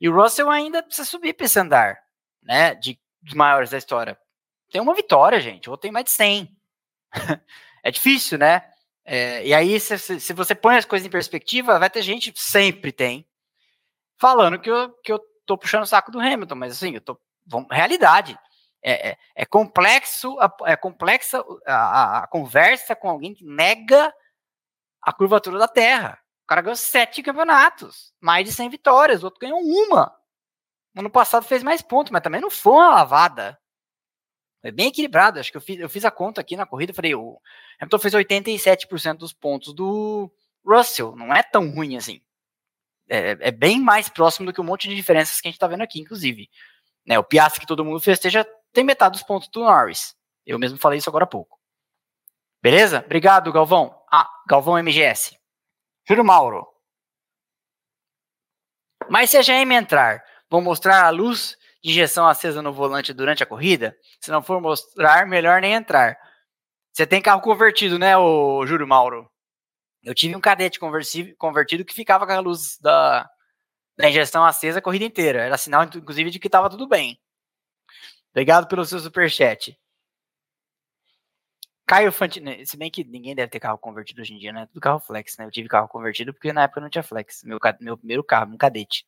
E 0.00 0.08
o 0.08 0.14
Russell 0.14 0.50
ainda 0.50 0.82
precisa 0.82 1.08
subir 1.08 1.32
para 1.32 1.46
esse 1.46 1.58
andar, 1.58 1.98
né? 2.42 2.74
De, 2.74 2.98
dos 3.20 3.34
maiores 3.34 3.70
da 3.70 3.78
história. 3.78 4.18
Tem 4.70 4.80
uma 4.80 4.94
vitória, 4.94 5.40
gente. 5.40 5.68
Ou 5.68 5.76
tem 5.76 5.90
mais 5.90 6.04
de 6.04 6.10
100. 6.12 6.56
é 7.82 7.90
difícil, 7.90 8.38
né? 8.38 8.62
É, 9.04 9.46
e 9.46 9.54
aí, 9.54 9.78
se, 9.80 9.98
se, 9.98 10.32
você 10.32 10.54
põe 10.54 10.76
as 10.76 10.84
coisas 10.84 11.06
em 11.06 11.10
perspectiva, 11.10 11.78
vai 11.78 11.88
ter 11.88 12.02
gente, 12.02 12.32
sempre 12.34 12.90
tem, 12.90 13.24
falando 14.18 14.58
que 14.58 14.68
eu, 14.68 14.92
que 15.02 15.12
eu 15.12 15.20
tô 15.46 15.56
puxando 15.56 15.84
o 15.84 15.86
saco 15.86 16.10
do 16.10 16.18
Hamilton, 16.20 16.56
mas 16.56 16.72
assim, 16.72 16.94
eu 16.94 17.00
tô. 17.00 17.18
Vamos, 17.46 17.68
realidade. 17.70 18.36
É, 18.88 19.08
é, 19.08 19.18
é, 19.34 19.44
complexo, 19.44 20.36
é 20.64 20.76
complexa 20.76 21.44
a, 21.66 21.74
a, 21.74 22.18
a, 22.18 22.26
conversa 22.28 22.94
com 22.94 23.10
alguém 23.10 23.34
que 23.34 23.44
nega 23.44 24.14
a 25.02 25.12
curvatura 25.12 25.58
da 25.58 25.66
Terra. 25.66 26.20
O 26.44 26.46
cara 26.46 26.60
ganhou 26.60 26.76
sete 26.76 27.20
campeonatos, 27.20 28.14
mais 28.20 28.44
de 28.44 28.52
100 28.52 28.70
vitórias, 28.70 29.22
o 29.22 29.26
outro 29.26 29.40
ganhou 29.40 29.58
uma. 29.58 30.16
Ano 30.96 31.10
passado 31.10 31.44
fez 31.44 31.64
mais 31.64 31.82
pontos, 31.82 32.12
mas 32.12 32.22
também 32.22 32.40
não 32.40 32.48
foi 32.48 32.74
uma 32.74 32.90
lavada. 32.90 33.58
Foi 34.62 34.70
bem 34.70 34.86
equilibrado. 34.86 35.40
Acho 35.40 35.50
que 35.50 35.56
eu 35.56 35.60
fiz, 35.60 35.80
eu 35.80 35.88
fiz 35.88 36.04
a 36.04 36.10
conta 36.10 36.40
aqui 36.40 36.56
na 36.56 36.64
corrida. 36.64 36.94
Falei, 36.94 37.14
o 37.14 37.40
Hamilton 37.80 37.98
fez 37.98 38.14
87% 38.14 39.16
dos 39.16 39.32
pontos 39.32 39.74
do 39.74 40.32
Russell. 40.64 41.16
Não 41.16 41.34
é 41.34 41.42
tão 41.42 41.68
ruim 41.70 41.96
assim. 41.96 42.22
É, 43.08 43.36
é, 43.40 43.50
bem 43.50 43.80
mais 43.80 44.08
próximo 44.08 44.46
do 44.46 44.52
que 44.52 44.60
um 44.60 44.64
monte 44.64 44.88
de 44.88 44.94
diferenças 44.94 45.40
que 45.40 45.48
a 45.48 45.50
gente 45.50 45.56
está 45.56 45.66
vendo 45.66 45.82
aqui, 45.82 46.00
inclusive. 46.00 46.48
Né, 47.06 47.18
o 47.18 47.24
Piastri 47.24 47.60
que 47.60 47.66
todo 47.66 47.84
mundo 47.84 48.00
festeja 48.00 48.46
tem 48.76 48.84
metade 48.84 49.14
dos 49.14 49.22
pontos 49.22 49.48
do 49.48 49.60
Norris. 49.60 50.14
Eu 50.44 50.58
mesmo 50.58 50.78
falei 50.78 50.98
isso 50.98 51.08
agora 51.08 51.24
há 51.24 51.26
pouco. 51.26 51.58
Beleza? 52.62 53.02
Obrigado, 53.04 53.50
Galvão. 53.50 53.98
Ah, 54.12 54.28
Galvão 54.46 54.76
MGS. 54.78 55.34
Juro 56.06 56.22
Mauro. 56.22 56.66
Mas 59.08 59.30
se 59.30 59.38
a 59.38 59.42
GM 59.42 59.72
entrar, 59.72 60.22
vou 60.50 60.60
mostrar 60.60 61.06
a 61.06 61.10
luz 61.10 61.56
de 61.82 61.90
injeção 61.90 62.28
acesa 62.28 62.60
no 62.60 62.72
volante 62.72 63.14
durante 63.14 63.42
a 63.42 63.46
corrida? 63.46 63.96
Se 64.20 64.30
não 64.30 64.42
for 64.42 64.60
mostrar, 64.60 65.26
melhor 65.26 65.62
nem 65.62 65.72
entrar. 65.72 66.18
Você 66.92 67.06
tem 67.06 67.22
carro 67.22 67.40
convertido, 67.40 67.98
né, 67.98 68.16
o 68.16 68.66
Júlio 68.66 68.86
Mauro? 68.86 69.30
Eu 70.02 70.14
tive 70.14 70.36
um 70.36 70.40
cadete 70.40 70.78
convertido 70.78 71.84
que 71.84 71.94
ficava 71.94 72.26
com 72.26 72.32
a 72.32 72.40
luz 72.40 72.78
da, 72.78 73.26
da 73.96 74.08
injeção 74.08 74.44
acesa 74.44 74.80
a 74.80 74.82
corrida 74.82 75.04
inteira. 75.04 75.42
Era 75.42 75.56
sinal, 75.56 75.84
inclusive, 75.84 76.30
de 76.30 76.38
que 76.38 76.48
estava 76.48 76.68
tudo 76.68 76.86
bem. 76.86 77.18
Obrigado 78.36 78.68
pelo 78.68 78.84
seu 78.84 78.98
superchat. 78.98 79.80
Caio 81.86 82.12
Fantini, 82.12 82.66
se 82.66 82.76
bem 82.76 82.90
que 82.90 83.02
ninguém 83.02 83.34
deve 83.34 83.48
ter 83.48 83.58
carro 83.58 83.78
convertido 83.78 84.20
hoje 84.20 84.34
em 84.34 84.38
dia, 84.38 84.52
né? 84.52 84.66
Tudo 84.66 84.78
carro 84.78 85.00
flex, 85.00 85.38
né? 85.38 85.46
Eu 85.46 85.50
tive 85.50 85.70
carro 85.70 85.88
convertido 85.88 86.34
porque 86.34 86.52
na 86.52 86.64
época 86.64 86.82
não 86.82 86.90
tinha 86.90 87.02
flex. 87.02 87.42
Meu, 87.44 87.58
meu 87.80 87.96
primeiro 87.96 88.22
carro, 88.22 88.52
um 88.52 88.58
cadete. 88.58 89.06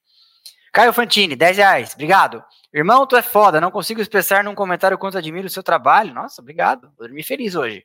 Caio 0.72 0.94
Fantini, 0.94 1.36
10 1.36 1.58
reais, 1.58 1.92
obrigado. 1.92 2.42
Irmão, 2.72 3.06
tu 3.06 3.16
é 3.16 3.22
foda, 3.22 3.60
não 3.60 3.70
consigo 3.70 4.00
expressar 4.00 4.42
num 4.42 4.54
comentário 4.54 4.96
quanto 4.96 5.18
admiro 5.18 5.46
o 5.46 5.50
seu 5.50 5.62
trabalho. 5.62 6.14
Nossa, 6.14 6.40
obrigado. 6.40 6.90
Vou 6.96 7.06
dormir 7.06 7.22
feliz 7.22 7.54
hoje. 7.54 7.84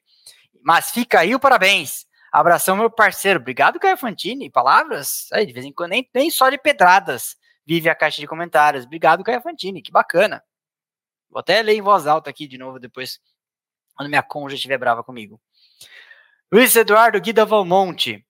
Mas 0.64 0.92
fica 0.92 1.20
aí 1.20 1.36
o 1.36 1.40
parabéns. 1.42 2.06
Abração, 2.32 2.78
meu 2.78 2.90
parceiro. 2.90 3.42
Obrigado, 3.42 3.82
Caio 3.82 3.98
Fantini. 3.98 4.50
Palavras, 4.50 5.28
aí, 5.34 5.46
de 5.46 5.52
vez 5.52 5.66
em 5.66 5.74
quando, 5.74 5.90
nem, 5.90 6.10
nem 6.16 6.32
só 6.32 6.50
de 6.50 6.58
pedradas 6.58 7.36
vive 7.66 7.90
a 7.90 7.96
caixa 7.96 8.22
de 8.22 8.28
comentários. 8.28 8.86
Obrigado, 8.86 9.26
Caio 9.26 9.42
Fantini, 9.42 9.82
que 9.82 9.92
bacana. 9.92 10.42
Vou 11.34 11.40
até 11.40 11.64
ler 11.64 11.74
em 11.74 11.82
voz 11.82 12.06
alta 12.06 12.30
aqui 12.30 12.48
de 12.48 12.60
novo 12.60 12.80
depois, 12.80 13.20
quando 13.96 14.08
minha 14.08 14.22
conja 14.22 14.56
estiver 14.56 14.78
brava 14.78 15.04
comigo. 15.04 15.42
Luiz 16.52 16.76
Eduardo 16.76 17.20
Guida 17.20 17.44
Valmonte. 17.44 18.24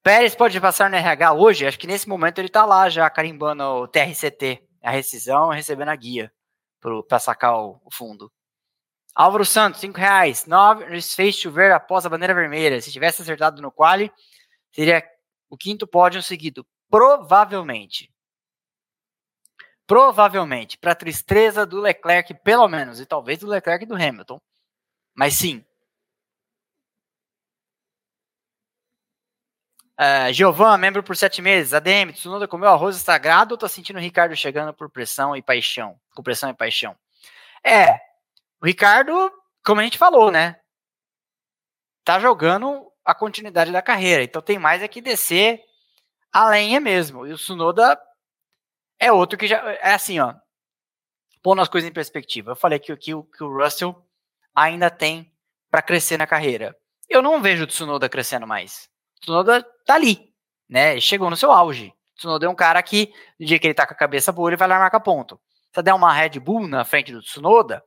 Pérez 0.00 0.36
pode 0.36 0.60
passar 0.60 0.88
no 0.88 0.94
RH 0.94 1.32
hoje? 1.32 1.66
Acho 1.66 1.76
que 1.76 1.88
nesse 1.88 2.08
momento 2.08 2.38
ele 2.38 2.46
está 2.46 2.64
lá 2.64 2.88
já 2.88 3.10
carimbando 3.10 3.64
o 3.64 3.88
TRCT, 3.88 4.62
a 4.80 4.92
rescisão, 4.92 5.48
recebendo 5.48 5.88
a 5.88 5.96
guia 5.96 6.32
para 7.08 7.18
sacar 7.18 7.58
o, 7.58 7.80
o, 7.84 7.92
fundo. 7.92 8.32
Álvaro 9.12 9.44
Santos, 9.44 9.80
5 9.80 9.98
reais. 9.98 10.46
Norris 10.46 11.12
fez 11.12 11.34
chover 11.34 11.72
após 11.72 12.06
a 12.06 12.08
bandeira 12.08 12.32
vermelha. 12.32 12.80
Se 12.80 12.92
tivesse 12.92 13.22
acertado 13.22 13.60
no 13.60 13.72
quali, 13.72 14.12
seria 14.70 15.02
o 15.50 15.56
quinto 15.56 15.88
pódio 15.88 16.22
seguido. 16.22 16.64
Provavelmente. 16.88 18.08
Provavelmente, 19.86 20.76
para 20.76 20.94
tristeza 20.94 21.64
do 21.64 21.80
Leclerc, 21.80 22.34
pelo 22.42 22.66
menos, 22.68 23.00
e 23.00 23.06
talvez 23.06 23.38
do 23.38 23.46
Leclerc 23.46 23.84
e 23.84 23.86
do 23.86 23.94
Hamilton. 23.94 24.40
Mas 25.14 25.34
sim. 25.34 25.64
Uh, 29.98 30.78
membro 30.78 31.02
por 31.02 31.16
sete 31.16 31.40
meses. 31.40 31.72
ADM, 31.72 32.12
Tsunoda 32.12 32.46
comeu 32.46 32.68
arroz 32.68 32.96
sagrado 32.96 33.54
ou 33.54 33.58
tá 33.58 33.68
sentindo 33.68 33.96
o 33.96 34.02
Ricardo 34.02 34.36
chegando 34.36 34.74
por 34.74 34.90
pressão 34.90 35.34
e 35.34 35.40
paixão? 35.40 35.98
Com 36.14 36.22
pressão 36.22 36.50
e 36.50 36.54
paixão. 36.54 36.94
É, 37.64 37.94
o 38.60 38.66
Ricardo, 38.66 39.32
como 39.64 39.80
a 39.80 39.84
gente 39.84 39.96
falou, 39.96 40.30
né? 40.30 40.60
Tá 42.04 42.20
jogando 42.20 42.92
a 43.04 43.14
continuidade 43.14 43.72
da 43.72 43.80
carreira. 43.80 44.22
Então 44.22 44.42
tem 44.42 44.58
mais 44.58 44.82
é 44.82 44.88
que 44.88 45.00
descer 45.00 45.62
a 46.32 46.46
lenha 46.48 46.78
mesmo. 46.78 47.26
E 47.26 47.32
o 47.32 47.36
Tsunoda 47.36 47.98
é 48.98 49.12
outro 49.12 49.38
que 49.38 49.46
já. 49.46 49.58
É 49.74 49.94
assim, 49.94 50.18
ó. 50.18 50.34
Pondo 51.42 51.62
as 51.62 51.68
coisas 51.68 51.88
em 51.88 51.92
perspectiva. 51.92 52.52
Eu 52.52 52.56
falei 52.56 52.78
que, 52.78 52.94
que, 52.96 53.12
que 53.12 53.44
o 53.44 53.62
Russell 53.62 53.94
ainda 54.54 54.90
tem 54.90 55.32
para 55.70 55.82
crescer 55.82 56.16
na 56.16 56.26
carreira. 56.26 56.76
Eu 57.08 57.22
não 57.22 57.40
vejo 57.40 57.64
o 57.64 57.66
Tsunoda 57.66 58.08
crescendo 58.08 58.46
mais. 58.46 58.88
O 59.18 59.20
Tsunoda 59.20 59.62
tá 59.84 59.94
ali, 59.94 60.32
né? 60.68 60.98
Chegou 60.98 61.30
no 61.30 61.36
seu 61.36 61.52
auge. 61.52 61.88
O 61.88 62.16
Tsunoda 62.16 62.46
é 62.46 62.48
um 62.48 62.54
cara 62.54 62.82
que, 62.82 63.12
no 63.38 63.46
dia 63.46 63.58
que 63.58 63.66
ele 63.66 63.74
tá 63.74 63.86
com 63.86 63.94
a 63.94 63.96
cabeça 63.96 64.32
boa, 64.32 64.48
ele 64.48 64.56
vai 64.56 64.66
lá 64.66 64.78
marcar 64.78 65.00
ponto. 65.00 65.40
Se 65.72 65.82
der 65.82 65.94
uma 65.94 66.12
Red 66.12 66.40
Bull 66.40 66.66
na 66.66 66.84
frente 66.84 67.12
do 67.12 67.20
Tsunoda, 67.20 67.84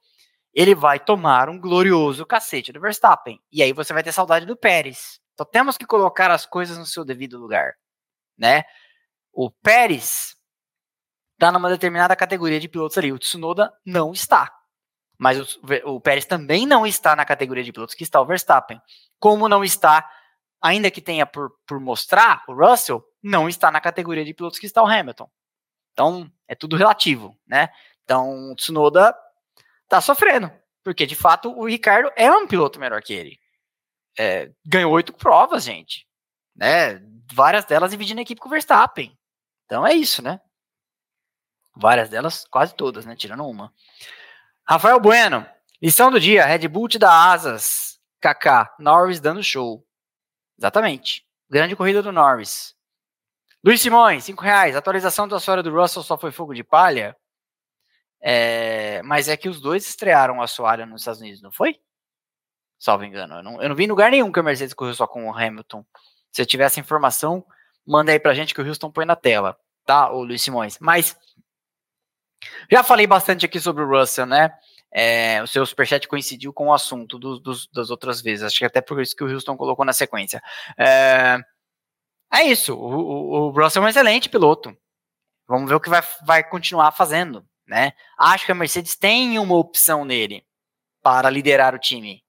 ele 0.53 0.75
vai 0.75 0.99
tomar 0.99 1.49
um 1.49 1.59
glorioso 1.59 2.25
cacete 2.25 2.71
do 2.71 2.79
Verstappen. 2.79 3.41
E 3.51 3.61
aí 3.61 3.73
você 3.73 3.93
vai 3.93 4.03
ter 4.03 4.11
saudade 4.11 4.45
do 4.45 4.55
Pérez. 4.55 5.19
Então 5.33 5.45
temos 5.45 5.77
que 5.77 5.85
colocar 5.85 6.31
as 6.31 6.45
coisas 6.45 6.77
no 6.77 6.85
seu 6.85 7.03
devido 7.03 7.39
lugar, 7.39 7.73
né? 8.37 8.63
O 9.33 9.49
Pérez 9.49 10.35
está 11.39 11.53
numa 11.53 11.69
determinada 11.69 12.17
categoria 12.17 12.59
de 12.59 12.67
pilotos 12.67 12.97
ali. 12.97 13.13
O 13.13 13.17
Tsunoda 13.17 13.73
não 13.85 14.11
está. 14.11 14.53
Mas 15.17 15.55
o, 15.55 15.59
o 15.85 16.01
Pérez 16.01 16.25
também 16.25 16.67
não 16.67 16.85
está 16.85 17.15
na 17.15 17.23
categoria 17.23 17.63
de 17.63 17.71
pilotos 17.71 17.95
que 17.95 18.03
está 18.03 18.19
o 18.19 18.25
Verstappen. 18.25 18.81
Como 19.17 19.47
não 19.47 19.63
está, 19.63 20.09
ainda 20.61 20.91
que 20.91 21.01
tenha 21.01 21.25
por, 21.25 21.51
por 21.65 21.79
mostrar, 21.79 22.43
o 22.47 22.53
Russell 22.53 23.03
não 23.23 23.47
está 23.47 23.71
na 23.71 23.79
categoria 23.79 24.25
de 24.25 24.33
pilotos 24.33 24.59
que 24.59 24.65
está 24.65 24.83
o 24.83 24.87
Hamilton. 24.87 25.29
Então, 25.93 26.29
é 26.45 26.55
tudo 26.55 26.75
relativo, 26.75 27.37
né? 27.47 27.69
Então, 28.03 28.51
o 28.51 28.55
Tsunoda 28.55 29.15
está 29.83 30.01
sofrendo. 30.01 30.51
Porque, 30.83 31.05
de 31.05 31.15
fato, 31.15 31.51
o 31.57 31.67
Ricardo 31.67 32.11
é 32.15 32.29
um 32.31 32.47
piloto 32.47 32.79
melhor 32.79 33.01
que 33.01 33.13
ele. 33.13 33.39
É, 34.17 34.51
ganhou 34.65 34.91
oito 34.91 35.13
provas, 35.13 35.63
gente. 35.63 36.05
Né? 36.55 37.01
Várias 37.31 37.63
delas 37.63 37.91
dividindo 37.91 38.19
a 38.19 38.23
equipe 38.23 38.41
com 38.41 38.49
o 38.49 38.51
Verstappen. 38.51 39.17
Então 39.65 39.85
é 39.85 39.93
isso, 39.93 40.21
né? 40.21 40.41
Várias 41.75 42.09
delas, 42.09 42.45
quase 42.49 42.75
todas, 42.75 43.05
né? 43.05 43.15
Tirando 43.15 43.45
uma. 43.45 43.73
Rafael 44.67 44.99
Bueno, 44.99 45.45
lição 45.81 46.11
do 46.11 46.19
dia: 46.19 46.45
Red 46.45 46.67
Bull 46.67 46.87
te 46.87 46.99
dá 46.99 47.31
asas. 47.31 47.99
KK, 48.21 48.75
Norris 48.79 49.19
dando 49.19 49.41
show. 49.41 49.85
Exatamente. 50.57 51.25
Grande 51.49 51.75
corrida 51.75 52.03
do 52.03 52.11
Norris. 52.11 52.75
Luiz 53.63 53.81
Simões, 53.81 54.23
5 54.25 54.43
reais. 54.43 54.75
Atualização 54.75 55.27
da 55.27 55.37
história 55.37 55.63
do 55.63 55.73
Russell 55.73 56.03
só 56.03 56.17
foi 56.17 56.31
fogo 56.31 56.53
de 56.53 56.63
palha? 56.63 57.15
É, 58.21 59.01
mas 59.03 59.27
é 59.29 59.37
que 59.37 59.47
os 59.47 59.61
dois 59.61 59.87
estrearam 59.87 60.41
a 60.41 60.43
assoalho 60.43 60.85
nos 60.85 61.01
Estados 61.01 61.21
Unidos, 61.21 61.41
não 61.41 61.51
foi? 61.51 61.79
Salvo 62.77 63.03
engano. 63.03 63.35
Eu 63.35 63.43
não, 63.43 63.61
eu 63.61 63.69
não 63.69 63.75
vi 63.75 63.85
em 63.85 63.87
lugar 63.87 64.11
nenhum 64.11 64.31
que 64.31 64.39
a 64.39 64.43
Mercedes 64.43 64.73
correu 64.73 64.93
só 64.93 65.07
com 65.07 65.29
o 65.29 65.33
Hamilton. 65.35 65.85
Se 66.31 66.41
eu 66.41 66.45
tivesse 66.45 66.79
informação, 66.79 67.45
manda 67.85 68.11
aí 68.11 68.19
pra 68.19 68.33
gente 68.33 68.53
que 68.53 68.61
o 68.61 68.67
Houston 68.67 68.91
põe 68.91 69.05
na 69.05 69.15
tela, 69.15 69.57
tá, 69.85 70.11
o 70.11 70.23
Luiz 70.23 70.41
Simões. 70.41 70.77
Mas 70.79 71.17
já 72.71 72.83
falei 72.83 73.07
bastante 73.07 73.45
aqui 73.45 73.59
sobre 73.59 73.83
o 73.83 73.89
Russell, 73.89 74.25
né? 74.25 74.51
É, 74.91 75.41
o 75.43 75.47
seu 75.47 75.65
superchat 75.65 76.07
coincidiu 76.07 76.51
com 76.51 76.67
o 76.67 76.73
assunto 76.73 77.19
do, 77.19 77.39
do, 77.39 77.53
das 77.73 77.89
outras 77.89 78.21
vezes. 78.21 78.43
Acho 78.43 78.59
que 78.59 78.65
até 78.65 78.81
por 78.81 79.01
isso 79.01 79.15
que 79.15 79.23
o 79.23 79.31
Houston 79.31 79.55
colocou 79.55 79.85
na 79.85 79.93
sequência. 79.93 80.41
É, 80.77 81.37
é 82.33 82.43
isso. 82.43 82.73
O, 82.73 82.95
o, 82.95 83.47
o, 83.47 83.49
Russell 83.51 83.83
é 83.83 83.85
um 83.85 83.89
excelente 83.89 84.29
piloto. 84.29 84.75
Vamos 85.47 85.69
ver 85.69 85.75
o 85.75 85.79
que 85.79 85.89
vai, 85.89 86.01
vai 86.25 86.43
continuar 86.43 86.91
fazendo, 86.91 87.45
né? 87.67 87.93
Acho 88.17 88.45
que 88.45 88.51
a 88.51 88.55
Mercedes 88.55 88.95
tem 88.95 89.37
uma 89.39 89.55
opção 89.55 90.05
nele 90.05 90.45
para 91.01 91.29
liderar 91.29 91.75
o 91.75 91.79
time. 91.79 92.23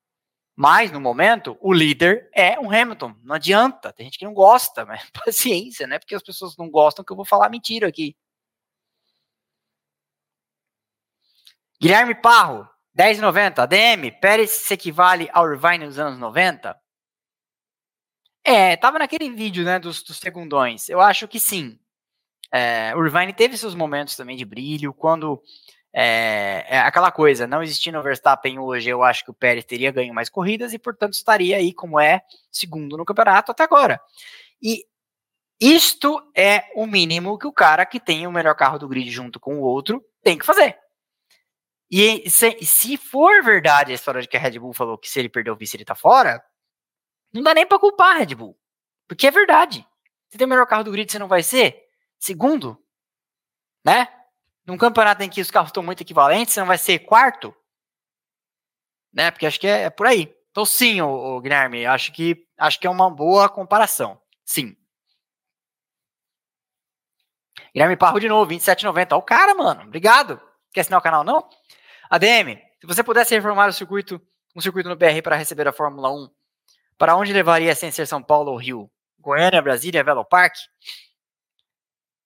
Mas, 0.57 0.91
no 0.91 1.01
momento, 1.01 1.57
o 1.61 1.73
líder 1.73 2.29
é 2.35 2.59
um 2.61 2.71
Hamilton. 2.71 3.15
Não 3.23 3.35
adianta. 3.35 3.93
Tem 3.93 4.05
gente 4.05 4.19
que 4.19 4.25
não 4.27 4.35
gosta, 4.35 4.85
mas 4.85 5.03
paciência, 5.25 5.87
né? 5.87 5.99
Porque 5.99 6.15
as 6.15 6.23
pessoas 6.23 6.57
não 6.59 6.71
gostam 6.71 7.05
que 7.05 7.11
eu 7.11 7.17
vou 7.17 7.25
falar 7.25 7.49
mentira 7.49 7.89
aqui. 7.89 8.15
Guilherme 11.81 12.15
Parro, 12.15 12.69
10,90. 12.95 13.61
ADM, 13.61 14.11
Pérez 14.21 14.51
se 14.51 14.75
equivale 14.75 15.31
ao 15.33 15.51
Irvine 15.51 15.87
nos 15.87 15.99
anos 15.99 16.19
90? 16.19 16.77
É, 18.45 18.77
tava 18.77 18.99
naquele 18.99 19.31
vídeo, 19.31 19.65
né, 19.65 19.79
dos, 19.79 20.03
dos 20.03 20.19
segundões. 20.19 20.91
Eu 20.91 21.01
acho 21.01 21.27
que 21.27 21.41
sim. 21.41 21.79
É, 22.53 22.93
o 22.95 23.05
Irvine 23.05 23.33
teve 23.33 23.57
seus 23.57 23.75
momentos 23.75 24.15
também 24.15 24.37
de 24.37 24.45
brilho, 24.45 24.93
quando 24.93 25.41
é, 25.91 26.67
é, 26.69 26.79
aquela 26.81 27.11
coisa, 27.11 27.47
não 27.47 27.63
existindo 27.63 27.99
o 27.99 28.03
Verstappen 28.03 28.59
hoje, 28.59 28.91
eu 28.91 29.03
acho 29.03 29.25
que 29.25 29.31
o 29.31 29.35
Pérez 29.35 29.65
teria 29.65 29.91
ganho 29.91 30.13
mais 30.13 30.29
corridas 30.29 30.75
e, 30.75 30.79
portanto, 30.79 31.15
estaria 31.15 31.57
aí 31.57 31.73
como 31.73 31.99
é 31.99 32.23
segundo 32.53 32.97
no 32.97 33.07
campeonato 33.07 33.53
até 33.53 33.63
agora. 33.63 33.99
E 34.63 34.85
isto 35.59 36.21
é 36.37 36.65
o 36.75 36.87
mínimo 36.87 37.39
que 37.39 37.47
o 37.47 37.53
cara 37.53 37.87
que 37.87 38.01
tem 38.01 38.27
o 38.27 38.33
melhor 38.33 38.55
carro 38.55 38.79
do 38.79 38.89
grid 38.89 39.11
junto 39.11 39.41
com 39.41 39.57
o 39.61 39.63
outro 39.63 40.05
tem 40.23 40.37
que 40.37 40.45
fazer. 40.45 40.77
E 41.91 42.31
se, 42.31 42.57
se 42.65 42.97
for 42.97 43.43
verdade 43.43 43.91
a 43.91 43.95
história 43.95 44.23
de 44.23 44.29
que 44.29 44.37
a 44.37 44.41
Red 44.41 44.59
Bull 44.59 44.73
falou 44.73 44.97
que 44.97 45.11
se 45.11 45.19
ele 45.19 45.29
perder 45.29 45.51
o 45.51 45.57
vice 45.57 45.77
ele 45.77 45.85
tá 45.85 45.95
fora, 45.95 46.43
não 47.33 47.43
dá 47.43 47.53
nem 47.53 47.67
para 47.67 47.79
culpar 47.79 48.15
a 48.15 48.19
Red 48.19 48.35
Bull. 48.35 48.57
Porque 49.09 49.27
é 49.27 49.31
verdade. 49.31 49.85
Você 50.29 50.39
tem 50.39 50.47
o 50.47 50.51
melhor 50.51 50.67
carro 50.67 50.85
do 50.85 50.93
grid, 50.93 51.11
você 51.11 51.19
não 51.19 51.27
vai 51.27 51.43
ser 51.43 51.85
segundo, 52.17 52.81
né? 53.85 54.07
Num 54.65 54.79
campeonato 54.79 55.23
em 55.25 55.29
que 55.29 55.41
os 55.41 55.51
carros 55.51 55.71
estão 55.71 55.83
muito 55.83 56.03
equivalentes, 56.03 56.55
você 56.55 56.61
não 56.61 56.67
vai 56.69 56.79
ser 56.79 57.01
quarto? 57.01 57.53
Né? 59.13 59.33
Porque 59.33 59.47
acho 59.47 59.59
que 59.59 59.67
é, 59.67 59.83
é 59.85 59.91
por 59.91 60.07
aí. 60.07 60.33
Então, 60.53 60.65
sim, 60.65 61.01
o, 61.01 61.09
o, 61.09 61.41
Guilherme, 61.41 61.87
acho 61.87 62.13
que, 62.13 62.47
acho 62.57 62.79
que 62.79 62.87
é 62.87 62.91
uma 62.91 63.11
boa 63.11 63.49
comparação. 63.49 64.21
Sim. 64.45 64.77
Guilherme 67.73 67.97
Parro 67.97 68.21
de 68.21 68.29
novo, 68.29 68.51
27,90. 68.51 69.13
Ó, 69.13 69.19
o 69.19 69.23
cara, 69.23 69.55
mano. 69.55 69.83
Obrigado. 69.83 70.41
Quer 70.73 70.83
assinar 70.83 71.01
o 71.01 71.03
canal, 71.03 71.25
não? 71.25 71.49
ADM, 72.11 72.61
se 72.81 72.87
você 72.89 73.05
pudesse 73.05 73.33
reformar 73.37 73.69
o 73.69 73.73
circuito, 73.73 74.21
um 74.57 74.61
circuito 74.61 74.89
no 74.89 74.97
BR 74.97 75.23
para 75.23 75.37
receber 75.37 75.69
a 75.69 75.73
Fórmula 75.73 76.13
1, 76.13 76.29
para 76.99 77.15
onde 77.15 77.33
levaria 77.33 77.73
sem 77.77 77.93
ser 77.93 78.05
São 78.05 78.21
Paulo 78.21 78.51
ou 78.51 78.59
Rio? 78.59 78.91
Goiânia, 79.21 79.63
Brasília, 79.63 80.03
Velo 80.03 80.25
Park? 80.25 80.57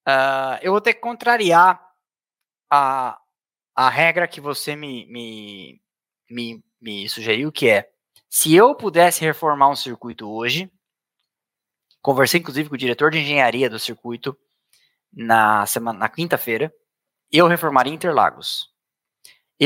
Uh, 0.08 0.56
eu 0.62 0.72
vou 0.72 0.80
ter 0.80 0.94
que 0.94 1.00
contrariar 1.00 1.78
a, 2.70 3.18
a 3.74 3.88
regra 3.90 4.26
que 4.26 4.40
você 4.40 4.74
me, 4.74 5.04
me, 5.06 5.82
me, 6.30 6.64
me 6.80 7.08
sugeriu, 7.08 7.52
que 7.52 7.68
é, 7.68 7.90
se 8.30 8.54
eu 8.54 8.74
pudesse 8.74 9.20
reformar 9.20 9.68
um 9.68 9.76
circuito 9.76 10.30
hoje, 10.30 10.72
conversei 12.00 12.40
inclusive 12.40 12.70
com 12.70 12.74
o 12.74 12.78
diretor 12.78 13.10
de 13.10 13.18
engenharia 13.18 13.68
do 13.68 13.78
circuito 13.78 14.34
na 15.12 15.66
semana 15.66 15.98
na 15.98 16.08
quinta-feira, 16.08 16.72
eu 17.30 17.46
reformaria 17.46 17.92
Interlagos. 17.92 18.73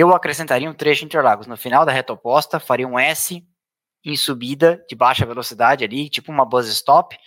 Eu 0.01 0.15
acrescentaria 0.15 0.71
um 0.71 0.73
trecho 0.73 1.05
Interlagos 1.05 1.49
no 1.49 1.57
final 1.57 1.85
da 1.85 1.91
reta 1.91 2.13
oposta, 2.13 2.61
faria 2.61 2.87
um 2.87 2.97
S 2.97 3.45
em 4.05 4.17
subida 4.17 4.81
de 4.89 4.95
baixa 4.95 5.27
velocidade 5.27 5.83
ali, 5.83 6.09
tipo 6.09 6.31
uma 6.31 6.47
bus 6.47 6.69
stop, 6.69 7.19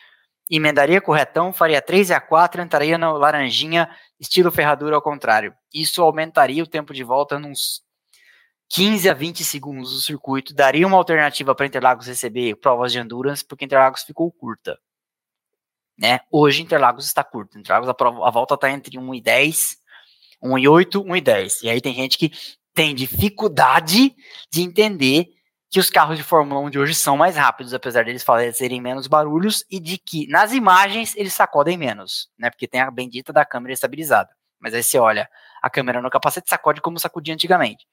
emendaria 0.49 1.01
corretão, 1.01 1.51
faria 1.51 1.81
3 1.81 2.11
e 2.11 2.13
a 2.13 2.21
4, 2.21 2.61
entraria 2.61 2.97
na 2.97 3.11
laranjinha 3.11 3.93
estilo 4.17 4.49
ferradura 4.49 4.95
ao 4.95 5.01
contrário. 5.01 5.53
Isso 5.73 6.01
aumentaria 6.01 6.63
o 6.63 6.65
tempo 6.65 6.93
de 6.93 7.03
volta 7.03 7.37
nos 7.37 7.81
15 8.69 9.09
a 9.09 9.13
20 9.13 9.43
segundos 9.43 9.91
do 9.91 9.99
circuito, 9.99 10.53
daria 10.53 10.87
uma 10.87 10.95
alternativa 10.95 11.53
para 11.53 11.65
Interlagos 11.65 12.07
receber 12.07 12.55
provas 12.55 12.93
de 12.93 12.99
endurance, 12.99 13.43
porque 13.43 13.65
Interlagos 13.65 14.03
ficou 14.03 14.31
curta. 14.31 14.79
Né? 15.99 16.21
Hoje 16.31 16.61
Interlagos 16.61 17.05
está 17.05 17.21
curta. 17.21 17.59
Interlagos 17.59 17.89
a, 17.89 17.93
prova, 17.93 18.25
a 18.25 18.31
volta 18.31 18.53
está 18.53 18.71
entre 18.71 18.97
1 18.97 19.13
e 19.13 19.21
10, 19.21 19.77
1 20.41 20.57
e 20.57 20.67
8, 20.69 21.01
1 21.01 21.15
e 21.17 21.21
10. 21.21 21.63
E 21.63 21.69
aí 21.69 21.81
tem 21.81 21.93
gente 21.93 22.17
que 22.17 22.31
tem 22.73 22.95
dificuldade 22.95 24.15
de 24.51 24.61
entender 24.61 25.27
que 25.69 25.79
os 25.79 25.89
carros 25.89 26.17
de 26.17 26.23
Fórmula 26.23 26.59
1 26.61 26.69
de 26.69 26.79
hoje 26.79 26.93
são 26.93 27.15
mais 27.15 27.37
rápidos, 27.37 27.73
apesar 27.73 28.03
deles 28.03 28.23
fazerem 28.23 28.81
menos 28.81 29.07
barulhos, 29.07 29.63
e 29.71 29.79
de 29.79 29.97
que 29.97 30.27
nas 30.27 30.51
imagens 30.51 31.15
eles 31.15 31.33
sacodem 31.33 31.77
menos, 31.77 32.29
né? 32.37 32.49
Porque 32.49 32.67
tem 32.67 32.81
a 32.81 32.91
bendita 32.91 33.31
da 33.31 33.45
câmera 33.45 33.73
estabilizada. 33.73 34.29
Mas 34.59 34.73
aí 34.73 34.83
você 34.83 34.99
olha, 34.99 35.29
a 35.61 35.69
câmera 35.69 36.01
no 36.01 36.09
capacete 36.09 36.49
sacode 36.49 36.81
como 36.81 36.99
sacudia 36.99 37.33
antigamente. 37.33 37.87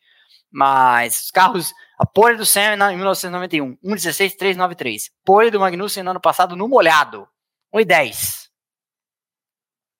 Mas 0.51 1.25
os 1.25 1.31
carros, 1.31 1.73
a 1.99 2.05
pole 2.05 2.37
do 2.37 2.45
Senna 2.45 2.93
em 2.93 2.97
1991, 2.97 3.77
1.16.393. 3.77 5.11
Pole 5.25 5.51
do 5.51 5.61
Magnussen 5.61 6.03
no 6.03 6.11
ano 6.11 6.21
passado 6.21 6.57
no 6.57 6.67
molhado, 6.67 7.29
1.10. 7.73 8.49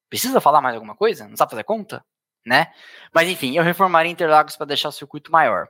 Precisa 0.09 0.41
falar 0.41 0.61
mais 0.61 0.75
alguma 0.75 0.97
coisa? 0.97 1.29
Não 1.29 1.37
sabe 1.37 1.51
fazer 1.51 1.65
conta? 1.65 2.05
Né? 2.49 2.73
Mas 3.13 3.29
enfim, 3.29 3.57
eu 3.57 3.63
reformaria 3.63 4.11
Interlagos 4.11 4.57
para 4.57 4.67
deixar 4.67 4.89
o 4.89 4.93
circuito 4.93 5.31
maior. 5.31 5.69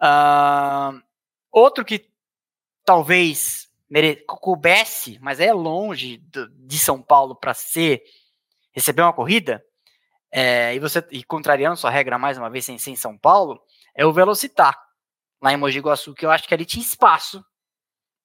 Uh, 0.00 1.02
Outro 1.50 1.84
que 1.84 2.08
talvez 2.84 3.68
mere... 3.90 4.16
coubesse, 4.26 5.18
mas 5.20 5.38
é 5.38 5.52
longe 5.52 6.16
de 6.16 6.78
São 6.78 7.02
Paulo 7.02 7.34
para 7.34 7.52
ser 7.52 8.02
receber 8.72 9.02
uma 9.02 9.12
corrida, 9.12 9.62
é, 10.30 10.74
e 10.74 10.78
você 10.78 11.06
e 11.10 11.22
contrariando 11.22 11.76
sua 11.76 11.90
regra 11.90 12.16
mais 12.16 12.38
uma 12.38 12.48
vez 12.48 12.64
sem, 12.64 12.78
sem 12.78 12.96
São 12.96 13.18
Paulo, 13.18 13.60
é 13.94 14.06
o 14.06 14.12
Velocitar, 14.14 14.74
lá 15.42 15.52
em 15.52 15.58
Mogi 15.58 15.78
Guaçu, 15.78 16.14
que 16.14 16.24
eu 16.24 16.30
acho 16.30 16.48
que 16.48 16.54
ali 16.54 16.64
tinha 16.64 16.82
espaço 16.82 17.44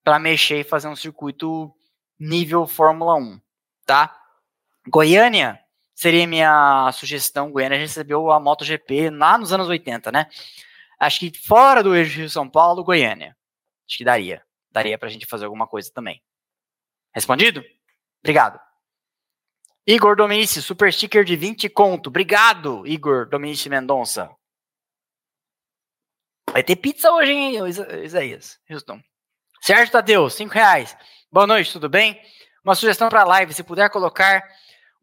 para 0.05 0.17
mexer 0.17 0.61
e 0.61 0.63
fazer 0.63 0.87
um 0.87 0.95
circuito 0.95 1.69
nível 2.17 2.65
Fórmula 2.65 3.15
1, 3.15 3.41
tá? 3.85 4.17
Goiânia 4.87 5.59
seria 5.97 6.27
minha 6.27 6.91
sugestão. 6.91 7.51
Goiânia 7.51 7.79
recebeu 7.79 8.31
a 8.31 8.39
MotoGP 8.39 9.09
lá 9.09 9.35
nos 9.35 9.51
anos 9.51 9.67
80, 9.67 10.11
né? 10.11 10.27
Acho 10.99 11.19
que 11.19 11.31
fora 11.35 11.81
do 11.81 11.95
eixo 11.95 12.19
Rio-São 12.19 12.47
Paulo, 12.47 12.83
Goiânia. 12.83 13.35
Acho 13.87 13.97
que 13.97 14.03
daria. 14.03 14.43
Daria 14.71 14.97
pra 14.97 15.09
gente 15.09 15.25
fazer 15.25 15.45
alguma 15.45 15.65
coisa 15.65 15.91
também. 15.91 16.21
Respondido? 17.11 17.65
Obrigado. 18.21 18.59
Igor 19.87 20.15
Dominici, 20.15 20.61
super 20.61 20.93
sticker 20.93 21.23
de 21.23 21.35
20 21.35 21.67
conto. 21.69 22.07
Obrigado, 22.07 22.85
Igor 22.85 23.27
Dominici 23.27 23.67
Mendonça. 23.67 24.29
Vai 26.51 26.61
ter 26.61 26.75
pizza 26.75 27.11
hoje, 27.11 27.31
hein, 27.31 27.55
Isaías? 28.03 28.59
Houston. 28.69 29.01
Sérgio 29.61 29.91
Tadeu, 29.91 30.29
5 30.29 30.53
reais. 30.53 30.95
Boa 31.31 31.47
noite, 31.47 31.71
tudo 31.71 31.89
bem? 31.89 32.21
Uma 32.63 32.75
sugestão 32.75 33.09
para 33.09 33.23
live, 33.23 33.53
se 33.53 33.63
puder 33.63 33.89
colocar 33.89 34.43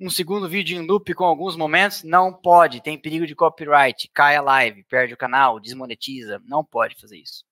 um 0.01 0.11
segundo 0.11 0.49
vídeo 0.49 0.77
em 0.77 0.87
loop 0.87 1.13
com 1.15 1.25
alguns 1.25 1.57
momentos? 1.57 2.03
Não 2.03 2.33
pode, 2.33 2.83
tem 2.83 2.99
perigo 2.99 3.27
de 3.27 3.35
copyright, 3.35 4.11
cai 4.13 4.37
a 4.37 4.43
live, 4.43 4.85
perde 4.85 5.15
o 5.15 5.17
canal, 5.17 5.61
desmonetiza, 5.61 6.41
não 6.45 6.65
pode 6.65 6.97
fazer 7.01 7.19
isso. 7.19 7.45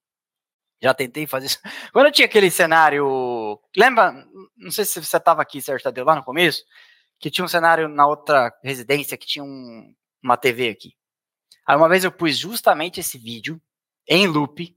Já 0.83 0.93
tentei 0.93 1.27
fazer 1.27 1.47
isso. 1.47 1.59
Quando 1.93 2.07
eu 2.07 2.13
tinha 2.13 2.27
aquele 2.27 2.51
cenário, 2.51 3.61
lembra, 3.77 4.13
não 4.57 4.71
sei 4.71 4.85
se 4.85 5.03
você 5.03 5.17
estava 5.17 5.41
aqui, 5.41 5.63
Sérgio 5.63 5.85
Tadeu, 5.85 6.05
lá 6.05 6.17
no 6.17 6.25
começo, 6.25 6.65
que 7.21 7.31
tinha 7.31 7.45
um 7.45 7.49
cenário 7.49 7.89
na 7.89 8.07
outra 8.07 8.53
residência 8.65 9.17
que 9.17 9.27
tinha 9.27 9.45
um, 9.45 9.95
uma 10.23 10.37
TV 10.37 10.69
aqui. 10.69 10.95
Aí 11.67 11.77
uma 11.77 11.89
vez 11.89 12.03
eu 12.03 12.11
pus 12.11 12.37
justamente 12.37 12.99
esse 12.99 13.17
vídeo 13.17 13.63
em 14.09 14.27
loop 14.27 14.77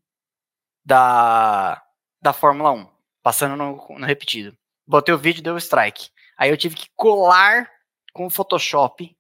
da, 0.86 1.82
da 2.22 2.32
Fórmula 2.32 2.72
1, 2.72 2.88
passando 3.24 3.56
no, 3.56 4.00
no 4.00 4.06
repetido. 4.06 4.56
Botei 4.88 5.14
o 5.14 5.18
vídeo, 5.18 5.42
deu 5.42 5.58
strike. 5.58 6.10
Aí 6.38 6.50
eu 6.50 6.58
tive 6.58 6.76
que 6.76 6.88
colar 6.96 7.70
com 8.14 8.26
o 8.26 8.30
Photoshop 8.30 9.16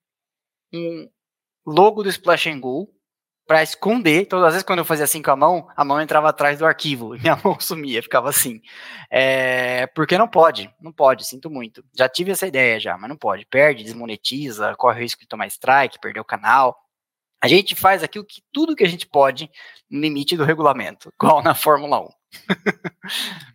um 0.73 1.09
logo 1.65 2.03
do 2.03 2.09
Splash 2.09 2.47
and 2.47 2.59
Go 2.59 2.89
para 3.47 3.63
esconder. 3.63 4.25
Todas 4.27 4.47
as 4.47 4.53
vezes 4.53 4.65
quando 4.65 4.79
eu 4.79 4.85
fazia 4.85 5.05
assim 5.05 5.21
com 5.21 5.31
a 5.31 5.35
mão, 5.35 5.67
a 5.75 5.85
mão 5.85 6.01
entrava 6.01 6.29
atrás 6.29 6.59
do 6.59 6.65
arquivo 6.65 7.15
e 7.15 7.19
minha 7.19 7.39
mão 7.43 7.59
sumia, 7.59 8.01
ficava 8.01 8.29
assim. 8.29 8.61
É, 9.09 9.87
porque 9.87 10.17
não 10.17 10.27
pode, 10.27 10.73
não 10.81 10.91
pode, 10.91 11.25
sinto 11.25 11.49
muito. 11.49 11.83
Já 11.97 12.09
tive 12.09 12.31
essa 12.31 12.47
ideia 12.47 12.79
já, 12.79 12.97
mas 12.97 13.09
não 13.09 13.17
pode. 13.17 13.45
Perde, 13.45 13.83
desmonetiza, 13.83 14.75
corre 14.75 14.99
o 14.99 15.03
risco 15.03 15.21
de 15.21 15.27
tomar 15.27 15.47
strike, 15.47 15.99
perder 15.99 16.19
o 16.19 16.25
canal. 16.25 16.75
A 17.41 17.47
gente 17.47 17.75
faz 17.75 18.01
aquilo 18.01 18.25
que 18.25 18.41
tudo 18.51 18.75
que 18.75 18.83
a 18.83 18.89
gente 18.89 19.05
pode 19.05 19.49
no 19.89 19.99
limite 20.01 20.35
do 20.35 20.43
regulamento, 20.43 21.11
igual 21.21 21.43
na 21.43 21.53
Fórmula 21.53 22.01
1. 22.01 22.09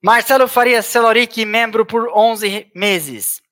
Marcelo 0.00 0.46
Faria 0.46 0.80
Celoric, 0.80 1.44
membro 1.44 1.84
por 1.84 2.08
11 2.14 2.70
meses. 2.72 3.42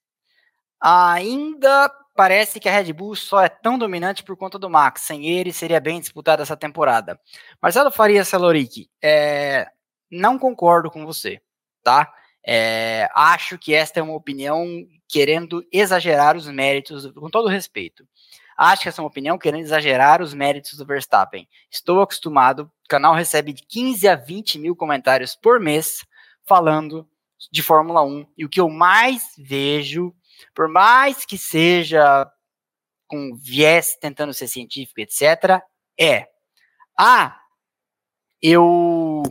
Ainda 0.81 1.91
parece 2.15 2.61
que 2.61 2.69
a 2.69 2.73
Red 2.73 2.93
Bull 2.93 3.17
só 3.17 3.43
é 3.43 3.49
tão 3.49 3.77
dominante 3.77 4.23
por 4.23 4.37
conta 4.37 4.57
do 4.57 4.71
Max. 4.71 5.03
Sem 5.03 5.27
ele, 5.27 5.53
seria 5.53 5.81
bem 5.81 5.99
disputada 5.99 6.45
essa 6.45 6.57
temporada. 6.57 7.21
Marcelo 7.61 7.91
Faria 7.91 8.25
Celoric, 8.25 8.89
é, 9.03 9.67
não 10.09 10.39
concordo 10.39 10.89
com 10.89 11.05
você, 11.05 11.41
tá? 11.83 12.13
É, 12.47 13.09
acho 13.13 13.59
que 13.59 13.75
esta 13.75 13.99
é 13.99 14.03
uma 14.03 14.15
opinião 14.15 14.87
querendo 15.09 15.67
exagerar 15.73 16.37
os 16.37 16.47
méritos, 16.47 17.11
com 17.11 17.29
todo 17.29 17.49
respeito. 17.49 18.07
Acho 18.57 18.85
que 18.85 18.89
essa 18.89 19.01
é 19.01 19.03
uma 19.03 19.09
opinião 19.09 19.37
querendo 19.37 19.65
exagerar 19.65 20.23
os 20.23 20.33
méritos 20.33 20.79
do 20.79 20.87
Verstappen. 20.87 21.49
Estou 21.69 22.01
acostumado, 22.01 22.71
o 22.85 22.89
canal 22.89 23.15
recebe 23.15 23.53
de 23.53 23.65
15 23.67 24.07
a 24.07 24.15
20 24.15 24.61
mil 24.61 24.77
comentários 24.77 25.35
por 25.35 25.59
mês 25.59 26.07
falando 26.47 27.09
de 27.51 27.63
Fórmula 27.63 28.03
1. 28.03 28.27
E 28.37 28.45
o 28.45 28.49
que 28.49 28.61
eu 28.61 28.69
mais 28.69 29.35
vejo, 29.39 30.15
por 30.55 30.69
mais 30.69 31.25
que 31.25 31.39
seja 31.39 32.31
com 33.07 33.35
viés 33.37 33.97
tentando 34.01 34.35
ser 34.35 34.49
científico, 34.49 35.01
etc., 35.01 35.63
é: 35.99 36.29
ah, 36.99 37.39
eu 38.41 39.23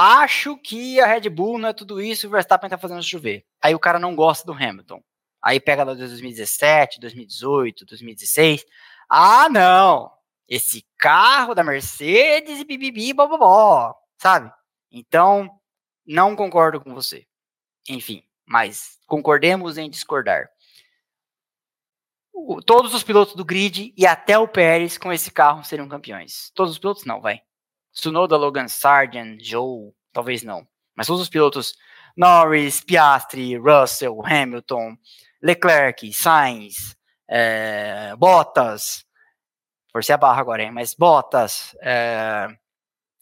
Acho 0.00 0.56
que 0.56 1.00
a 1.00 1.06
Red 1.06 1.28
Bull 1.28 1.58
não 1.58 1.70
é 1.70 1.72
tudo 1.72 2.00
isso 2.00 2.24
e 2.24 2.28
o 2.28 2.30
Verstappen 2.30 2.70
tá 2.70 2.78
fazendo 2.78 3.02
chover. 3.02 3.44
Aí 3.60 3.74
o 3.74 3.80
cara 3.80 3.98
não 3.98 4.14
gosta 4.14 4.46
do 4.46 4.52
Hamilton. 4.52 5.02
Aí 5.42 5.58
pega 5.58 5.82
lá 5.82 5.92
2017, 5.92 7.00
2018, 7.00 7.84
2016. 7.84 8.64
Ah, 9.10 9.48
não! 9.48 10.08
Esse 10.48 10.86
carro 10.96 11.52
da 11.52 11.64
Mercedes 11.64 12.60
e 12.60 12.64
bibibi, 12.64 13.12
bobobó, 13.12 13.92
sabe? 14.18 14.52
Então, 14.88 15.50
não 16.08 16.34
concordo 16.34 16.80
com 16.80 16.94
você. 16.94 17.26
Enfim, 17.88 18.24
mas 18.46 18.98
concordemos 19.06 19.76
em 19.76 19.90
discordar. 19.90 20.48
O, 22.32 22.62
todos 22.62 22.94
os 22.94 23.02
pilotos 23.02 23.34
do 23.34 23.44
grid 23.44 23.92
e 23.96 24.06
até 24.06 24.38
o 24.38 24.48
Pérez 24.48 24.96
com 24.96 25.12
esse 25.12 25.30
carro 25.30 25.62
seriam 25.64 25.88
campeões. 25.88 26.50
Todos 26.54 26.72
os 26.72 26.78
pilotos 26.78 27.04
não, 27.04 27.20
vai. 27.20 27.42
Tsunoda, 27.92 28.36
Logan 28.36 28.68
Sargent, 28.68 29.38
Joe, 29.42 29.92
talvez 30.12 30.42
não. 30.42 30.66
Mas 30.96 31.06
todos 31.06 31.22
os 31.22 31.28
pilotos 31.28 31.74
Norris, 32.16 32.80
Piastri, 32.80 33.56
Russell, 33.56 34.24
Hamilton, 34.24 34.96
Leclerc, 35.42 36.12
Sainz, 36.12 36.96
é, 37.28 38.14
Bottas, 38.16 39.04
forcei 39.92 40.14
a 40.14 40.18
barra 40.18 40.40
agora, 40.40 40.62
hein? 40.62 40.72
Mas 40.72 40.94
Bottas, 40.94 41.76
é, 41.82 42.48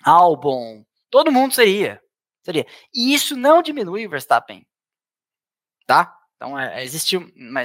Albon, 0.05 0.85
todo 1.11 1.33
mundo 1.33 1.55
seria. 1.55 2.01
Seria. 2.47 2.67
E 2.95 3.13
isso 3.15 3.37
não 3.37 3.63
diminui 3.63 4.07
o 4.07 4.11
Verstappen. 4.11 4.67
Tá? 5.87 6.17
Então, 6.37 6.59
é, 6.59 6.83
existe, 6.83 7.17
uma, 7.17 7.63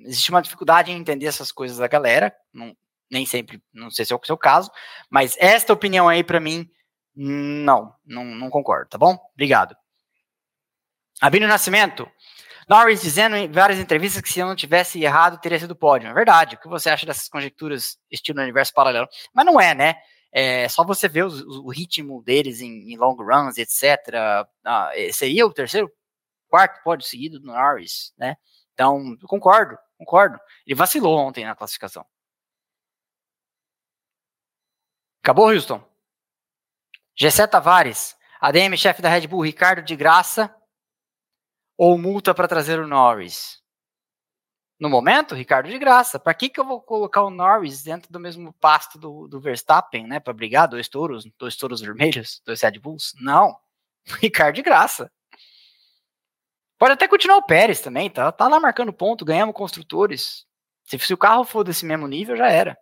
existe 0.00 0.30
uma 0.30 0.42
dificuldade 0.42 0.90
em 0.90 0.96
entender 0.96 1.26
essas 1.26 1.50
coisas 1.50 1.78
da 1.78 1.88
galera. 1.88 2.34
Não, 2.52 2.76
nem 3.10 3.24
sempre, 3.24 3.62
não 3.72 3.90
sei 3.90 4.04
se 4.04 4.12
é 4.12 4.16
o 4.16 4.20
seu 4.24 4.36
caso, 4.36 4.70
mas 5.10 5.36
esta 5.38 5.72
opinião 5.72 6.08
aí, 6.08 6.22
para 6.22 6.40
mim, 6.40 6.68
não, 7.14 7.94
não, 8.06 8.24
não 8.24 8.50
concordo, 8.50 8.90
tá 8.90 8.98
bom? 8.98 9.18
Obrigado. 9.34 9.76
Abílio 11.20 11.48
Nascimento, 11.48 12.08
Norris 12.68 13.00
dizendo 13.00 13.34
em 13.34 13.50
várias 13.50 13.78
entrevistas 13.78 14.20
que 14.22 14.30
se 14.30 14.40
eu 14.40 14.46
não 14.46 14.54
tivesse 14.54 15.02
errado, 15.02 15.40
teria 15.40 15.58
sido 15.58 15.74
pódio. 15.74 16.08
É 16.08 16.12
verdade. 16.12 16.56
O 16.56 16.60
que 16.60 16.68
você 16.68 16.90
acha 16.90 17.06
dessas 17.06 17.28
conjecturas 17.28 17.98
estilo 18.10 18.40
universo 18.40 18.74
paralelo? 18.74 19.08
Mas 19.32 19.46
não 19.46 19.58
é, 19.58 19.74
né? 19.74 19.96
É 20.30 20.68
só 20.68 20.84
você 20.84 21.08
ver 21.08 21.24
o, 21.24 21.70
ritmo 21.70 22.22
deles 22.22 22.60
em, 22.60 22.92
em, 22.92 22.96
long 22.96 23.16
runs, 23.16 23.56
etc. 23.56 24.14
Ah, 24.64 24.90
seria 25.12 25.46
o 25.46 25.52
terceiro, 25.52 25.90
quarto 26.48 26.82
pódio 26.82 27.06
seguido 27.06 27.40
do 27.40 27.46
Norris, 27.46 28.12
né? 28.18 28.36
Então, 28.74 29.16
concordo, 29.26 29.76
concordo. 29.96 30.38
Ele 30.66 30.74
vacilou 30.74 31.18
ontem 31.18 31.44
na 31.44 31.56
classificação. 31.56 32.06
Acabou, 35.22 35.50
Houston? 35.50 35.82
Gessé 37.16 37.46
Tavares, 37.46 38.16
ADM, 38.40 38.76
chefe 38.76 39.02
da 39.02 39.08
Red 39.08 39.26
Bull, 39.26 39.44
Ricardo 39.44 39.82
de 39.82 39.96
graça 39.96 40.54
ou 41.76 41.98
multa 41.98 42.34
para 42.34 42.46
trazer 42.48 42.78
o 42.78 42.86
Norris? 42.86 43.60
No 44.78 44.88
momento, 44.88 45.34
Ricardo 45.34 45.68
de 45.68 45.78
graça. 45.78 46.20
Para 46.20 46.34
que, 46.34 46.48
que 46.48 46.60
eu 46.60 46.64
vou 46.64 46.80
colocar 46.80 47.22
o 47.22 47.30
Norris 47.30 47.82
dentro 47.82 48.12
do 48.12 48.20
mesmo 48.20 48.52
pasto 48.54 48.98
do, 48.98 49.26
do 49.26 49.40
Verstappen, 49.40 50.06
né? 50.06 50.20
Para 50.20 50.32
brigar 50.32 50.68
dois 50.68 50.88
touros, 50.88 51.28
dois 51.36 51.56
touros 51.56 51.80
vermelhos, 51.80 52.40
dois 52.46 52.60
Red 52.60 52.78
Bulls? 52.78 53.12
Não. 53.20 53.58
Ricardo 54.20 54.54
de 54.54 54.62
graça. 54.62 55.10
Pode 56.78 56.92
até 56.92 57.08
continuar 57.08 57.38
o 57.38 57.42
Pérez 57.42 57.80
também, 57.80 58.08
tá? 58.08 58.30
Tá 58.30 58.46
lá 58.46 58.60
marcando 58.60 58.92
ponto, 58.92 59.24
ganhamos 59.24 59.54
construtores. 59.54 60.46
Se, 60.84 60.96
se 60.96 61.12
o 61.12 61.18
carro 61.18 61.44
for 61.44 61.64
desse 61.64 61.84
mesmo 61.84 62.06
nível, 62.06 62.36
já 62.36 62.48
era. 62.48 62.78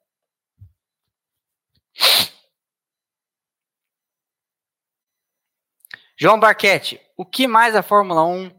João 6.18 6.39
Barquete, 6.39 7.01
o 7.16 7.24
que 7.24 7.47
mais 7.47 7.74
a 7.74 7.82
Fórmula 7.82 8.24
1 8.24 8.51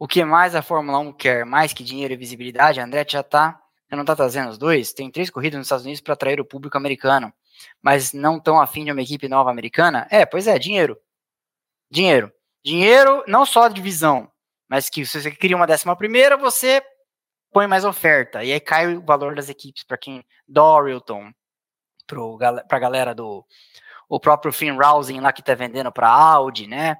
o 0.00 0.08
que 0.08 0.24
mais 0.24 0.54
a 0.54 0.62
Fórmula 0.62 0.98
1 0.98 1.12
quer? 1.12 1.44
Mais 1.44 1.74
que 1.74 1.84
dinheiro 1.84 2.14
e 2.14 2.16
visibilidade? 2.16 2.80
A 2.80 2.84
Andretti 2.84 3.12
já 3.12 3.22
tá, 3.22 3.60
não 3.90 4.02
tá 4.02 4.16
trazendo 4.16 4.48
os 4.48 4.56
dois? 4.56 4.94
Tem 4.94 5.10
três 5.10 5.28
corridas 5.28 5.58
nos 5.58 5.66
Estados 5.66 5.84
Unidos 5.84 6.00
para 6.00 6.14
atrair 6.14 6.40
o 6.40 6.44
público 6.44 6.78
americano, 6.78 7.30
mas 7.82 8.14
não 8.14 8.40
tão 8.40 8.58
afim 8.58 8.82
de 8.82 8.90
uma 8.90 9.02
equipe 9.02 9.28
nova 9.28 9.50
americana? 9.50 10.08
É, 10.10 10.24
pois 10.24 10.46
é, 10.46 10.58
dinheiro. 10.58 10.98
Dinheiro. 11.90 12.32
Dinheiro, 12.64 13.22
não 13.28 13.44
só 13.44 13.68
de 13.68 13.74
divisão, 13.74 14.32
mas 14.66 14.88
que 14.88 15.04
se 15.04 15.20
você 15.20 15.30
cria 15.30 15.54
uma 15.54 15.66
décima 15.66 15.94
primeira, 15.94 16.34
você 16.34 16.82
põe 17.52 17.66
mais 17.66 17.84
oferta. 17.84 18.42
E 18.42 18.54
aí 18.54 18.60
cai 18.60 18.96
o 18.96 19.04
valor 19.04 19.34
das 19.34 19.50
equipes 19.50 19.84
para 19.84 19.98
quem. 19.98 20.24
Dorilton, 20.48 21.30
para 22.06 22.64
a 22.70 22.78
galera 22.78 23.14
do. 23.14 23.44
O 24.08 24.18
próprio 24.18 24.50
Finn 24.50 24.78
Rousing 24.78 25.20
lá 25.20 25.30
que 25.30 25.42
tá 25.42 25.54
vendendo 25.54 25.92
para 25.92 26.08
Audi, 26.08 26.66
né? 26.66 26.96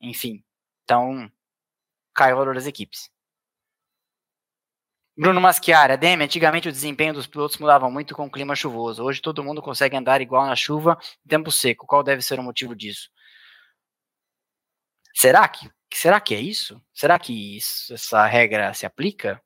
Enfim. 0.00 0.42
Então, 0.84 1.30
cai 2.18 2.32
o 2.32 2.36
valor 2.36 2.56
das 2.56 2.66
equipes. 2.66 3.08
Bruno 5.16 5.40
Maschiari, 5.40 5.96
Demi, 5.96 6.24
antigamente 6.24 6.68
o 6.68 6.72
desempenho 6.72 7.14
dos 7.14 7.26
pilotos 7.26 7.58
mudava 7.58 7.88
muito 7.90 8.14
com 8.14 8.26
o 8.26 8.30
clima 8.30 8.54
chuvoso. 8.54 9.04
Hoje 9.04 9.20
todo 9.20 9.42
mundo 9.42 9.62
consegue 9.62 9.96
andar 9.96 10.20
igual 10.20 10.46
na 10.46 10.56
chuva, 10.56 10.98
tempo 11.28 11.50
seco. 11.50 11.86
Qual 11.86 12.02
deve 12.02 12.22
ser 12.22 12.38
o 12.38 12.42
motivo 12.42 12.74
disso? 12.74 13.08
Será 15.14 15.48
que, 15.48 15.68
será 15.92 16.20
que 16.20 16.34
é 16.34 16.40
isso? 16.40 16.80
Será 16.92 17.18
que 17.18 17.56
isso, 17.56 17.94
essa 17.94 18.24
regra 18.26 18.72
se 18.74 18.86
aplica? 18.86 19.40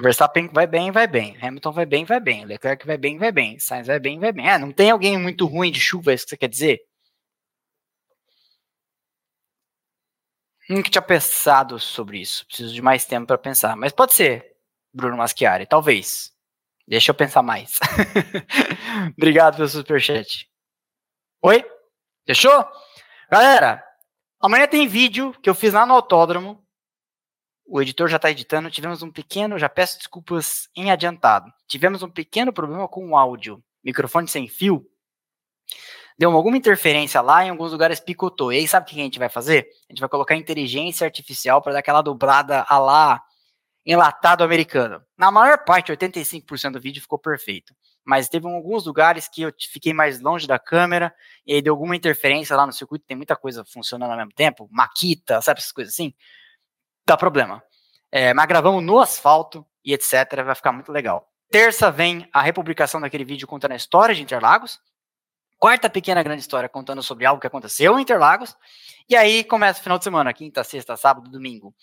Verstappen 0.00 0.48
vai 0.52 0.66
bem, 0.66 0.90
vai 0.90 1.06
bem. 1.06 1.36
Hamilton 1.40 1.72
vai 1.72 1.86
bem, 1.86 2.04
vai 2.04 2.20
bem. 2.20 2.44
Leclerc 2.44 2.84
vai 2.84 2.96
bem, 2.98 3.18
vai 3.18 3.30
bem. 3.30 3.58
Sainz 3.60 3.86
vai 3.86 4.00
bem, 4.00 4.18
vai 4.18 4.32
bem. 4.32 4.48
É, 4.48 4.58
não 4.58 4.72
tem 4.72 4.90
alguém 4.90 5.16
muito 5.16 5.46
ruim 5.46 5.70
de 5.70 5.78
chuva, 5.80 6.10
é 6.10 6.14
isso 6.14 6.24
que 6.24 6.30
você 6.30 6.36
quer 6.36 6.48
dizer? 6.48 6.80
Nunca 10.68 10.90
tinha 10.90 11.02
pensado 11.02 11.78
sobre 11.78 12.20
isso. 12.20 12.46
Preciso 12.46 12.72
de 12.72 12.80
mais 12.80 13.04
tempo 13.04 13.26
para 13.26 13.38
pensar. 13.38 13.76
Mas 13.76 13.92
pode 13.92 14.14
ser, 14.14 14.56
Bruno 14.92 15.16
Maschiari, 15.16 15.66
talvez. 15.66 16.32
Deixa 16.86 17.10
eu 17.10 17.14
pensar 17.14 17.42
mais. 17.42 17.78
Obrigado 19.16 19.56
pelo 19.56 19.68
superchat. 19.68 20.48
Oi? 21.42 21.64
Fechou? 22.26 22.66
Galera, 23.30 23.84
amanhã 24.40 24.66
tem 24.66 24.86
vídeo 24.88 25.32
que 25.42 25.48
eu 25.48 25.54
fiz 25.54 25.72
lá 25.72 25.84
no 25.84 25.94
autódromo. 25.94 26.62
O 27.66 27.80
editor 27.80 28.08
já 28.08 28.16
está 28.16 28.30
editando. 28.30 28.70
Tivemos 28.70 29.02
um 29.02 29.10
pequeno, 29.10 29.58
já 29.58 29.68
peço 29.68 29.98
desculpas 29.98 30.68
em 30.76 30.90
adiantado. 30.90 31.52
Tivemos 31.66 32.02
um 32.02 32.10
pequeno 32.10 32.52
problema 32.52 32.88
com 32.88 33.10
o 33.10 33.16
áudio. 33.16 33.62
Microfone 33.82 34.28
sem 34.28 34.48
fio 34.48 34.86
deu 36.18 36.30
alguma 36.32 36.56
interferência 36.56 37.20
lá, 37.20 37.44
em 37.44 37.50
alguns 37.50 37.72
lugares 37.72 38.00
picotou. 38.00 38.52
E 38.52 38.58
aí, 38.58 38.68
sabe 38.68 38.86
o 38.86 38.94
que 38.94 39.00
a 39.00 39.04
gente 39.04 39.18
vai 39.18 39.28
fazer? 39.28 39.68
A 39.88 39.92
gente 39.92 40.00
vai 40.00 40.08
colocar 40.08 40.36
inteligência 40.36 41.04
artificial 41.04 41.60
para 41.60 41.72
dar 41.72 41.78
aquela 41.80 42.02
dublada 42.02 42.64
a 42.68 42.78
lá 42.78 43.22
enlatado 43.84 44.42
americano. 44.42 45.02
Na 45.16 45.30
maior 45.30 45.64
parte, 45.64 45.92
85% 45.92 46.72
do 46.72 46.80
vídeo 46.80 47.02
ficou 47.02 47.18
perfeito. 47.18 47.74
Mas 48.04 48.28
teve 48.28 48.46
alguns 48.46 48.86
lugares 48.86 49.28
que 49.28 49.42
eu 49.42 49.52
fiquei 49.72 49.92
mais 49.92 50.20
longe 50.20 50.46
da 50.46 50.58
câmera 50.58 51.14
e 51.46 51.54
aí 51.54 51.62
deu 51.62 51.72
alguma 51.72 51.96
interferência 51.96 52.56
lá 52.56 52.66
no 52.66 52.72
circuito. 52.72 53.06
Tem 53.06 53.16
muita 53.16 53.34
coisa 53.34 53.64
funcionando 53.64 54.10
ao 54.10 54.16
mesmo 54.16 54.32
tempo, 54.32 54.68
maquita, 54.70 55.40
sabe 55.40 55.60
essas 55.60 55.72
coisas 55.72 55.94
assim? 55.94 56.14
Dá 57.06 57.16
problema. 57.16 57.62
É, 58.12 58.32
mas 58.32 58.46
gravamos 58.46 58.82
no 58.82 59.00
asfalto 59.00 59.66
e 59.84 59.92
etc. 59.92 60.42
Vai 60.44 60.54
ficar 60.54 60.72
muito 60.72 60.92
legal. 60.92 61.28
Terça 61.50 61.90
vem 61.90 62.28
a 62.32 62.42
republicação 62.42 63.00
daquele 63.00 63.24
vídeo 63.24 63.46
contando 63.46 63.72
a 63.72 63.76
história 63.76 64.14
de 64.14 64.22
Interlagos, 64.22 64.80
quarta 65.64 65.88
pequena 65.88 66.22
grande 66.22 66.42
história 66.42 66.68
contando 66.68 67.02
sobre 67.02 67.24
algo 67.24 67.40
que 67.40 67.46
aconteceu 67.46 67.98
em 67.98 68.02
Interlagos. 68.02 68.54
E 69.08 69.16
aí 69.16 69.42
começa 69.42 69.80
o 69.80 69.82
final 69.82 69.96
de 69.96 70.04
semana, 70.04 70.30
quinta, 70.30 70.62
sexta, 70.62 70.94
sábado, 70.94 71.30
domingo, 71.30 71.74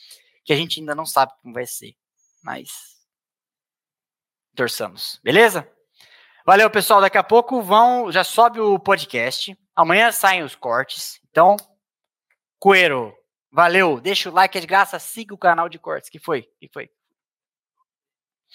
que 0.45 0.53
a 0.53 0.55
gente 0.55 0.79
ainda 0.79 0.93
não 0.93 1.03
sabe 1.03 1.31
como 1.41 1.55
vai 1.55 1.65
ser. 1.65 1.95
Mas 2.43 2.69
torçamos, 4.55 5.19
beleza? 5.23 5.67
Valeu, 6.45 6.69
pessoal. 6.69 7.01
Daqui 7.01 7.17
a 7.17 7.23
pouco 7.23 7.59
vão, 7.59 8.11
já 8.11 8.23
sobe 8.23 8.59
o 8.59 8.77
podcast. 8.77 9.57
Amanhã 9.75 10.11
saem 10.11 10.43
os 10.43 10.53
cortes. 10.53 11.19
Então, 11.31 11.57
Coelho, 12.59 13.11
valeu. 13.51 13.99
Deixa 13.99 14.29
o 14.29 14.33
like, 14.33 14.59
é 14.59 14.61
de 14.61 14.67
graça. 14.67 14.99
Siga 14.99 15.33
o 15.33 15.39
canal 15.39 15.67
de 15.67 15.79
cortes. 15.79 16.07
que 16.07 16.19
foi? 16.19 16.43
que 16.59 16.69
foi? 16.71 16.87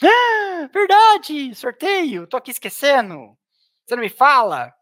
Ah, 0.04 0.68
verdade! 0.72 1.52
Sorteio! 1.56 2.28
Tô 2.28 2.36
aqui 2.36 2.52
esquecendo. 2.52 3.36
Você 3.84 3.96
não 3.96 4.04
me 4.04 4.08
fala? 4.08 4.72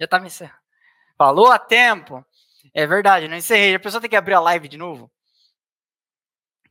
Já 0.00 0.08
tá 0.08 0.18
me 0.18 0.28
encerrando. 0.28 0.58
Falou 1.18 1.52
a 1.52 1.58
tempo. 1.58 2.24
É 2.72 2.86
verdade, 2.86 3.28
não 3.28 3.36
encerrei. 3.36 3.74
A 3.74 3.80
pessoa 3.80 4.00
tem 4.00 4.08
que 4.08 4.16
abrir 4.16 4.34
a 4.34 4.40
live 4.40 4.68
de 4.68 4.78
novo. 4.78 5.10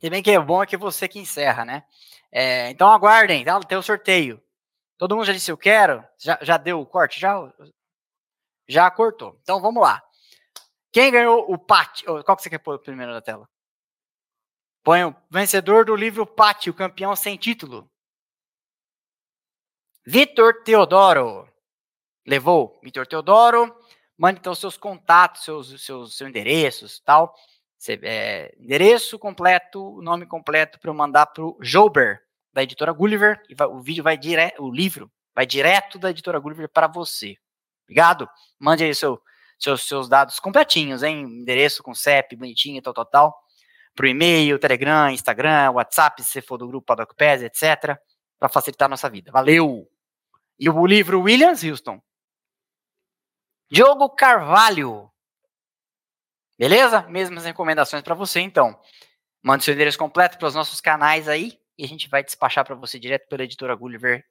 Bem 0.02 0.24
que 0.24 0.32
é 0.32 0.40
bom 0.40 0.64
é 0.64 0.66
que 0.66 0.78
você 0.78 1.08
que 1.08 1.20
encerra, 1.20 1.66
né? 1.66 1.84
É, 2.32 2.70
então 2.70 2.92
aguardem, 2.92 3.44
tá? 3.44 3.60
tem 3.60 3.78
o 3.78 3.84
sorteio. 3.84 4.42
Todo 4.98 5.16
mundo 5.16 5.26
já 5.26 5.34
disse 5.34 5.52
eu 5.52 5.58
quero? 5.58 6.04
Já, 6.18 6.40
já 6.42 6.58
deu 6.58 6.80
o 6.80 6.86
corte? 6.86 7.20
Já, 7.20 7.36
já 8.68 8.90
cortou. 8.90 9.38
Então 9.42 9.62
vamos 9.62 9.84
lá. 9.84 10.02
Quem 10.92 11.12
ganhou 11.12 11.52
o 11.52 11.58
pátio? 11.58 12.24
Qual 12.24 12.36
que 12.36 12.44
você 12.44 12.50
quer 12.50 12.60
pôr 12.60 12.80
primeiro 12.80 13.12
na 13.12 13.22
tela? 13.22 13.48
Põe 14.84 15.04
o 15.04 15.16
vencedor 15.30 15.86
do 15.86 15.96
livro 15.96 16.26
Pátio, 16.26 16.74
campeão 16.74 17.16
sem 17.16 17.38
título. 17.38 17.90
Vitor 20.06 20.64
Teodoro 20.64 21.49
levou 22.30 22.80
Vitor 22.84 23.08
Teodoro, 23.08 23.76
Mande 24.20 24.40
então 24.40 24.54
seus 24.54 24.76
contatos, 24.76 25.46
seus, 25.46 25.68
seus, 25.82 26.18
seus 26.18 26.30
endereços 26.30 27.00
tal. 27.00 27.34
É, 27.88 28.54
endereço 28.60 29.18
completo, 29.18 30.02
nome 30.02 30.26
completo 30.26 30.78
para 30.78 30.90
eu 30.90 30.94
mandar 30.94 31.28
para 31.28 31.42
o 31.42 31.58
Jober, 31.62 32.20
da 32.52 32.62
editora 32.62 32.92
Gulliver. 32.92 33.42
E 33.48 33.56
vai, 33.56 33.68
o 33.68 33.80
vídeo 33.80 34.04
vai 34.04 34.18
direto, 34.18 34.62
o 34.62 34.70
livro 34.70 35.10
vai 35.34 35.46
direto 35.46 35.98
da 35.98 36.10
editora 36.10 36.38
Gulliver 36.38 36.68
para 36.68 36.86
você. 36.86 37.38
Obrigado? 37.86 38.28
Mande 38.60 38.84
aí 38.84 38.94
seu, 38.94 39.22
seus, 39.58 39.88
seus 39.88 40.10
dados 40.10 40.38
completinhos, 40.38 41.02
hein? 41.02 41.22
Endereço 41.22 41.82
com 41.82 41.96
CEP, 41.96 42.36
bonitinho, 42.36 42.82
tal, 42.82 42.94
tal, 42.94 43.06
tal. 43.06 43.40
Pro 43.96 44.06
e-mail, 44.06 44.60
Telegram, 44.60 45.10
Instagram, 45.10 45.72
WhatsApp, 45.72 46.22
se 46.26 46.42
for 46.42 46.58
do 46.58 46.68
grupo 46.68 46.88
Paddock 46.88 47.16
Pass, 47.16 47.42
etc. 47.42 47.98
Para 48.38 48.50
facilitar 48.50 48.88
a 48.88 48.90
nossa 48.90 49.10
vida. 49.10 49.32
Valeu! 49.32 49.90
E 50.60 50.70
o 50.70 50.86
livro 50.86 51.22
Williams 51.22 51.64
Houston. 51.64 52.02
Diogo 53.72 54.10
Carvalho. 54.10 55.12
Beleza? 56.58 57.04
Mesmas 57.04 57.46
recomendações 57.46 58.02
para 58.02 58.16
você, 58.16 58.40
então. 58.40 58.80
Mande 59.44 59.64
seu 59.64 59.76
endereço 59.76 59.98
completo 59.98 60.40
para 60.40 60.48
os 60.48 60.56
nossos 60.56 60.82
canais 60.82 61.28
aí 61.28 61.60
e 61.78 61.86
a 61.86 61.88
gente 61.88 62.10
vai 62.10 62.24
despachar 62.24 62.66
para 62.66 62.74
você 62.74 63.00
direto 63.00 63.30
pela 63.30 63.44
editora 63.44 63.76
Gulliver. 63.76 64.26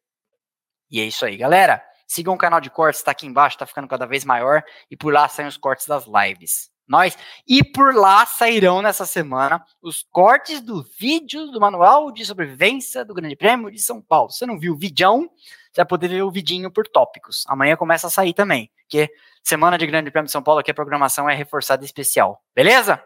E 0.91 1.01
é 1.01 1.05
isso 1.05 1.25
aí, 1.25 1.37
galera. 1.37 1.83
Sigam 2.07 2.35
o 2.35 2.39
canal 2.39 2.61
de 2.61 2.69
cortes, 2.69 3.01
está 3.01 3.13
aqui 3.13 3.27
embaixo, 3.27 3.55
está 3.55 3.65
ficando 3.65 3.87
cada 3.87 4.07
vez 4.07 4.25
maior. 4.25 4.63
E 4.91 4.97
por 4.97 5.13
lá 5.13 5.29
saem 5.29 5.49
os 5.49 5.57
cortes 5.57 5.87
das 5.87 6.05
lives. 6.07 6.71
Nós. 6.89 7.17
E 7.47 7.63
por 7.63 7.95
lá 7.95 8.27
sairão 8.27 8.83
nessa 8.83 9.07
semana 9.07 9.65
os 9.81 10.03
cortes 10.11 10.61
do 10.61 10.83
vídeo 10.99 11.47
do 11.53 11.61
manual 11.61 12.11
de 12.11 12.25
sobrevivência 12.27 13.05
do 13.05 13.15
Grande 13.15 13.37
Prêmio 13.37 13.71
de 13.71 13.79
São 13.79 14.03
Paulo. 14.03 14.31
Você 14.31 14.45
não 14.45 14.59
viu 14.59 14.73
o 14.73 14.79
vidão? 14.79 15.31
Você 15.71 15.77
vai 15.77 15.87
poder 15.87 16.09
ver 16.09 16.23
o 16.23 16.31
vidinho 16.31 16.73
por 16.73 16.89
tópicos. 16.89 17.45
Amanhã 17.47 17.77
começa 17.77 18.09
a 18.09 18.11
sair 18.11 18.33
também, 18.33 18.71
porque 18.89 19.13
semana 19.45 19.77
de 19.77 19.87
Grande 19.87 20.11
Prêmio 20.11 20.27
de 20.27 20.33
São 20.33 20.43
Paulo 20.43 20.61
aqui 20.61 20.71
a 20.71 20.75
programação 20.75 21.29
é 21.29 21.35
reforçada 21.35 21.85
especial. 21.85 22.43
Beleza? 22.55 23.03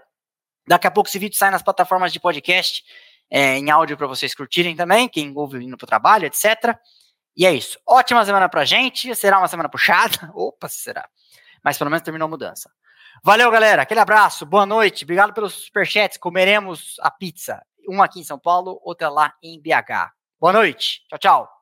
Daqui 0.66 0.86
a 0.86 0.90
pouco 0.90 1.08
esse 1.08 1.18
vídeo 1.18 1.36
sai 1.36 1.50
nas 1.50 1.62
plataformas 1.62 2.12
de 2.12 2.20
podcast, 2.20 2.84
é, 3.28 3.58
em 3.58 3.68
áudio 3.68 3.96
para 3.96 4.06
vocês 4.06 4.32
curtirem 4.32 4.76
também, 4.76 5.08
quem 5.08 5.32
ouve 5.36 5.58
indo 5.58 5.76
para 5.76 5.84
o 5.84 5.88
trabalho, 5.88 6.24
etc. 6.24 6.76
E 7.36 7.44
é 7.44 7.52
isso. 7.52 7.78
Ótima 7.86 8.24
semana 8.24 8.48
pra 8.48 8.64
gente. 8.64 9.14
Será 9.16 9.38
uma 9.38 9.48
semana 9.48 9.68
puxada? 9.68 10.30
Opa, 10.34 10.68
será. 10.68 11.08
Mas 11.64 11.76
pelo 11.76 11.90
menos 11.90 12.02
terminou 12.02 12.26
a 12.26 12.30
mudança. 12.30 12.70
Valeu, 13.24 13.50
galera. 13.50 13.82
Aquele 13.82 14.00
abraço. 14.00 14.46
Boa 14.46 14.66
noite. 14.66 15.04
Obrigado 15.04 15.32
pelos 15.32 15.54
superchats. 15.64 16.18
Comeremos 16.18 16.96
a 17.00 17.10
pizza. 17.10 17.62
Uma 17.88 18.04
aqui 18.04 18.20
em 18.20 18.24
São 18.24 18.38
Paulo, 18.38 18.80
outra 18.84 19.08
lá 19.08 19.34
em 19.42 19.60
BH. 19.60 20.12
Boa 20.38 20.52
noite. 20.52 21.02
Tchau, 21.08 21.18
tchau. 21.18 21.61